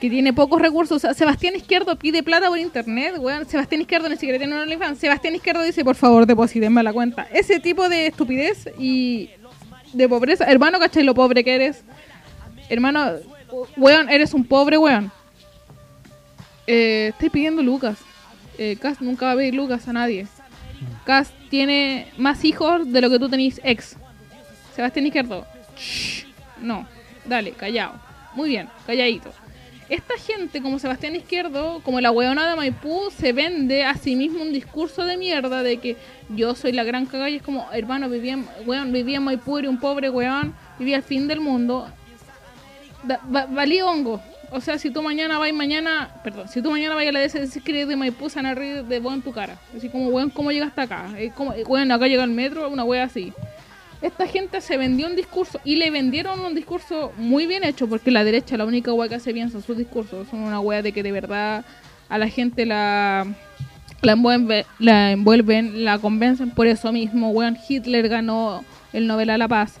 que 0.00 0.08
tiene 0.08 0.32
pocos 0.32 0.60
recursos, 0.62 1.02
Sebastián 1.14 1.54
Izquierdo 1.56 1.96
pide 1.96 2.22
plata 2.22 2.48
por 2.48 2.58
internet, 2.58 3.16
weón. 3.18 3.46
Sebastián 3.46 3.82
Izquierdo 3.82 4.08
ni 4.08 4.16
siquiera 4.16 4.38
tiene 4.38 4.54
un 4.54 4.60
OnlyFans. 4.62 4.98
Sebastián 4.98 5.34
Izquierdo 5.34 5.62
dice, 5.62 5.84
por 5.84 5.94
favor, 5.94 6.24
deposítenme 6.26 6.80
a 6.80 6.84
la 6.84 6.92
cuenta. 6.92 7.28
Ese 7.32 7.60
tipo 7.60 7.86
de 7.88 8.06
estupidez 8.06 8.70
y 8.78 9.28
de 9.92 10.08
pobreza. 10.08 10.46
Hermano, 10.46 10.78
¿cachai 10.78 11.02
lo 11.02 11.14
pobre 11.14 11.44
que 11.44 11.54
eres? 11.54 11.84
Hermano, 12.70 13.10
weón, 13.76 14.08
eres 14.08 14.32
un 14.32 14.44
pobre 14.44 14.78
weón. 14.78 15.12
Eh, 16.66 17.08
estoy 17.12 17.28
pidiendo 17.28 17.62
lucas. 17.62 17.98
Eh, 18.56 18.76
Cas 18.80 19.02
nunca 19.02 19.26
va 19.26 19.32
a 19.32 19.36
pedir 19.36 19.54
lucas 19.54 19.86
a 19.86 19.92
nadie. 19.92 20.26
Cas 21.04 21.30
tiene 21.50 22.08
más 22.16 22.42
hijos 22.44 22.90
de 22.90 23.00
lo 23.02 23.10
que 23.10 23.18
tú 23.18 23.28
tenés 23.28 23.60
ex. 23.64 23.96
Sebastián 24.74 25.06
Izquierdo. 25.06 25.46
Shh, 25.76 26.24
no, 26.62 26.86
dale, 27.26 27.50
callado. 27.52 27.94
Muy 28.34 28.48
bien, 28.48 28.68
calladito. 28.86 29.30
Esta 29.90 30.14
gente, 30.16 30.62
como 30.62 30.78
Sebastián 30.78 31.16
Izquierdo, 31.16 31.80
como 31.84 32.00
la 32.00 32.10
weona 32.10 32.48
de 32.48 32.56
Maipú, 32.56 33.10
se 33.10 33.32
vende 33.32 33.84
a 33.84 33.94
sí 33.96 34.16
mismo 34.16 34.40
un 34.42 34.52
discurso 34.52 35.04
de 35.04 35.16
mierda 35.16 35.62
de 35.62 35.76
que 35.78 35.96
yo 36.30 36.54
soy 36.54 36.72
la 36.72 36.84
gran 36.84 37.06
cagada 37.06 37.28
es 37.28 37.42
como, 37.42 37.66
hermano, 37.72 38.08
vivía 38.08 38.34
en, 38.34 38.92
vivía 38.92 39.16
en 39.18 39.24
Maipú, 39.24 39.58
era 39.58 39.68
un 39.68 39.78
pobre 39.80 40.08
weón, 40.08 40.54
vivía 40.78 40.96
al 40.96 41.02
fin 41.02 41.26
del 41.28 41.40
mundo. 41.40 41.88
Da- 43.02 43.20
va- 43.34 43.46
valí 43.46 43.80
hongo. 43.80 44.20
O 44.52 44.60
sea, 44.60 44.78
si 44.78 44.90
tú 44.90 45.00
mañana 45.00 45.38
vas 45.38 45.52
mañana, 45.52 46.10
perdón, 46.24 46.48
si 46.48 46.60
tú 46.60 46.70
mañana 46.70 46.94
vas 46.96 47.06
a 47.06 47.12
la 47.12 47.20
DS 47.20 47.34
decís 47.38 47.62
de 47.88 47.96
Maipú, 47.96 48.28
se 48.28 48.36
van 48.36 48.46
a 48.46 48.54
reír 48.54 48.84
de 48.84 48.98
vos 48.98 49.14
en 49.14 49.22
tu 49.22 49.32
cara. 49.32 49.56
Así 49.76 49.88
como, 49.88 50.08
weón, 50.08 50.30
¿cómo 50.30 50.50
llegaste 50.50 50.80
acá? 50.80 51.08
Es 51.18 51.32
como, 51.32 51.52
weón, 51.52 51.90
acá 51.92 52.08
llega 52.08 52.24
el 52.24 52.30
metro, 52.30 52.68
una 52.68 52.82
wea 52.84 53.04
así. 53.04 53.32
Esta 54.02 54.26
gente 54.26 54.60
se 54.62 54.76
vendió 54.78 55.06
un 55.06 55.16
discurso 55.16 55.60
y 55.64 55.76
le 55.76 55.90
vendieron 55.90 56.40
un 56.40 56.54
discurso 56.54 57.12
muy 57.18 57.46
bien 57.46 57.64
hecho, 57.64 57.86
porque 57.86 58.10
la 58.10 58.24
derecha 58.24 58.56
la 58.56 58.64
única 58.64 58.92
wea 58.94 59.08
que 59.08 59.16
hace 59.16 59.32
bien 59.32 59.50
son 59.50 59.62
sus 59.62 59.76
discursos. 59.76 60.26
Son 60.28 60.40
una 60.40 60.58
wea 60.60 60.80
de 60.82 60.92
que 60.92 61.02
de 61.02 61.12
verdad 61.12 61.64
a 62.08 62.18
la 62.18 62.28
gente 62.28 62.64
la, 62.64 63.26
la, 64.00 64.12
envuelve- 64.16 64.64
la 64.78 65.12
envuelven, 65.12 65.84
la 65.84 65.98
convencen 65.98 66.50
por 66.50 66.66
eso 66.66 66.92
mismo. 66.92 67.30
Weón, 67.30 67.58
Hitler 67.68 68.08
ganó 68.08 68.64
el 68.94 69.06
Nobel 69.06 69.28
a 69.30 69.38
la 69.38 69.48
Paz. 69.48 69.78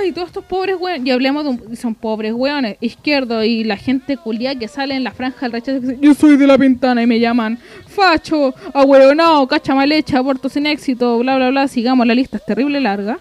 Ay, 0.00 0.12
todos 0.12 0.28
estos 0.28 0.44
pobres 0.44 0.76
weones, 0.78 1.04
y 1.06 1.10
hablemos 1.10 1.42
de 1.44 1.86
un, 1.86 1.94
pobres 1.94 2.32
weones, 2.32 2.76
izquierdo 2.80 3.42
y 3.42 3.64
la 3.64 3.76
gente 3.76 4.16
culia 4.16 4.54
que 4.54 4.68
sale 4.68 4.94
en 4.94 5.02
la 5.02 5.10
franja 5.10 5.40
del 5.40 5.52
rechazo 5.52 5.80
yo 6.00 6.14
soy 6.14 6.36
de 6.36 6.46
la 6.46 6.56
pintana 6.56 7.02
y 7.02 7.06
me 7.06 7.18
llaman 7.18 7.58
facho, 7.88 8.54
ahueonado, 8.72 9.46
cacha 9.48 9.74
mal 9.74 9.90
hecha, 9.90 10.18
aborto 10.18 10.48
sin 10.48 10.66
éxito, 10.66 11.18
bla 11.18 11.36
bla 11.36 11.50
bla, 11.50 11.68
sigamos, 11.68 12.06
la 12.06 12.14
lista 12.14 12.36
es 12.36 12.46
terrible 12.46 12.80
larga. 12.80 13.18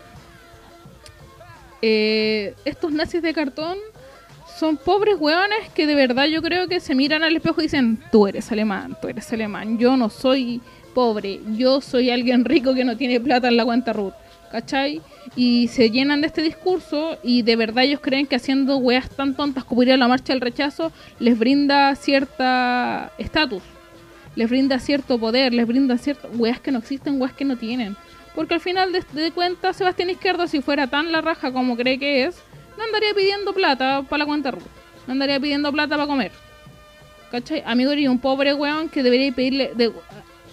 Eh, 1.81 2.53
estos 2.65 2.91
nazis 2.91 3.23
de 3.23 3.33
cartón 3.33 3.77
son 4.59 4.77
pobres 4.77 5.15
weones 5.19 5.69
que 5.73 5.87
de 5.87 5.95
verdad 5.95 6.25
yo 6.25 6.43
creo 6.43 6.67
que 6.67 6.79
se 6.79 6.93
miran 6.93 7.23
al 7.23 7.35
espejo 7.35 7.61
y 7.61 7.63
dicen, 7.63 7.99
tú 8.11 8.27
eres 8.27 8.51
alemán, 8.51 8.95
tú 9.01 9.07
eres 9.07 9.33
alemán, 9.33 9.79
yo 9.79 9.97
no 9.97 10.09
soy 10.09 10.61
pobre, 10.93 11.39
yo 11.57 11.81
soy 11.81 12.11
alguien 12.11 12.45
rico 12.45 12.75
que 12.75 12.83
no 12.83 12.95
tiene 12.95 13.19
plata 13.19 13.47
en 13.47 13.57
la 13.57 13.65
cuenta 13.65 13.93
Ruth, 13.93 14.13
¿cachai? 14.51 15.01
Y 15.35 15.69
se 15.69 15.89
llenan 15.89 16.21
de 16.21 16.27
este 16.27 16.41
discurso 16.41 17.17
y 17.23 17.41
de 17.41 17.55
verdad 17.55 17.85
ellos 17.85 18.01
creen 18.01 18.27
que 18.27 18.35
haciendo 18.35 18.77
weas 18.77 19.09
tan 19.09 19.35
tontas 19.35 19.63
como 19.63 19.83
ir 19.83 19.91
a 19.91 19.97
la 19.97 20.07
marcha 20.07 20.33
del 20.33 20.41
rechazo 20.41 20.91
les 21.19 21.39
brinda 21.39 21.95
cierta 21.95 23.11
estatus, 23.17 23.63
les 24.35 24.49
brinda 24.49 24.79
cierto 24.79 25.17
poder, 25.19 25.53
les 25.53 25.65
brinda 25.65 25.97
cierto 25.97 26.29
weas 26.35 26.59
que 26.59 26.71
no 26.71 26.79
existen, 26.79 27.19
weas 27.21 27.33
que 27.33 27.45
no 27.45 27.57
tienen. 27.57 27.95
Porque 28.35 28.53
al 28.53 28.61
final 28.61 28.91
de, 28.91 29.03
de 29.13 29.31
cuentas 29.31 29.77
Sebastián 29.77 30.09
Izquierdo 30.09 30.47
si 30.47 30.61
fuera 30.61 30.87
tan 30.87 31.11
la 31.11 31.21
raja 31.21 31.51
como 31.51 31.75
cree 31.75 31.97
que 31.97 32.25
es, 32.25 32.41
no 32.77 32.83
andaría 32.83 33.13
pidiendo 33.13 33.53
plata 33.53 34.03
para 34.03 34.19
la 34.19 34.25
cuenta 34.25 34.51
no 34.51 35.13
andaría 35.13 35.39
pidiendo 35.39 35.71
plata 35.71 35.95
para 35.95 36.07
comer. 36.07 36.31
¿Cachai? 37.31 37.63
Amigo, 37.65 37.93
y 37.93 38.07
un 38.07 38.19
pobre 38.19 38.53
weón 38.53 38.89
que 38.89 39.03
debería 39.03 39.31
pedirle. 39.31 39.71
De, 39.75 39.91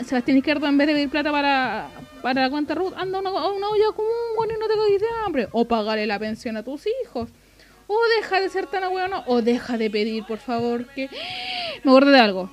Sebastián 0.05 0.39
Izquierdo, 0.39 0.66
en 0.66 0.79
vez 0.79 0.87
de 0.87 0.95
pedir 0.95 1.09
plata 1.09 1.33
para, 1.33 1.89
para 2.23 2.43
la 2.43 2.51
cuenta 2.51 2.74
Ruth, 2.74 2.93
anda 2.97 3.19
a 3.19 3.20
una, 3.20 3.31
a 3.31 3.49
una 3.49 3.69
olla 3.69 3.93
común, 3.95 4.12
weón, 4.39 4.51
y 4.51 4.61
no 4.61 4.66
te 4.66 4.74
cagues 4.74 5.01
de 5.01 5.07
hambre. 5.24 5.49
O 5.53 5.65
pagarle 5.66 6.07
la 6.07 6.19
pensión 6.19 6.57
a 6.57 6.62
tus 6.62 6.85
hijos. 7.03 7.31
O 7.86 7.97
deja 8.20 8.40
de 8.40 8.49
ser 8.51 8.66
tan 8.66 8.93
weón, 8.93 9.11
o 9.27 9.43
deja 9.43 9.78
de 9.78 9.90
pedir, 9.90 10.24
por 10.24 10.39
favor, 10.39 10.86
que. 10.89 11.09
Me 11.85 11.90
acuerdo 11.90 12.11
de 12.11 12.20
algo. 12.20 12.51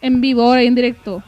En 0.00 0.20
vivo, 0.20 0.42
ahora 0.42 0.62
en 0.62 0.74
directo. 0.74 1.22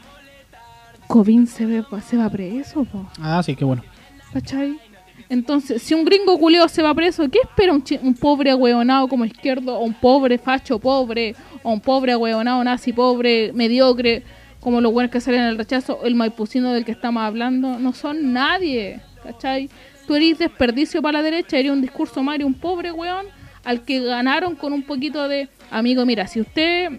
Covin 1.07 1.45
se, 1.45 1.65
ve, 1.65 1.83
se 2.07 2.17
va 2.17 2.29
preso, 2.29 2.85
po. 2.85 3.09
Ah, 3.19 3.41
sí, 3.43 3.55
qué 3.55 3.65
bueno. 3.65 3.83
¿Cachai? 4.31 4.79
Entonces, 5.27 5.81
si 5.81 5.93
un 5.93 6.03
gringo 6.03 6.37
culeo 6.37 6.67
se 6.67 6.81
va 6.81 6.93
preso, 6.93 7.29
¿qué 7.29 7.39
espera 7.43 7.73
un, 7.73 7.83
un 8.01 8.13
pobre 8.15 8.51
ahueonado 8.51 9.07
como 9.07 9.25
izquierdo, 9.25 9.77
o 9.77 9.83
un 9.83 9.93
pobre 9.93 10.37
facho 10.37 10.79
pobre, 10.79 11.35
o 11.63 11.71
un 11.71 11.79
pobre 11.79 12.11
ahueonado 12.11 12.63
nazi 12.63 12.91
pobre, 12.91 13.51
mediocre, 13.53 14.23
como 14.61 14.79
los 14.79 14.93
buenos 14.93 15.11
que 15.11 15.19
salen 15.19 15.41
en 15.41 15.47
el 15.47 15.57
rechazo, 15.57 15.99
el 16.05 16.15
maipucino 16.15 16.71
del 16.71 16.85
que 16.85 16.93
estamos 16.93 17.21
hablando? 17.23 17.77
No 17.77 17.91
son 17.91 18.31
nadie, 18.31 19.01
¿cachai? 19.23 19.69
Tú 20.07 20.15
eres 20.15 20.39
desperdicio 20.39 21.01
para 21.01 21.17
la 21.17 21.23
derecha, 21.23 21.57
eres 21.57 21.71
un 21.71 21.81
discurso 21.81 22.23
Mario, 22.23 22.47
un 22.47 22.53
pobre 22.53 22.91
weón, 22.91 23.25
al 23.63 23.83
que 23.83 23.99
ganaron 23.99 24.55
con 24.55 24.71
un 24.71 24.83
poquito 24.83 25.27
de... 25.27 25.49
Amigo, 25.69 26.05
mira, 26.05 26.27
si 26.27 26.41
usted 26.41 26.91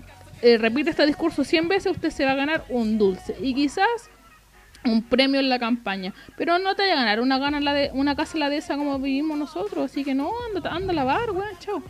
eh, 0.43 0.59
repite 0.59 0.91
este 0.91 1.07
discurso 1.07 1.45
100 1.45 1.69
veces, 1.69 1.93
usted 1.93 2.11
se 2.11 2.25
va 2.25 2.33
a 2.33 2.37
ganar 2.37 2.65
un 2.69 2.99
dulce. 2.99 3.37
Y 3.41 3.55
quizás 3.55 3.87
un 4.85 5.03
premio 5.03 5.41
en 5.41 5.49
la 5.49 5.59
campaña. 5.59 6.13
Pero 6.37 6.59
no 6.59 6.75
te 6.75 6.83
vaya 6.83 6.95
a 6.95 6.97
ganar 6.97 7.21
una 7.21 7.39
gana 7.39 7.61
la 7.61 7.73
de, 7.73 7.91
una 7.95 8.17
casa 8.17 8.39
la 8.39 8.49
de 8.49 8.57
esa 8.59 8.77
como 8.77 8.99
vivimos 8.99 9.39
nosotros. 9.39 9.91
Así 9.91 10.05
que 10.05 10.15
no, 10.15 10.31
anda, 10.55 10.71
anda 10.71 10.93
a 10.93 10.97
lavar, 10.97 11.31
weón, 11.31 11.59
chao. 11.61 11.83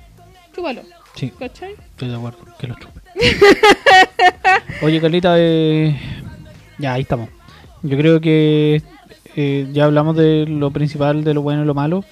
Chúpalo. 0.55 0.83
Sí, 1.15 1.31
¿Cachai? 1.39 1.73
estoy 1.73 2.09
de 2.09 2.17
acuerdo. 2.17 2.39
Que 2.59 2.67
lo 2.67 2.75
chupe. 2.75 3.01
Oye, 4.83 5.01
Carlita, 5.01 5.35
eh, 5.37 5.97
ya 6.79 6.95
ahí 6.95 7.03
estamos. 7.03 7.29
Yo 7.83 7.97
creo 7.97 8.21
que 8.21 8.83
eh, 9.37 9.69
ya 9.73 9.85
hablamos 9.85 10.17
de 10.17 10.47
lo 10.47 10.71
principal, 10.71 11.25
de 11.25 11.35
lo 11.35 11.43
bueno 11.43 11.63
y 11.63 11.67
lo 11.67 11.75
malo. 11.75 12.05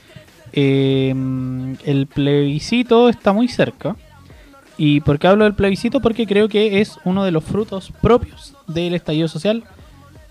Eh, 0.52 1.14
el 1.84 2.06
plebiscito 2.06 3.08
está 3.08 3.32
muy 3.32 3.48
cerca. 3.48 3.96
¿Y 4.76 5.00
por 5.00 5.18
qué 5.18 5.28
hablo 5.28 5.44
del 5.44 5.54
plebiscito? 5.54 6.00
Porque 6.00 6.26
creo 6.26 6.48
que 6.48 6.80
es 6.80 6.98
uno 7.04 7.24
de 7.24 7.30
los 7.32 7.44
frutos 7.44 7.92
propios 8.00 8.54
del 8.66 8.94
estallido 8.94 9.28
social. 9.28 9.64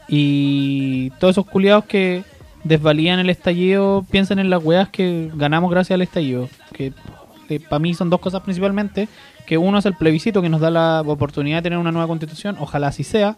Y 0.08 1.12
todos 1.20 1.34
esos 1.36 1.46
culiados 1.46 1.86
que 1.86 2.24
desvalían 2.64 3.20
el 3.20 3.30
estallido 3.30 4.06
piensan 4.10 4.40
en 4.40 4.50
las 4.50 4.64
weas 4.64 4.90
que 4.90 5.32
ganamos 5.36 5.70
gracias 5.70 5.96
al 5.96 6.02
estallido. 6.02 6.50
Que 6.74 6.94
para 7.58 7.80
mí 7.80 7.94
son 7.96 8.10
dos 8.10 8.20
cosas 8.20 8.42
principalmente. 8.42 9.08
Que 9.48 9.58
uno 9.58 9.80
es 9.80 9.86
el 9.86 9.96
plebiscito 9.96 10.42
que 10.44 10.50
nos 10.50 10.62
da 10.62 10.70
la 10.70 11.02
oportunidad 11.02 11.58
de 11.58 11.62
tener 11.64 11.80
una 11.80 11.92
nueva 11.92 12.08
constitución. 12.08 12.58
Ojalá 12.60 12.88
así 12.90 13.04
sea. 13.04 13.36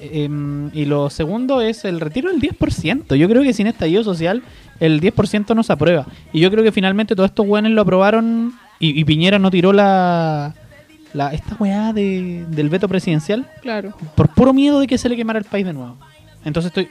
Em, 0.00 0.70
y 0.74 0.84
lo 0.84 1.08
segundo 1.08 1.60
es 1.60 1.84
el 1.84 2.00
retiro 2.00 2.30
del 2.30 2.40
10%. 2.40 3.14
Yo 3.14 3.28
creo 3.28 3.42
que 3.42 3.52
sin 3.54 3.66
estallido 3.66 4.02
social 4.04 4.42
el 4.80 5.00
10% 5.00 5.54
no 5.54 5.62
se 5.62 5.72
aprueba. 5.72 6.06
Y 6.32 6.40
yo 6.40 6.50
creo 6.50 6.64
que 6.64 6.72
finalmente 6.72 7.14
todos 7.14 7.30
estos 7.30 7.46
weones 7.46 7.72
lo 7.72 7.82
aprobaron 7.82 8.54
y, 8.78 8.98
y 9.00 9.04
Piñera 9.04 9.38
no 9.38 9.50
tiró 9.50 9.72
la, 9.72 10.54
la 11.14 11.32
esta 11.32 11.56
weá 11.58 11.92
de, 11.94 12.44
del 12.48 12.68
veto 12.68 12.88
presidencial 12.88 13.46
Claro. 13.62 13.94
por 14.14 14.28
puro 14.34 14.52
miedo 14.52 14.80
de 14.80 14.86
que 14.86 14.98
se 14.98 15.08
le 15.08 15.16
quemara 15.16 15.38
el 15.38 15.46
país 15.46 15.64
de 15.64 15.72
nuevo. 15.72 15.96
Entonces 16.44 16.68
estoy 16.70 16.88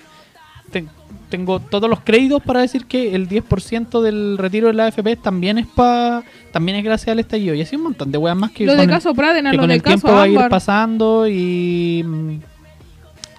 te- 0.71 0.85
tengo 1.29 1.59
todos 1.59 1.89
los 1.89 1.99
créditos 2.01 2.41
para 2.43 2.61
decir 2.61 2.85
que 2.85 3.15
el 3.15 3.27
10% 3.27 4.01
del 4.01 4.37
retiro 4.37 4.67
de 4.67 4.73
la 4.73 4.85
AFP 4.85 5.15
también 5.17 5.57
es 5.57 5.65
pa, 5.67 6.23
también 6.51 6.77
es 6.77 6.83
gracias 6.83 7.09
al 7.09 7.19
estallido. 7.19 7.55
Y 7.55 7.61
así 7.61 7.75
un 7.75 7.83
montón 7.83 8.11
de 8.11 8.17
weas 8.17 8.37
más 8.37 8.51
que 8.51 8.65
Lo 8.65 8.73
con 8.73 8.81
el- 8.81 8.89
caso 8.89 9.13
Pradena, 9.13 9.51
que 9.51 9.57
lo 9.57 9.63
con 9.63 9.69
del 9.69 9.77
el 9.77 9.83
tiempo 9.83 10.07
caso 10.07 10.15
va 10.17 10.23
a 10.23 10.27
ir 10.27 10.49
pasando 10.49 11.27
y 11.27 12.03
mm, 12.05 12.39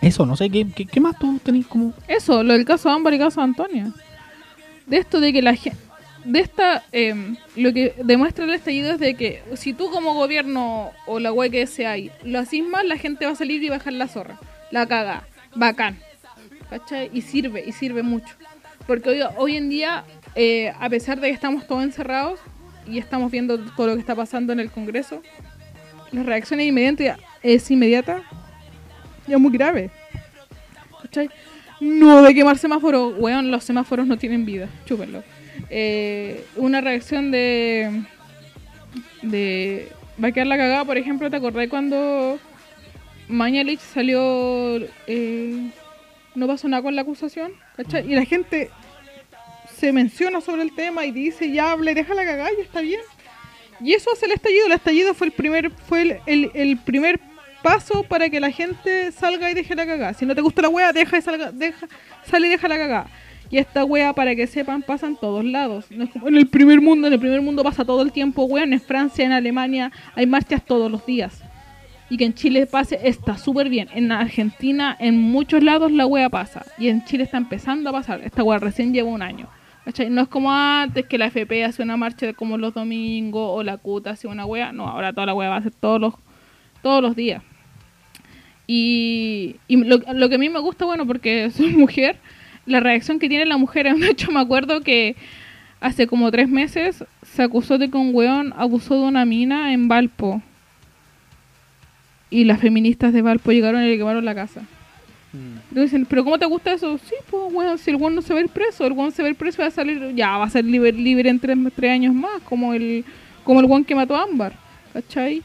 eso, 0.02 0.26
no 0.26 0.36
sé, 0.36 0.50
¿qué, 0.50 0.66
qué, 0.74 0.84
qué 0.86 1.00
más 1.00 1.18
tú 1.18 1.38
tenés 1.42 1.66
como...? 1.66 1.92
Eso, 2.08 2.42
lo 2.42 2.52
del 2.52 2.64
caso 2.64 2.90
Ámbar 2.90 3.14
y 3.14 3.18
caso 3.18 3.40
Antonia. 3.40 3.90
De 4.86 4.98
esto 4.98 5.20
de 5.20 5.32
que 5.32 5.42
la 5.42 5.54
gente... 5.54 5.78
De 6.24 6.40
esta, 6.40 6.82
em, 6.90 7.36
lo 7.54 7.72
que 7.72 7.94
demuestra 8.02 8.44
el 8.46 8.50
estallido 8.54 8.90
es 8.90 8.98
de 8.98 9.14
que 9.14 9.42
si 9.54 9.72
tú 9.72 9.90
como 9.92 10.14
gobierno 10.14 10.90
o 11.06 11.20
la 11.20 11.32
web 11.32 11.52
que 11.52 11.68
sea 11.68 11.92
ahí 11.92 12.10
lo 12.24 12.40
haces 12.40 12.64
mal, 12.66 12.88
la 12.88 12.96
gente 12.98 13.26
va 13.26 13.32
a 13.32 13.36
salir 13.36 13.62
y 13.62 13.68
bajar 13.68 13.92
la 13.92 14.08
zorra. 14.08 14.40
La 14.72 14.86
caga. 14.88 15.22
Bacán. 15.54 15.98
¿Cachai? 16.70 17.10
Y 17.12 17.22
sirve, 17.22 17.64
y 17.66 17.72
sirve 17.72 18.02
mucho. 18.02 18.34
Porque 18.86 19.10
hoy, 19.10 19.20
hoy 19.36 19.56
en 19.56 19.68
día, 19.68 20.04
eh, 20.34 20.72
a 20.78 20.88
pesar 20.88 21.20
de 21.20 21.28
que 21.28 21.34
estamos 21.34 21.66
todos 21.66 21.82
encerrados 21.82 22.40
y 22.86 22.98
estamos 22.98 23.30
viendo 23.30 23.58
todo 23.58 23.88
lo 23.88 23.94
que 23.94 24.00
está 24.00 24.14
pasando 24.14 24.52
en 24.52 24.60
el 24.60 24.70
Congreso, 24.70 25.22
la 26.12 26.22
reacción 26.22 26.60
es 26.60 26.68
inmediata, 26.68 27.18
es 27.42 27.70
inmediata 27.70 28.22
y 29.26 29.32
es 29.32 29.38
muy 29.38 29.52
grave. 29.52 29.90
¿Cachai? 31.02 31.30
No, 31.80 32.22
de 32.22 32.34
quemar 32.34 32.58
semáforos. 32.58 33.14
Weón, 33.18 33.50
los 33.50 33.64
semáforos 33.64 34.06
no 34.06 34.16
tienen 34.16 34.44
vida. 34.44 34.68
Chúpenlo. 34.86 35.22
Eh, 35.68 36.44
una 36.56 36.80
reacción 36.80 37.30
de. 37.30 38.02
de. 39.22 39.88
Va 40.22 40.28
a 40.28 40.32
quedar 40.32 40.46
la 40.46 40.56
cagada, 40.56 40.84
por 40.84 40.96
ejemplo, 40.96 41.28
¿te 41.28 41.36
acordás 41.36 41.68
cuando 41.68 42.38
Mañalich 43.28 43.80
salió. 43.80 44.78
eh, 45.06 45.70
no 46.36 46.46
pasó 46.46 46.68
nada 46.68 46.82
con 46.82 46.94
la 46.94 47.02
acusación? 47.02 47.52
¿Cachai? 47.76 48.10
Y 48.10 48.14
la 48.14 48.24
gente 48.24 48.70
se 49.74 49.92
menciona 49.92 50.40
sobre 50.40 50.62
el 50.62 50.74
tema 50.74 51.04
y 51.04 51.12
dice, 51.12 51.50
ya 51.50 51.72
habla 51.72 51.90
y 51.90 51.94
deja 51.94 52.14
la 52.14 52.24
cagada 52.24 52.50
y 52.56 52.62
está 52.62 52.80
bien. 52.80 53.00
Y 53.80 53.92
eso 53.92 54.10
hace 54.12 54.26
el 54.26 54.32
estallido. 54.32 54.66
El 54.66 54.72
estallido 54.72 55.12
fue 55.14 55.26
el 55.26 55.32
primer, 55.32 55.70
fue 55.70 56.20
el, 56.26 56.50
el- 56.54 56.78
primer 56.78 57.20
paso 57.62 58.02
para 58.04 58.30
que 58.30 58.40
la 58.40 58.50
gente 58.50 59.12
salga 59.12 59.50
y 59.50 59.54
deje 59.54 59.74
la 59.74 59.84
cagada. 59.86 60.14
Si 60.14 60.24
no 60.24 60.34
te 60.34 60.40
gusta 60.40 60.62
la 60.62 60.68
wea, 60.68 60.92
deja 60.92 61.18
y 61.18 61.22
salga, 61.22 61.50
deja, 61.52 61.86
sale 62.24 62.46
y 62.46 62.50
deja 62.50 62.68
la 62.68 62.78
cagada. 62.78 63.06
Y 63.50 63.58
esta 63.58 63.84
wea, 63.84 64.12
para 64.12 64.34
que 64.34 64.46
sepan, 64.46 64.82
pasa 64.82 65.06
en 65.06 65.16
todos 65.16 65.44
lados. 65.44 65.84
En 65.90 66.36
el 66.36 66.48
primer 66.48 66.80
mundo, 66.80 67.06
en 67.06 67.12
el 67.12 67.20
primer 67.20 67.42
mundo 67.42 67.62
pasa 67.62 67.84
todo 67.84 68.02
el 68.02 68.12
tiempo, 68.12 68.44
weón. 68.44 68.72
En 68.72 68.80
Francia, 68.80 69.24
en 69.24 69.32
Alemania, 69.32 69.92
hay 70.14 70.26
marchas 70.26 70.64
todos 70.64 70.90
los 70.90 71.04
días. 71.06 71.42
Y 72.08 72.16
que 72.16 72.24
en 72.24 72.34
Chile 72.34 72.66
pase, 72.66 73.00
está 73.02 73.36
súper 73.36 73.68
bien. 73.68 73.88
En 73.92 74.12
Argentina, 74.12 74.96
en 74.98 75.20
muchos 75.20 75.62
lados 75.62 75.90
la 75.90 76.06
wea 76.06 76.30
pasa. 76.30 76.64
Y 76.78 76.88
en 76.88 77.04
Chile 77.04 77.24
está 77.24 77.36
empezando 77.36 77.90
a 77.90 77.92
pasar. 77.92 78.20
Esta 78.22 78.44
wea 78.44 78.58
recién 78.58 78.92
lleva 78.92 79.08
un 79.08 79.22
año. 79.22 79.48
¿Cachai? 79.84 80.10
No 80.10 80.22
es 80.22 80.28
como 80.28 80.52
antes 80.52 81.06
que 81.06 81.18
la 81.18 81.26
FP 81.26 81.64
hace 81.64 81.82
una 81.82 81.96
marcha 81.96 82.32
como 82.32 82.58
los 82.58 82.74
domingos 82.74 83.50
o 83.52 83.62
la 83.62 83.76
CUTA 83.76 84.10
hace 84.10 84.28
una 84.28 84.44
wea. 84.44 84.72
No, 84.72 84.86
ahora 84.88 85.12
toda 85.12 85.26
la 85.26 85.34
wea 85.34 85.50
va 85.50 85.56
a 85.56 85.62
ser 85.62 85.72
todos 85.72 86.00
los, 86.00 86.14
todos 86.82 87.02
los 87.02 87.14
días. 87.14 87.42
Y, 88.66 89.56
lo, 89.68 89.98
lo 90.12 90.28
que 90.28 90.34
a 90.34 90.38
mí 90.38 90.48
me 90.48 90.58
gusta, 90.58 90.84
bueno, 90.84 91.06
porque 91.06 91.50
soy 91.54 91.70
mujer, 91.70 92.16
la 92.66 92.80
reacción 92.80 93.18
que 93.18 93.28
tiene 93.28 93.46
la 93.46 93.56
mujer. 93.56 93.92
De 93.96 94.10
hecho, 94.10 94.30
me 94.32 94.40
acuerdo 94.40 94.80
que 94.80 95.16
hace 95.80 96.06
como 96.06 96.30
tres 96.30 96.48
meses 96.48 97.04
se 97.22 97.42
acusó 97.42 97.78
de 97.78 97.90
que 97.90 97.96
un 97.96 98.14
weón 98.14 98.52
abusó 98.56 98.94
de 98.94 99.06
una 99.06 99.24
mina 99.24 99.72
en 99.72 99.88
Valpo. 99.88 100.42
Y 102.30 102.44
las 102.44 102.60
feministas 102.60 103.12
de 103.12 103.22
Valpo 103.22 103.52
llegaron 103.52 103.82
y 103.82 103.88
le 103.88 103.98
quemaron 103.98 104.24
la 104.24 104.34
casa. 104.34 104.62
Dicen, 105.70 106.06
¿pero 106.06 106.24
cómo 106.24 106.38
te 106.38 106.46
gusta 106.46 106.72
eso? 106.72 106.98
Sí, 106.98 107.14
pues, 107.30 107.52
weón, 107.52 107.76
si 107.78 107.90
el 107.90 107.96
weón 107.96 108.14
no 108.14 108.22
se 108.22 108.32
va 108.32 108.40
a 108.40 108.42
ir 108.42 108.48
preso, 108.48 108.86
el 108.86 108.92
weón 108.92 109.12
se 109.12 109.22
va 109.22 109.28
a 109.28 109.30
ir 109.30 109.36
preso 109.36 109.60
y 109.60 109.62
va 109.62 109.68
a 109.68 109.70
salir, 109.70 110.14
ya, 110.14 110.38
va 110.38 110.46
a 110.46 110.50
ser 110.50 110.64
libre, 110.64 110.92
libre 110.92 111.28
en 111.28 111.38
tres, 111.38 111.58
tres 111.74 111.90
años 111.90 112.14
más, 112.14 112.40
como 112.44 112.72
el, 112.72 113.04
como 113.44 113.60
el 113.60 113.66
weón 113.66 113.84
que 113.84 113.94
mató 113.94 114.16
a 114.16 114.22
Ámbar, 114.22 114.54
¿cachai? 114.92 115.42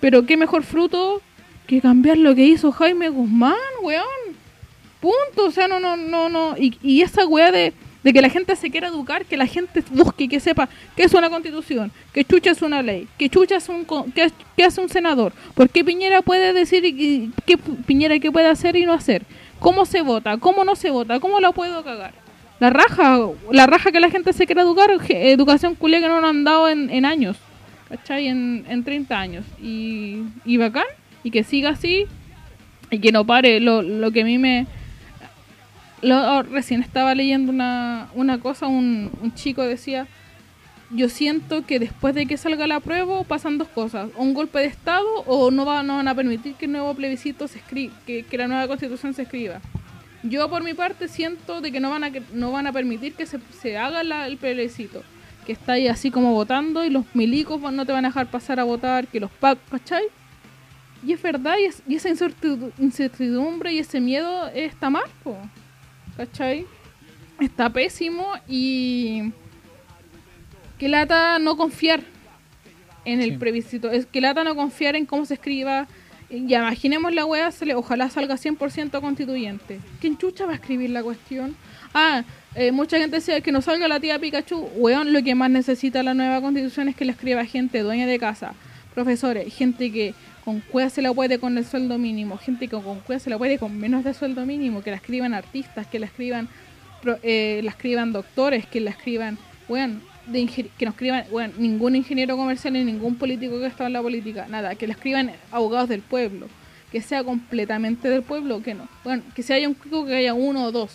Pero 0.00 0.24
qué 0.24 0.36
mejor 0.36 0.62
fruto 0.62 1.20
que 1.66 1.80
cambiar 1.80 2.16
lo 2.16 2.34
que 2.34 2.46
hizo 2.46 2.72
Jaime 2.72 3.08
Guzmán, 3.10 3.54
weón. 3.82 4.04
Punto, 5.00 5.48
o 5.48 5.50
sea, 5.50 5.68
no, 5.68 5.78
no, 5.78 5.96
no, 5.96 6.30
no. 6.30 6.56
Y, 6.56 6.78
y 6.82 7.02
esa 7.02 7.26
weá 7.26 7.52
de, 7.52 7.74
de 8.04 8.12
que 8.12 8.20
la 8.20 8.28
gente 8.28 8.54
se 8.54 8.70
quiera 8.70 8.88
educar, 8.88 9.24
que 9.24 9.36
la 9.36 9.46
gente 9.46 9.82
busque, 9.90 10.28
que 10.28 10.38
sepa 10.38 10.68
qué 10.94 11.04
es 11.04 11.14
una 11.14 11.30
constitución, 11.30 11.90
que 12.12 12.24
chucha 12.24 12.50
es 12.50 12.60
una 12.62 12.82
ley, 12.82 13.08
que 13.18 13.30
chucha 13.30 13.56
es 13.56 13.68
un, 13.68 13.86
qué, 14.14 14.30
qué 14.56 14.64
hace 14.64 14.80
un 14.80 14.90
senador, 14.90 15.32
por 15.54 15.70
qué 15.70 15.82
Piñera 15.82 16.20
puede 16.20 16.52
decir 16.52 16.84
y, 16.84 17.32
qué 17.46 17.56
Piñera 17.56 18.18
qué 18.18 18.30
puede 18.30 18.46
hacer 18.46 18.76
y 18.76 18.84
no 18.84 18.92
hacer, 18.92 19.24
cómo 19.58 19.86
se 19.86 20.02
vota, 20.02 20.36
cómo 20.36 20.64
no 20.64 20.76
se 20.76 20.90
vota, 20.90 21.18
cómo 21.18 21.40
la 21.40 21.50
puedo 21.52 21.82
cagar. 21.82 22.12
La 22.60 22.70
raja, 22.70 23.18
la 23.50 23.66
raja 23.66 23.90
que 23.90 24.00
la 24.00 24.10
gente 24.10 24.32
se 24.32 24.46
quiera 24.46 24.62
educar, 24.62 24.88
educación 25.08 25.74
culia 25.74 26.00
que 26.00 26.06
no 26.06 26.24
han 26.24 26.44
dado 26.44 26.68
en, 26.68 26.88
en 26.90 27.04
años, 27.04 27.36
¿cachai? 27.88 28.28
En, 28.28 28.64
en 28.68 28.84
30 28.84 29.18
años. 29.18 29.44
Y, 29.60 30.22
y 30.44 30.56
bacán, 30.56 30.86
y 31.24 31.30
que 31.30 31.42
siga 31.42 31.70
así, 31.70 32.06
y 32.90 33.00
que 33.00 33.10
no 33.10 33.26
pare. 33.26 33.58
Lo, 33.58 33.82
lo 33.82 34.12
que 34.12 34.22
a 34.22 34.24
mí 34.24 34.38
me, 34.38 34.66
lo- 36.04 36.38
oh, 36.38 36.42
recién 36.42 36.82
estaba 36.82 37.14
leyendo 37.14 37.50
una, 37.52 38.08
una 38.14 38.38
cosa, 38.38 38.66
un, 38.66 39.10
un 39.22 39.34
chico 39.34 39.62
decía, 39.62 40.06
yo 40.90 41.08
siento 41.08 41.64
que 41.66 41.78
después 41.78 42.14
de 42.14 42.26
que 42.26 42.36
salga 42.36 42.66
la 42.66 42.80
prueba 42.80 43.22
pasan 43.24 43.58
dos 43.58 43.68
cosas, 43.68 44.10
o 44.16 44.22
un 44.22 44.34
golpe 44.34 44.58
de 44.60 44.66
Estado 44.66 45.06
o 45.26 45.50
no, 45.50 45.64
va, 45.66 45.82
no 45.82 45.96
van 45.96 46.08
a 46.08 46.14
permitir 46.14 46.54
que 46.54 46.66
el 46.66 46.72
nuevo 46.72 46.94
plebiscito 46.94 47.48
se 47.48 47.58
escriba, 47.58 47.94
que, 48.06 48.22
que 48.24 48.38
la 48.38 48.46
nueva 48.48 48.68
constitución 48.68 49.14
se 49.14 49.22
escriba. 49.22 49.60
Yo 50.22 50.48
por 50.48 50.62
mi 50.62 50.72
parte 50.74 51.08
siento 51.08 51.60
de 51.60 51.70
que 51.72 51.80
no 51.80 51.90
van 51.90 52.04
a, 52.04 52.10
no 52.32 52.52
van 52.52 52.66
a 52.66 52.72
permitir 52.72 53.14
que 53.14 53.26
se, 53.26 53.38
se 53.60 53.76
haga 53.76 54.02
la- 54.04 54.26
el 54.26 54.36
plebiscito, 54.36 55.02
que 55.44 55.52
está 55.52 55.72
ahí 55.72 55.88
así 55.88 56.10
como 56.10 56.32
votando 56.32 56.84
y 56.84 56.90
los 56.90 57.04
milicos 57.14 57.60
no 57.72 57.84
te 57.84 57.92
van 57.92 58.04
a 58.04 58.08
dejar 58.08 58.26
pasar 58.28 58.58
a 58.60 58.64
votar, 58.64 59.06
que 59.08 59.20
los 59.20 59.30
PAC, 59.30 59.58
¿cachai? 59.70 60.04
Y 61.06 61.12
es 61.12 61.20
verdad, 61.20 61.56
y, 61.60 61.64
es- 61.66 61.82
y 61.86 61.96
esa 61.96 62.08
incertidu- 62.08 62.72
incertidumbre 62.78 63.72
y 63.74 63.78
ese 63.80 64.00
miedo 64.00 64.46
está 64.54 64.88
mal, 64.88 65.04
po. 65.22 65.36
¿Cachai? 66.16 66.66
Está 67.40 67.70
pésimo 67.70 68.26
y 68.48 69.32
que 70.78 70.88
lata 70.88 71.38
no 71.38 71.56
confiar 71.56 72.00
en 73.04 73.20
el 73.20 73.32
Sí. 73.32 73.36
plebiscito, 73.36 73.90
es 73.90 74.06
que 74.06 74.20
lata 74.20 74.44
no 74.44 74.54
confiar 74.54 74.96
en 74.96 75.06
cómo 75.06 75.24
se 75.26 75.34
escriba. 75.34 75.86
Ya 76.30 76.58
imaginemos 76.60 77.12
la 77.12 77.26
wea, 77.26 77.50
se 77.52 77.66
le- 77.66 77.74
ojalá 77.74 78.08
salga 78.10 78.36
100% 78.36 79.00
constituyente. 79.00 79.78
¿Quién 80.00 80.16
chucha 80.16 80.46
va 80.46 80.52
a 80.52 80.54
escribir 80.56 80.90
la 80.90 81.02
cuestión? 81.02 81.54
Ah, 81.92 82.24
eh, 82.54 82.72
mucha 82.72 82.98
gente 82.98 83.16
decía 83.16 83.40
que 83.40 83.52
no 83.52 83.60
salga 83.60 83.86
la 83.88 84.00
tía 84.00 84.18
Pikachu. 84.18 84.56
Weón, 84.76 85.12
lo 85.12 85.22
que 85.22 85.34
más 85.34 85.50
necesita 85.50 86.02
la 86.02 86.14
nueva 86.14 86.40
constitución 86.40 86.88
es 86.88 86.96
que 86.96 87.04
la 87.04 87.12
escriba 87.12 87.44
gente 87.44 87.80
dueña 87.80 88.06
de 88.06 88.18
casa, 88.18 88.54
profesores, 88.94 89.54
gente 89.54 89.92
que 89.92 90.14
con 90.44 90.60
cueva 90.60 90.90
se 90.90 91.02
la 91.02 91.12
puede 91.12 91.38
con 91.38 91.56
el 91.56 91.64
sueldo 91.64 91.98
mínimo, 91.98 92.36
gente 92.36 92.68
que 92.68 92.76
con 92.80 93.00
cueva 93.00 93.18
se 93.18 93.30
la 93.30 93.38
puede 93.38 93.58
con 93.58 93.78
menos 93.78 94.04
de 94.04 94.14
sueldo 94.14 94.44
mínimo, 94.44 94.82
que 94.82 94.90
la 94.90 94.96
escriban 94.96 95.34
artistas, 95.34 95.86
que 95.86 95.98
la 95.98 96.06
escriban 96.06 96.48
eh, 97.22 97.60
la 97.62 97.70
escriban 97.70 98.12
doctores, 98.12 98.66
que 98.66 98.80
la 98.80 98.90
escriban, 98.90 99.38
weón, 99.68 100.02
de 100.26 100.46
que 100.46 100.84
no 100.84 100.92
escriban, 100.92 101.24
weón, 101.30 101.52
ningún 101.58 101.96
ingeniero 101.96 102.36
comercial 102.36 102.72
ni 102.72 102.84
ningún 102.84 103.16
político 103.16 103.58
que 103.60 103.66
está 103.66 103.86
en 103.86 103.92
la 103.92 104.02
política, 104.02 104.46
nada, 104.48 104.74
que 104.74 104.86
la 104.86 104.94
escriban 104.94 105.30
abogados 105.50 105.88
del 105.88 106.00
pueblo, 106.00 106.48
que 106.90 107.02
sea 107.02 107.22
completamente 107.22 108.08
del 108.08 108.22
pueblo, 108.22 108.62
que 108.62 108.74
no, 108.74 108.88
bueno, 109.02 109.22
que 109.34 109.42
si 109.42 109.52
haya 109.52 109.68
un 109.68 109.74
cuico 109.74 110.06
que 110.06 110.14
haya 110.14 110.32
uno 110.32 110.64
o 110.64 110.72
dos, 110.72 110.92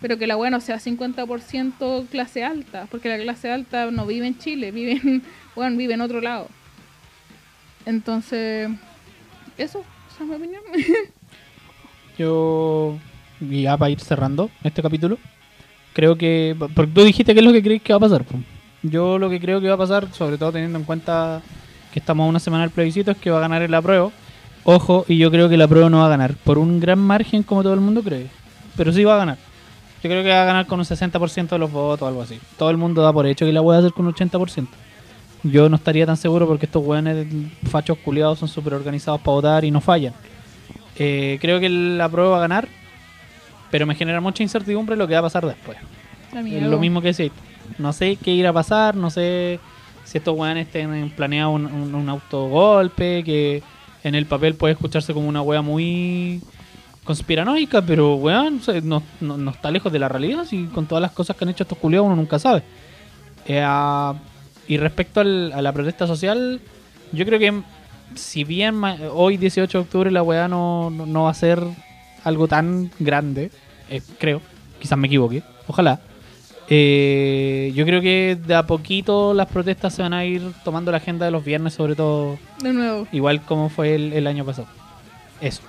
pero 0.00 0.18
que 0.18 0.26
la 0.26 0.36
weá 0.36 0.50
no 0.50 0.60
sea 0.60 0.78
50% 0.78 2.06
clase 2.08 2.44
alta, 2.44 2.86
porque 2.90 3.08
la 3.08 3.18
clase 3.18 3.50
alta 3.50 3.90
no 3.90 4.04
vive 4.04 4.26
en 4.26 4.38
Chile, 4.38 4.72
vive 4.72 5.00
en, 5.02 5.22
weón, 5.54 5.76
vive 5.78 5.94
en 5.94 6.02
otro 6.02 6.20
lado. 6.20 6.48
Entonces, 7.86 8.68
eso, 9.56 9.84
esa 10.10 10.24
es 10.24 10.28
mi 10.28 10.34
opinión. 10.34 10.62
Yo, 12.18 12.98
ya 13.40 13.76
para 13.76 13.90
ir 13.90 14.00
cerrando 14.00 14.50
este 14.64 14.82
capítulo, 14.82 15.18
creo 15.92 16.16
que. 16.16 16.56
Porque 16.74 16.92
tú 16.92 17.04
dijiste 17.04 17.32
qué 17.32 17.40
es 17.40 17.46
lo 17.46 17.52
que 17.52 17.62
crees 17.62 17.82
que 17.82 17.92
va 17.92 17.98
a 17.98 18.00
pasar. 18.00 18.24
Yo 18.82 19.18
lo 19.18 19.30
que 19.30 19.40
creo 19.40 19.60
que 19.60 19.68
va 19.68 19.74
a 19.74 19.78
pasar, 19.78 20.12
sobre 20.12 20.36
todo 20.36 20.52
teniendo 20.52 20.78
en 20.78 20.84
cuenta 20.84 21.42
que 21.92 22.00
estamos 22.00 22.26
a 22.26 22.28
una 22.28 22.40
semana 22.40 22.64
del 22.64 22.72
plebiscito, 22.72 23.12
es 23.12 23.18
que 23.18 23.30
va 23.30 23.38
a 23.38 23.42
ganar 23.42 23.62
el 23.62 23.72
apruebo. 23.72 24.12
Ojo, 24.64 25.04
y 25.06 25.16
yo 25.16 25.30
creo 25.30 25.48
que 25.48 25.54
el 25.54 25.62
apruebo 25.62 25.88
no 25.88 25.98
va 25.98 26.06
a 26.06 26.10
ganar 26.10 26.34
por 26.34 26.58
un 26.58 26.80
gran 26.80 26.98
margen 26.98 27.44
como 27.44 27.62
todo 27.62 27.74
el 27.74 27.80
mundo 27.80 28.02
cree. 28.02 28.26
Pero 28.76 28.92
sí 28.92 29.04
va 29.04 29.14
a 29.14 29.18
ganar. 29.18 29.38
Yo 30.02 30.10
creo 30.10 30.22
que 30.24 30.30
va 30.30 30.42
a 30.42 30.46
ganar 30.46 30.66
con 30.66 30.80
un 30.80 30.84
60% 30.84 31.48
de 31.48 31.58
los 31.58 31.70
votos 31.70 32.02
o 32.02 32.08
algo 32.08 32.22
así. 32.22 32.38
Todo 32.58 32.70
el 32.70 32.76
mundo 32.76 33.02
da 33.02 33.12
por 33.12 33.26
hecho 33.26 33.46
que 33.46 33.52
la 33.52 33.60
voy 33.60 33.76
a 33.76 33.78
hacer 33.78 33.92
con 33.92 34.06
un 34.06 34.12
80%. 34.12 34.66
Yo 35.50 35.68
no 35.68 35.76
estaría 35.76 36.06
tan 36.06 36.16
seguro 36.16 36.46
porque 36.46 36.66
estos 36.66 36.84
weones 36.84 37.26
fachos 37.70 37.98
culiados 37.98 38.38
son 38.38 38.48
súper 38.48 38.74
organizados 38.74 39.20
para 39.20 39.34
votar 39.34 39.64
y 39.64 39.70
no 39.70 39.80
fallan. 39.80 40.12
Eh, 40.98 41.38
creo 41.40 41.60
que 41.60 41.68
la 41.68 42.08
prueba 42.08 42.30
va 42.30 42.36
a 42.38 42.40
ganar, 42.40 42.68
pero 43.70 43.86
me 43.86 43.94
genera 43.94 44.20
mucha 44.20 44.42
incertidumbre 44.42 44.96
lo 44.96 45.06
que 45.06 45.14
va 45.14 45.20
a 45.20 45.22
pasar 45.22 45.44
después. 45.46 45.76
Es 46.56 46.62
lo 46.70 46.78
mismo 46.78 47.00
que 47.02 47.08
decís. 47.12 47.32
No 47.78 47.92
sé 47.92 48.16
qué 48.16 48.30
irá 48.30 48.50
a 48.50 48.52
pasar, 48.52 48.94
no 48.96 49.10
sé 49.10 49.58
si 50.04 50.18
estos 50.18 50.36
weones 50.36 50.70
tienen 50.70 51.10
planeado 51.10 51.50
un, 51.50 51.66
un, 51.66 51.94
un 51.94 52.08
autogolpe, 52.08 53.22
que 53.24 53.62
en 54.04 54.14
el 54.14 54.24
papel 54.26 54.54
puede 54.54 54.72
escucharse 54.74 55.12
como 55.12 55.28
una 55.28 55.42
wea 55.42 55.62
muy 55.62 56.40
conspiranoica, 57.04 57.82
pero 57.82 58.14
weón, 58.16 58.60
no, 58.84 59.02
no- 59.20 59.36
no 59.36 59.50
está 59.50 59.70
lejos 59.70 59.92
de 59.92 59.98
la 59.98 60.08
realidad, 60.08 60.44
si 60.44 60.64
con 60.66 60.86
todas 60.86 61.02
las 61.02 61.10
cosas 61.12 61.36
que 61.36 61.44
han 61.44 61.50
hecho 61.50 61.64
estos 61.64 61.78
culiados 61.78 62.06
uno 62.06 62.16
nunca 62.16 62.38
sabe. 62.38 62.62
Eh, 63.46 63.64
y 64.68 64.76
respecto 64.78 65.20
al- 65.20 65.52
a 65.52 65.62
la 65.62 65.72
protesta 65.72 66.06
social, 66.06 66.60
yo 67.12 67.24
creo 67.24 67.38
que 67.38 67.62
si 68.14 68.44
bien 68.44 68.80
hoy 69.12 69.36
18 69.36 69.78
de 69.78 69.82
octubre 69.82 70.10
la 70.10 70.22
weá 70.22 70.48
no, 70.48 70.90
no, 70.90 71.06
no 71.06 71.24
va 71.24 71.30
a 71.30 71.34
ser 71.34 71.60
algo 72.24 72.48
tan 72.48 72.90
grande, 72.98 73.50
eh, 73.90 74.00
creo, 74.18 74.40
quizás 74.80 74.98
me 74.98 75.06
equivoque, 75.06 75.42
ojalá. 75.66 76.00
eh, 76.68 77.70
yo 77.76 77.84
creo 77.84 78.00
que 78.00 78.36
de 78.44 78.54
a 78.56 78.66
poquito 78.66 79.32
las 79.34 79.46
protestas 79.46 79.94
se 79.94 80.02
van 80.02 80.12
a 80.12 80.24
ir 80.24 80.42
tomando 80.64 80.90
la 80.90 80.96
agenda 80.96 81.24
de 81.24 81.30
los 81.30 81.44
viernes, 81.44 81.74
sobre 81.74 81.94
todo, 81.94 82.38
De 82.60 82.72
nuevo. 82.72 83.06
igual 83.12 83.40
como 83.42 83.68
fue 83.68 83.94
el, 83.94 84.12
el 84.12 84.26
año 84.26 84.44
pasado. 84.44 84.66
Eso. 85.40 85.62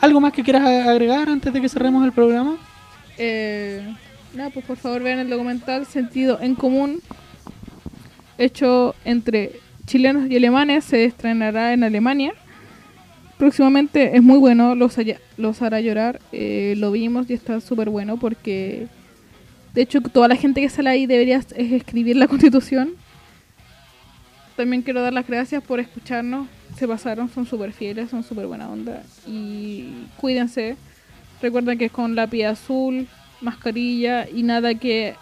¿Algo 0.00 0.20
más 0.20 0.32
que 0.34 0.42
quieras 0.42 0.62
agregar 0.86 1.28
antes 1.30 1.52
de 1.52 1.60
que 1.60 1.68
cerremos 1.68 2.04
el 2.04 2.12
programa? 2.12 2.56
Eh, 3.16 3.94
nada, 4.34 4.50
pues 4.50 4.64
por 4.64 4.76
favor 4.76 5.02
vean 5.02 5.18
el 5.18 5.30
documental 5.30 5.86
Sentido 5.86 6.38
en 6.40 6.54
Común, 6.54 7.00
hecho 8.38 8.94
entre 9.04 9.52
chilenos 9.86 10.30
y 10.30 10.36
alemanes, 10.36 10.84
se 10.84 11.04
estrenará 11.04 11.72
en 11.72 11.84
Alemania. 11.84 12.32
Próximamente 13.38 14.16
es 14.16 14.22
muy 14.22 14.38
bueno, 14.38 14.74
los, 14.74 14.96
haya- 14.98 15.20
los 15.36 15.60
hará 15.62 15.80
llorar, 15.80 16.20
eh, 16.32 16.74
lo 16.78 16.90
vimos 16.92 17.28
y 17.28 17.34
está 17.34 17.60
súper 17.60 17.90
bueno 17.90 18.16
porque 18.16 18.86
de 19.74 19.82
hecho 19.82 20.00
toda 20.00 20.28
la 20.28 20.36
gente 20.36 20.60
que 20.60 20.68
sale 20.68 20.90
ahí 20.90 21.06
debería 21.06 21.38
es 21.38 21.72
escribir 21.72 22.16
la 22.16 22.28
constitución. 22.28 22.94
También 24.56 24.82
quiero 24.82 25.02
dar 25.02 25.12
las 25.12 25.26
gracias 25.26 25.62
por 25.64 25.80
escucharnos, 25.80 26.46
se 26.78 26.86
pasaron, 26.86 27.28
son 27.28 27.44
súper 27.44 27.72
fieles, 27.72 28.08
son 28.10 28.22
súper 28.22 28.46
buena 28.46 28.68
onda 28.70 29.02
y 29.26 30.06
cuídense. 30.16 30.76
Recuerden 31.42 31.76
que 31.76 31.86
es 31.86 31.92
con 31.92 32.14
lápiz 32.14 32.44
azul, 32.44 33.08
mascarilla 33.44 34.28
y 34.28 34.42
nada 34.42 34.74
que 34.74 35.14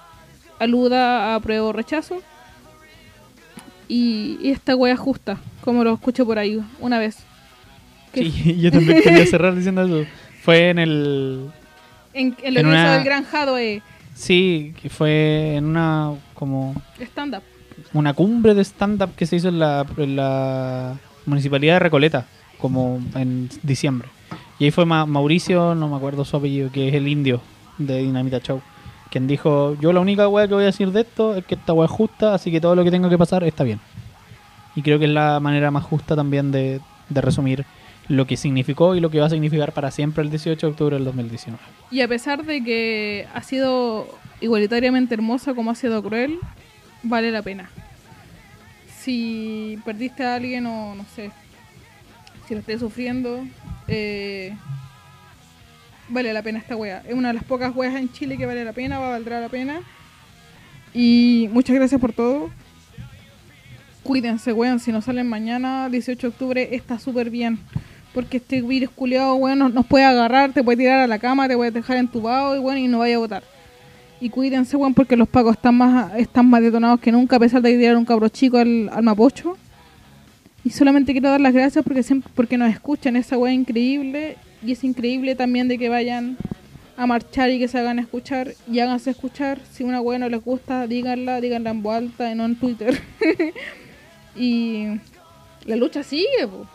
aluda 0.59 1.35
a 1.35 1.40
prueba 1.40 1.66
o 1.66 1.73
rechazo. 1.73 2.23
Y, 3.89 4.39
y 4.40 4.51
esta 4.51 4.74
wea 4.77 4.97
justa, 4.97 5.39
como 5.62 5.85
lo 5.85 5.93
escuché 5.94 6.24
por 6.24 6.39
ahí 6.39 6.61
una 6.81 6.99
vez. 6.99 7.19
Sí, 8.15 8.57
yo 8.61 8.70
también 8.70 9.03
quería 9.03 9.27
cerrar 9.27 9.55
diciendo 9.55 9.82
eso. 9.85 10.09
Fue 10.43 10.70
en 10.70 10.78
el... 10.78 11.51
En, 12.15 12.36
en 12.43 12.55
lo 12.55 12.61
en 12.61 12.66
que 12.66 12.70
una- 12.73 12.85
hizo 12.85 12.94
el 12.99 13.05
gran 13.05 13.24
Hadwe, 13.31 13.82
Sí, 14.15 14.74
que 14.82 14.90
fue 14.90 15.57
en 15.57 15.65
una 15.65 16.12
como 16.35 16.74
stand-up. 17.01 17.43
una 17.94 18.12
cumbre 18.12 18.53
de 18.55 18.62
stand-up 18.62 19.15
que 19.16 19.24
se 19.24 19.36
hizo 19.36 19.49
en 19.49 19.59
la, 19.59 19.86
en 19.97 20.16
la 20.16 20.99
municipalidad 21.24 21.74
de 21.74 21.78
Recoleta, 21.78 22.27
como 22.59 23.01
en 23.15 23.49
diciembre. 23.62 24.09
Y 24.59 24.65
ahí 24.66 24.70
fue 24.70 24.85
Ma- 24.85 25.07
Mauricio, 25.07 25.74
no 25.74 25.89
me 25.89 25.97
acuerdo 25.97 26.27
su 26.27 26.36
apellido, 26.36 26.70
que 26.70 26.89
es 26.89 26.94
el 26.94 27.09
indio 27.09 27.40
de 27.78 27.99
Dinamita 27.99 28.40
Show. 28.40 28.61
quien 29.11 29.27
dijo, 29.27 29.77
yo 29.81 29.93
la 29.93 30.01
única 30.01 30.28
weá 30.28 30.49
que 30.49 30.55
voy 30.55 30.62
a 30.62 30.66
decir 30.66 30.90
de 30.90 31.03
esto 31.03 31.36
es 31.36 31.44
que 31.44 31.55
esta 31.55 31.73
weá 31.73 31.86
es 31.86 31.90
justa, 31.90 32.35
así 32.35 32.51
que 32.51 32.61
todo 32.61 32.74
lo 32.74 32.85
que 32.85 32.90
tenga 32.90 33.09
que 33.09 33.19
pasar 33.19 33.44
está 33.44 33.65
bien. 33.65 33.81
Y 34.74 34.82
creo 34.82 34.99
que 34.99 35.05
es 35.05 35.11
la 35.11 35.39
manera 35.40 35.70
más 35.70 35.85
justa 35.85 36.16
también 36.16 36.51
de, 36.51 36.81
de 37.09 37.20
resumir 37.20 37.66
lo 38.09 38.27
que 38.27 38.36
significó 38.36 38.94
y 38.94 39.01
lo 39.01 39.11
que 39.11 39.20
va 39.20 39.27
a 39.27 39.31
significar 39.31 39.73
para 39.73 39.90
siempre 39.90 40.23
el 40.23 40.31
18 40.31 40.66
de 40.66 40.70
octubre 40.70 40.97
del 40.97 41.05
2019. 41.05 41.62
Y 41.90 42.01
a 42.01 42.09
pesar 42.09 42.44
de 42.44 42.62
que 42.62 43.27
ha 43.35 43.43
sido 43.43 44.07
igualitariamente 44.40 45.15
hermosa 45.15 45.55
como 45.55 45.70
ha 45.70 45.74
sido 45.74 46.03
cruel, 46.03 46.39
vale 47.03 47.31
la 47.31 47.43
pena. 47.43 47.70
Si 48.99 49.78
perdiste 49.85 50.24
a 50.24 50.36
alguien 50.36 50.66
o 50.66 50.94
no 50.94 51.05
sé, 51.15 51.31
si 52.47 52.55
lo 52.55 52.61
estés 52.61 52.81
sufriendo, 52.81 53.44
eh, 53.89 54.57
vale 56.12 56.32
la 56.32 56.43
pena 56.43 56.59
esta 56.59 56.76
wea. 56.76 57.02
Es 57.09 57.14
una 57.14 57.28
de 57.28 57.34
las 57.34 57.44
pocas 57.44 57.74
weas 57.74 57.94
en 57.97 58.10
Chile 58.12 58.36
que 58.36 58.47
vale 58.47 58.64
la 58.64 58.72
pena, 58.72 58.98
va 58.98 59.09
a 59.09 59.10
valdrá 59.10 59.40
la 59.40 59.48
pena. 59.48 59.80
Y 60.94 61.48
muchas 61.52 61.74
gracias 61.74 62.01
por 62.01 62.12
todo. 62.12 62.51
Cuídense, 64.02 64.52
weón. 64.52 64.80
Si 64.80 64.93
no 64.93 65.01
salen 65.01 65.28
mañana, 65.28 65.89
18 65.89 66.20
de 66.20 66.28
octubre, 66.28 66.68
está 66.74 66.98
súper 66.98 67.30
bien. 67.30 67.59
Porque 68.14 68.36
este 68.36 68.60
virus 68.60 68.90
culiado, 68.90 69.34
weón, 69.36 69.59
nos, 69.59 69.86
puede 69.86 70.05
agarrar, 70.05 70.52
te 70.52 70.62
puede 70.62 70.78
tirar 70.78 71.01
a 71.01 71.06
la 71.06 71.18
cama, 71.18 71.48
te 71.48 71.56
puede 71.56 71.70
dejar 71.70 71.97
entubado 71.97 72.55
y, 72.56 72.59
weón, 72.59 72.78
y 72.78 72.89
no 72.89 72.98
vaya 72.98 73.16
a 73.16 73.18
votar. 73.18 73.43
Y 74.20 74.28
cuídense, 74.28 74.76
weón, 74.76 74.93
porque 74.94 75.16
los 75.16 75.28
pagos 75.28 75.56
están 75.56 75.76
más, 75.76 76.14
están 76.16 76.47
más 76.47 76.60
detonados 76.62 77.01
que 77.01 77.10
nunca, 77.10 77.36
a 77.36 77.40
pesar 77.40 77.62
de 77.62 77.76
tirar 77.76 77.97
un 77.97 78.05
cabro 78.05 78.28
chico 78.28 78.59
al, 78.59 78.90
al 78.93 79.02
mapocho. 79.02 79.56
Y 80.64 80.70
solamente 80.70 81.12
quiero 81.12 81.30
dar 81.30 81.40
las 81.40 81.55
gracias 81.55 81.82
porque 81.82 82.02
siempre, 82.02 82.30
porque 82.34 82.59
nos 82.59 82.70
escuchan, 82.70 83.16
esa 83.16 83.39
weá 83.39 83.52
increíble. 83.52 84.36
Y 84.64 84.72
es 84.72 84.84
increíble 84.84 85.34
también 85.34 85.68
de 85.68 85.78
que 85.78 85.89
vayan 85.89 86.36
a 86.97 87.06
marchar 87.06 87.51
y 87.51 87.59
que 87.59 87.68
se 87.68 87.78
hagan 87.78 87.98
escuchar 87.98 88.52
y 88.70 88.78
háganse 88.80 89.10
escuchar. 89.10 89.59
Si 89.72 89.82
una 89.82 90.01
no 90.01 90.28
les 90.28 90.44
gusta, 90.44 90.86
díganla, 90.86 91.40
díganla 91.40 91.70
en 91.70 91.82
voz 91.82 91.97
alta 91.97 92.30
y 92.30 92.34
no 92.34 92.44
en 92.44 92.56
Twitter. 92.56 93.01
y 94.36 94.86
la 95.64 95.76
lucha 95.76 96.02
sigue, 96.02 96.47
po. 96.47 96.66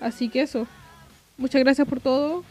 Así 0.00 0.28
que 0.28 0.42
eso. 0.42 0.66
Muchas 1.36 1.62
gracias 1.62 1.86
por 1.88 2.00
todo. 2.00 2.44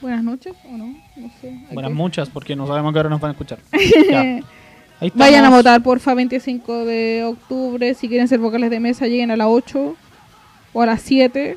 Buenas 0.00 0.22
noches, 0.22 0.54
¿o 0.64 0.76
no? 0.76 0.94
No 1.16 1.30
sé. 1.40 1.58
Buenas 1.72 1.90
que- 1.90 1.96
muchas, 1.96 2.30
porque 2.30 2.54
no 2.54 2.66
sabemos 2.66 2.92
que 2.92 2.98
ahora 2.98 3.10
nos 3.10 3.20
van 3.20 3.30
a 3.30 3.32
escuchar. 3.32 3.58
Ya. 4.10 4.40
Ahí 5.00 5.12
Vayan 5.14 5.44
a 5.44 5.50
votar, 5.50 5.80
porfa, 5.80 6.12
25 6.14 6.84
de 6.84 7.22
octubre. 7.24 7.94
Si 7.94 8.08
quieren 8.08 8.26
ser 8.26 8.40
vocales 8.40 8.68
de 8.68 8.80
mesa, 8.80 9.06
lleguen 9.06 9.30
a 9.30 9.36
las 9.36 9.46
8 9.48 9.94
o 10.72 10.82
a 10.82 10.86
las 10.86 11.02
7. 11.02 11.56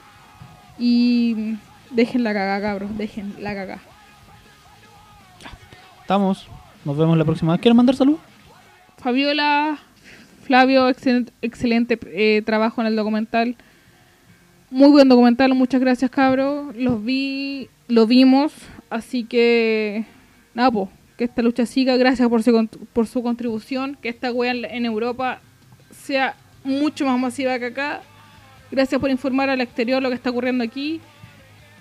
Y 0.79 1.55
dejen 1.91 2.23
la 2.23 2.33
cagada, 2.33 2.61
cabros. 2.61 2.97
Dejen 2.97 3.33
la 3.39 3.53
cagada. 3.53 3.81
Estamos. 6.01 6.47
Nos 6.85 6.97
vemos 6.97 7.17
la 7.17 7.25
próxima. 7.25 7.57
¿Quieren 7.57 7.77
mandar 7.77 7.95
salud? 7.95 8.17
Fabiola, 8.97 9.77
Flavio, 10.43 10.89
excel- 10.89 11.31
excelente 11.41 11.97
eh, 12.07 12.41
trabajo 12.45 12.81
en 12.81 12.87
el 12.87 12.95
documental. 12.95 13.55
Muy 14.69 14.89
buen 14.89 15.09
documental, 15.09 15.53
muchas 15.53 15.81
gracias 15.81 16.09
cabros. 16.11 16.75
Los 16.75 17.03
vi, 17.03 17.69
lo 17.87 18.07
vimos, 18.07 18.53
así 18.89 19.23
que 19.25 20.05
nada, 20.53 20.71
po, 20.71 20.89
que 21.17 21.25
esta 21.25 21.41
lucha 21.41 21.65
siga. 21.65 21.97
Gracias 21.97 22.27
por 22.29 22.41
su, 22.43 22.67
por 22.93 23.07
su 23.07 23.21
contribución, 23.21 23.97
que 24.01 24.09
esta 24.09 24.31
wea 24.31 24.51
en 24.53 24.85
Europa 24.85 25.39
sea 25.91 26.35
mucho 26.63 27.05
más 27.05 27.19
masiva 27.19 27.57
que 27.59 27.65
acá. 27.65 28.01
Gracias 28.71 28.99
por 28.99 29.09
informar 29.09 29.49
al 29.49 29.61
exterior 29.61 30.01
lo 30.01 30.09
que 30.09 30.15
está 30.15 30.29
ocurriendo 30.29 30.63
aquí. 30.63 31.01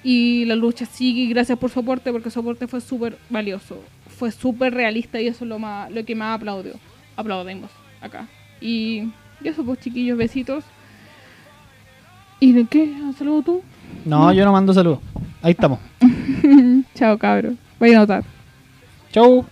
Y 0.02 0.44
la 0.46 0.56
lucha 0.56 0.86
sigue 0.86 1.26
gracias 1.26 1.58
por 1.58 1.70
su 1.70 1.80
aporte 1.80 2.10
porque 2.10 2.30
su 2.30 2.40
aporte 2.40 2.66
fue 2.66 2.80
súper 2.80 3.18
valioso. 3.28 3.82
Fue 4.08 4.32
súper 4.32 4.74
realista 4.74 5.20
y 5.20 5.28
eso 5.28 5.44
es 5.44 5.48
lo, 5.48 5.58
más, 5.58 5.90
lo 5.90 6.04
que 6.04 6.14
más 6.14 6.36
aplaudió. 6.36 6.74
Aplaudimos 7.16 7.70
acá. 8.00 8.26
Y, 8.60 9.10
y 9.42 9.48
eso 9.48 9.64
pues 9.64 9.80
chiquillos, 9.80 10.18
besitos. 10.18 10.64
¿Y 12.40 12.52
de 12.52 12.64
qué? 12.64 12.96
¿Has 13.08 13.16
saludo 13.16 13.42
tú? 13.42 13.62
No, 14.04 14.32
yo 14.32 14.44
no 14.44 14.52
mando 14.52 14.72
salud. 14.72 14.98
Ahí 15.42 15.52
estamos. 15.52 15.78
Chao 16.94 17.18
cabros. 17.18 17.54
Voy 17.78 17.92
a 17.92 17.98
anotar. 17.98 18.24
Chau. 19.12 19.44